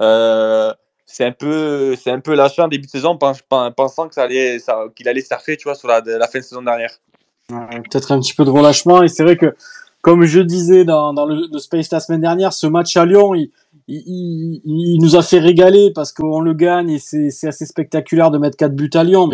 euh, 0.00 0.72
c'est 1.06 1.24
un 1.24 1.32
peu, 1.32 1.96
peu 2.24 2.34
lâché 2.34 2.62
en 2.62 2.68
début 2.68 2.86
de 2.86 2.90
saison, 2.90 3.16
pensant 3.16 4.08
que 4.08 4.18
allait, 4.20 4.58
ça, 4.58 4.84
qu'il 4.94 5.08
allait 5.08 5.22
surfer, 5.22 5.56
tu 5.56 5.64
vois, 5.64 5.74
sur 5.74 5.88
la, 5.88 6.02
fin 6.02 6.38
de 6.38 6.44
saison 6.44 6.62
dernière. 6.62 6.92
peut-être 7.48 8.12
un 8.12 8.20
petit 8.20 8.34
peu 8.34 8.44
de 8.44 8.50
relâchement. 8.50 9.02
Et 9.02 9.08
c'est 9.08 9.22
vrai 9.22 9.36
que, 9.36 9.54
comme 10.02 10.24
je 10.24 10.40
disais 10.40 10.84
dans, 10.84 11.12
dans 11.12 11.26
le, 11.26 11.46
le, 11.52 11.58
Space 11.58 11.90
la 11.92 12.00
semaine 12.00 12.20
dernière, 12.20 12.52
ce 12.52 12.66
match 12.66 12.96
à 12.96 13.04
Lyon, 13.04 13.34
il, 13.34 13.50
il, 13.90 14.98
nous 15.00 15.16
a 15.16 15.22
fait 15.22 15.38
régaler 15.38 15.90
parce 15.92 16.12
qu'on 16.12 16.40
le 16.40 16.54
gagne 16.54 16.90
et 16.90 16.98
c'est 16.98 17.48
assez 17.48 17.66
spectaculaire 17.66 18.30
de 18.30 18.38
mettre 18.38 18.56
quatre 18.56 18.74
buts 18.74 18.90
à 18.94 19.04
Lyon. 19.04 19.28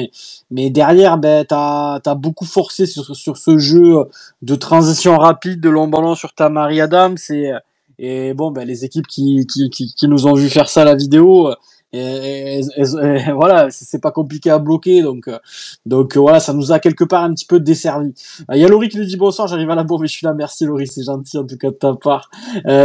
Mais, 0.51 0.71
derrière, 0.71 1.19
ben, 1.19 1.45
t'as 1.45 2.01
as 2.05 2.15
beaucoup 2.15 2.47
forcé 2.47 2.87
sur, 2.87 3.15
ce 3.15 3.59
jeu 3.59 3.97
de 4.43 4.55
transition 4.55 5.19
rapide, 5.19 5.61
de 5.61 5.69
long 5.69 5.89
ballon 5.89 6.15
sur 6.15 6.33
ta 6.33 6.49
Marie 6.49 6.81
Adams. 6.81 7.19
Et, 7.31 7.53
et 7.99 8.35
bon, 8.35 8.51
ben, 8.51 8.67
les 8.67 8.85
équipes 8.85 9.07
qui, 9.07 9.47
qui, 9.47 9.71
qui, 9.71 10.09
nous 10.09 10.27
ont 10.27 10.35
vu 10.35 10.49
faire 10.49 10.69
ça 10.69 10.85
la 10.85 10.95
vidéo, 10.95 11.51
et, 11.97 12.61
voilà, 13.35 13.69
c'est 13.71 14.01
pas 14.01 14.11
compliqué 14.11 14.51
à 14.51 14.59
bloquer, 14.59 15.03
donc 15.03 15.29
euh, 15.29 15.39
donc 15.85 16.17
euh, 16.17 16.21
voilà, 16.21 16.41
ça 16.41 16.53
nous 16.53 16.73
a 16.73 16.79
quelque 16.79 17.05
part 17.05 17.23
un 17.25 17.33
petit 17.33 17.47
peu 17.47 17.61
desservi. 17.61 18.13
Euh, 18.51 18.57
il 18.57 18.61
y 18.61 18.65
a 18.65 18.69
Laurie 18.69 18.89
qui 18.89 18.99
nous 18.99 19.05
dit 19.05 19.17
bonsoir, 19.17 19.49
j'arrive 19.49 19.71
à 19.71 19.75
la 19.75 19.85
bourre, 19.85 20.01
mais 20.01 20.07
je 20.07 20.13
suis 20.13 20.27
là, 20.27 20.35
merci 20.35 20.65
Laurie, 20.65 20.87
c'est 20.87 21.05
gentil 21.05 21.39
en 21.39 21.45
tout 21.45 21.57
cas 21.57 21.71
de 21.71 21.77
ta 21.77 21.95
part. 21.95 22.31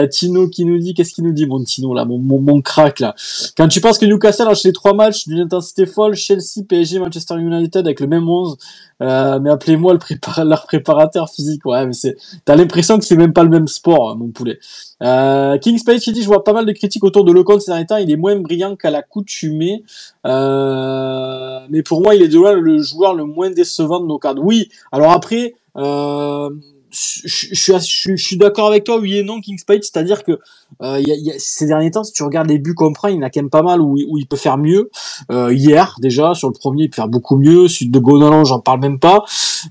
Tino 0.10 0.48
qui 0.48 0.66
nous 0.66 0.78
dit, 0.80 0.94
qu'est-ce 0.94 1.14
qu'il 1.14 1.24
nous 1.24 1.34
dit, 1.34 1.46
mon 1.46 1.64
Tino 1.64 1.94
là, 1.94 2.06
mon, 2.06 2.62
crack 2.62 3.00
là. 3.00 3.16
Quand 3.58 3.68
tu 3.68 3.82
penses 3.82 3.98
que 3.98 4.06
Newcastle 4.06 4.48
a 4.48 4.54
les 4.64 4.74
trois 4.74 4.94
matchs 4.94 5.28
d'une 5.28 5.40
intensité 5.40 5.86
folle, 5.86 6.16
Chelsea, 6.16 6.64
PSG, 6.68 7.00
Manchester 7.00 7.36
United 7.36 7.86
avec 7.86 8.00
le 8.00 8.08
même 8.08 8.28
11, 8.28 8.58
euh, 9.02 9.40
mais 9.40 9.50
appelez-moi 9.50 9.94
le 9.94 10.44
leur 10.44 10.66
préparateur 10.68 11.30
physique. 11.30 11.66
Ouais, 11.66 11.86
mais 11.86 11.94
c'est, 11.94 12.18
t'as 12.46 12.56
l'impression 12.56 13.00
que 13.00 13.06
c'est 13.06 13.16
même 13.16 13.34
pas 13.34 13.44
le 13.44 13.50
même 13.50 13.68
sport, 13.68 14.12
hein, 14.12 14.16
mon 14.16 14.30
poulet. 14.30 14.60
Euh, 15.02 15.58
King 15.58 15.78
Space 15.78 16.04
qui 16.04 16.12
dit, 16.12 16.22
je 16.22 16.28
vois 16.28 16.44
pas 16.44 16.54
mal 16.54 16.66
de 16.66 16.72
critiques 16.72 17.04
autour 17.04 17.24
de 17.24 17.32
Lecomte 17.32 17.62
ces 17.62 17.72
derniers 17.72 17.86
temps. 17.88 17.98
Il 17.98 18.12
est 18.12 18.18
moins 18.18 18.36
brillant 18.36 18.76
qu'à 18.76 18.92
l'accoutumée. 18.92 19.84
Euh, 20.26 21.60
mais 21.70 21.82
pour 21.82 22.02
moi, 22.02 22.16
il 22.16 22.22
est 22.22 22.28
de 22.28 22.36
loin 22.36 22.54
le 22.54 22.82
joueur 22.82 23.16
le 23.16 23.26
moins 23.26 23.50
décevant 23.50 24.00
de 24.00 24.06
nos 24.06 24.20
cadres. 24.20 24.44
Oui. 24.44 24.70
Alors 24.92 25.12
après, 25.12 25.56
euh, 25.78 26.50
je, 26.92 27.48
je, 27.52 27.74
je, 27.80 28.16
suis 28.16 28.38
d'accord 28.38 28.68
avec 28.68 28.84
toi, 28.84 29.00
oui 29.00 29.18
et 29.18 29.24
non, 29.24 29.40
King 29.40 29.58
Spade, 29.58 29.84
c'est-à-dire 29.84 30.24
que 30.24 30.40
euh, 30.82 31.00
y 31.00 31.12
a, 31.12 31.16
y 31.16 31.32
a, 31.32 31.36
ces 31.38 31.66
derniers 31.66 31.92
temps, 31.92 32.04
si 32.04 32.14
tu 32.14 32.24
regardes 32.24 32.50
les 32.50 32.60
buts 32.60 32.76
qu'on 32.76 32.94
prend, 32.94 33.08
il 33.08 33.16
y 33.16 33.20
en 33.20 33.24
a 33.24 33.30
quand 33.30 33.42
même 33.42 33.50
pas 33.50 33.64
mal 33.64 33.82
où, 33.82 33.98
où 34.08 34.18
il 34.18 34.28
peut 34.28 34.38
faire 34.38 34.58
mieux. 34.58 34.90
Euh, 35.32 35.54
hier, 35.54 35.96
déjà, 36.00 36.34
sur 36.34 36.50
le 36.50 36.54
premier, 36.54 36.84
il 36.84 36.90
peut 36.90 36.96
faire 36.96 37.08
beaucoup 37.08 37.38
mieux. 37.38 37.68
Celui 37.68 37.90
de 37.90 38.00
Gonalan, 38.00 38.46
j'en 38.46 38.60
parle 38.60 38.80
même 38.82 39.00
pas. 39.00 39.24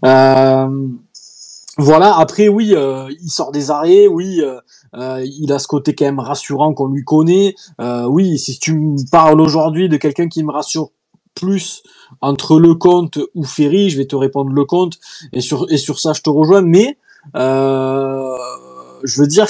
Euh, 0.05 0.89
voilà, 1.81 2.19
après, 2.19 2.49
oui, 2.49 2.75
euh, 2.75 3.09
il 3.23 3.31
sort 3.31 3.53
des 3.53 3.71
arrêts, 3.71 4.07
oui, 4.07 4.43
euh, 4.43 4.61
euh, 4.95 5.25
il 5.25 5.51
a 5.51 5.59
ce 5.59 5.67
côté 5.67 5.95
quand 5.95 6.05
même 6.05 6.21
rassurant 6.21 6.75
qu'on 6.75 6.89
lui 6.89 7.05
connaît. 7.05 7.55
oui, 8.07 8.39
si 8.39 8.59
tu 8.59 8.75
me 8.75 9.11
parles 9.11 9.41
aujourd'hui 9.41 9.89
de 9.89 9.97
quelqu'un 9.97 10.29
qui 10.29 10.45
me 10.45 10.53
rassure 10.53 10.91
plus 11.35 11.83
entre 12.21 12.61
le 12.61 12.75
compte 12.75 13.19
ou 13.35 13.45
Ferry, 13.45 13.89
je 13.89 13.97
vais 13.97 14.05
te 14.05 14.17
répondre 14.17 14.51
le 14.51 14.65
compte 14.65 14.99
et 15.33 15.41
sur 15.41 15.71
et 15.71 15.79
sur 15.79 16.01
ça 16.01 16.13
je 16.13 16.23
te 16.23 16.29
rejoins 16.29 16.61
mais 16.61 16.99
euh, 17.37 18.37
je 19.05 19.21
veux 19.21 19.27
dire, 19.27 19.47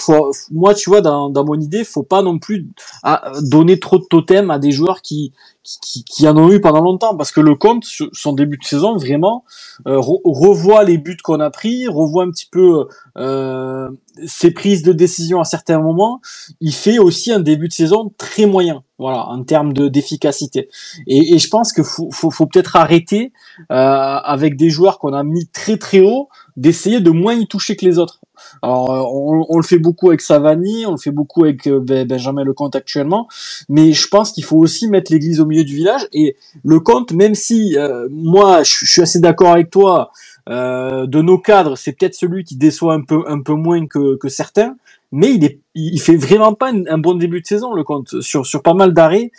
moi, 0.51 0.75
tu 0.75 0.91
vois, 0.91 1.01
dans, 1.01 1.45
mon 1.45 1.61
idée, 1.61 1.85
faut 1.85 2.03
pas 2.03 2.23
non 2.23 2.39
plus 2.39 2.69
à, 3.03 3.33
donner 3.43 3.79
trop 3.79 3.99
de 3.99 4.05
totems 4.05 4.51
à 4.51 4.59
des 4.59 4.73
joueurs 4.73 5.03
qui, 5.03 5.33
qui, 5.63 6.27
en 6.27 6.37
ont 6.37 6.51
eu 6.51 6.61
pendant 6.61 6.81
longtemps, 6.81 7.17
parce 7.17 7.33
que 7.33 7.41
le 7.41 7.55
compte, 7.55 7.85
son 8.13 8.33
début 8.33 8.57
de 8.57 8.65
saison, 8.65 8.97
vraiment, 8.97 9.45
euh, 9.87 9.99
revoit 10.01 10.85
les 10.85 10.99
buts 10.99 11.19
qu'on 11.23 11.41
a 11.41 11.51
pris, 11.51 11.87
revoit 11.87 12.25
un 12.25 12.31
petit 12.31 12.49
peu 12.51 12.87
euh, 13.19 13.89
ses 14.27 14.53
prises 14.53 14.83
de 14.83 14.93
décision 14.93 15.41
à 15.41 15.45
certains 15.45 15.79
moments. 15.79 16.21
Il 16.61 16.75
fait 16.75 16.99
aussi 16.99 17.31
un 17.33 17.41
début 17.41 17.69
de 17.69 17.73
saison 17.73 18.13
très 18.17 18.47
moyen, 18.47 18.83
voilà, 18.99 19.27
en 19.27 19.43
termes 19.45 19.73
de 19.73 19.89
d'efficacité. 19.89 20.69
Et, 21.07 21.39
je 21.39 21.49
pense 21.49 21.73
que 21.73 21.83
faut 21.83 22.47
peut-être 22.47 22.77
arrêter 22.77 23.33
euh, 23.71 23.75
avec 23.75 24.57
des 24.57 24.71
joueurs 24.71 24.99
qu'on 24.99 25.13
a 25.13 25.23
mis 25.23 25.47
très 25.49 25.77
très 25.77 26.01
haut 26.01 26.29
d'essayer 26.57 27.01
de 27.01 27.11
moins 27.11 27.35
y 27.35 27.47
toucher 27.47 27.77
que 27.77 27.85
les 27.85 27.99
autres. 27.99 28.21
Alors, 28.63 29.15
on, 29.15 29.47
on, 29.49 29.57
le 29.57 29.63
fait 29.63 29.79
beaucoup 29.79 30.09
avec 30.09 30.21
Savani, 30.21 30.87
on 30.87 30.93
le 30.93 30.99
fait 30.99 31.11
beaucoup 31.11 31.45
avec 31.45 31.69
ben, 31.69 32.07
Benjamin 32.07 32.45
Lecomte 32.45 32.77
actuellement, 32.77 33.29
mais 33.69 33.93
je 33.93 34.07
pense 34.09 34.33
qu'il 34.33 34.45
faut 34.45 34.59
aussi 34.59 34.89
mettre 34.89 35.13
l'église 35.13 35.41
au 35.41 35.47
milieu 35.47 35.65
du 35.65 35.75
village. 35.75 36.07
Et 36.13 36.37
Lecomte, 36.65 37.13
même 37.13 37.35
si 37.35 37.77
moi, 38.11 38.63
je, 38.63 38.85
suis 38.87 39.03
assez 39.03 39.21
d'accord 39.21 39.53
avec 39.53 39.71
toi, 39.71 40.11
de 40.47 41.23
nos 41.23 41.39
cadres, 41.39 41.77
c'est 41.77 41.93
peut-être 41.93 42.15
celui 42.15 42.45
qui 42.45 42.57
déçoit 42.57 42.95
un 42.95 43.03
peu 43.03 43.23
un 43.29 43.41
peu 43.41 43.55
moins 43.55 43.87
que, 43.87 44.17
que 44.17 44.29
certains 44.29 44.77
mais 45.13 45.35
il 45.35 45.45
est, 45.45 45.61
il 45.75 46.01
fait 46.01 46.17
vraiment 46.17 46.55
pas 46.55 46.73
un, 46.73 46.99
bon 46.99 47.15
début 47.15 47.41
de 47.41 47.47
saison, 47.47 47.75
le 47.75 47.85
compte. 47.85 48.21
Sur, 48.21 48.47
sur 48.47 48.63
pas 48.63 48.75
mal 48.75 48.93
d'arrêts, 48.95 49.33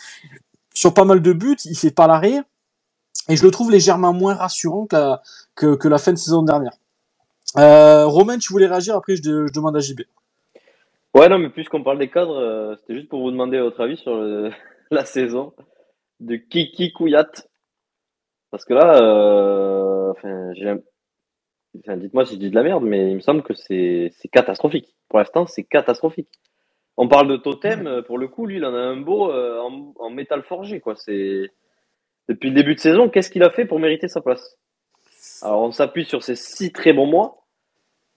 sur 0.73 0.93
pas 0.93 1.05
mal 1.05 1.21
de 1.21 1.33
buts, 1.33 1.57
il 1.65 1.75
fait 1.75 1.91
pas 1.91 2.07
l'arrêt. 2.07 2.41
Et 3.29 3.35
je 3.35 3.43
le 3.43 3.51
trouve 3.51 3.71
légèrement 3.71 4.13
moins 4.13 4.33
rassurant 4.35 4.87
que, 5.55 5.75
que 5.75 5.87
la 5.87 5.97
fin 5.97 6.11
de 6.11 6.17
saison 6.17 6.43
dernière. 6.43 6.73
Euh, 7.57 8.05
Romain, 8.05 8.37
tu 8.37 8.53
voulais 8.53 8.67
réagir, 8.67 8.95
après 8.95 9.15
je, 9.15 9.21
je 9.47 9.53
demande 9.53 9.75
à 9.75 9.79
JB. 9.79 10.01
Ouais, 11.13 11.27
non, 11.27 11.39
mais 11.39 11.49
puisqu'on 11.49 11.83
parle 11.83 11.99
des 11.99 12.09
cadres, 12.09 12.37
euh, 12.37 12.75
c'était 12.77 12.95
juste 12.95 13.09
pour 13.09 13.21
vous 13.21 13.31
demander 13.31 13.59
votre 13.59 13.81
avis 13.81 13.97
sur 13.97 14.15
la 14.91 15.05
saison 15.05 15.53
de 16.19 16.35
Kiki 16.35 16.93
Kouyat. 16.93 17.29
Parce 18.51 18.65
que 18.65 18.73
là, 18.73 19.01
euh, 19.01 20.11
enfin, 20.11 20.53
dites-moi 21.97 22.25
si 22.25 22.35
je 22.35 22.39
dis 22.39 22.49
de 22.49 22.55
la 22.55 22.63
merde, 22.63 22.83
mais 22.83 23.11
il 23.11 23.15
me 23.15 23.21
semble 23.21 23.43
que 23.43 23.53
c'est 23.53 24.11
catastrophique. 24.31 24.95
Pour 25.09 25.19
l'instant, 25.19 25.45
c'est 25.45 25.63
catastrophique. 25.63 26.29
On 26.97 27.07
parle 27.07 27.27
de 27.29 27.37
totem, 27.37 28.03
pour 28.05 28.17
le 28.17 28.27
coup, 28.27 28.45
lui, 28.45 28.57
il 28.57 28.65
en 28.65 28.73
a 28.73 28.79
un 28.79 28.97
beau 28.97 29.31
en, 29.31 30.09
métal 30.09 30.43
forgé, 30.43 30.81
quoi. 30.81 30.95
C'est 30.97 31.49
depuis 32.27 32.49
le 32.49 32.55
début 32.55 32.75
de 32.75 32.79
saison, 32.79 33.09
qu'est-ce 33.09 33.31
qu'il 33.31 33.43
a 33.43 33.49
fait 33.49 33.65
pour 33.65 33.79
mériter 33.79 34.07
sa 34.07 34.21
place? 34.21 34.57
Alors, 35.41 35.61
on 35.61 35.71
s'appuie 35.71 36.05
sur 36.05 36.23
ses 36.23 36.35
six 36.35 36.71
très 36.71 36.93
bons 36.93 37.07
mois, 37.07 37.40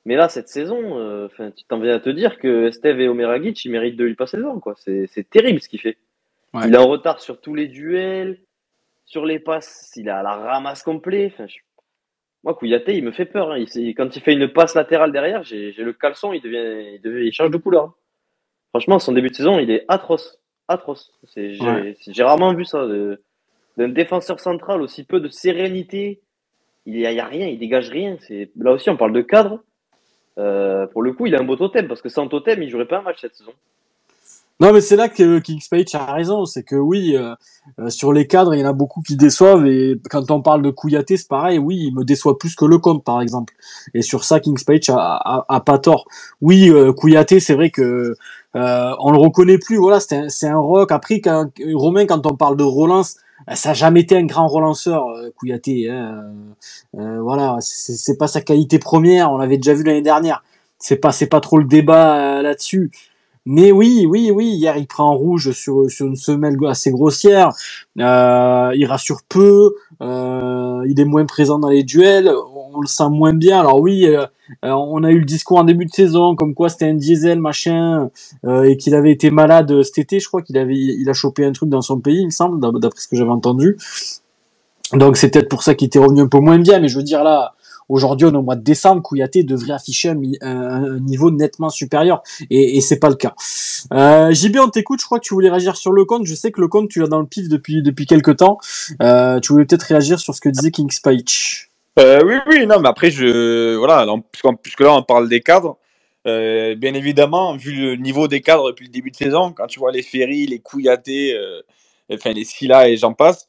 mais 0.05 0.17
là, 0.17 0.29
cette 0.29 0.49
saison, 0.49 0.99
euh, 0.99 1.29
tu 1.57 1.65
t'en 1.65 1.81
viens 1.81 1.95
à 1.95 2.01
te 2.01 2.11
dire 2.11 2.39
que 2.39 2.71
Steve 2.71 3.01
et 3.01 3.09
Omeragic, 3.09 3.65
ils 3.65 3.71
méritent 3.71 3.97
de 3.97 4.05
lui 4.05 4.15
passer 4.15 4.37
devant, 4.37 4.61
quoi. 4.61 4.75
C'est 4.77 5.31
terrible 5.31 5.61
ce 5.61 5.69
qu'il 5.69 5.81
fait. 5.81 5.97
Il 6.63 6.75
est 6.75 6.79
en 6.79 6.87
retard 6.87 7.21
sur 7.21 7.41
tous 7.41 7.55
les 7.55 7.69
duels, 7.69 8.39
sur 9.07 9.25
les 9.25 9.39
passes, 9.39 9.93
il 9.97 10.09
a 10.09 10.23
la 10.23 10.37
ramasse 10.37 10.83
complet. 10.83 11.33
Enfin, 11.33 11.47
moi, 12.45 12.55
Kouyaté, 12.55 12.97
il 12.97 13.05
me 13.05 13.13
fait 13.13 13.25
peur. 13.25 13.53
Hein. 13.53 13.65
quand 13.97 14.15
il 14.15 14.23
fait 14.23 14.35
une 14.35 14.49
passe 14.49 14.75
latérale 14.75 15.11
derrière, 15.11 15.43
j'ai 15.43 15.73
le 15.73 15.93
caleçon, 15.93 16.33
il 16.33 16.43
devient, 16.43 17.01
il, 17.03 17.33
change 17.33 17.51
de 17.51 17.57
couleur. 17.57 17.95
Franchement, 18.71 18.99
son 18.99 19.13
début 19.13 19.31
de 19.31 19.35
saison, 19.35 19.59
il 19.59 19.71
est 19.71 19.85
atroce. 19.89 20.39
Atroce. 20.69 21.13
J'ai 21.37 22.23
rarement 22.23 22.55
vu 22.55 22.65
ça. 22.65 22.87
D'un 23.77 23.89
défenseur 23.89 24.39
central, 24.39 24.83
aussi 24.83 25.05
peu 25.05 25.19
de 25.19 25.29
sérénité. 25.29 26.21
Il 26.87 26.95
n'y 26.95 27.07
a, 27.07 27.25
a, 27.25 27.27
rien, 27.27 27.49
il 27.49 27.59
dégage 27.59 27.89
rien. 27.89 28.19
Là 28.57 28.73
aussi, 28.73 28.91
on 28.91 28.97
parle 28.97 29.15
de 29.15 29.23
cadre. 29.23 29.65
Euh, 30.39 30.87
pour 30.87 31.03
le 31.03 31.13
coup, 31.13 31.27
il 31.27 31.35
a 31.35 31.41
un 31.41 31.45
beau 31.45 31.57
totem, 31.57 31.89
parce 31.89 32.03
que 32.03 32.09
sans 32.09 32.29
totem, 32.29 32.63
il 32.63 32.71
jouerait 32.71 32.89
pas 32.89 32.99
un 32.99 33.03
match 33.03 33.21
cette 33.21 33.35
saison. 33.35 33.53
Non, 34.61 34.73
mais 34.73 34.81
c'est 34.81 34.95
là 34.95 35.09
que 35.09 35.41
Kings 35.41 35.67
Page 35.69 35.95
a 35.95 36.13
raison. 36.13 36.45
C'est 36.45 36.63
que 36.63 36.77
oui, 36.77 37.17
euh, 37.17 37.35
euh, 37.81 37.91
sur 37.91 38.13
les 38.13 38.27
cadres, 38.29 38.55
il 38.55 38.61
y 38.61 38.65
en 38.65 38.69
a 38.69 38.73
beaucoup 38.73 39.03
qui 39.03 39.17
déçoivent. 39.17 39.67
Et 39.67 40.01
quand 40.11 40.31
on 40.31 40.43
parle 40.43 40.63
de 40.63 40.71
Kouyaté, 40.71 41.17
c'est 41.17 41.29
pareil. 41.29 41.59
Oui, 41.59 41.87
il 41.89 41.95
me 41.95 42.05
déçoit 42.05 42.39
plus 42.39 42.55
que 42.55 42.65
le 42.65 42.79
compte, 42.79 43.03
par 43.03 43.21
exemple. 43.21 43.53
Et 43.95 44.03
sur 44.03 44.23
ça, 44.23 44.39
Kings 44.39 44.65
Page 44.65 44.91
a, 44.91 45.45
a, 45.49 45.61
pas 45.61 45.79
tort. 45.79 46.07
Oui, 46.41 46.71
euh, 46.71 46.93
Kouyaté, 46.93 47.41
c'est 47.41 47.55
vrai 47.55 47.71
que 47.71 48.15
euh, 48.55 48.95
on 49.01 49.11
le 49.11 49.19
reconnaît 49.19 49.59
plus. 49.59 49.77
Voilà, 49.77 49.99
c'est 49.99 50.47
un, 50.47 50.55
un 50.55 50.59
rock. 50.59 50.93
Après, 50.93 51.21
quand, 51.21 51.51
Romain, 51.75 52.07
quand 52.07 52.25
on 52.27 52.37
parle 52.37 52.57
de 52.57 52.63
relance, 52.63 53.17
ça 53.53 53.71
a 53.71 53.75
jamais 53.75 54.01
été 54.01 54.17
un 54.17 54.25
grand 54.25 54.47
relanceur, 54.47 55.07
Kouyaté. 55.37 55.91
Hein. 55.91 56.33
voilà, 56.93 57.59
c'est, 57.61 58.19
pas 58.19 58.27
sa 58.27 58.41
qualité 58.41 58.79
première. 58.79 59.31
On 59.33 59.39
l'avait 59.39 59.59
déjà 59.59 59.75
vu 59.75 59.83
l'année 59.83 60.03
dernière. 60.03 60.43
C'est 60.79 60.97
pas, 60.97 61.13
c'est 61.13 61.27
pas 61.27 61.41
trop 61.41 61.59
le 61.59 61.65
débat 61.65 62.43
là-dessus. 62.43 62.91
Mais 63.47 63.73
oui, 63.73 64.07
oui, 64.09 64.31
oui, 64.31 64.47
hier 64.47 64.77
il 64.79 64.87
prend 64.87 65.11
en 65.11 65.17
rouge 65.17 65.53
sur, 65.53 65.91
sur 65.91 66.07
une 66.07 66.17
semelle 66.17 66.57
assez 66.67 66.91
grossière. 66.91 67.51
Euh, 68.01 68.73
il 68.75 68.87
rassure 68.87 69.21
peu. 69.29 69.75
Euh, 70.01 70.83
il 70.89 70.99
est 70.99 71.05
moins 71.05 71.27
présent 71.27 71.59
dans 71.59 71.69
les 71.69 71.83
duels. 71.83 72.33
On 72.75 72.81
le 72.81 72.87
sent 72.87 73.09
moins 73.11 73.33
bien. 73.33 73.61
Alors 73.61 73.81
oui, 73.81 74.07
euh, 74.07 74.27
on 74.63 75.03
a 75.05 75.11
eu 75.11 75.19
le 75.19 75.25
discours 75.25 75.59
en 75.59 75.65
début 75.65 75.87
de 75.87 75.93
saison 75.93 76.35
comme 76.35 76.55
quoi 76.55 76.69
c'était 76.69 76.87
un 76.87 76.95
diesel 76.95 77.41
machin 77.41 78.11
euh, 78.45 78.65
et 78.65 78.77
qu'il 78.77 78.95
avait 78.95 79.13
été 79.13 79.31
malade 79.31 79.83
cet 79.83 79.99
été. 79.99 80.21
Je 80.21 80.29
crois 80.29 80.43
qu'il 80.43 80.59
avait, 80.59 80.75
a 81.07 81.13
chopé 81.13 81.45
un 81.45 81.53
truc 81.53 81.69
dans 81.69 81.83
son 81.83 82.01
pays, 82.01 82.21
il 82.21 82.27
me 82.27 82.31
semble, 82.31 82.61
d'après 82.81 83.01
ce 83.01 83.09
que 83.09 83.17
j'avais 83.17 83.31
entendu. 83.31 83.77
Donc 84.93 85.17
c'est 85.17 85.31
peut-être 85.31 85.49
pour 85.49 85.63
ça 85.63 85.75
qu'il 85.75 85.87
était 85.87 85.99
revenu 85.99 86.23
un 86.23 86.29
peu 86.29 86.39
moins 86.39 86.59
bien. 86.59 86.81
Mais 86.81 86.89
je 86.89 86.99
veux 86.99 87.05
dire 87.05 87.25
là, 87.25 87.55
Aujourd'hui, 87.89 88.27
on 88.27 88.33
est 88.33 88.37
au 88.37 88.43
mois 88.43 88.57
de 88.57 88.63
décembre, 88.63 89.03
Kouyaté 89.03 89.43
devrait 89.43 89.73
afficher 89.73 90.15
un, 90.41 90.99
niveau 91.01 91.31
nettement 91.31 91.69
supérieur, 91.69 92.23
et, 92.51 92.81
c'est 92.81 92.99
pas 92.99 93.11
le 93.11 93.15
cas. 93.15 93.35
Euh, 93.93 94.33
JB, 94.33 94.57
on 94.61 94.69
t'écoute. 94.69 95.01
Je 95.01 95.07
crois 95.07 95.19
que 95.19 95.25
tu 95.25 95.35
voulais 95.35 95.51
réagir 95.51 95.77
sur 95.77 95.93
le 95.93 96.05
compte. 96.05 96.25
Je 96.25 96.35
sais 96.35 96.51
que 96.51 96.61
le 96.61 96.69
compte, 96.69 96.89
tu 96.89 97.01
l'as 97.01 97.09
dans 97.09 97.21
le 97.21 97.27
pif 97.27 97.49
depuis 97.49 97.83
depuis 97.83 98.07
quelques 98.07 98.37
temps. 98.39 98.59
Euh, 99.03 99.41
tu 99.41 99.53
voulais 99.53 99.67
peut-être 99.67 99.83
réagir 99.83 100.19
sur 100.19 100.35
ce 100.35 100.41
que 100.41 100.49
disait 100.49 100.71
King's 100.71 101.01
Euh, 101.99 102.21
oui, 102.25 102.37
oui, 102.49 102.67
non, 102.67 102.81
mais 102.81 102.89
après, 102.89 103.11
je 103.11 103.77
voilà, 103.77 104.07
puisque 104.63 104.81
là 104.81 104.95
on 104.95 105.03
parle 105.03 105.29
des 105.29 105.41
cadres. 105.41 105.79
Euh, 106.27 106.75
bien 106.75 106.95
évidemment, 106.95 107.55
vu 107.57 107.73
le 107.73 107.97
niveau 107.97 108.29
des 108.29 108.41
cadres 108.41 108.69
depuis 108.71 108.87
le 108.87 108.91
début 108.93 109.11
de 109.11 109.17
saison, 109.17 109.53
quand 109.53 109.67
tu 109.67 109.79
vois 109.79 109.93
les 109.93 110.03
Ferry, 110.03 110.47
les 110.47 110.59
Kouyaté, 110.59 111.35
euh, 111.35 111.61
enfin 112.13 112.33
les 112.33 112.45
Silla 112.45 112.89
et 112.89 112.97
j'en 112.97 113.13
passe, 113.13 113.47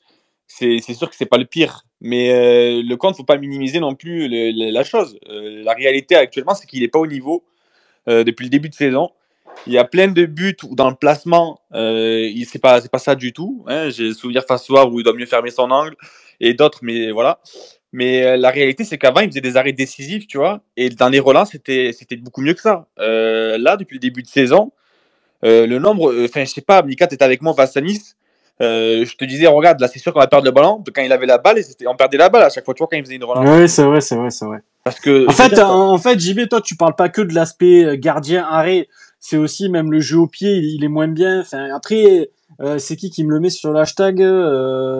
c'est 0.48 0.80
sûr 0.94 1.10
que 1.10 1.16
c'est 1.16 1.26
pas 1.26 1.38
le 1.38 1.46
pire. 1.46 1.84
Mais 2.02 2.32
euh, 2.32 2.84
le 2.84 2.96
compte, 2.98 3.16
faut 3.18 3.24
pas 3.24 3.38
minimiser 3.38 3.80
non 3.80 3.96
plus 3.96 4.28
la 4.30 4.84
chose. 4.84 5.18
La 5.28 5.74
réalité 5.74 6.16
actuellement, 6.16 6.54
c'est 6.56 6.68
qu'il 6.68 6.82
n'est 6.82 6.88
pas 6.90 7.00
au 7.00 7.08
niveau 7.08 7.44
depuis 8.08 8.46
le 8.46 8.50
début 8.50 8.70
de 8.70 8.76
saison. 8.76 9.12
Il 9.68 9.74
y 9.74 9.78
a 9.80 9.86
plein 9.86 10.10
de 10.10 10.26
buts 10.26 10.58
où 10.64 10.76
dans 10.76 10.90
le 10.90 10.96
placement, 10.96 11.60
euh, 11.74 12.30
c'est 12.46 12.62
pas 12.62 12.82
pas 12.82 13.00
ça 13.00 13.16
du 13.16 13.34
tout. 13.34 13.64
Hein. 13.68 13.90
J'ai 13.90 14.14
souvenir 14.14 14.44
face 14.48 14.66
soir 14.66 14.92
où 14.92 15.00
il 15.00 15.04
doit 15.04 15.14
mieux 15.14 15.26
fermer 15.26 15.50
son 15.52 15.72
angle 15.72 15.96
et 16.40 16.54
d'autres, 16.54 16.80
mais 16.84 17.12
voilà. 17.12 17.40
Mais 17.96 18.38
la 18.38 18.50
réalité, 18.50 18.84
c'est 18.84 18.98
qu'avant, 18.98 19.22
il 19.22 19.30
faisait 19.30 19.42
des 19.42 19.58
arrêts 19.58 19.74
décisifs, 19.74 20.28
tu 20.28 20.38
vois. 20.38 20.62
Et 20.76 20.90
dans 20.90 21.10
les 21.10 21.20
relances, 21.20 21.52
c'était 21.52 21.92
c'était 21.98 22.18
beaucoup 22.18 22.42
mieux 22.42 22.54
que 22.54 22.62
ça. 22.62 22.88
là, 22.98 23.78
depuis 23.78 23.96
le 23.96 24.00
début 24.00 24.22
de 24.22 24.28
saison, 24.28 24.72
le 25.44 25.78
nombre, 25.78 26.14
enfin, 26.26 26.44
je 26.44 26.52
sais 26.52 26.62
pas, 26.62 26.82
Mika, 26.82 27.08
tu 27.08 27.18
avec 27.20 27.42
moi 27.42 27.54
face 27.54 27.78
à 27.78 27.82
Nice. 27.82 28.16
Euh, 28.62 29.04
je 29.06 29.16
te 29.18 29.26
disais, 29.26 29.48
regarde, 29.48 29.80
là, 29.82 29.88
c'est 29.88 30.00
sûr 30.00 30.14
qu'on 30.14 30.20
va 30.20 30.28
perdre 30.28 30.46
le 30.46 30.52
ballon. 30.52 30.82
Quand 30.94 31.02
il 31.02 31.12
avait 31.12 31.26
la 31.26 31.38
balle, 31.38 31.60
on 31.88 31.96
perdait 31.96 32.18
la 32.18 32.30
balle 32.30 32.44
à 32.44 32.50
chaque 32.50 32.64
fois, 32.64 32.74
tu 32.74 32.80
vois, 32.80 32.88
quand 32.90 32.98
il 32.98 33.04
faisait 33.04 33.16
une 33.16 33.24
relance. 33.24 33.46
Oui, 33.48 33.68
c'est 33.68 33.84
vrai, 33.84 34.02
c'est 34.02 34.16
vrai, 34.16 34.30
c'est 34.30 34.46
vrai. 34.46 34.60
Parce 34.84 35.00
que. 35.00 35.28
En 35.28 35.32
fait, 35.32 35.60
en, 35.60 35.98
fait, 35.98 36.20
JB, 36.20 36.48
toi, 36.50 36.62
tu 36.62 36.76
parles 36.76 36.96
pas 36.96 37.10
que 37.10 37.22
de 37.22 37.34
l'aspect 37.34 37.84
euh, 37.84 37.96
gardien 37.98 38.46
arrêt. 38.50 38.88
C'est 39.20 39.38
aussi 39.38 39.70
même 39.70 39.92
le 39.92 40.00
jeu 40.00 40.20
au 40.20 40.28
pied, 40.28 40.52
il, 40.52 40.84
est 40.84 40.90
moins 40.90 41.08
bien. 41.08 41.42
Enfin, 41.42 41.74
après, 41.76 42.30
euh, 42.62 42.78
c'est 42.78 42.96
qui 42.96 43.10
qui 43.10 43.24
me 43.24 43.32
le 43.32 43.40
met 43.40 43.50
sur 43.50 43.72
l'hashtag 43.72 44.18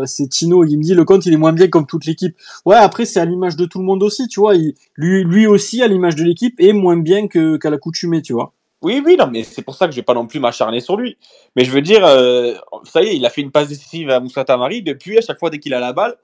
C'est 0.06 0.30
Tino. 0.30 0.66
Il 0.66 0.78
me 0.78 0.84
dit 0.84 0.94
le 0.94 1.06
compte, 1.06 1.26
il 1.26 1.34
est 1.34 1.38
moins 1.38 1.54
bien 1.54 1.68
comme 1.68 1.86
toute 1.86 2.06
l'équipe. 2.06 2.36
Ouais, 2.66 2.76
après, 2.76 3.06
c'est 3.06 3.20
à 3.20 3.26
l'image 3.26 3.56
de 3.56 3.66
tout 3.66 3.80
le 3.80 3.86
monde 3.86 4.04
aussi, 4.04 4.28
tu 4.28 4.40
vois. 4.40 4.54
Lui, 4.96 5.48
aussi, 5.48 5.82
à 5.82 5.88
l'image 5.88 6.16
de 6.16 6.24
l'équipe, 6.24 6.60
est 6.60 6.74
moins 6.74 6.98
bien 6.98 7.28
que 7.28 7.58
qu'à 7.58 7.70
l'accoutumée, 7.70 8.22
tu 8.22 8.34
vois. 8.34 8.54
Oui, 8.82 9.02
oui, 9.04 9.16
non, 9.18 9.28
mais 9.28 9.44
c'est 9.44 9.64
pour 9.64 9.76
ça 9.76 9.88
que 9.88 9.94
je 9.94 9.96
vais 9.96 10.04
pas 10.04 10.14
non 10.14 10.28
plus 10.28 10.40
m'acharner 10.40 10.80
sur 10.80 10.96
lui. 10.96 11.18
Mais 11.56 11.66
je 11.66 11.72
veux 11.72 11.82
dire, 11.82 12.06
euh, 12.06 12.54
ça 12.84 13.02
y 13.02 13.08
est, 13.08 13.16
il 13.16 13.26
a 13.26 13.32
fait 13.32 13.42
une 13.42 13.52
passe 13.52 13.70
décisive 13.70 14.12
à 14.12 14.20
Moussa 14.20 14.46
Tamari. 14.46 14.84
Depuis, 14.84 15.18
à 15.18 15.22
chaque 15.22 15.40
fois 15.40 15.50
dès 15.50 15.58
qu'il 15.58 15.74
a 15.74 15.80
la 15.80 15.92
balle, 15.92 16.16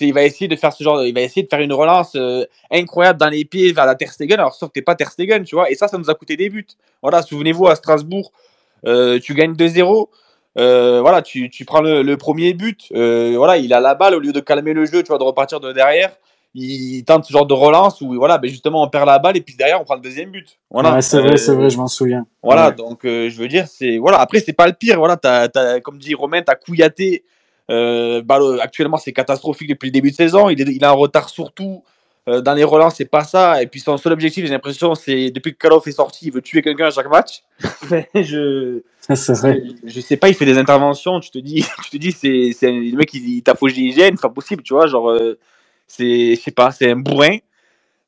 il 0.00 0.12
va 0.12 0.22
essayer 0.24 0.48
de 0.48 0.56
faire 0.56 0.72
ce 0.72 0.84
genre, 0.84 1.04
il 1.04 1.14
va 1.14 1.22
essayer 1.22 1.42
de 1.42 1.48
faire 1.48 1.60
une 1.60 1.72
relance 1.72 2.12
euh, 2.16 2.44
incroyable 2.70 3.18
dans 3.18 3.28
les 3.28 3.44
pieds 3.44 3.72
vers 3.72 3.86
la 3.86 3.94
Ter 3.94 4.12
Stegen. 4.12 4.38
Alors 4.38 4.54
sauf 4.54 4.68
que 4.68 4.74
t'es 4.74 4.82
pas 4.82 4.94
Ter 4.94 5.10
Stegen, 5.10 5.44
tu 5.44 5.54
vois. 5.54 5.70
Et 5.70 5.74
ça, 5.74 5.88
ça 5.88 5.98
nous 5.98 6.10
a 6.10 6.14
coûté 6.14 6.36
des 6.36 6.48
buts. 6.50 6.66
Voilà, 7.02 7.22
souvenez-vous 7.22 7.66
à 7.66 7.74
Strasbourg, 7.74 8.32
euh, 8.86 9.18
tu 9.20 9.34
gagnes 9.34 9.54
2-0. 9.54 10.08
Voilà, 10.56 11.22
tu, 11.22 11.50
tu 11.50 11.64
prends 11.64 11.80
le, 11.80 12.02
le 12.02 12.16
premier 12.16 12.54
but. 12.54 12.88
voilà, 12.90 13.56
il 13.56 13.72
a 13.72 13.80
la 13.80 13.94
balle 13.94 14.14
au 14.14 14.20
lieu 14.20 14.32
de 14.32 14.40
calmer 14.40 14.72
le 14.72 14.84
jeu, 14.84 15.02
tu 15.02 15.08
vois, 15.08 15.18
de 15.18 15.24
repartir 15.24 15.60
de 15.60 15.72
derrière 15.72 16.12
il 16.54 17.04
tente 17.04 17.24
ce 17.24 17.32
genre 17.32 17.46
de 17.46 17.54
relance 17.54 18.00
où 18.00 18.14
voilà, 18.14 18.38
ben 18.38 18.48
justement 18.48 18.82
on 18.82 18.88
perd 18.88 19.06
la 19.06 19.18
balle 19.18 19.36
et 19.36 19.40
puis 19.40 19.56
derrière 19.56 19.80
on 19.80 19.84
prend 19.84 19.96
le 19.96 20.00
deuxième 20.00 20.30
but. 20.30 20.58
Voilà. 20.70 21.00
c'est 21.02 21.20
vrai, 21.20 21.36
c'est 21.36 21.54
vrai, 21.54 21.68
je 21.68 21.76
m'en 21.76 21.88
souviens. 21.88 22.26
Voilà, 22.42 22.70
donc 22.70 23.04
euh, 23.04 23.28
je 23.28 23.36
veux 23.36 23.48
dire, 23.48 23.66
c'est 23.66 23.98
voilà. 23.98 24.20
Après 24.20 24.38
c'est 24.38 24.52
pas 24.52 24.66
le 24.66 24.72
pire, 24.72 24.98
voilà, 24.98 25.18
as, 25.24 25.48
as, 25.54 25.80
comme 25.80 25.98
dit 25.98 26.14
Romain, 26.14 26.42
t'as 26.42 26.54
couillaté. 26.54 27.24
Euh, 27.70 28.20
bah, 28.22 28.38
actuellement 28.60 28.98
c'est 28.98 29.12
catastrophique 29.12 29.70
depuis 29.70 29.86
le 29.86 29.92
début 29.92 30.10
de 30.10 30.16
saison. 30.16 30.48
Il 30.48 30.60
est, 30.60 30.72
il 30.72 30.84
a 30.84 30.90
un 30.90 30.92
retard 30.92 31.28
surtout 31.28 31.82
euh, 32.28 32.40
dans 32.40 32.54
les 32.54 32.64
relances, 32.64 32.96
c'est 32.96 33.04
pas 33.04 33.24
ça. 33.24 33.62
Et 33.62 33.66
puis 33.66 33.80
son 33.80 33.96
seul 33.96 34.12
objectif, 34.12 34.44
j'ai 34.44 34.50
l'impression, 34.50 34.94
c'est 34.94 35.30
depuis 35.30 35.52
que 35.52 35.58
Kalof 35.58 35.86
est 35.86 35.92
sorti, 35.92 36.26
il 36.26 36.32
veut 36.32 36.40
tuer 36.40 36.62
quelqu'un 36.62 36.86
à 36.86 36.90
chaque 36.90 37.10
match. 37.10 37.42
je, 38.14 38.80
vrai. 39.08 39.62
je 39.84 40.00
sais 40.00 40.16
pas, 40.16 40.28
il 40.28 40.34
fait 40.34 40.46
des 40.46 40.56
interventions. 40.58 41.20
Tu 41.20 41.30
te 41.30 41.38
dis, 41.38 41.64
tu 41.84 41.90
te 41.90 41.96
dis, 41.98 42.12
c'est, 42.12 42.52
c'est 42.58 42.70
le 42.70 42.96
mec, 42.96 43.12
il, 43.12 43.28
il 43.28 43.42
t'a 43.42 43.54
fauché 43.54 43.76
l'hygiène, 43.76 44.16
c'est 44.16 44.22
pas 44.22 44.30
possible, 44.30 44.62
tu 44.62 44.74
vois, 44.74 44.86
genre. 44.86 45.10
Euh, 45.10 45.38
c'est, 45.86 46.34
je 46.34 46.40
sais 46.40 46.50
pas, 46.50 46.70
c'est 46.70 46.90
un 46.90 46.96
bourrin. 46.96 47.36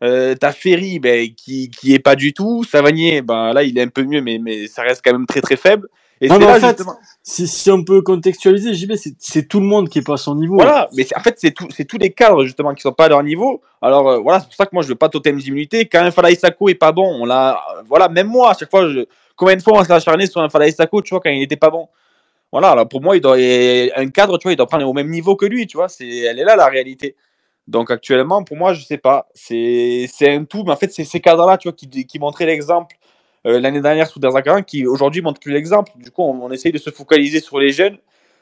Euh, 0.03 0.35
t'as 0.35 0.53
Ferry, 0.53 0.99
ben, 0.99 1.29
qui, 1.35 1.71
qui 1.71 1.95
est 1.95 1.99
pas 1.99 2.17
du 2.17 2.33
tout. 2.33 2.65
Savanier, 2.65 3.23
ben, 3.23 3.53
là, 3.53 3.63
il 3.63 3.77
est 3.79 3.83
un 3.83 3.89
peu 3.89 4.05
mieux, 4.05 4.21
mais, 4.21 4.39
mais 4.39 4.67
ça 4.67 4.83
reste 4.83 5.03
quand 5.05 5.13
même 5.13 5.27
très 5.27 5.41
très 5.41 5.57
faible. 5.57 5.89
Et 6.21 6.29
Non, 6.29 6.35
c'est 6.37 6.39
mais 6.41 6.47
là, 6.47 6.57
en 6.57 6.61
fait, 6.61 6.67
justement- 6.69 6.99
si, 7.23 7.47
si 7.47 7.71
on 7.71 7.85
peut 7.85 8.01
contextualiser, 8.01 8.73
JB, 8.73 8.93
c'est- 9.19 9.47
tout 9.49 9.61
le 9.61 9.67
monde 9.67 9.89
qui 9.91 9.99
est 9.99 10.03
pas 10.03 10.15
à 10.15 10.17
son 10.17 10.35
niveau. 10.35 10.55
Voilà, 10.55 10.89
mais 10.97 11.07
en 11.15 11.21
fait, 11.21 11.37
c'est 11.39 11.53
tous 11.53 11.99
les 11.99 12.11
cadres 12.11 12.43
justement 12.45 12.73
qui 12.75 12.81
sont 12.81 12.93
pas 12.93 13.05
à 13.05 13.09
leur 13.09 13.23
niveau. 13.23 13.61
Alors 13.83 14.09
euh, 14.09 14.19
voilà, 14.21 14.41
c'est 14.41 14.47
pour 14.47 14.55
ça 14.55 14.65
que 14.65 14.71
moi 14.73 14.83
je 14.83 14.89
veux 14.89 14.95
pas 14.95 15.11
totem 15.11 15.37
d'immunité. 15.39 15.87
Quand 15.87 16.01
un 16.01 16.11
Falaï 16.11 16.37
Sako 16.37 16.71
est 16.71 16.75
pas 16.75 16.93
bon, 16.93 17.07
on 17.23 17.27
l'a. 17.27 17.53
euh, 17.77 17.83
Voilà, 17.87 18.09
même 18.09 18.29
moi, 18.29 18.51
à 18.53 18.55
chaque 18.59 18.71
fois, 18.71 18.89
je... 18.89 19.01
combien 19.37 19.57
de 19.57 19.63
fois 19.63 19.79
on 19.79 19.85
s'est 19.85 19.93
acharné 19.93 20.27
sur 20.27 20.41
un 20.41 20.49
Falaï 20.49 20.73
Sako, 20.73 21.03
tu 21.03 21.11
vois, 21.11 21.21
quand 21.21 21.29
il 21.31 21.43
était 21.43 21.57
pas 21.57 21.69
bon? 21.71 21.89
Voilà, 22.51 22.71
alors 22.71 22.89
pour 22.89 23.03
moi, 23.03 23.17
il 23.17 23.21
doit... 23.21 23.37
un 23.37 24.09
cadre, 24.09 24.39
tu 24.39 24.45
vois, 24.45 24.53
il 24.53 24.57
doit 24.57 24.67
prendre 24.67 24.89
au 24.89 24.95
même 24.95 25.11
niveau 25.11 25.37
que 25.37 25.45
lui, 25.45 25.67
tu 25.67 25.77
vois. 25.77 25.89
C'est... 25.91 26.09
Elle 26.09 26.39
est 26.39 26.45
là 26.45 26.57
la 26.57 26.67
réalité. 26.67 27.15
Donc 27.69 27.91
actuellement, 27.91 28.43
pour 28.45 28.57
moi, 28.57 28.73
je 28.73 28.83
sais 28.85 28.97
pas. 28.97 29.27
C'est, 29.35 30.07
c'est 30.11 30.31
un 30.33 30.45
tout, 30.45 30.63
mais 30.65 30.71
en 30.73 30.77
fait, 30.77 30.93
c'est 30.93 31.05
ces 31.05 31.21
cadres-là, 31.21 31.59
tu 31.59 31.69
vois, 31.69 31.77
qui, 31.77 32.07
qui 32.07 32.19
montraient 32.19 32.47
l'exemple 32.47 32.97
euh, 33.47 33.61
l'année 33.61 33.81
dernière 33.81 34.09
sous 34.09 34.19
Derzakaran, 34.19 34.63
qui 34.63 34.87
aujourd'hui 34.87 35.23
montrent 35.23 35.41
plus 35.41 35.53
l'exemple. 35.53 35.93
Du 35.97 36.11
coup, 36.11 36.23
on, 36.23 36.51
essaye 36.51 36.73
de 36.73 36.79
se 36.79 36.91
focaliser 36.91 37.41
sur 37.41 37.59
les 37.59 37.71
jeunes. 37.71 37.99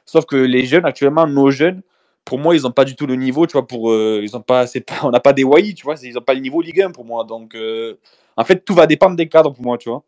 Sauf 0.06 0.24
que 0.24 0.36
les 0.36 0.64
jeunes, 0.64 0.84
actuellement, 0.86 1.26
nos 1.26 1.50
jeunes, 1.50 1.82
pour 2.24 2.38
moi, 2.38 2.56
ils 2.56 2.62
n'ont 2.62 2.72
pas 2.72 2.84
du 2.84 2.96
tout 2.96 3.06
le 3.06 3.16
niveau, 3.16 3.46
tu 3.46 3.52
vois, 3.52 3.66
pour, 3.66 3.90
euh, 3.90 4.20
ils 4.22 4.36
ont 4.36 4.40
pas, 4.40 4.64
on 5.02 5.10
n'a 5.10 5.20
pas 5.20 5.32
des 5.32 5.44
Wai, 5.44 5.74
tu 5.74 5.84
vois, 5.84 5.96
ils 6.02 6.14
n'ont 6.14 6.22
pas 6.22 6.34
le 6.34 6.40
niveau 6.40 6.60
Ligue 6.62 6.82
1 6.82 6.90
pour 6.90 7.04
moi. 7.04 7.24
Donc, 7.24 7.54
euh, 7.54 7.98
en 8.36 8.44
fait, 8.44 8.64
tout 8.64 8.74
va 8.74 8.86
dépendre 8.86 9.16
des 9.16 9.28
cadres 9.28 9.52
pour 9.52 9.64
moi, 9.64 9.78
tu 9.78 9.90
vois. 9.90 10.02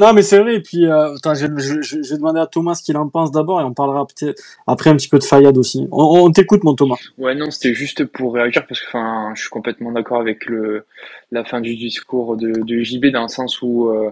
Non, 0.00 0.12
mais 0.14 0.22
c'est 0.22 0.38
vrai. 0.38 0.56
Et 0.56 0.60
puis, 0.60 0.86
euh, 0.86 1.14
je, 1.24 1.46
je, 1.56 1.82
je, 1.82 2.02
je 2.02 2.10
vais 2.10 2.16
demander 2.16 2.40
à 2.40 2.46
Thomas 2.46 2.74
ce 2.74 2.82
qu'il 2.82 2.96
en 2.96 3.08
pense 3.08 3.30
d'abord 3.30 3.60
et 3.60 3.64
on 3.64 3.74
parlera 3.74 4.06
peut-être 4.06 4.42
après 4.66 4.90
un 4.90 4.96
petit 4.96 5.08
peu 5.08 5.18
de 5.18 5.24
Fayad 5.24 5.56
aussi. 5.58 5.86
On, 5.92 6.24
on 6.24 6.30
t'écoute, 6.30 6.64
mon 6.64 6.74
Thomas. 6.74 6.96
Ouais, 7.18 7.34
non, 7.34 7.50
c'était 7.50 7.74
juste 7.74 8.04
pour 8.04 8.34
réagir 8.34 8.66
parce 8.66 8.80
que, 8.80 8.86
enfin, 8.88 9.32
je 9.34 9.42
suis 9.42 9.50
complètement 9.50 9.92
d'accord 9.92 10.20
avec 10.20 10.46
le 10.46 10.84
la 11.32 11.44
fin 11.44 11.60
du 11.60 11.76
discours 11.76 12.36
de, 12.36 12.50
de 12.50 12.80
JB 12.80 13.06
dans 13.06 13.22
le 13.22 13.28
sens 13.28 13.60
où, 13.60 13.90
euh, 13.90 14.10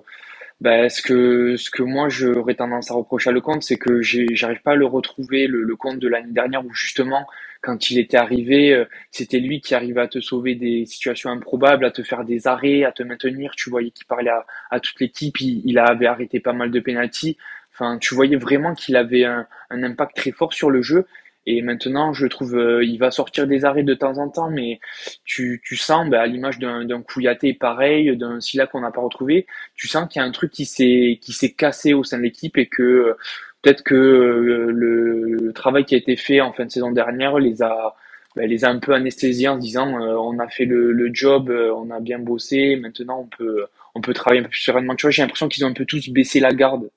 bah, 0.61 0.89
ce 0.89 1.03
que 1.03 1.57
ce 1.57 1.71
que 1.71 1.83
moi 1.83 2.09
j'aurais 2.09 2.55
tendance 2.55 2.91
à 2.91 2.95
reprocher 2.95 3.31
à 3.31 3.33
Lecomte, 3.33 3.63
c'est 3.63 3.77
que 3.77 4.01
j'arrive 4.03 4.63
pas 4.63 4.73
à 4.73 4.75
le 4.77 4.87
retrouver 4.87 5.47
le, 5.47 5.63
le 5.63 5.77
compte 5.77 5.99
de 5.99 6.09
l'année 6.09 6.33
dernière 6.33 6.65
où 6.65 6.73
justement 6.73 7.27
quand 7.63 7.91
il 7.91 7.99
était 7.99 8.17
arrivé, 8.17 8.73
euh, 8.73 8.85
c'était 9.11 9.41
lui 9.41 9.61
qui 9.61 9.75
arrivait 9.75 10.01
à 10.03 10.09
te 10.09 10.21
sauver 10.21 10.55
des 10.55 10.87
situations 10.87 11.31
improbables, 11.31 11.85
à 11.85 11.91
te 11.91 12.03
faire 12.03 12.25
des 12.25 12.47
arrêts, 12.47 12.85
à 12.85 12.93
te 12.93 13.03
maintenir. 13.03 13.53
Tu 13.57 13.71
voyais 13.71 13.91
qu'il 13.91 14.07
parlait 14.07 14.31
à, 14.31 14.47
à 14.71 14.81
toute 14.81 15.01
l'équipe, 15.01 15.41
il, 15.41 15.63
il 15.65 15.79
avait 15.79 16.07
arrêté 16.07 16.41
pas 16.41 16.53
mal 16.53 16.71
de 16.71 16.81
pénalties. 16.81 17.37
Enfin, 17.75 17.99
tu 17.99 18.15
voyais 18.15 18.37
vraiment 18.37 18.75
qu'il 18.75 18.97
avait 18.97 19.25
un, 19.25 19.47
un 19.71 19.83
impact 19.83 20.17
très 20.17 20.33
fort 20.33 20.53
sur 20.55 20.71
le 20.71 20.81
jeu. 20.83 21.07
Et 21.47 21.63
maintenant, 21.63 22.13
je 22.13 22.27
trouve, 22.27 22.57
euh, 22.57 22.85
il 22.85 22.99
va 22.99 23.13
sortir 23.13 23.47
des 23.47 23.65
arrêts 23.65 23.85
de 23.85 23.95
temps 23.95 24.19
en 24.19 24.29
temps, 24.29 24.51
mais 24.51 24.81
tu, 25.25 25.63
tu 25.65 25.77
sens, 25.77 26.09
bah, 26.11 26.23
à 26.23 26.27
l'image 26.27 26.59
d'un, 26.59 27.03
Kouyaté 27.03 27.55
pareil, 27.55 28.17
d'un 28.17 28.41
Silla 28.41 28.67
qu'on 28.67 28.81
n'a 28.81 28.91
pas 28.91 29.01
retrouvé, 29.01 29.47
tu 29.77 29.87
sens 29.87 30.09
qu'il 30.09 30.21
y 30.21 30.25
a 30.25 30.27
un 30.27 30.33
truc 30.33 30.51
qui 30.51 30.65
s'est, 30.65 31.19
qui 31.23 31.33
s'est 31.33 31.53
cassé 31.53 31.95
au 31.95 32.03
sein 32.03 32.19
de 32.19 32.25
l'équipe 32.25 32.59
et 32.59 32.67
que 32.67 32.83
euh, 32.83 33.17
peut-être 33.63 33.83
que 33.85 33.95
euh, 33.95 34.73
le, 34.73 35.53
travail 35.55 35.85
qui 35.85 35.95
a 35.95 35.99
été 35.99 36.17
fait 36.17 36.41
en 36.41 36.53
fin 36.53 36.65
de 36.67 36.71
saison 36.71 36.91
dernière 36.91 37.39
les 37.39 37.63
a, 37.63 37.95
bah, 38.35 38.47
les 38.47 38.65
a 38.65 38.69
un 38.69 38.79
peu 38.81 38.93
anesthésiés 38.93 39.49
en 39.49 39.57
se 39.57 39.61
disant, 39.61 39.89
on 39.89 40.39
a 40.41 40.49
fait 40.49 40.65
le, 40.65 40.93
le 40.93 41.11
job, 41.15 41.51
on 41.51 41.91
a 41.91 42.01
bien 42.01 42.19
bossé, 42.19 42.77
maintenant 42.77 43.21
on 43.21 43.27
peut, 43.27 43.67
on 43.95 44.01
peut 44.01 44.13
travailler 44.15 44.41
un 44.41 44.45
peu 44.45 44.51
plus 44.51 44.61
sereinement. 44.61 44.97
Tu 44.97 45.07
vois, 45.07 45.11
j'ai 45.13 45.23
l'impression 45.23 45.49
qu'ils 45.49 45.65
ont 45.65 45.69
un 45.69 45.73
peu 45.73 45.87
tous 45.87 46.11
baissé 46.11 46.41
la 46.41 46.53
garde, 46.53 46.91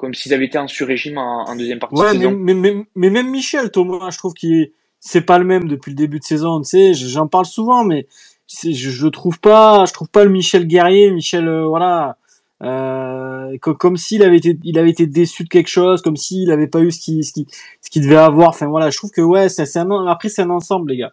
comme 0.00 0.14
s'ils 0.14 0.34
avaient 0.34 0.46
été 0.46 0.58
en 0.58 0.68
sur-régime 0.68 1.18
en, 1.18 1.46
en 1.48 1.56
deuxième 1.56 1.78
partie 1.80 1.94
Ouais, 1.96 2.06
de 2.06 2.18
mais, 2.18 2.18
saison. 2.18 2.36
mais, 2.36 2.54
mais, 2.54 2.86
mais 2.94 3.10
même 3.10 3.30
Michel, 3.30 3.70
Thomas, 3.70 4.10
je 4.10 4.18
trouve 4.18 4.34
qu'il 4.34 4.70
c'est 5.00 5.22
pas 5.22 5.38
le 5.38 5.44
même 5.44 5.66
depuis 5.66 5.90
le 5.90 5.96
début 5.96 6.18
de 6.20 6.24
saison. 6.24 6.60
Tu 6.60 6.68
sais, 6.68 6.94
j'en 6.94 7.26
parle 7.26 7.46
souvent, 7.46 7.84
mais 7.84 8.06
je, 8.48 8.70
je 8.72 9.06
trouve 9.08 9.40
pas, 9.40 9.84
je 9.86 9.92
trouve 9.92 10.08
pas 10.08 10.24
le 10.24 10.30
Michel 10.30 10.66
guerrier, 10.66 11.10
Michel, 11.10 11.48
euh, 11.48 11.66
voilà, 11.66 12.16
euh, 12.62 13.56
co- 13.60 13.74
comme 13.74 13.96
s'il 13.96 14.22
avait 14.22 14.36
été, 14.36 14.58
il 14.62 14.78
avait 14.78 14.90
été 14.90 15.06
déçu 15.06 15.44
de 15.44 15.48
quelque 15.48 15.68
chose, 15.68 16.02
comme 16.02 16.16
s'il 16.16 16.50
avait 16.52 16.66
pas 16.68 16.80
eu 16.80 16.90
ce 16.92 17.00
qu'il, 17.00 17.24
ce 17.24 17.32
qu'il, 17.32 17.46
ce 17.82 17.90
qu'il 17.90 18.02
devait 18.02 18.16
avoir. 18.16 18.50
Enfin 18.50 18.66
voilà, 18.68 18.90
je 18.90 18.96
trouve 18.98 19.10
que 19.10 19.22
ouais, 19.22 19.48
c'est 19.48 19.76
un, 19.78 20.06
après 20.06 20.28
c'est 20.28 20.42
un 20.42 20.50
ensemble, 20.50 20.90
les 20.92 20.98
gars. 20.98 21.12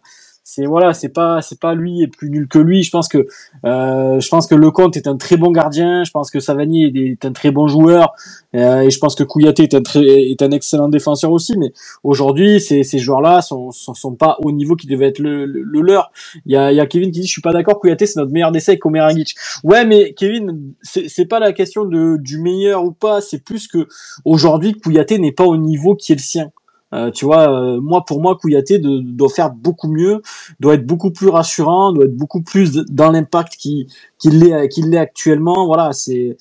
C'est 0.50 0.64
voilà, 0.64 0.94
c'est 0.94 1.10
pas, 1.10 1.42
c'est 1.42 1.60
pas 1.60 1.74
lui 1.74 2.00
est 2.00 2.06
plus 2.06 2.30
nul 2.30 2.48
que 2.48 2.58
lui. 2.58 2.82
Je 2.82 2.90
pense 2.90 3.06
que, 3.06 3.26
euh, 3.66 4.18
je 4.18 4.28
pense 4.30 4.46
que 4.46 4.54
Lecomte 4.54 4.96
est 4.96 5.06
un 5.06 5.18
très 5.18 5.36
bon 5.36 5.50
gardien. 5.50 6.04
Je 6.04 6.10
pense 6.10 6.30
que 6.30 6.40
Savani 6.40 6.84
est, 6.84 7.22
un 7.26 7.32
très 7.32 7.50
bon 7.50 7.68
joueur. 7.68 8.14
Euh, 8.54 8.80
et 8.80 8.88
je 8.88 8.98
pense 8.98 9.14
que 9.14 9.24
Kouyaté 9.24 9.64
est 9.64 9.74
un 9.74 9.82
très, 9.82 10.00
est 10.00 10.40
un 10.40 10.50
excellent 10.50 10.88
défenseur 10.88 11.32
aussi. 11.32 11.58
Mais 11.58 11.74
aujourd'hui, 12.02 12.62
ces, 12.62 12.82
ces 12.82 12.98
joueurs-là 12.98 13.42
sont, 13.42 13.72
sont, 13.72 14.14
pas 14.14 14.38
au 14.40 14.50
niveau 14.50 14.74
qui 14.74 14.86
devait 14.86 15.08
être 15.08 15.18
le, 15.18 15.44
le, 15.44 15.60
le 15.60 15.80
leur. 15.82 16.12
Il 16.46 16.52
y 16.52 16.56
a, 16.56 16.72
y 16.72 16.80
a 16.80 16.86
Kevin 16.86 17.10
qui 17.10 17.20
dit, 17.20 17.26
je 17.26 17.32
suis 17.32 17.42
pas 17.42 17.52
d'accord, 17.52 17.78
Kouyaté 17.78 18.06
c'est 18.06 18.18
notre 18.18 18.32
meilleur 18.32 18.50
décès 18.50 18.78
avec. 18.82 19.34
Ouais, 19.64 19.84
mais 19.84 20.14
Kevin, 20.14 20.72
c'est 20.80 21.26
pas 21.26 21.40
la 21.40 21.52
question 21.52 21.84
de, 21.84 22.16
du 22.16 22.40
meilleur 22.40 22.84
ou 22.84 22.92
pas. 22.92 23.20
C'est 23.20 23.44
plus 23.44 23.68
que 23.68 23.86
aujourd'hui, 24.24 24.72
Kouyaté 24.72 25.18
n'est 25.18 25.30
pas 25.30 25.44
au 25.44 25.58
niveau 25.58 25.94
qui 25.94 26.12
est 26.12 26.16
le 26.16 26.22
sien. 26.22 26.50
Euh, 26.94 27.10
tu 27.10 27.24
vois, 27.26 27.50
euh, 27.50 27.80
moi 27.80 28.04
pour 28.06 28.20
moi, 28.22 28.36
Kouyaté 28.40 28.78
de- 28.78 29.00
doit 29.00 29.28
faire 29.28 29.50
beaucoup 29.52 29.88
mieux, 29.88 30.22
doit 30.60 30.74
être 30.74 30.86
beaucoup 30.86 31.10
plus 31.10 31.28
rassurant, 31.28 31.92
doit 31.92 32.06
être 32.06 32.16
beaucoup 32.16 32.42
plus 32.42 32.72
dans 32.72 33.10
l'impact 33.10 33.56
qui 33.56 33.88
qu'il 34.18 34.38
l'est 34.40 34.68
qu'il 34.70 34.90
l'est 34.90 34.98
actuellement. 34.98 35.66
Voilà, 35.66 35.92
c'est 35.92 36.36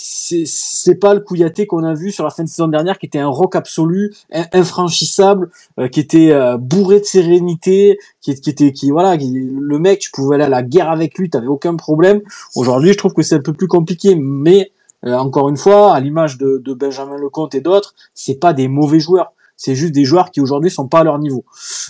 c'est 0.00 0.94
pas 0.94 1.14
le 1.14 1.20
Kouyaté 1.20 1.66
qu'on 1.66 1.84
a 1.84 1.94
vu 1.94 2.12
sur 2.12 2.24
la 2.24 2.30
fin 2.30 2.44
de 2.44 2.48
saison 2.48 2.68
dernière 2.68 2.98
qui 2.98 3.06
était 3.06 3.18
un 3.18 3.28
rock 3.28 3.56
absolu, 3.56 4.14
in- 4.32 4.46
infranchissable, 4.52 5.50
euh, 5.80 5.88
qui 5.88 6.00
était 6.00 6.30
euh, 6.32 6.56
bourré 6.56 7.00
de 7.00 7.04
sérénité, 7.04 7.98
qui, 8.20 8.34
qui 8.40 8.50
était 8.50 8.72
qui 8.72 8.90
voilà, 8.90 9.16
qui- 9.18 9.32
le 9.52 9.78
mec 9.78 9.98
tu 10.00 10.10
pouvais 10.12 10.36
aller 10.36 10.44
à 10.44 10.48
la 10.48 10.62
guerre 10.62 10.90
avec 10.90 11.18
lui, 11.18 11.30
t'avais 11.30 11.48
aucun 11.48 11.74
problème. 11.76 12.20
Aujourd'hui, 12.56 12.92
je 12.92 12.98
trouve 12.98 13.12
que 13.14 13.22
c'est 13.22 13.36
un 13.36 13.40
peu 13.40 13.52
plus 13.52 13.68
compliqué, 13.68 14.14
mais 14.16 14.70
euh, 15.04 15.14
encore 15.16 15.48
une 15.48 15.56
fois, 15.56 15.94
à 15.94 16.00
l'image 16.00 16.38
de, 16.38 16.58
de 16.64 16.74
Benjamin 16.74 17.16
Lecomte 17.18 17.54
et 17.54 17.60
d'autres, 17.60 17.94
c'est 18.14 18.38
pas 18.38 18.52
des 18.52 18.68
mauvais 18.68 19.00
joueurs, 19.00 19.32
c'est 19.58 19.74
juste 19.74 19.92
des 19.92 20.04
joueurs 20.04 20.30
qui 20.30 20.40
aujourd'hui 20.40 20.70
sont 20.70 20.88
pas 20.88 21.00
à 21.00 21.04
leur 21.04 21.18
niveau. 21.18 21.44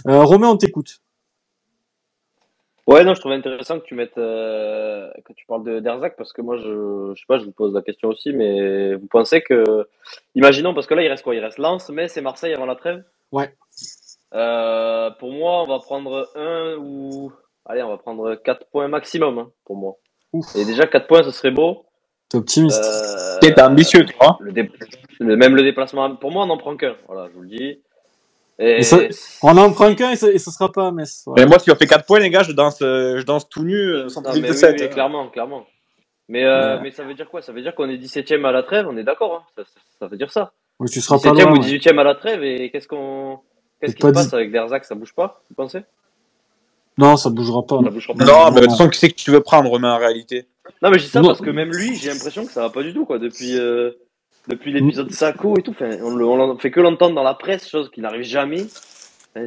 Euh, 0.09 0.25
Romain, 0.25 0.49
on 0.49 0.57
t'écoute. 0.57 1.01
Ouais, 2.89 3.05
non, 3.05 3.15
je 3.15 3.21
trouvais 3.21 3.35
intéressant 3.35 3.79
que 3.79 3.85
tu 3.85 3.95
mettes, 3.95 4.17
euh, 4.17 5.11
que 5.27 5.35
tu 5.35 5.45
parles 5.45 5.63
de 5.63 5.79
d'Erzak 5.79 6.17
parce 6.17 6.33
que 6.33 6.41
moi, 6.41 6.57
je, 6.57 7.13
je 7.15 7.21
sais 7.21 7.27
pas, 7.29 7.39
je 7.39 7.45
vous 7.45 7.53
pose 7.53 7.75
la 7.75 7.83
question 7.83 8.09
aussi, 8.09 8.33
mais 8.33 8.95
vous 8.95 9.07
pensez 9.07 9.43
que, 9.43 9.87
imaginons, 10.35 10.73
parce 10.73 10.87
que 10.87 10.95
là, 10.95 11.03
il 11.03 11.09
reste 11.09 11.23
quoi? 11.23 11.35
Il 11.35 11.45
reste 11.45 11.59
Lens, 11.59 11.91
Metz 11.91 12.17
et 12.17 12.23
Marseille 12.23 12.55
avant 12.55 12.65
la 12.65 12.77
trêve? 12.77 13.05
Ouais. 13.31 13.55
Euh, 14.33 15.11
pour 15.19 15.33
moi, 15.33 15.63
on 15.63 15.67
va 15.67 15.81
prendre 15.81 16.31
un 16.35 16.77
ou, 16.79 17.31
allez, 17.67 17.83
on 17.83 17.91
va 17.91 17.99
prendre 17.99 18.35
quatre 18.37 18.67
points 18.71 18.89
maximum, 18.89 19.39
hein, 19.39 19.51
pour 19.67 19.77
moi. 19.77 19.97
Ouf. 20.33 20.57
Et 20.57 20.65
déjà, 20.65 20.87
quatre 20.87 21.07
points, 21.07 21.23
ce 21.23 21.31
serait 21.31 21.51
beau. 21.51 21.85
T'es 22.29 22.37
optimiste. 22.39 22.83
Euh, 22.85 23.39
T'es 23.41 23.61
ambitieux, 23.61 24.05
tu 24.05 24.15
vois. 24.21 24.37
le 24.41 24.53
dé- 24.53 24.71
le- 25.21 25.37
même 25.37 25.55
le 25.57 25.63
déplacement, 25.63 26.15
pour 26.17 26.31
moi, 26.31 26.45
on 26.45 26.47
n'en 26.47 26.59
prend 26.59 26.77
qu'un. 26.77 26.95
Voilà, 27.07 27.29
je 27.29 27.35
vous 27.35 27.43
le 27.43 27.49
dis. 27.49 27.81
Et, 28.61 28.79
Et 28.79 28.83
ça- 28.83 28.99
On 29.43 29.57
en 29.57 29.73
prend 29.73 29.95
qu'un 29.95 30.11
et, 30.11 30.17
ça- 30.17 30.31
et 30.31 30.39
ce 30.39 30.51
sera 30.51 30.71
pas 30.71 30.89
à 30.89 30.91
Metz. 30.91 31.23
Ouais. 31.27 31.35
Mais 31.39 31.47
moi, 31.47 31.59
si 31.59 31.71
on 31.71 31.75
fait 31.77 31.87
4 31.87 32.05
points, 32.07 32.19
les 32.19 32.29
gars, 32.31 32.43
je 32.43 32.53
danse, 32.53 32.83
euh, 32.83 33.19
je 33.19 33.25
danse 33.25 33.49
tout 33.49 33.63
nu 33.63 33.77
euh, 33.77 34.09
sans 34.09 34.21
Non, 34.23 34.31
prise 34.31 34.43
mais 34.43 34.49
de 34.49 34.83
oui, 34.83 34.89
clairement, 34.91 35.29
clairement. 35.29 35.65
Mais, 36.29 36.45
euh, 36.45 36.75
Ouais. 36.77 36.83
mais 36.83 36.91
ça 36.91 37.05
veut 37.05 37.15
dire 37.15 37.29
quoi? 37.31 37.41
Ça 37.41 37.53
veut 37.53 37.63
dire 37.63 37.75
qu'on 37.75 37.89
est 37.89 37.97
17ème 37.97 38.45
à 38.45 38.53
la 38.53 38.63
trêve, 38.65 38.87
on 38.91 38.97
est 38.97 39.05
d'accord, 39.05 39.35
hein 39.37 39.43
ça, 39.57 39.63
ça, 39.65 39.81
ça 40.01 40.07
veut 40.09 40.17
dire 40.19 40.31
ça. 40.31 40.53
Oui, 40.81 40.91
tu 40.91 41.01
seras 41.01 41.17
pas 41.19 41.31
17ème 41.31 41.45
loin. 41.51 41.53
ou 41.53 41.63
ouais. 41.63 41.67
18ème 41.67 41.99
à 41.99 42.05
la 42.05 42.15
trêve, 42.17 42.43
et 42.43 42.71
qu'est-ce 42.71 42.89
qu'on, 42.89 43.39
qu'est-ce 43.81 43.95
qui 43.95 44.03
pas 44.03 44.09
se 44.09 44.13
passe 44.15 44.29
dit- 44.31 44.35
avec 44.35 44.51
Derzac? 44.53 44.85
Ça 44.85 44.95
bouge 44.97 45.15
pas, 45.15 45.41
vous 45.49 45.55
pensez? 45.55 45.81
Non, 46.99 47.17
ça 47.17 47.31
bougera 47.31 47.65
pas. 47.65 47.79
Ça 47.83 47.91
bougera 47.91 48.15
pas. 48.15 48.25
Non, 48.25 48.51
mais 48.51 48.57
de 48.61 48.67
toute 48.67 48.71
façon, 48.73 48.89
qui 48.91 48.99
c'est 48.99 49.09
que 49.11 49.15
tu 49.15 49.31
veux 49.31 49.41
prendre, 49.41 49.71
Romain, 49.71 49.95
en 49.95 49.99
réalité? 49.99 50.49
Non, 50.83 50.91
mais 50.91 50.99
je 50.99 51.05
dis 51.05 51.11
ça 51.11 51.21
Non. 51.21 51.29
parce 51.29 51.41
que 51.41 51.51
même 51.51 51.71
lui, 51.71 51.97
j'ai 51.97 52.09
l'impression 52.11 52.45
que 52.47 52.53
ça 52.53 52.63
va 52.63 52.71
pas 52.71 52.83
du 52.83 52.93
tout, 52.95 53.05
quoi, 53.05 53.19
depuis, 53.19 53.57
euh, 53.59 53.91
depuis 54.49 54.73
l'épisode 54.73 55.11
Sako 55.11 55.59
et 55.59 55.63
tout. 55.63 55.73
Enfin, 55.73 55.91
on, 56.03 56.15
le- 56.17 56.25
on 56.27 56.57
fait 56.59 56.71
que 56.71 56.81
l'entendre 56.81 57.15
dans 57.15 57.23
la 57.23 57.35
presse, 57.35 57.69
chose 57.69 57.91
qui 57.91 58.01
n'arrive 58.01 58.23
jamais. 58.23 58.65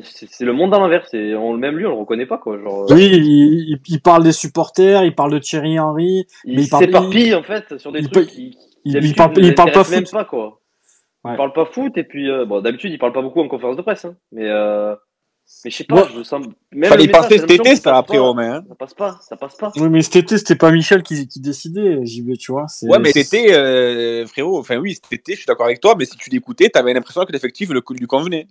C'est 0.03 0.45
le 0.45 0.53
monde 0.53 0.73
à 0.73 0.79
l'envers. 0.79 1.05
C'est, 1.07 1.33
on, 1.35 1.53
même 1.57 1.75
lui, 1.77 1.85
on 1.85 1.89
le 1.89 1.95
reconnaît 1.99 2.25
pas, 2.25 2.37
quoi. 2.37 2.57
Genre, 2.59 2.83
euh, 2.91 2.93
Oui, 2.95 3.09
il, 3.11 3.25
il- 3.25 3.79
il 3.87 4.01
parle 4.01 4.23
des 4.23 4.31
supporters, 4.31 5.03
il 5.03 5.13
parle 5.15 5.33
de 5.33 5.39
Thierry 5.39 5.79
Henry, 5.79 6.25
mais 6.45 6.53
il 6.53 6.59
il 6.61 6.69
parle- 6.69 6.85
s'éparpille, 6.85 7.33
en 7.35 7.43
fait, 7.43 7.77
sur 7.77 7.91
des 7.91 7.99
il 7.99 8.09
trucs 8.09 8.25
peut- 8.27 8.31
qui, 8.31 8.57
il, 8.85 9.03
il 9.03 9.15
parle, 9.15 9.33
il 9.37 9.53
parle 9.55 9.71
pas 9.71 9.83
même 9.89 10.05
foot. 10.05 10.11
pas, 10.13 10.25
quoi. 10.25 10.59
Ouais. 11.23 11.33
Il 11.33 11.37
parle 11.37 11.53
pas 11.53 11.65
foot, 11.65 11.97
et 11.97 12.03
puis, 12.03 12.29
euh, 12.29 12.45
bon, 12.45 12.61
d'habitude, 12.61 12.91
il 12.91 12.97
parle 12.99 13.13
pas 13.13 13.21
beaucoup 13.21 13.41
en 13.41 13.47
conférence 13.47 13.75
de 13.77 13.81
presse, 13.81 14.05
hein. 14.05 14.15
Mais, 14.31 14.47
euh, 14.49 14.95
mais 15.63 15.71
je 15.71 15.77
sais 15.77 15.83
pas, 15.83 16.07
je 16.15 16.23
sens, 16.23 16.45
même 16.71 16.89
Fallait 16.89 17.07
passer 17.07 17.37
cet 17.37 17.51
été, 17.51 17.75
ça, 17.75 17.97
après. 17.97 18.17
Romain. 18.17 18.55
hein. 18.57 18.63
Ça 18.67 18.75
passe 18.75 18.93
pas, 18.93 19.19
ça 19.27 19.35
passe 19.37 19.55
pas. 19.55 19.71
Oui, 19.75 19.89
mais 19.89 20.01
cet 20.01 20.15
été, 20.17 20.37
c'était 20.37 20.55
pas 20.55 20.71
Michel 20.71 21.03
qui, 21.03 21.27
qui 21.27 21.39
décidait, 21.39 22.05
j'y 22.05 22.21
vais, 22.21 22.35
tu 22.37 22.51
vois. 22.51 22.67
c'est- 22.67 22.87
Ouais, 22.87 22.99
mais 22.99 23.11
cet 23.11 23.33
été, 23.33 23.53
euh, 23.53 24.25
frérot, 24.27 24.59
enfin 24.59 24.77
oui, 24.77 24.95
cet 24.95 25.11
été, 25.13 25.33
je 25.33 25.37
suis 25.39 25.45
d'accord 25.45 25.65
avec 25.67 25.79
toi, 25.81 25.95
mais 25.97 26.05
si 26.05 26.17
tu 26.17 26.29
l'écoutais, 26.29 26.69
t'avais 26.69 26.93
l'impression 26.93 27.23
que 27.25 27.31
l'effectif 27.31 27.69
le 27.69 27.81
coup 27.81 27.93
lui 27.93 28.07
convenait. 28.07 28.47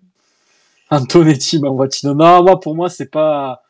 Antonetti, 0.91 1.61
Manvatino. 1.61 2.15
Non, 2.15 2.43
moi, 2.43 2.59
pour 2.59 2.75
moi, 2.75 2.89
c'est 2.89 3.11
pas, 3.11 3.63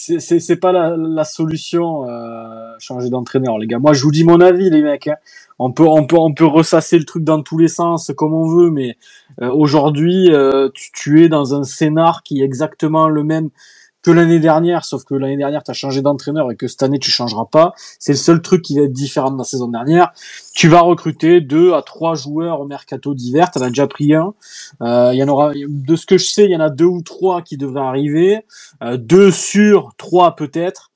c'est, 0.00 0.38
c'est, 0.38 0.56
pas 0.56 0.70
la, 0.70 0.96
la 0.96 1.24
solution, 1.24 2.08
euh, 2.08 2.72
changer 2.78 3.10
d'entraîneur, 3.10 3.58
les 3.58 3.66
gars. 3.66 3.80
Moi, 3.80 3.94
je 3.94 4.02
vous 4.04 4.12
dis 4.12 4.22
mon 4.22 4.40
avis, 4.40 4.70
les 4.70 4.82
mecs, 4.82 5.08
hein. 5.08 5.16
On 5.58 5.72
peut, 5.72 5.86
on 5.88 6.06
peut, 6.06 6.16
on 6.16 6.32
peut 6.32 6.46
ressasser 6.46 7.00
le 7.00 7.04
truc 7.04 7.24
dans 7.24 7.42
tous 7.42 7.58
les 7.58 7.66
sens, 7.66 8.12
comme 8.16 8.32
on 8.32 8.46
veut, 8.46 8.70
mais, 8.70 8.96
euh, 9.42 9.50
aujourd'hui, 9.50 10.30
euh, 10.30 10.68
tu, 10.72 10.92
tu 10.92 11.24
es 11.24 11.28
dans 11.28 11.52
un 11.56 11.64
scénar 11.64 12.22
qui 12.22 12.42
est 12.42 12.44
exactement 12.44 13.08
le 13.08 13.24
même 13.24 13.50
que 14.02 14.10
l'année 14.10 14.38
dernière, 14.38 14.84
sauf 14.84 15.04
que 15.04 15.14
l'année 15.14 15.36
dernière, 15.36 15.62
tu 15.62 15.70
as 15.70 15.74
changé 15.74 16.02
d'entraîneur 16.02 16.50
et 16.50 16.56
que 16.56 16.68
cette 16.68 16.82
année, 16.82 16.98
tu 16.98 17.10
changeras 17.10 17.46
pas. 17.46 17.74
C'est 17.98 18.12
le 18.12 18.18
seul 18.18 18.40
truc 18.40 18.62
qui 18.62 18.78
va 18.78 18.84
être 18.84 18.92
différent 18.92 19.30
de 19.30 19.38
la 19.38 19.44
saison 19.44 19.68
dernière. 19.68 20.12
Tu 20.54 20.68
vas 20.68 20.80
recruter 20.80 21.40
deux 21.40 21.72
à 21.74 21.82
trois 21.82 22.14
joueurs 22.14 22.60
au 22.60 22.66
mercato 22.66 23.14
d'hiver. 23.14 23.50
Tu 23.50 23.58
en 23.58 23.62
as 23.62 23.68
déjà 23.68 23.86
pris 23.86 24.14
un. 24.14 24.34
Euh, 24.82 25.10
il 25.12 25.18
y 25.18 25.22
en 25.22 25.28
aura, 25.28 25.52
de 25.54 25.96
ce 25.96 26.06
que 26.06 26.18
je 26.18 26.26
sais, 26.26 26.44
il 26.44 26.50
y 26.50 26.56
en 26.56 26.60
a 26.60 26.70
deux 26.70 26.84
ou 26.84 27.02
trois 27.02 27.42
qui 27.42 27.56
devraient 27.56 27.80
arriver. 27.80 28.44
Euh, 28.82 28.96
deux 28.96 29.30
sur 29.30 29.90
trois 29.96 30.36
peut-être 30.36 30.90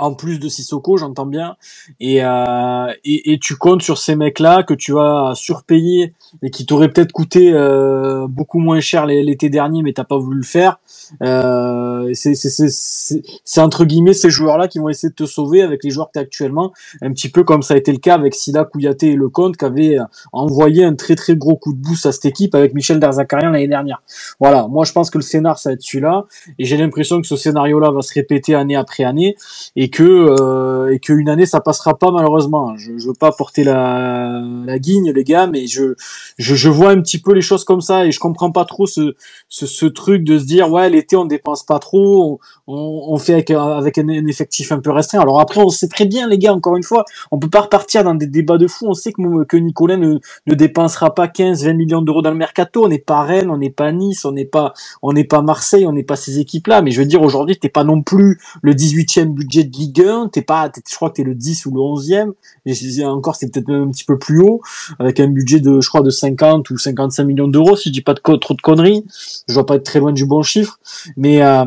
en 0.00 0.14
plus 0.14 0.40
de 0.40 0.48
Sissoko, 0.48 0.96
j'entends 0.96 1.26
bien, 1.26 1.56
et, 2.00 2.24
euh, 2.24 2.92
et, 3.04 3.32
et, 3.32 3.38
tu 3.38 3.56
comptes 3.56 3.82
sur 3.82 3.98
ces 3.98 4.16
mecs-là 4.16 4.62
que 4.62 4.72
tu 4.72 4.92
vas 4.92 5.32
surpayer 5.34 6.14
et 6.42 6.50
qui 6.50 6.64
t'auraient 6.64 6.90
peut-être 6.90 7.12
coûté 7.12 7.52
euh, 7.52 8.26
beaucoup 8.26 8.60
moins 8.60 8.80
cher 8.80 9.04
l'été 9.04 9.50
dernier, 9.50 9.82
mais 9.82 9.92
t'as 9.92 10.04
pas 10.04 10.16
voulu 10.16 10.38
le 10.38 10.46
faire. 10.46 10.80
Euh, 11.22 12.12
c'est 12.14 13.60
entre 13.60 13.84
guillemets 13.84 14.14
ces 14.14 14.30
joueurs-là 14.30 14.68
qui 14.68 14.78
vont 14.78 14.88
essayer 14.88 15.10
de 15.10 15.14
te 15.14 15.26
sauver 15.26 15.60
avec 15.62 15.84
les 15.84 15.90
joueurs 15.90 16.06
que 16.06 16.12
tu 16.12 16.18
actuellement, 16.18 16.72
un 17.02 17.12
petit 17.12 17.28
peu 17.28 17.44
comme 17.44 17.62
ça 17.62 17.74
a 17.74 17.76
été 17.76 17.92
le 17.92 17.98
cas 17.98 18.14
avec 18.14 18.34
Silla, 18.34 18.64
Kouyaté 18.64 19.10
et 19.10 19.16
Lecomte 19.16 19.56
qui 19.56 19.64
avaient 19.64 19.98
envoyé 20.32 20.84
un 20.84 20.94
très 20.94 21.16
très 21.16 21.36
gros 21.36 21.56
coup 21.56 21.74
de 21.74 21.78
boost 21.78 22.06
à 22.06 22.12
cette 22.12 22.24
équipe 22.24 22.54
avec 22.54 22.72
Michel 22.72 23.00
Derzakarian 23.00 23.50
l'année 23.50 23.68
dernière. 23.68 24.02
Voilà, 24.38 24.66
moi 24.68 24.84
je 24.84 24.92
pense 24.92 25.10
que 25.10 25.18
le 25.18 25.22
scénar 25.22 25.58
ça 25.58 25.70
va 25.70 25.74
être 25.74 25.82
celui-là, 25.82 26.24
et 26.58 26.64
j'ai 26.64 26.76
l'impression 26.76 27.20
que 27.20 27.26
ce 27.26 27.36
scénario-là 27.36 27.90
va 27.90 28.02
se 28.02 28.14
répéter 28.14 28.54
année 28.54 28.76
après 28.76 29.04
année, 29.04 29.36
et 29.76 29.89
que 29.90 30.02
euh, 30.02 30.92
et 30.92 30.98
qu'une 31.00 31.28
année 31.28 31.46
ça 31.46 31.60
passera 31.60 31.96
pas 31.98 32.10
malheureusement. 32.10 32.76
Je, 32.76 32.98
je 32.98 33.08
veux 33.08 33.14
pas 33.14 33.32
porter 33.32 33.64
la, 33.64 34.42
la 34.64 34.78
guigne 34.78 35.12
les 35.12 35.24
gars, 35.24 35.46
mais 35.46 35.66
je, 35.66 35.94
je, 36.38 36.54
je 36.54 36.68
vois 36.68 36.90
un 36.90 37.00
petit 37.00 37.18
peu 37.18 37.32
les 37.32 37.40
choses 37.40 37.64
comme 37.64 37.80
ça 37.80 38.06
et 38.06 38.12
je 38.12 38.20
comprends 38.20 38.52
pas 38.52 38.64
trop 38.64 38.86
ce 38.86 39.14
ce, 39.48 39.66
ce 39.66 39.86
truc 39.86 40.24
de 40.24 40.38
se 40.38 40.44
dire 40.44 40.70
ouais 40.70 40.88
l'été 40.90 41.16
on 41.16 41.24
dépense 41.24 41.64
pas 41.64 41.78
trop, 41.78 42.40
on, 42.66 43.04
on, 43.08 43.16
fait 43.18 43.34
avec, 43.34 43.50
avec 43.50 43.98
un, 43.98 44.08
effectif 44.26 44.72
un 44.72 44.80
peu 44.80 44.90
restreint. 44.90 45.20
Alors 45.20 45.40
après 45.40 45.60
on 45.60 45.68
sait 45.68 45.88
très 45.88 46.06
bien 46.06 46.28
les 46.28 46.38
gars 46.38 46.54
encore 46.54 46.76
une 46.76 46.82
fois, 46.82 47.04
on 47.30 47.38
peut 47.38 47.50
pas 47.50 47.62
repartir 47.62 48.04
dans 48.04 48.14
des 48.14 48.26
débats 48.26 48.58
de 48.58 48.66
fou. 48.66 48.86
On 48.88 48.94
sait 48.94 49.12
que 49.12 49.44
que 49.44 49.56
Nicolas 49.56 49.96
ne, 49.96 50.18
ne 50.46 50.54
dépensera 50.54 51.14
pas 51.14 51.26
15-20 51.26 51.74
millions 51.74 52.02
d'euros 52.02 52.22
dans 52.22 52.30
le 52.30 52.36
mercato. 52.36 52.84
On 52.84 52.88
n'est 52.88 52.98
pas 52.98 53.22
Rennes, 53.22 53.50
on 53.50 53.58
n'est 53.58 53.70
pas 53.70 53.92
Nice, 53.92 54.24
on 54.24 54.32
n'est 54.32 54.44
pas 54.44 54.72
on 55.02 55.12
n'est 55.12 55.24
pas 55.24 55.42
Marseille, 55.42 55.86
on 55.86 55.92
n'est 55.92 56.02
pas 56.02 56.16
ces 56.16 56.38
équipes 56.38 56.68
là. 56.68 56.82
Mais 56.82 56.90
je 56.90 57.00
veux 57.00 57.06
dire 57.06 57.22
aujourd'hui 57.22 57.58
t'es 57.58 57.68
pas 57.68 57.84
non 57.84 58.02
plus 58.02 58.38
le 58.62 58.74
18e 58.74 59.26
budget 59.26 59.64
de 59.70 59.76
Ligue 59.76 60.02
1, 60.02 60.28
t'es 60.28 60.42
pas, 60.42 60.70
je 60.88 60.94
crois 60.94 61.10
que 61.10 61.14
t'es 61.16 61.24
le 61.24 61.34
10 61.34 61.66
ou 61.66 61.70
le 61.70 61.80
11e, 61.80 62.32
et 62.66 63.04
encore 63.04 63.36
c'est 63.36 63.50
peut-être 63.50 63.68
même 63.68 63.88
un 63.88 63.90
petit 63.90 64.04
peu 64.04 64.18
plus 64.18 64.40
haut, 64.40 64.60
avec 64.98 65.20
un 65.20 65.28
budget 65.28 65.60
de, 65.60 65.80
je 65.80 65.88
crois, 65.88 66.02
de 66.02 66.10
50 66.10 66.68
ou 66.70 66.78
55 66.78 67.24
millions 67.24 67.48
d'euros, 67.48 67.76
si 67.76 67.88
je 67.88 67.94
dis 67.94 68.02
pas 68.02 68.14
de 68.14 68.20
trop 68.20 68.54
de 68.54 68.60
conneries, 68.60 69.04
je 69.48 69.54
dois 69.54 69.66
pas 69.66 69.76
être 69.76 69.84
très 69.84 70.00
loin 70.00 70.12
du 70.12 70.26
bon 70.26 70.42
chiffre, 70.42 70.78
mais 71.16 71.42
euh, 71.42 71.64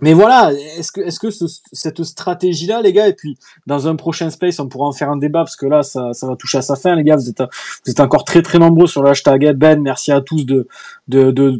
mais 0.00 0.12
voilà, 0.12 0.52
est-ce 0.52 0.92
que, 0.92 1.30
cette 1.72 2.02
stratégie-là, 2.02 2.80
les 2.82 2.92
gars, 2.92 3.08
et 3.08 3.12
puis 3.12 3.36
dans 3.66 3.88
un 3.88 3.96
prochain 3.96 4.30
space, 4.30 4.58
on 4.58 4.68
pourra 4.68 4.86
en 4.86 4.92
faire 4.92 5.10
un 5.10 5.16
débat 5.16 5.40
parce 5.40 5.56
que 5.56 5.66
là, 5.66 5.82
ça, 5.82 6.12
va 6.22 6.36
toucher 6.36 6.58
à 6.58 6.62
sa 6.62 6.76
fin, 6.76 6.94
les 6.94 7.04
gars. 7.04 7.16
Vous 7.16 7.28
êtes, 7.28 8.00
encore 8.00 8.24
très 8.24 8.42
très 8.42 8.58
nombreux 8.58 8.86
sur 8.86 9.02
le 9.02 9.10
hashtag 9.10 9.52
Ben. 9.52 9.80
Merci 9.80 10.12
à 10.12 10.20
tous 10.20 10.46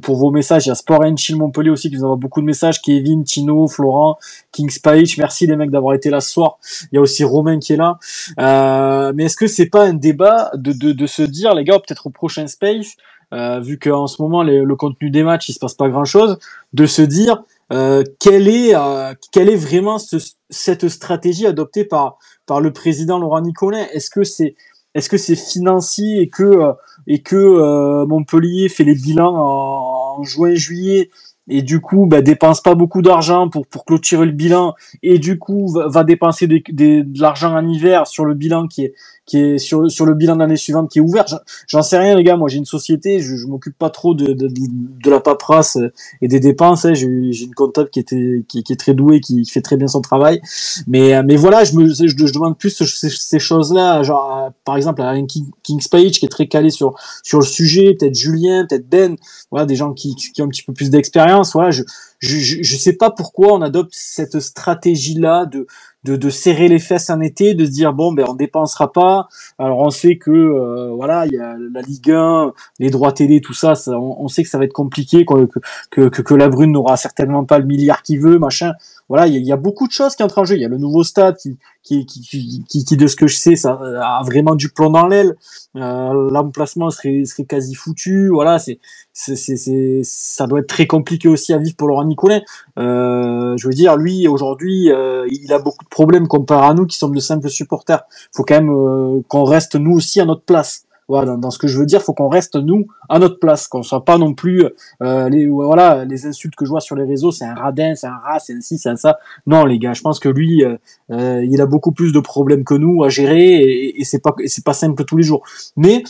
pour 0.02 0.16
vos 0.16 0.30
messages. 0.30 0.66
Il 0.66 0.68
y 0.70 0.72
a 0.72 0.74
Sport 0.74 1.02
Chill 1.16 1.36
Montpellier 1.36 1.70
aussi 1.70 1.90
qui 1.90 1.96
nous 1.96 2.04
envoie 2.04 2.16
beaucoup 2.16 2.40
de 2.40 2.46
messages. 2.46 2.80
Kevin, 2.80 3.24
Tino, 3.24 3.68
Florent, 3.68 4.18
King. 4.52 4.70
Merci 5.18 5.46
les 5.46 5.56
mecs 5.56 5.70
d'avoir 5.70 5.94
été 5.94 6.10
là 6.10 6.20
ce 6.20 6.30
soir. 6.30 6.58
Il 6.92 6.96
y 6.96 6.98
a 6.98 7.00
aussi 7.00 7.24
Romain 7.24 7.58
qui 7.58 7.74
est 7.74 7.76
là. 7.76 7.98
Euh, 8.38 9.12
mais 9.14 9.24
est-ce 9.24 9.36
que 9.36 9.46
c'est 9.46 9.66
pas 9.66 9.84
un 9.84 9.94
débat 9.94 10.50
de 10.54 11.06
se 11.06 11.22
dire, 11.22 11.54
les 11.54 11.64
gars, 11.64 11.78
peut-être 11.78 12.06
au 12.06 12.10
prochain 12.10 12.46
space, 12.46 12.96
euh, 13.32 13.60
vu 13.60 13.78
qu'en 13.78 14.08
ce 14.08 14.20
moment 14.20 14.42
le 14.42 14.74
contenu 14.74 15.08
des 15.08 15.22
matchs 15.22 15.48
il 15.50 15.52
se 15.52 15.60
passe 15.60 15.74
pas 15.74 15.88
grand 15.88 16.04
chose, 16.04 16.38
de 16.72 16.86
se 16.86 17.02
dire 17.02 17.44
euh, 17.72 18.02
quelle 18.18 18.48
est 18.48 18.74
euh, 18.74 19.14
quelle 19.32 19.48
est 19.48 19.56
vraiment 19.56 19.98
ce, 19.98 20.16
cette 20.50 20.88
stratégie 20.88 21.46
adoptée 21.46 21.84
par 21.84 22.18
par 22.46 22.60
le 22.60 22.72
président 22.72 23.18
Laurent 23.18 23.40
Nicolin? 23.40 23.86
Est-ce 23.92 24.10
que 24.10 24.24
c'est 24.24 24.56
est-ce 24.94 25.08
que 25.08 25.18
c'est 25.18 25.36
financier 25.36 26.20
et 26.20 26.28
que 26.28 26.42
euh, 26.42 26.72
et 27.06 27.22
que 27.22 28.04
Montpellier 28.04 28.68
fait 28.68 28.84
les 28.84 28.94
bilans 28.94 29.34
en, 29.34 30.18
en 30.20 30.24
juin 30.24 30.54
juillet? 30.54 31.10
Et 31.50 31.62
du 31.62 31.80
coup 31.80 32.06
bah, 32.06 32.22
dépense 32.22 32.60
pas 32.60 32.74
beaucoup 32.74 33.02
d'argent 33.02 33.48
pour 33.48 33.66
pour 33.66 33.84
clôturer 33.84 34.24
le 34.24 34.32
bilan 34.32 34.74
et 35.02 35.18
du 35.18 35.38
coup 35.38 35.66
va, 35.68 36.04
dépenser 36.04 36.46
des, 36.46 36.62
des, 36.70 37.02
de 37.02 37.20
l'argent 37.20 37.54
en 37.54 37.68
hiver 37.68 38.06
sur 38.06 38.24
le 38.24 38.34
bilan 38.34 38.66
qui 38.68 38.84
est 38.84 38.94
qui 39.30 39.38
est 39.38 39.58
sur, 39.58 39.88
sur 39.88 40.06
le 40.06 40.14
bilan 40.14 40.34
de 40.34 40.40
l'année 40.40 40.56
suivante 40.56 40.90
qui 40.90 40.98
est 40.98 41.02
ouvert. 41.02 41.24
J'en 41.68 41.82
sais 41.82 41.96
rien 41.98 42.16
les 42.16 42.24
gars, 42.24 42.36
moi 42.36 42.48
j'ai 42.48 42.58
une 42.58 42.64
société, 42.64 43.20
je, 43.20 43.36
je 43.36 43.46
m'occupe 43.46 43.78
pas 43.78 43.90
trop 43.90 44.12
de, 44.12 44.32
de, 44.32 44.48
de, 44.48 45.10
la 45.10 45.20
paperasse 45.20 45.78
et 46.20 46.26
des 46.26 46.40
dépenses. 46.40 46.84
Hein. 46.84 46.94
J'ai 46.94 47.06
une 47.06 47.54
comptable 47.54 47.90
qui 47.90 48.00
était 48.00 48.44
qui, 48.48 48.64
est 48.68 48.80
très 48.80 48.92
douée, 48.92 49.20
qui 49.20 49.44
fait 49.44 49.60
très 49.60 49.76
bien 49.76 49.86
son 49.86 50.00
travail. 50.00 50.40
Mais 50.88 51.22
mais 51.22 51.36
voilà, 51.36 51.62
je 51.62 51.76
me 51.76 51.88
je, 51.88 52.32
demande 52.32 52.58
plus 52.58 52.70
ces, 52.70 53.08
ces 53.08 53.38
choses-là, 53.38 54.02
genre 54.02 54.50
par 54.64 54.76
exemple 54.76 55.00
à 55.02 55.14
King, 55.22 55.46
King's 55.62 55.86
Page 55.86 56.18
qui 56.18 56.26
est 56.26 56.30
très 56.30 56.48
calé 56.48 56.70
sur 56.70 56.94
sur 57.22 57.38
le 57.38 57.44
sujet, 57.44 57.94
peut-être 57.94 58.16
Julien, 58.16 58.66
peut-être 58.68 58.88
Ben, 58.88 59.16
voilà 59.52 59.64
des 59.64 59.76
gens 59.76 59.92
qui, 59.92 60.16
qui 60.16 60.42
ont 60.42 60.46
un 60.46 60.48
petit 60.48 60.62
peu 60.62 60.72
plus 60.72 60.90
d'expérience. 60.90 61.39
Je, 61.70 61.82
je 62.20 62.62
je 62.62 62.76
sais 62.76 62.94
pas 62.94 63.10
pourquoi 63.10 63.54
on 63.54 63.62
adopte 63.62 63.92
cette 63.92 64.40
stratégie 64.40 65.14
là 65.14 65.46
de 65.46 65.66
de, 66.04 66.16
de 66.16 66.30
serrer 66.30 66.68
les 66.68 66.78
fesses 66.78 67.10
en 67.10 67.20
été, 67.20 67.54
de 67.54 67.64
se 67.64 67.70
dire 67.70 67.92
bon 67.92 68.12
ben 68.12 68.24
on 68.28 68.34
dépensera 68.34 68.92
pas. 68.92 69.28
Alors 69.58 69.78
on 69.80 69.90
sait 69.90 70.16
que 70.16 70.30
euh, 70.30 70.92
voilà 70.94 71.26
il 71.26 71.34
y 71.34 71.38
a 71.38 71.56
la 71.72 71.82
Ligue 71.82 72.10
1, 72.10 72.52
les 72.78 72.90
droits 72.90 73.12
télé, 73.12 73.40
tout 73.40 73.54
ça, 73.54 73.74
ça 73.74 73.92
on, 73.98 74.28
sait 74.28 74.42
que 74.42 74.48
ça 74.48 74.58
va 74.58 74.64
être 74.64 74.72
compliqué, 74.72 75.24
que, 75.24 75.46
que, 75.90 76.08
que, 76.08 76.22
que 76.22 76.34
la 76.34 76.48
Brune 76.48 76.72
n'aura 76.72 76.96
certainement 76.96 77.44
pas 77.44 77.58
le 77.58 77.66
milliard 77.66 78.02
qu'il 78.02 78.20
veut, 78.20 78.38
machin 78.38 78.72
voilà, 79.10 79.26
il 79.26 79.44
y, 79.44 79.50
a 79.50 79.56
beaucoup 79.56 79.88
de 79.88 79.92
choses 79.92 80.14
qui 80.14 80.22
entrent 80.22 80.38
en 80.38 80.44
jeu. 80.44 80.54
Il 80.54 80.62
y 80.62 80.64
a 80.64 80.68
le 80.68 80.78
nouveau 80.78 81.02
stade 81.02 81.36
qui, 81.36 81.58
qui, 81.82 82.06
qui, 82.06 82.64
qui, 82.68 82.84
qui 82.84 82.96
de 82.96 83.06
ce 83.08 83.16
que 83.16 83.26
je 83.26 83.36
sais, 83.36 83.56
ça 83.56 83.72
a 83.72 84.22
vraiment 84.24 84.54
du 84.54 84.68
plomb 84.68 84.90
dans 84.90 85.08
l'aile. 85.08 85.34
Euh, 85.74 86.30
L'emplacement 86.30 86.90
serait, 86.90 87.24
serait 87.24 87.44
quasi 87.44 87.74
foutu. 87.74 88.28
Voilà, 88.28 88.60
c'est, 88.60 88.78
c'est, 89.12 90.00
ça 90.04 90.46
doit 90.46 90.60
être 90.60 90.68
très 90.68 90.86
compliqué 90.86 91.26
aussi 91.26 91.52
à 91.52 91.58
vivre 91.58 91.74
pour 91.74 91.88
Laurent 91.88 92.04
Nicolet. 92.04 92.44
Euh, 92.78 93.56
je 93.56 93.66
veux 93.66 93.74
dire, 93.74 93.96
lui 93.96 94.28
aujourd'hui, 94.28 94.92
euh, 94.92 95.26
il 95.28 95.52
a 95.52 95.58
beaucoup 95.58 95.84
de 95.84 95.90
problèmes 95.90 96.28
comparé 96.28 96.68
à 96.68 96.74
nous 96.74 96.86
qui 96.86 96.96
sommes 96.96 97.14
de 97.14 97.20
simples 97.20 97.48
supporters. 97.48 98.02
Faut 98.32 98.44
quand 98.44 98.54
même 98.54 98.70
euh, 98.70 99.22
qu'on 99.26 99.42
reste 99.42 99.74
nous 99.74 99.92
aussi 99.92 100.20
à 100.20 100.24
notre 100.24 100.42
place. 100.42 100.84
Voilà, 101.10 101.36
dans, 101.36 101.50
ce 101.50 101.58
que 101.58 101.66
je 101.66 101.76
veux 101.76 101.86
dire, 101.86 102.02
faut 102.02 102.14
qu'on 102.14 102.28
reste 102.28 102.54
nous 102.54 102.86
à 103.08 103.18
notre 103.18 103.40
place, 103.40 103.66
qu'on 103.66 103.82
soit 103.82 104.04
pas 104.04 104.16
non 104.16 104.32
plus 104.32 104.64
euh, 105.02 105.28
les 105.28 105.48
voilà 105.48 106.04
les 106.04 106.24
insultes 106.24 106.54
que 106.54 106.64
je 106.64 106.70
vois 106.70 106.80
sur 106.80 106.94
les 106.94 107.02
réseaux, 107.02 107.32
c'est 107.32 107.44
un 107.44 107.54
radin, 107.56 107.96
c'est 107.96 108.06
un 108.06 108.16
rat, 108.16 108.38
c'est 108.38 108.54
un 108.54 108.60
ci, 108.60 108.78
c'est 108.78 108.90
un 108.90 108.94
ça. 108.94 109.18
Non 109.44 109.64
les 109.64 109.80
gars, 109.80 109.92
je 109.92 110.02
pense 110.02 110.20
que 110.20 110.28
lui, 110.28 110.64
euh, 110.64 110.76
euh, 111.10 111.44
il 111.44 111.60
a 111.60 111.66
beaucoup 111.66 111.90
plus 111.90 112.12
de 112.12 112.20
problèmes 112.20 112.62
que 112.62 112.74
nous 112.74 113.02
à 113.02 113.08
gérer 113.08 113.56
et, 113.56 114.00
et 114.00 114.04
c'est 114.04 114.20
pas 114.20 114.36
c'est 114.46 114.64
pas 114.64 114.72
simple 114.72 115.04
tous 115.04 115.16
les 115.16 115.24
jours. 115.24 115.42
Mais 115.76 116.04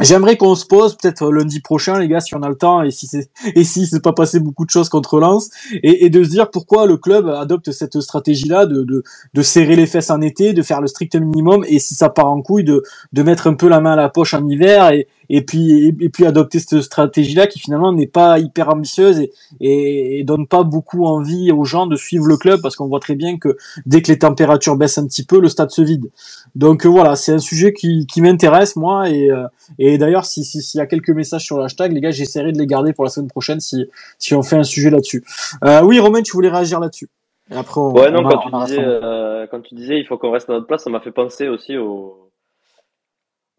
J'aimerais 0.00 0.36
qu'on 0.36 0.54
se 0.54 0.64
pose 0.64 0.96
peut-être 0.96 1.30
lundi 1.30 1.60
prochain, 1.60 1.98
les 1.98 2.08
gars, 2.08 2.20
si 2.20 2.34
on 2.34 2.42
a 2.42 2.48
le 2.48 2.56
temps 2.56 2.82
et 2.82 2.90
si 2.90 3.06
c'est 3.06 3.30
et 3.54 3.62
si 3.62 3.86
c'est 3.86 4.02
pas 4.02 4.12
passé 4.12 4.40
beaucoup 4.40 4.64
de 4.64 4.70
choses 4.70 4.88
contre 4.88 5.20
Lens 5.20 5.50
et, 5.82 6.08
de 6.08 6.24
se 6.24 6.30
dire 6.30 6.50
pourquoi 6.50 6.86
le 6.86 6.96
club 6.96 7.28
adopte 7.28 7.70
cette 7.72 8.00
stratégie-là 8.00 8.66
de, 8.66 8.82
de, 8.84 9.04
de 9.34 9.42
serrer 9.42 9.76
les 9.76 9.86
fesses 9.86 10.10
en 10.10 10.20
été, 10.20 10.54
de 10.54 10.62
faire 10.62 10.80
le 10.80 10.86
strict 10.86 11.14
minimum 11.14 11.64
et 11.68 11.78
si 11.78 11.94
ça 11.94 12.08
part 12.08 12.30
en 12.30 12.42
couille 12.42 12.64
de, 12.64 12.82
de 13.12 13.22
mettre 13.22 13.46
un 13.46 13.54
peu 13.54 13.68
la 13.68 13.80
main 13.80 13.92
à 13.92 13.96
la 13.96 14.08
poche 14.08 14.34
en 14.34 14.48
hiver 14.48 14.90
et, 14.92 15.06
et 15.28 15.42
puis 15.42 15.94
et, 16.00 16.08
puis 16.08 16.26
adopter 16.26 16.58
cette 16.58 16.82
stratégie 16.82 17.34
là 17.34 17.46
qui 17.46 17.58
finalement 17.58 17.92
n'est 17.92 18.06
pas 18.06 18.38
hyper 18.38 18.68
ambitieuse 18.68 19.20
et, 19.60 20.18
et, 20.18 20.24
donne 20.24 20.46
pas 20.46 20.62
beaucoup 20.62 21.04
envie 21.04 21.52
aux 21.52 21.64
gens 21.64 21.86
de 21.86 21.96
suivre 21.96 22.26
le 22.26 22.36
club 22.36 22.60
parce 22.62 22.76
qu'on 22.76 22.88
voit 22.88 23.00
très 23.00 23.14
bien 23.14 23.38
que 23.38 23.56
dès 23.86 24.02
que 24.02 24.10
les 24.10 24.18
températures 24.18 24.76
baissent 24.76 24.98
un 24.98 25.06
petit 25.06 25.24
peu 25.24 25.40
le 25.40 25.48
stade 25.48 25.70
se 25.70 25.82
vide. 25.82 26.10
Donc 26.54 26.86
euh, 26.86 26.88
voilà 26.88 27.16
c'est 27.16 27.32
un 27.32 27.38
sujet 27.38 27.72
qui, 27.72 28.06
qui 28.06 28.20
m'intéresse 28.20 28.76
moi 28.76 29.08
et, 29.08 29.30
euh, 29.30 29.46
et 29.78 29.98
d'ailleurs 29.98 30.24
s'il 30.24 30.44
si, 30.44 30.62
s'il 30.62 30.78
y 30.78 30.82
a 30.82 30.86
quelques 30.86 31.10
messages 31.10 31.44
sur 31.44 31.56
le 31.56 31.64
hashtag 31.64 31.92
les 31.92 32.00
gars 32.00 32.10
j'essaierai 32.10 32.52
de 32.52 32.58
les 32.58 32.66
garder 32.66 32.92
pour 32.92 33.04
la 33.04 33.10
semaine 33.10 33.28
prochaine 33.28 33.60
si 33.60 33.86
si 34.18 34.34
on 34.34 34.42
fait 34.42 34.56
un 34.56 34.64
sujet 34.64 34.90
là-dessus. 34.90 35.24
Euh, 35.64 35.82
oui 35.82 35.98
Romain 35.98 36.22
tu 36.22 36.32
voulais 36.32 36.50
réagir 36.50 36.80
là-dessus. 36.80 37.08
Et 37.50 37.56
après 37.56 37.80
ouais 37.80 38.10
non 38.10 38.22
quand, 38.22 38.38
tu 38.38 38.66
disais, 38.66 38.84
euh, 38.84 39.46
quand 39.50 39.60
tu 39.60 39.74
disais 39.74 39.98
il 39.98 40.06
faut 40.06 40.18
qu'on 40.18 40.30
reste 40.30 40.48
à 40.50 40.54
notre 40.54 40.66
place 40.66 40.84
ça 40.84 40.90
m'a 40.90 41.00
fait 41.00 41.10
penser 41.10 41.48
aussi 41.48 41.76
au 41.76 42.21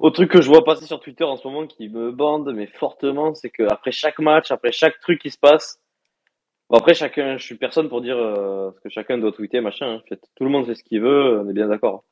au 0.03 0.11
truc 0.11 0.29
que 0.29 0.41
je 0.41 0.49
vois 0.49 0.65
passer 0.65 0.85
sur 0.85 0.99
Twitter 0.99 1.23
en 1.23 1.37
ce 1.37 1.47
moment 1.47 1.65
qui 1.65 1.87
me 1.87 2.11
bande 2.11 2.51
mais 2.53 2.67
fortement, 2.67 3.33
c'est 3.33 3.49
que 3.49 3.63
après 3.71 3.93
chaque 3.93 4.19
match, 4.19 4.51
après 4.51 4.73
chaque 4.73 4.99
truc 4.99 5.21
qui 5.21 5.31
se 5.31 5.37
passe, 5.37 5.79
après 6.69 6.93
chacun, 6.93 7.37
je 7.37 7.43
suis 7.45 7.55
personne 7.55 7.87
pour 7.87 8.01
dire 8.01 8.17
euh, 8.17 8.71
ce 8.75 8.81
que 8.81 8.89
chacun 8.89 9.17
doit 9.17 9.31
tweeter 9.31 9.61
machin. 9.61 10.01
Hein. 10.11 10.17
Tout 10.35 10.43
le 10.43 10.49
monde 10.49 10.65
fait 10.65 10.75
ce 10.75 10.83
qu'il 10.83 10.99
veut, 10.99 11.39
on 11.39 11.49
est 11.49 11.53
bien 11.53 11.69
d'accord. 11.69 12.03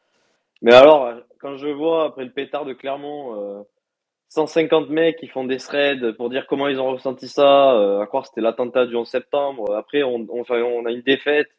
Mais 0.62 0.74
alors 0.74 1.12
quand 1.42 1.58
je 1.58 1.68
vois 1.68 2.06
après 2.06 2.24
le 2.24 2.32
pétard 2.32 2.64
de 2.64 2.72
Clermont, 2.72 3.36
euh, 3.36 3.62
150 4.30 4.89
mecs 4.89 5.18
qui 5.18 5.28
font 5.28 5.44
des 5.44 5.58
threads 5.58 6.14
pour 6.16 6.30
dire 6.30 6.48
comment 6.48 6.70
ils 6.70 6.80
ont 6.80 6.94
ressenti 6.94 7.28
ça, 7.28 7.74
euh, 7.74 8.00
à 8.00 8.08
croire 8.08 8.26
c'était 8.26 8.39
l'attentat 8.39 8.86
du 8.86 8.96
11 8.96 9.06
septembre. 9.06 9.76
Après 9.76 10.02
on, 10.04 10.26
on, 10.30 10.46
on 10.50 10.86
a 10.86 10.92
une 10.92 11.01
défaite 11.01 11.50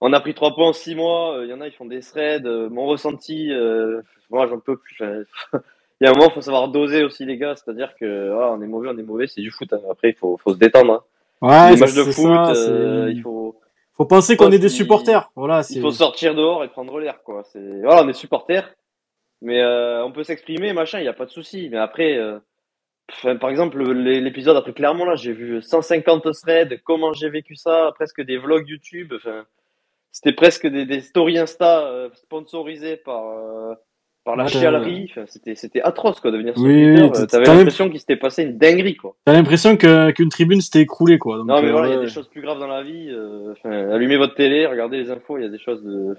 on 0.00 0.12
a 0.12 0.20
pris 0.20 0.34
trois 0.34 0.54
points 0.54 0.68
en 0.68 0.72
six 0.72 0.94
mois. 0.94 1.38
Il 1.42 1.48
y 1.48 1.52
en 1.52 1.60
a, 1.60 1.66
ils 1.66 1.72
font 1.72 1.86
des 1.86 2.00
threads. 2.00 2.46
Euh, 2.46 2.68
mon 2.68 2.86
ressenti, 2.86 3.52
euh, 3.52 4.02
moi, 4.30 4.46
j'en 4.48 4.58
peux 4.60 4.76
plus. 4.76 4.98
Il 5.00 5.24
y 6.02 6.06
a 6.06 6.10
un 6.10 6.14
moment, 6.14 6.30
faut 6.30 6.40
savoir 6.40 6.68
doser 6.68 7.02
aussi, 7.04 7.24
les 7.24 7.36
gars. 7.38 7.54
C'est-à-dire 7.56 7.94
que 7.98 8.30
on 8.32 8.60
est 8.62 8.66
mauvais, 8.66 8.88
on 8.92 8.98
est 8.98 9.02
mauvais, 9.02 9.26
c'est 9.26 9.40
du 9.40 9.50
foot. 9.50 9.72
Hein. 9.72 9.80
Après, 9.90 10.10
il 10.10 10.14
faut, 10.14 10.36
faut 10.36 10.52
se 10.52 10.58
détendre. 10.58 10.92
Hein. 10.92 11.02
Ouais, 11.42 11.74
les 11.74 11.80
matchs 11.80 11.94
de 11.94 12.02
c'est 12.04 12.12
foot, 12.12 12.24
ça, 12.24 12.52
euh, 12.52 13.10
il 13.12 13.20
faut, 13.20 13.56
Faut 13.94 14.06
penser 14.06 14.36
qu'on 14.36 14.50
est 14.50 14.58
des 14.58 14.68
supporters. 14.70 15.30
Voilà, 15.36 15.62
il 15.70 15.80
faut 15.80 15.90
sortir 15.90 16.34
dehors 16.34 16.64
et 16.64 16.68
prendre 16.68 16.98
l'air, 16.98 17.22
quoi. 17.22 17.42
C'est, 17.52 17.82
voilà, 17.82 18.04
on 18.04 18.08
est 18.08 18.14
supporters, 18.14 18.74
mais 19.42 19.60
euh, 19.60 20.04
on 20.04 20.12
peut 20.12 20.22
s'exprimer, 20.24 20.72
machin, 20.72 20.98
il 20.98 21.02
n'y 21.02 21.08
a 21.08 21.12
pas 21.12 21.26
de 21.26 21.30
souci. 21.30 21.68
Mais 21.70 21.76
après, 21.76 22.16
euh, 22.16 22.38
enfin, 23.12 23.36
par 23.36 23.50
exemple, 23.50 23.76
le- 23.78 23.92
l'épisode 24.20 24.56
après 24.56 24.72
Clermont, 24.72 25.04
là, 25.04 25.14
j'ai 25.14 25.32
vu 25.32 25.60
150 25.60 26.26
threads, 26.32 26.80
comment 26.84 27.12
j'ai 27.12 27.28
vécu 27.28 27.54
ça, 27.54 27.92
presque 27.94 28.22
des 28.22 28.38
vlogs 28.38 28.66
YouTube, 28.66 29.12
enfin, 29.14 29.44
c'était 30.16 30.32
presque 30.34 30.66
des, 30.66 30.86
des 30.86 31.00
stories 31.02 31.36
Insta 31.38 31.86
euh, 31.88 32.08
sponsorisées 32.14 32.96
par, 32.96 33.22
euh, 33.28 33.74
par 34.24 34.34
la 34.34 34.44
Ouais, 34.44 34.50
chialerie. 34.50 35.08
Enfin, 35.10 35.24
c'était, 35.28 35.54
c'était 35.54 35.82
atroce, 35.82 36.20
quoi, 36.20 36.30
de 36.30 36.38
venir 36.38 36.54
sur 36.56 36.64
Oui, 36.64 36.72
Twitter. 36.84 37.02
oui, 37.02 37.10
euh, 37.22 37.26
T'avais 37.26 37.44
l'impression 37.44 37.90
qu'il 37.90 38.00
s'était 38.00 38.16
passé 38.16 38.44
une 38.44 38.56
dinguerie, 38.56 38.96
quoi. 38.96 39.14
T'as 39.26 39.34
l'impression 39.34 39.76
que 39.76 40.10
qu'une 40.12 40.30
tribune 40.30 40.62
s'était 40.62 40.80
écroulée, 40.80 41.18
quoi. 41.18 41.36
Donc, 41.36 41.48
Non, 41.48 41.60
mais 41.60 41.68
euh, 41.68 41.72
voilà, 41.72 41.88
il 41.88 41.94
y 41.94 41.98
a 41.98 42.00
des 42.00 42.08
choses 42.08 42.28
plus 42.28 42.40
graves 42.40 42.58
dans 42.58 42.66
la 42.66 42.82
vie. 42.82 43.08
euh, 43.10 43.54
allumez 43.94 44.16
votre 44.16 44.34
télé, 44.34 44.64
regardez 44.66 44.96
les 44.96 45.10
infos, 45.10 45.36
il 45.36 45.42
y 45.42 45.46
a 45.46 45.50
des 45.50 45.58
choses 45.58 45.82
de, 45.84 46.16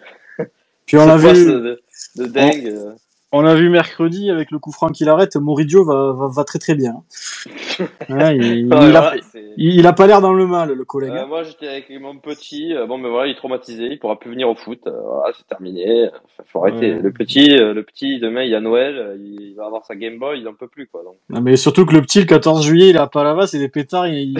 Puis 0.86 0.98
on 0.98 1.06
l'a 1.08 1.18
vu, 1.18 1.46
de, 1.46 1.80
de 2.18 2.26
dingue. 2.28 2.68
euh. 2.68 2.92
On 3.34 3.42
l'a 3.42 3.56
vu 3.56 3.70
mercredi 3.70 4.30
avec 4.32 4.52
le 4.52 4.60
coup 4.60 4.72
franc 4.72 4.88
qu'il 4.90 5.10
arrête. 5.10 5.36
Moridio 5.36 5.84
va, 5.84 6.14
va, 6.14 6.28
va 6.28 6.44
très 6.46 6.60
très 6.60 6.76
bien. 6.76 7.04
Il, 8.10 8.44
il 8.68 8.74
Ouais, 8.74 8.96
a, 8.96 9.14
c'est- 9.32 9.44
il, 9.58 9.84
pas 9.96 10.08
l'air 10.08 10.22
dans 10.22 10.34
le 10.34 10.48
mal, 10.48 10.72
le 10.72 10.86
collègue. 10.86 11.12
Euh, 11.12 11.28
moi, 11.28 11.44
j'étais 11.44 11.68
avec 11.68 11.90
mon 12.02 12.18
petit. 12.18 12.74
euh, 12.74 12.88
bon, 12.88 12.98
mais 12.98 13.10
voilà, 13.10 13.28
il 13.28 13.32
est 13.32 13.36
traumatisé. 13.36 13.86
Il 13.92 14.00
pourra 14.00 14.18
plus 14.18 14.32
venir 14.32 14.50
au 14.50 14.56
foot. 14.56 14.80
euh, 14.88 14.92
voilà, 15.04 15.34
c'est 15.38 15.46
terminé. 15.48 16.08
Enfin, 16.08 16.44
faut 16.52 16.60
arrêter. 16.64 16.94
Ouais. 16.96 17.02
Le 17.02 17.12
petit, 17.12 17.48
le 17.50 17.82
petit, 17.84 18.20
demain, 18.20 18.44
il 18.44 18.50
y 18.50 18.56
a 18.56 18.62
Noël. 18.62 19.20
il 19.24 19.54
va 19.56 19.66
avoir 19.68 19.86
sa 19.86 19.96
Game 19.96 20.18
Boy. 20.18 20.40
Il 20.40 20.48
en 20.48 20.54
peut 20.54 20.68
plus, 20.68 20.88
quoi. 20.88 21.04
Donc, 21.04 21.18
Non, 21.30 21.42
mais 21.42 21.56
surtout 21.58 21.86
que 21.86 21.94
le 21.94 22.02
petit, 22.02 22.20
le 22.20 22.26
14 22.26 22.64
juillet, 22.66 22.90
il 22.90 22.98
a 22.98 23.08
pas 23.08 23.24
la 23.24 23.34
vase 23.36 23.54
et 23.56 23.60
des 23.60 23.70
pétards. 23.70 24.08
Il, 24.08 24.38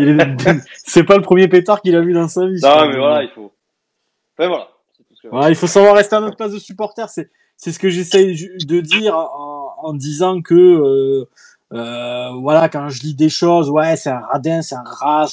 il 0.00 0.08
est- 0.20 0.26
c'est 0.76 1.04
pas 1.04 1.16
le 1.16 1.22
premier 1.22 1.48
pétard 1.48 1.82
qu'il 1.82 1.96
a 1.96 2.00
vu 2.00 2.12
dans 2.14 2.28
sa 2.28 2.46
vie. 2.46 2.60
non, 2.62 2.88
mais 2.88 2.96
voilà, 2.96 3.22
il 3.24 3.30
faut. 3.30 3.52
Enfin. 4.38 4.64
C'est 4.96 5.22
que- 5.22 5.28
Voilà, 5.30 5.50
il 5.50 5.56
faut 5.56 5.66
savoir 5.66 5.94
rester 5.96 6.16
à 6.16 6.20
notre 6.20 6.36
place 6.36 6.52
de 6.52 6.58
supporter. 6.58 7.08
C'est, 7.08 7.28
c'est 7.58 7.72
ce 7.72 7.78
que 7.78 7.90
j'essaye 7.90 8.34
de 8.64 8.80
dire 8.80 9.14
en, 9.16 9.74
en 9.82 9.92
disant 9.92 10.40
que, 10.40 10.54
euh, 10.54 11.28
euh, 11.74 12.30
voilà, 12.40 12.68
quand 12.68 12.88
je 12.88 13.02
lis 13.02 13.14
des 13.14 13.28
choses, 13.28 13.68
ouais, 13.68 13.96
c'est 13.96 14.10
un 14.10 14.20
radin, 14.20 14.62
c'est 14.62 14.76
un 14.76 14.84
rat, 14.84 15.26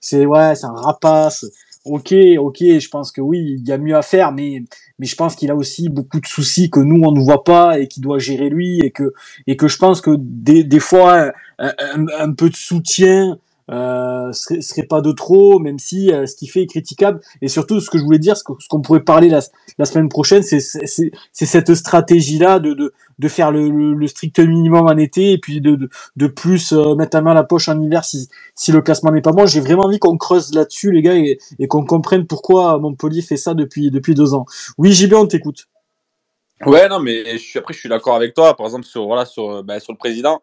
c'est, 0.00 0.26
ouais, 0.26 0.54
c'est 0.56 0.66
un 0.66 0.72
rapace. 0.72 1.46
Ok, 1.84 2.12
ok, 2.38 2.58
je 2.58 2.88
pense 2.88 3.12
que 3.12 3.20
oui, 3.20 3.56
il 3.60 3.66
y 3.66 3.72
a 3.72 3.78
mieux 3.78 3.96
à 3.96 4.02
faire, 4.02 4.32
mais, 4.32 4.64
mais 4.98 5.06
je 5.06 5.16
pense 5.16 5.36
qu'il 5.36 5.50
a 5.50 5.54
aussi 5.54 5.88
beaucoup 5.88 6.20
de 6.20 6.26
soucis 6.26 6.68
que 6.68 6.80
nous 6.80 7.00
on 7.02 7.12
ne 7.12 7.20
voit 7.20 7.44
pas 7.44 7.78
et 7.78 7.88
qu'il 7.88 8.02
doit 8.02 8.18
gérer 8.18 8.50
lui 8.50 8.80
et 8.80 8.90
que, 8.90 9.14
et 9.46 9.56
que 9.56 9.68
je 9.68 9.78
pense 9.78 10.02
que 10.02 10.16
des, 10.18 10.64
des 10.64 10.80
fois 10.80 11.32
un 11.58 12.32
peu 12.34 12.50
de 12.50 12.56
soutien 12.56 13.38
euh, 13.70 14.32
serait, 14.32 14.60
serait 14.60 14.84
pas 14.84 15.00
de 15.00 15.12
trop, 15.12 15.58
même 15.58 15.78
si 15.78 16.10
euh, 16.10 16.26
ce 16.26 16.34
qu'il 16.36 16.50
fait 16.50 16.62
est 16.62 16.66
critiquable. 16.66 17.20
Et 17.42 17.48
surtout, 17.48 17.80
ce 17.80 17.90
que 17.90 17.98
je 17.98 18.04
voulais 18.04 18.18
dire, 18.18 18.36
ce 18.36 18.42
qu'on 18.42 18.80
pourrait 18.80 19.04
parler 19.04 19.28
la, 19.28 19.40
la 19.78 19.84
semaine 19.84 20.08
prochaine, 20.08 20.42
c'est 20.42 20.60
cette 21.32 21.74
stratégie-là 21.74 22.58
de, 22.58 22.74
de, 22.74 22.92
de 23.18 23.28
faire 23.28 23.50
le, 23.50 23.68
le, 23.68 23.94
le 23.94 24.06
strict 24.06 24.38
minimum 24.38 24.86
en 24.86 24.96
été 24.96 25.32
et 25.32 25.38
puis 25.38 25.60
de, 25.60 25.74
de, 25.76 25.88
de 26.16 26.26
plus 26.26 26.72
euh, 26.72 26.94
mettre 26.94 27.16
la 27.16 27.22
main 27.22 27.32
à 27.32 27.34
la 27.34 27.44
poche 27.44 27.68
en 27.68 27.80
hiver 27.80 28.04
si, 28.04 28.28
si 28.54 28.72
le 28.72 28.80
classement 28.80 29.10
n'est 29.10 29.20
pas 29.22 29.32
bon. 29.32 29.46
J'ai 29.46 29.60
vraiment 29.60 29.84
envie 29.84 29.98
qu'on 29.98 30.16
creuse 30.16 30.54
là-dessus, 30.54 30.92
les 30.92 31.02
gars, 31.02 31.14
et, 31.14 31.38
et 31.58 31.68
qu'on 31.68 31.84
comprenne 31.84 32.26
pourquoi 32.26 32.78
Montpellier 32.78 33.22
fait 33.22 33.36
ça 33.36 33.54
depuis, 33.54 33.90
depuis 33.90 34.14
deux 34.14 34.34
ans. 34.34 34.46
Oui, 34.78 34.92
JB, 34.92 35.14
on 35.14 35.26
t'écoute. 35.26 35.66
Ouais, 36.66 36.88
non, 36.88 36.98
mais 36.98 37.24
je 37.32 37.38
suis, 37.38 37.58
après, 37.58 37.72
je 37.72 37.78
suis 37.78 37.88
d'accord 37.88 38.16
avec 38.16 38.34
toi. 38.34 38.56
Par 38.56 38.66
exemple, 38.66 38.84
sur, 38.84 39.06
voilà, 39.06 39.24
sur, 39.24 39.50
euh, 39.50 39.62
ben, 39.62 39.78
sur 39.78 39.92
le 39.92 39.98
président, 39.98 40.42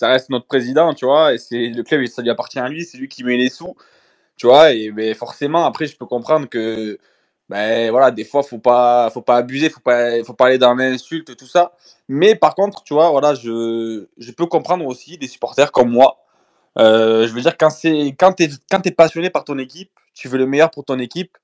ça 0.00 0.08
reste 0.08 0.30
notre 0.30 0.46
président, 0.46 0.94
tu 0.94 1.04
vois, 1.04 1.34
et 1.34 1.38
c'est 1.38 1.66
le 1.68 1.82
club, 1.82 2.06
ça 2.06 2.22
lui 2.22 2.30
appartient 2.30 2.58
à 2.58 2.66
lui, 2.70 2.86
c'est 2.86 2.96
lui 2.96 3.06
qui 3.06 3.22
met 3.22 3.36
les 3.36 3.50
sous, 3.50 3.76
tu 4.38 4.46
vois, 4.46 4.72
et 4.72 4.90
ben, 4.90 5.14
forcément, 5.14 5.66
après, 5.66 5.86
je 5.86 5.94
peux 5.94 6.06
comprendre 6.06 6.48
que, 6.48 6.98
ben, 7.50 7.90
voilà, 7.90 8.10
des 8.10 8.24
fois, 8.24 8.42
faut 8.42 8.58
pas, 8.58 9.10
faut 9.10 9.20
pas 9.20 9.36
abuser, 9.36 9.68
faut 9.68 9.80
pas, 9.80 10.24
faut 10.24 10.32
pas 10.32 10.46
aller 10.46 10.56
dans 10.56 10.72
l'insulte, 10.74 11.36
tout 11.36 11.46
ça. 11.46 11.72
Mais 12.08 12.34
par 12.34 12.54
contre, 12.54 12.82
tu 12.82 12.94
vois, 12.94 13.10
voilà, 13.10 13.34
je, 13.34 14.06
je 14.16 14.32
peux 14.32 14.46
comprendre 14.46 14.86
aussi 14.86 15.18
des 15.18 15.28
supporters 15.28 15.70
comme 15.70 15.90
moi. 15.90 16.16
Euh, 16.78 17.26
je 17.28 17.34
veux 17.34 17.42
dire, 17.42 17.58
quand 17.58 17.68
c'est, 17.70 18.14
quand 18.18 18.32
t'es, 18.32 18.48
quand 18.70 18.80
t'es 18.80 18.92
passionné 18.92 19.28
par 19.28 19.44
ton 19.44 19.58
équipe, 19.58 19.90
tu 20.14 20.28
veux 20.28 20.38
le 20.38 20.46
meilleur 20.46 20.70
pour 20.70 20.86
ton 20.86 20.98
équipe, 20.98 21.36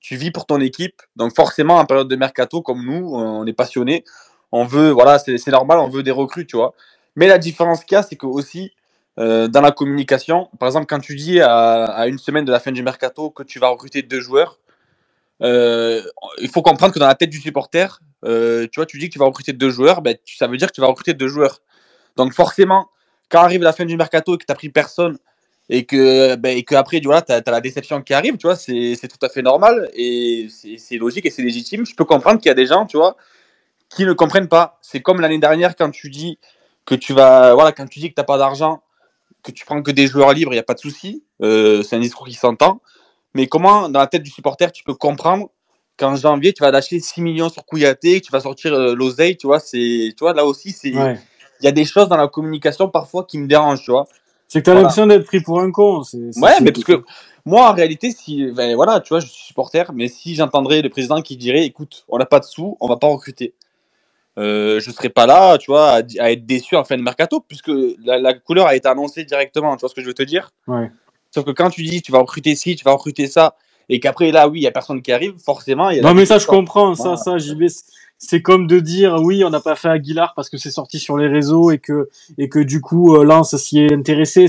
tu 0.00 0.16
vis 0.16 0.30
pour 0.30 0.46
ton 0.46 0.60
équipe. 0.60 1.02
Donc 1.16 1.34
forcément, 1.36 1.76
en 1.76 1.84
période 1.84 2.08
de 2.08 2.16
mercato, 2.16 2.62
comme 2.62 2.86
nous, 2.86 3.14
on 3.14 3.46
est 3.46 3.52
passionné. 3.52 4.04
On 4.52 4.64
veut, 4.64 4.90
voilà, 4.92 5.18
c'est 5.18 5.46
normal, 5.48 5.78
on 5.78 5.88
veut 5.90 6.02
des 6.02 6.10
recrues, 6.10 6.46
tu 6.46 6.56
vois. 6.56 6.74
Mais 7.18 7.26
la 7.26 7.38
différence 7.38 7.84
qu'il 7.84 7.96
y 7.96 7.98
a, 7.98 8.04
c'est 8.04 8.14
que 8.14 8.26
aussi, 8.26 8.70
euh, 9.18 9.48
dans 9.48 9.60
la 9.60 9.72
communication, 9.72 10.48
par 10.60 10.68
exemple, 10.68 10.86
quand 10.86 11.00
tu 11.00 11.16
dis 11.16 11.40
à, 11.40 12.06
une 12.06 12.16
semaine 12.16 12.44
de 12.44 12.52
la 12.52 12.60
fin 12.60 12.70
du 12.70 12.84
mercato 12.84 13.30
que 13.30 13.42
tu 13.42 13.58
vas 13.58 13.66
recruter 13.70 14.02
deux 14.02 14.20
joueurs, 14.20 14.60
euh, 15.42 16.00
il 16.40 16.48
faut 16.48 16.62
comprendre 16.62 16.94
que 16.94 17.00
dans 17.00 17.08
la 17.08 17.16
tête 17.16 17.30
du 17.30 17.40
supporter, 17.40 18.00
euh, 18.24 18.68
tu 18.70 18.78
vois, 18.78 18.86
tu 18.86 18.98
dis 18.98 19.08
que 19.08 19.14
tu 19.14 19.18
vas 19.18 19.24
recruter 19.24 19.52
deux 19.52 19.70
joueurs, 19.70 20.00
ben, 20.00 20.16
ça 20.24 20.46
veut 20.46 20.56
dire 20.56 20.68
que 20.68 20.72
tu 20.72 20.80
vas 20.80 20.86
recruter 20.86 21.12
deux 21.12 21.26
joueurs. 21.26 21.60
Donc 22.16 22.32
forcément, 22.34 22.86
quand 23.28 23.40
arrive 23.40 23.62
la 23.62 23.72
fin 23.72 23.84
du 23.84 23.96
mercato 23.96 24.36
et 24.36 24.38
que 24.38 24.44
tu 24.44 24.52
n'as 24.52 24.54
pris 24.54 24.68
personne, 24.68 25.18
et 25.68 25.86
que, 25.86 26.36
ben, 26.36 26.56
et 26.56 26.62
que 26.62 26.76
après, 26.76 27.00
tu 27.00 27.08
vois, 27.08 27.22
tu 27.22 27.32
as, 27.32 27.42
la 27.44 27.60
déception 27.60 28.00
qui 28.00 28.14
arrive, 28.14 28.36
tu 28.36 28.46
vois, 28.46 28.54
c'est 28.54 29.08
tout 29.08 29.26
à 29.26 29.28
fait 29.28 29.42
normal, 29.42 29.90
et 29.92 30.46
c'est 30.78 30.98
logique 30.98 31.26
et 31.26 31.30
c'est 31.30 31.42
légitime. 31.42 31.84
Je 31.84 31.96
peux 31.96 32.04
comprendre 32.04 32.38
qu'il 32.40 32.48
y 32.48 32.52
a 32.52 32.54
des 32.54 32.66
gens, 32.66 32.86
tu 32.86 32.96
vois, 32.96 33.16
qui 33.88 34.04
ne 34.04 34.12
comprennent 34.12 34.48
pas. 34.48 34.78
C'est 34.82 35.00
comme 35.00 35.20
l'année 35.20 35.40
dernière 35.40 35.74
quand 35.74 35.90
tu 35.90 36.10
dis 36.10 36.38
que 36.88 36.94
tu 36.94 37.12
vas, 37.12 37.52
voilà, 37.52 37.72
quand 37.72 37.86
tu 37.86 37.98
dis 37.98 38.08
que 38.08 38.14
tu 38.14 38.20
n'as 38.20 38.24
pas 38.24 38.38
d'argent, 38.38 38.80
que 39.42 39.52
tu 39.52 39.66
prends 39.66 39.82
que 39.82 39.90
des 39.90 40.06
joueurs 40.06 40.32
libres, 40.32 40.52
il 40.52 40.56
n'y 40.56 40.60
a 40.60 40.64
pas 40.64 40.72
de 40.72 40.78
souci. 40.78 41.22
Euh, 41.42 41.82
c'est 41.82 41.96
un 41.96 42.00
discours 42.00 42.26
qui 42.26 42.32
s'entend. 42.32 42.80
Mais 43.34 43.46
comment, 43.46 43.90
dans 43.90 44.00
la 44.00 44.06
tête 44.06 44.22
du 44.22 44.30
supporter, 44.30 44.72
tu 44.72 44.84
peux 44.84 44.94
comprendre 44.94 45.50
qu'en 45.98 46.16
janvier, 46.16 46.54
tu 46.54 46.62
vas 46.62 46.70
lâcher 46.70 46.98
6 46.98 47.20
millions 47.20 47.50
sur 47.50 47.66
Kouyaté, 47.66 48.22
que 48.22 48.26
tu 48.26 48.32
vas 48.32 48.40
sortir 48.40 48.72
euh, 48.72 48.94
l'oseille, 48.94 49.36
tu 49.36 49.46
vois, 49.46 49.60
c'est, 49.60 50.14
tu 50.16 50.20
vois, 50.20 50.32
là 50.32 50.46
aussi, 50.46 50.70
c'est, 50.70 50.88
il 50.88 50.98
Ouais. 50.98 51.20
y 51.60 51.66
a 51.66 51.72
des 51.72 51.84
choses 51.84 52.08
dans 52.08 52.16
la 52.16 52.26
communication 52.28 52.88
parfois 52.88 53.24
qui 53.24 53.36
me 53.36 53.46
dérangent, 53.46 53.82
tu 53.82 53.90
vois. 53.90 54.06
C'est 54.48 54.60
que 54.60 54.64
t'as 54.64 54.72
Voilà. 54.72 54.84
l'impression 54.84 55.06
d'être 55.06 55.26
pris 55.26 55.42
pour 55.42 55.60
un 55.60 55.70
con. 55.70 56.02
Ouais, 56.36 56.58
mais 56.62 56.72
parce 56.72 56.84
que 56.84 57.04
moi, 57.44 57.68
en 57.70 57.74
réalité, 57.74 58.12
si, 58.12 58.50
ben, 58.52 58.74
voilà, 58.76 59.00
tu 59.00 59.10
vois, 59.10 59.20
je 59.20 59.26
suis 59.26 59.44
supporter, 59.44 59.92
mais 59.92 60.08
si 60.08 60.34
j'entendrais 60.34 60.80
le 60.80 60.88
président 60.88 61.20
qui 61.20 61.36
dirait, 61.36 61.66
écoute, 61.66 62.06
on 62.08 62.16
n'a 62.16 62.24
pas 62.24 62.40
de 62.40 62.46
sous, 62.46 62.78
on 62.80 62.88
va 62.88 62.96
pas 62.96 63.08
recruter. 63.08 63.52
Euh, 64.38 64.78
je 64.78 64.90
serais 64.92 65.08
pas 65.08 65.26
là, 65.26 65.58
tu 65.58 65.70
vois, 65.70 66.00
à, 66.20 66.30
être 66.30 66.46
déçu 66.46 66.76
en 66.76 66.84
fin 66.84 66.96
de 66.96 67.02
mercato, 67.02 67.40
puisque 67.46 67.72
la, 68.04 68.18
la 68.18 68.34
couleur 68.34 68.66
a 68.66 68.76
été 68.76 68.88
annoncée 68.88 69.24
directement, 69.24 69.76
tu 69.76 69.80
vois 69.80 69.88
ce 69.88 69.94
que 69.94 70.00
je 70.00 70.06
veux 70.06 70.14
te 70.14 70.22
dire? 70.22 70.52
Ouais. 70.68 70.90
Sauf 71.34 71.44
que 71.44 71.50
quand 71.50 71.70
tu 71.70 71.82
dis, 71.82 72.02
tu 72.02 72.12
vas 72.12 72.20
recruter 72.20 72.54
ci, 72.54 72.76
tu 72.76 72.84
vas 72.84 72.92
recruter 72.92 73.26
ça, 73.26 73.56
et 73.88 74.00
qu'après, 74.00 74.30
là, 74.30 74.48
oui, 74.48 74.60
il 74.60 74.62
y 74.62 74.66
a 74.66 74.70
personne 74.70 75.02
qui 75.02 75.12
arrive, 75.12 75.34
forcément, 75.44 75.90
y 75.90 75.98
a 75.98 76.02
Non, 76.02 76.14
mais 76.14 76.24
ça, 76.24 76.38
je 76.38 76.46
comprends. 76.46 76.94
Ça, 76.94 77.02
Voilà. 77.02 77.16
ça, 77.16 77.38
JB, 77.38 77.64
c'est- 78.18 78.42
comme 78.42 78.66
de 78.66 78.78
dire, 78.80 79.16
oui, 79.22 79.44
on 79.44 79.50
n'a 79.50 79.60
pas 79.60 79.74
fait 79.74 79.88
Aguilar 79.88 80.34
parce 80.36 80.50
que 80.50 80.56
c'est 80.56 80.70
sorti 80.70 80.98
sur 80.98 81.16
les 81.16 81.26
réseaux 81.26 81.70
et 81.70 81.78
que, 81.78 82.08
et 82.36 82.48
que 82.48 82.58
du 82.58 82.80
coup, 82.80 83.16
euh, 83.16 83.24
Lens 83.24 83.56
s'y 83.56 83.80
est 83.80 83.92
intéressé. 83.92 84.46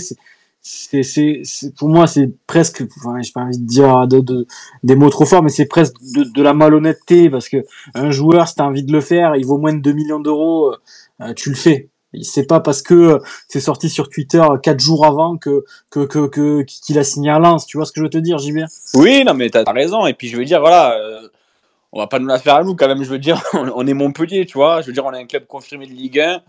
C'est, 0.72 1.02
c'est, 1.02 1.42
pour 1.78 1.90
moi, 1.90 2.06
c'est 2.06 2.30
presque, 2.46 2.84
enfin, 2.98 3.20
j'ai 3.24 3.32
pas 3.32 3.42
envie 3.42 3.58
de 3.58 3.66
dire 3.66 4.08
de, 4.08 4.20
de- 4.20 4.46
des 4.84 4.96
mots 4.96 5.10
trop 5.10 5.26
forts, 5.26 5.42
mais 5.42 5.50
c'est 5.50 5.66
presque 5.66 5.96
de, 6.16 6.24
de 6.24 6.44
la 6.44 6.54
malhonnêteté 6.54 7.28
parce 7.32 7.50
que 7.50 7.58
un 7.96 8.12
joueur, 8.12 8.48
si 8.48 8.54
t'as 8.54 8.66
envie 8.66 8.84
de 8.84 8.92
le 8.92 9.02
faire, 9.02 9.36
il 9.36 9.48
vaut 9.48 9.58
moins 9.58 9.74
de 9.74 9.80
2 9.80 9.94
millions 9.94 10.20
d'euros, 10.20 10.76
euh, 11.22 11.34
tu 11.34 11.50
le 11.50 11.56
fais. 11.56 11.90
C'est 12.22 12.46
pas 12.46 12.60
parce 12.60 12.84
que 12.84 12.94
euh, 12.94 13.20
c'est 13.48 13.60
sorti 13.60 13.90
sur 13.90 14.10
Twitter 14.10 14.42
euh, 14.42 14.58
quatre 14.58 14.80
jours 14.80 15.08
avant 15.08 15.38
que, 15.38 15.64
que, 15.90 16.06
que, 16.06 16.62
qu'il 16.64 17.00
a 17.00 17.04
signé 17.04 17.32
à 17.32 17.40
Lens. 17.40 17.66
Tu 17.66 17.78
vois 17.78 17.86
ce 17.86 17.92
que 17.92 18.00
je 18.00 18.04
veux 18.04 18.10
te 18.10 18.18
dire, 18.20 18.38
JB? 18.38 18.60
Oui, 18.94 19.24
non, 19.24 19.34
mais 19.34 19.50
t'as 19.50 19.64
as 19.66 19.72
raison. 19.72 20.06
Et 20.06 20.14
puis, 20.14 20.28
je 20.28 20.38
veux 20.38 20.46
dire, 20.46 20.60
voilà, 20.60 20.98
euh, 20.98 21.28
on 21.92 22.00
va 22.00 22.08
pas 22.08 22.20
nous 22.20 22.28
la 22.28 22.40
faire 22.40 22.56
à 22.56 22.64
nous 22.64 22.76
quand 22.76 22.88
même. 22.88 23.04
Je 23.04 23.10
veux 23.10 23.20
dire, 23.20 23.44
on, 23.54 23.86
est 23.88 23.94
Montpellier, 23.94 24.46
tu 24.46 24.58
vois. 24.58 24.82
Je 24.82 24.88
veux 24.88 24.94
dire, 24.94 25.06
on 25.06 25.14
est 25.14 25.20
un 25.20 25.26
club 25.26 25.46
confirmé 25.46 25.88
de 25.88 25.94
Ligue 25.94 26.20
1. 26.20 26.42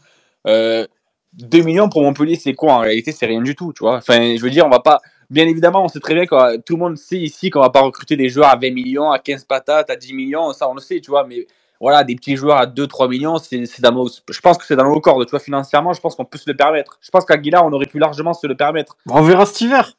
Euh, 0.47 0.87
2 1.35 1.62
millions 1.62 1.89
pour 1.89 2.02
Montpellier, 2.02 2.36
c'est 2.36 2.55
quoi 2.55 2.74
en 2.74 2.78
réalité 2.78 3.12
C'est 3.12 3.27
rien 3.27 3.40
du 3.40 3.55
tout, 3.55 3.73
tu 3.73 3.85
vois. 3.85 3.97
Enfin, 3.97 4.36
je 4.36 4.43
veux 4.43 4.51
dire, 4.51 4.66
on 4.66 4.70
va 4.70 4.81
pas. 4.81 5.01
Bien 5.31 5.47
évidemment, 5.47 5.85
on 5.85 5.89
sait 5.89 6.01
très 6.01 6.15
bien 6.15 6.27
que 6.27 6.57
tout 6.59 6.74
le 6.74 6.81
monde 6.81 6.97
sait 6.97 7.19
ici 7.19 7.51
qu'on 7.51 7.61
va 7.61 7.70
pas 7.70 7.82
recruter 7.82 8.16
des 8.16 8.28
joueurs 8.28 8.48
à 8.48 8.57
20 8.57 8.73
millions, 8.73 9.12
à 9.12 9.20
15 9.20 9.44
patates, 9.44 9.89
à 9.89 9.97
10 9.97 10.12
millions. 10.12 10.52
Ça, 10.52 10.69
on 10.69 10.74
le 10.74 10.81
sait, 10.81 11.01
tu 11.01 11.11
vois. 11.11 11.24
Mais 11.24 11.47
voilà, 11.81 12.02
des 12.02 12.16
petits 12.16 12.35
joueurs 12.35 12.57
à 12.57 12.66
2-3 12.66 13.09
millions, 13.09 13.39
c'est 13.39 13.81
dans 13.81 13.93
nos. 13.93 14.09
Je 14.09 14.40
pense 14.40 14.59
que 14.59 14.66
c'est 14.66 14.74
dans 14.74 14.93
nos 14.93 15.01
cordes, 15.01 15.24
tu 15.24 15.31
vois. 15.31 15.39
Financièrement, 15.39 15.93
je 15.93 16.01
pense 16.01 16.16
qu'on 16.16 16.24
peut 16.24 16.39
se 16.39 16.51
le 16.51 16.57
permettre. 16.57 16.98
Je 17.01 17.11
pense 17.11 17.24
qu'Aguilar, 17.24 17.65
on 17.65 17.73
aurait 17.73 17.86
pu 17.86 17.98
largement 17.98 18.35
se 18.35 18.47
le 18.48 18.57
permettre. 18.57 18.97
On 19.09 19.23
verra 19.23 19.47
cet 19.47 19.61
hiver. 19.61 19.93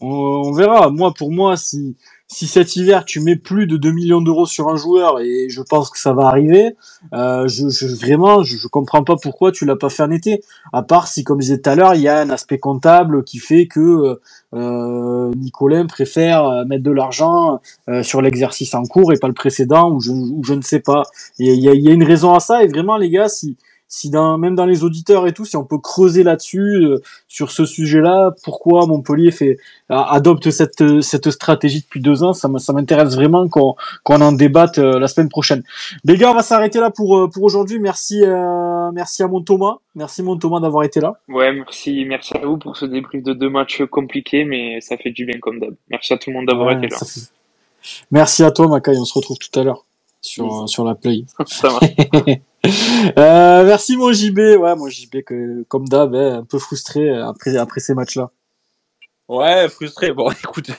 On 0.00 0.52
verra. 0.52 0.90
Moi, 0.90 1.14
pour 1.16 1.32
moi, 1.32 1.56
si, 1.56 1.96
si 2.28 2.46
cet 2.46 2.74
hiver 2.76 3.04
tu 3.04 3.20
mets 3.20 3.36
plus 3.36 3.66
de 3.66 3.76
2 3.76 3.92
millions 3.92 4.20
d'euros 4.20 4.46
sur 4.46 4.68
un 4.68 4.76
joueur, 4.76 5.20
et 5.20 5.48
je 5.48 5.62
pense 5.62 5.90
que 5.90 5.98
ça 5.98 6.12
va 6.12 6.26
arriver, 6.26 6.76
euh, 7.12 7.46
je, 7.46 7.68
je, 7.68 7.86
vraiment, 7.86 8.42
je, 8.42 8.56
je 8.56 8.68
comprends 8.68 9.04
pas 9.04 9.16
pourquoi 9.16 9.52
tu 9.52 9.64
l'as 9.64 9.76
pas 9.76 9.90
fait 9.90 10.02
en 10.02 10.10
été. 10.10 10.42
À 10.72 10.82
part 10.82 11.06
si, 11.06 11.22
comme 11.22 11.40
je 11.40 11.46
disais 11.46 11.58
tout 11.60 11.70
à 11.70 11.76
l'heure, 11.76 11.94
il 11.94 12.02
y 12.02 12.08
a 12.08 12.18
un 12.18 12.30
aspect 12.30 12.58
comptable 12.58 13.22
qui 13.24 13.38
fait 13.38 13.66
que 13.66 14.18
euh, 14.54 15.32
Nicolin 15.36 15.86
préfère 15.86 16.44
euh, 16.44 16.64
mettre 16.64 16.82
de 16.82 16.90
l'argent 16.90 17.60
euh, 17.88 18.02
sur 18.02 18.22
l'exercice 18.22 18.74
en 18.74 18.84
cours 18.84 19.12
et 19.12 19.16
pas 19.16 19.28
le 19.28 19.34
précédent, 19.34 19.92
ou 19.92 20.00
je, 20.00 20.10
ou 20.10 20.42
je 20.44 20.54
ne 20.54 20.62
sais 20.62 20.80
pas. 20.80 21.02
Il 21.38 21.46
y, 21.46 21.60
y 21.60 21.88
a 21.88 21.92
une 21.92 22.04
raison 22.04 22.34
à 22.34 22.40
ça, 22.40 22.64
et 22.64 22.68
vraiment, 22.68 22.96
les 22.96 23.10
gars, 23.10 23.28
si 23.28 23.56
si 23.88 24.10
dans, 24.10 24.36
même 24.36 24.56
dans 24.56 24.66
les 24.66 24.82
auditeurs 24.82 25.26
et 25.26 25.32
tout, 25.32 25.44
si 25.44 25.56
on 25.56 25.64
peut 25.64 25.78
creuser 25.78 26.22
là-dessus, 26.22 26.84
euh, 26.84 27.02
sur 27.28 27.50
ce 27.50 27.64
sujet-là, 27.64 28.32
pourquoi 28.42 28.86
Montpellier 28.86 29.30
fait 29.30 29.58
adopte 29.88 30.50
cette 30.50 31.02
cette 31.02 31.30
stratégie 31.30 31.82
depuis 31.82 32.00
deux 32.00 32.24
ans, 32.24 32.32
ça 32.32 32.48
m'intéresse 32.48 33.14
vraiment 33.14 33.48
qu'on 33.48 33.76
qu'on 34.02 34.20
en 34.20 34.32
débatte 34.32 34.78
euh, 34.78 34.98
la 34.98 35.06
semaine 35.06 35.28
prochaine. 35.28 35.62
Les 36.04 36.16
gars, 36.16 36.30
on 36.32 36.34
va 36.34 36.42
s'arrêter 36.42 36.80
là 36.80 36.90
pour 36.90 37.16
euh, 37.16 37.28
pour 37.28 37.44
aujourd'hui. 37.44 37.78
Merci 37.78 38.22
merci 38.92 39.22
à 39.22 39.28
mon 39.28 39.42
Thomas, 39.42 39.76
merci 39.94 40.22
mon 40.22 40.36
Thomas 40.36 40.60
d'avoir 40.60 40.84
été 40.84 41.00
là. 41.00 41.20
Ouais, 41.28 41.52
merci 41.52 42.04
merci 42.04 42.36
à 42.36 42.44
vous 42.44 42.56
pour 42.56 42.76
ce 42.76 42.86
débrief 42.86 43.22
de 43.22 43.32
deux 43.32 43.50
matchs 43.50 43.84
compliqués, 43.84 44.44
mais 44.44 44.80
ça 44.80 44.96
fait 44.96 45.10
du 45.10 45.24
bien 45.24 45.38
comme 45.38 45.60
d'hab. 45.60 45.74
Merci 45.90 46.12
à 46.12 46.18
tout 46.18 46.30
le 46.30 46.36
monde 46.36 46.46
d'avoir 46.46 46.72
été 46.72 46.88
là. 46.88 46.96
Merci 48.10 48.42
à 48.42 48.50
toi, 48.50 48.66
Makai. 48.66 48.96
On 48.98 49.04
se 49.04 49.14
retrouve 49.14 49.38
tout 49.38 49.60
à 49.60 49.62
l'heure 49.62 49.84
sur, 50.20 50.68
sur 50.68 50.84
la 50.84 50.96
play. 50.96 51.24
Ça 51.46 51.68
euh, 53.18 53.64
merci 53.64 53.96
mon 53.96 54.12
JB. 54.12 54.38
Ouais, 54.38 54.76
mon 54.76 54.88
JB 54.88 55.22
que 55.24 55.62
comme 55.68 55.88
d'hab, 55.88 56.14
hein, 56.14 56.38
un 56.38 56.44
peu 56.44 56.58
frustré 56.58 57.10
après 57.16 57.56
après 57.56 57.80
ces 57.80 57.94
matchs-là. 57.94 58.30
Ouais, 59.28 59.68
frustré. 59.68 60.12
Bon, 60.12 60.30
écoute, 60.44 60.70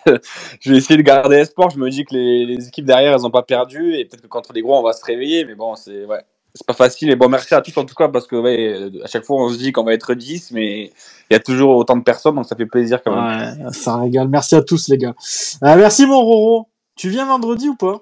je 0.62 0.72
vais 0.72 0.78
essayer 0.78 0.98
de 0.98 1.02
garder 1.04 1.38
espoir. 1.38 1.70
Je 1.70 1.80
me 1.80 1.90
dis 1.90 2.06
que 2.06 2.14
les, 2.14 2.46
les 2.46 2.68
équipes 2.68 2.86
derrière, 2.86 3.14
elles 3.14 3.26
ont 3.26 3.32
pas 3.32 3.44
perdu 3.44 3.96
et 3.96 4.06
peut-être 4.06 4.22
que 4.22 4.28
contre 4.28 4.54
les 4.54 4.62
gros, 4.62 4.78
on 4.80 4.84
va 4.84 4.94
se 4.94 5.04
réveiller. 5.04 5.46
Mais 5.46 5.56
bon, 5.56 5.76
c'est 5.76 6.06
ouais, 6.06 6.22
c'est 6.54 6.66
pas 6.66 6.74
facile. 6.74 7.10
Et 7.12 7.16
bon, 7.16 7.30
merci 7.30 7.54
à 7.54 7.62
tous 7.62 7.78
en 7.78 7.86
tout 7.86 7.96
cas 7.96 8.08
parce 8.10 8.28
que 8.28 8.36
ouais, 8.36 8.90
à 9.04 9.08
chaque 9.08 9.26
fois, 9.26 9.44
on 9.44 9.50
se 9.50 9.58
dit 9.58 9.72
qu'on 9.72 9.84
va 9.84 9.94
être 9.94 10.14
10, 10.14 10.52
mais 10.52 10.86
il 11.30 11.34
y 11.34 11.36
a 11.36 11.40
toujours 11.40 11.76
autant 11.78 11.98
de 11.98 12.04
personnes, 12.04 12.36
donc 12.36 12.46
ça 12.46 12.56
fait 12.56 12.66
plaisir 12.66 13.04
quand 13.04 13.16
même. 13.16 13.66
Ouais, 13.66 13.72
ça 13.74 13.98
régale. 13.98 14.30
Merci 14.30 14.56
à 14.56 14.62
tous 14.62 14.88
les 14.90 14.98
gars. 14.98 15.16
Euh, 15.64 15.76
merci 15.76 16.06
mon 16.06 16.22
Roro. 16.22 16.70
Tu 16.96 17.10
viens 17.10 17.26
vendredi 17.28 17.70
ou 17.70 17.76
pas? 17.76 18.02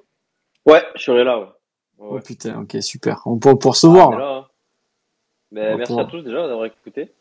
Ouais, 0.65 0.83
je 0.95 1.03
serai 1.03 1.23
là. 1.23 1.39
Ouais. 1.39 1.47
Oh 2.09 2.19
putain, 2.19 2.61
ok, 2.61 2.81
super. 2.81 3.21
On 3.25 3.39
peut 3.39 3.55
pour 3.55 3.75
se 3.75 3.87
voir. 3.87 4.17
Là. 4.17 4.47
Mais 5.51 5.75
merci 5.75 5.99
à 5.99 6.05
tous 6.05 6.21
déjà 6.21 6.47
d'avoir 6.47 6.65
écouté. 6.65 7.11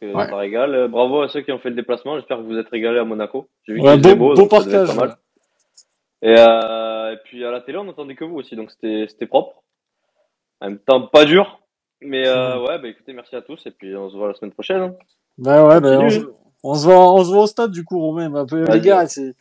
Parce 0.00 0.12
que 0.12 0.30
ça 0.30 0.36
régale. 0.36 0.88
Bravo 0.88 1.22
à 1.22 1.28
ceux 1.28 1.42
qui 1.42 1.52
ont 1.52 1.58
fait 1.58 1.70
le 1.70 1.76
déplacement. 1.76 2.16
J'espère 2.16 2.38
que 2.38 2.42
vous 2.42 2.56
êtes 2.56 2.68
régalés 2.68 2.98
à 2.98 3.04
Monaco. 3.04 3.48
J'ai 3.64 3.74
vu 3.74 3.80
ouais, 3.80 3.96
bon, 3.98 4.16
beau, 4.16 4.34
bon 4.34 4.46
partage. 4.46 4.90
Et, 6.22 6.34
euh, 6.36 7.12
et, 7.12 7.16
puis 7.24 7.44
à 7.44 7.50
la 7.50 7.60
télé, 7.60 7.78
on 7.78 7.84
n'entendait 7.84 8.14
que 8.14 8.24
vous 8.24 8.36
aussi, 8.36 8.56
donc 8.56 8.70
c'était 8.70 9.26
propre. 9.26 9.62
En 10.60 10.68
même 10.68 10.78
temps, 10.78 11.02
pas 11.02 11.24
dur. 11.24 11.60
Mais 12.00 12.26
euh, 12.26 12.60
ouais, 12.60 12.78
bah 12.78 12.88
écoutez, 12.88 13.12
merci 13.12 13.36
à 13.36 13.42
tous 13.42 13.64
et 13.66 13.70
puis 13.70 13.96
on 13.96 14.10
se 14.10 14.16
voit 14.16 14.28
la 14.28 14.34
semaine 14.34 14.52
prochaine. 14.52 14.82
Hein. 14.82 14.94
Bah 15.38 15.66
ouais, 15.66 15.80
bah, 15.80 15.98
on, 15.98 16.10
se, 16.10 16.20
on, 16.62 16.74
se 16.74 16.84
voit, 16.84 17.12
on 17.12 17.24
se 17.24 17.30
voit 17.30 17.42
au 17.42 17.46
stade 17.46 17.70
du 17.70 17.84
coup, 17.84 17.98
Romain. 17.98 18.34
Un 18.34 18.46
peu, 18.46 18.64
les 18.64 18.80
gars, 18.80 19.06
c'est 19.06 19.34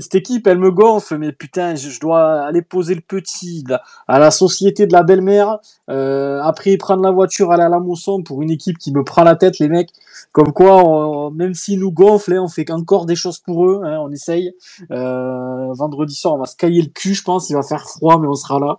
cette 0.00 0.14
équipe, 0.16 0.46
elle 0.46 0.58
me 0.58 0.70
gonfle, 0.70 1.16
mais 1.18 1.30
putain, 1.30 1.76
je, 1.76 2.00
dois 2.00 2.42
aller 2.42 2.62
poser 2.62 2.94
le 2.94 3.00
petit 3.00 3.64
à 4.08 4.18
la 4.18 4.30
société 4.30 4.86
de 4.86 4.92
la 4.92 5.02
belle-mère. 5.02 5.58
Euh, 5.88 6.40
après, 6.42 6.76
prendre 6.76 7.02
la 7.02 7.12
voiture, 7.12 7.52
aller 7.52 7.62
à 7.62 7.68
la 7.68 7.78
mousson 7.78 8.22
pour 8.22 8.42
une 8.42 8.50
équipe 8.50 8.78
qui 8.78 8.92
me 8.92 9.04
prend 9.04 9.22
la 9.22 9.36
tête, 9.36 9.58
les 9.60 9.68
mecs. 9.68 9.90
Comme 10.32 10.52
quoi, 10.52 11.30
même 11.32 11.54
s'ils 11.54 11.78
nous 11.78 11.92
gonflent, 11.92 12.32
hein, 12.32 12.42
on 12.42 12.48
fait 12.48 12.68
encore 12.72 13.06
des 13.06 13.14
choses 13.14 13.38
pour 13.38 13.66
eux. 13.66 13.82
Hein, 13.84 13.98
on 14.00 14.10
essaye. 14.10 14.52
Euh, 14.90 15.72
vendredi 15.74 16.14
soir, 16.14 16.34
on 16.34 16.38
va 16.38 16.46
se 16.46 16.56
cailler 16.56 16.82
le 16.82 16.88
cul, 16.88 17.14
je 17.14 17.22
pense. 17.22 17.48
Il 17.50 17.54
va 17.54 17.62
faire 17.62 17.88
froid, 17.88 18.18
mais 18.20 18.26
on 18.26 18.34
sera 18.34 18.58
là. 18.58 18.78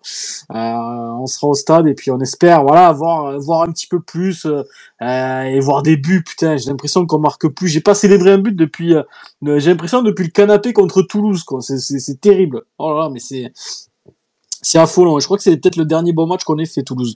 Euh, 0.53 1.21
on 1.21 1.25
sera 1.25 1.47
au 1.47 1.53
stade 1.53 1.87
et 1.87 1.93
puis 1.93 2.11
on 2.11 2.19
espère, 2.19 2.63
voilà, 2.63 2.91
voir 2.91 3.39
voir 3.39 3.61
un 3.61 3.71
petit 3.71 3.87
peu 3.87 4.01
plus 4.01 4.45
euh, 5.01 5.43
et 5.43 5.59
voir 5.59 5.81
des 5.83 5.97
buts. 5.97 6.23
Putain, 6.23 6.57
j'ai 6.57 6.69
l'impression 6.69 7.05
qu'on 7.05 7.19
marque 7.19 7.47
plus. 7.47 7.67
J'ai 7.67 7.81
pas 7.81 7.93
célébré 7.93 8.31
un 8.31 8.37
but 8.37 8.55
depuis. 8.55 8.95
Euh, 8.95 9.03
j'ai 9.41 9.71
l'impression 9.71 10.01
depuis 10.01 10.23
le 10.25 10.31
canapé 10.31 10.73
contre 10.73 11.01
Toulouse, 11.01 11.43
quoi. 11.43 11.59
C'est 11.61 12.21
terrible. 12.21 12.61
Oh 12.77 12.93
là 12.93 13.01
là, 13.01 13.09
mais 13.09 13.19
c'est 13.19 13.51
c'est 14.65 14.79
affolant. 14.79 15.19
Je 15.19 15.25
crois 15.25 15.37
que 15.37 15.43
c'est 15.43 15.55
peut-être 15.57 15.75
le 15.75 15.85
dernier 15.85 16.11
bon 16.11 16.25
match 16.25 16.43
qu'on 16.43 16.57
ait 16.57 16.65
fait 16.65 16.81
Toulouse, 16.81 17.15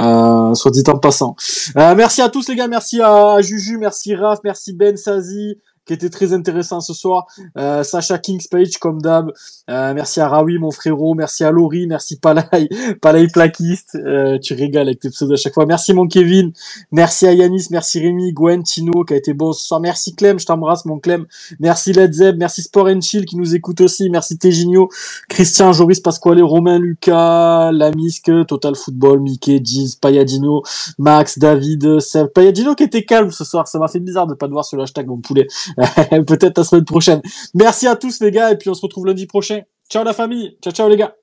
euh, 0.00 0.52
soit 0.54 0.70
dit 0.72 0.82
en 0.88 0.98
passant. 0.98 1.36
Euh, 1.76 1.94
merci 1.94 2.22
à 2.22 2.28
tous 2.28 2.48
les 2.48 2.56
gars, 2.56 2.66
merci 2.66 3.00
à 3.00 3.40
Juju, 3.40 3.78
merci 3.78 4.16
Raph, 4.16 4.40
merci 4.42 4.72
Ben 4.72 4.96
Sazi, 4.96 5.58
qui 5.88 5.94
était 5.94 6.10
très 6.10 6.34
intéressant 6.34 6.80
ce 6.80 6.92
soir. 6.92 7.26
Euh, 7.56 7.82
Sacha 7.82 8.18
Kingspage, 8.18 8.76
comme 8.78 9.00
d'hab. 9.00 9.32
Euh, 9.70 9.94
merci 9.94 10.20
à 10.20 10.28
Raoui, 10.28 10.58
mon 10.58 10.70
frérot. 10.70 11.14
Merci 11.14 11.44
à 11.44 11.50
Laurie. 11.50 11.86
Merci 11.86 12.18
Palay, 12.18 12.68
Palay 13.00 13.26
Plaquiste. 13.26 13.96
Euh, 13.96 14.38
tu 14.38 14.52
régales 14.52 14.88
avec 14.88 15.00
tes 15.00 15.08
pseudos 15.08 15.32
à 15.32 15.36
chaque 15.36 15.54
fois. 15.54 15.64
Merci 15.64 15.94
mon 15.94 16.06
Kevin. 16.06 16.52
Merci 16.92 17.26
à 17.26 17.32
Yanis. 17.32 17.68
Merci 17.70 18.00
Rémi, 18.00 18.34
Gwen, 18.34 18.62
Tino, 18.62 19.02
qui 19.04 19.14
a 19.14 19.16
été 19.16 19.32
bon 19.32 19.54
ce 19.54 19.66
soir. 19.66 19.80
Merci 19.80 20.14
Clem, 20.14 20.38
je 20.38 20.44
t'embrasse 20.44 20.84
mon 20.84 20.98
Clem. 20.98 21.24
Merci 21.58 21.94
Led 21.94 22.12
Zeb. 22.12 22.36
Merci 22.36 22.62
Sport 22.62 22.88
and 22.88 23.00
Chill 23.00 23.24
qui 23.24 23.36
nous 23.36 23.54
écoute 23.54 23.80
aussi. 23.80 24.10
Merci 24.10 24.36
Tegigno, 24.36 24.90
Christian, 25.30 25.72
Joris, 25.72 26.00
Pasquale, 26.00 26.42
Romain, 26.42 26.78
Lucas, 26.78 27.72
Lamisque, 27.72 28.30
Total 28.46 28.74
Football, 28.74 29.20
Mickey, 29.20 29.58
Giz, 29.64 29.96
Payadino, 29.96 30.62
Max, 30.98 31.38
David, 31.38 32.00
Seb. 32.00 32.26
Payadino 32.28 32.74
qui 32.74 32.82
était 32.82 33.04
calme 33.04 33.30
ce 33.30 33.44
soir. 33.44 33.66
Ça 33.68 33.78
m'a 33.78 33.88
fait 33.88 34.00
bizarre 34.00 34.26
de 34.26 34.34
pas 34.34 34.48
te 34.48 34.52
voir 34.52 34.66
sur 34.66 34.76
le 34.76 34.82
hashtag 34.82 35.06
mon 35.06 35.16
poulet. 35.16 35.46
Peut-être 36.26 36.58
la 36.58 36.64
semaine 36.64 36.84
prochaine. 36.84 37.22
Merci 37.54 37.86
à 37.86 37.96
tous 37.96 38.20
les 38.20 38.30
gars 38.30 38.50
et 38.52 38.56
puis 38.56 38.68
on 38.70 38.74
se 38.74 38.82
retrouve 38.82 39.06
lundi 39.06 39.26
prochain. 39.26 39.62
Ciao 39.90 40.04
la 40.04 40.12
famille. 40.12 40.56
Ciao 40.62 40.72
ciao 40.72 40.88
les 40.88 40.96
gars. 40.96 41.14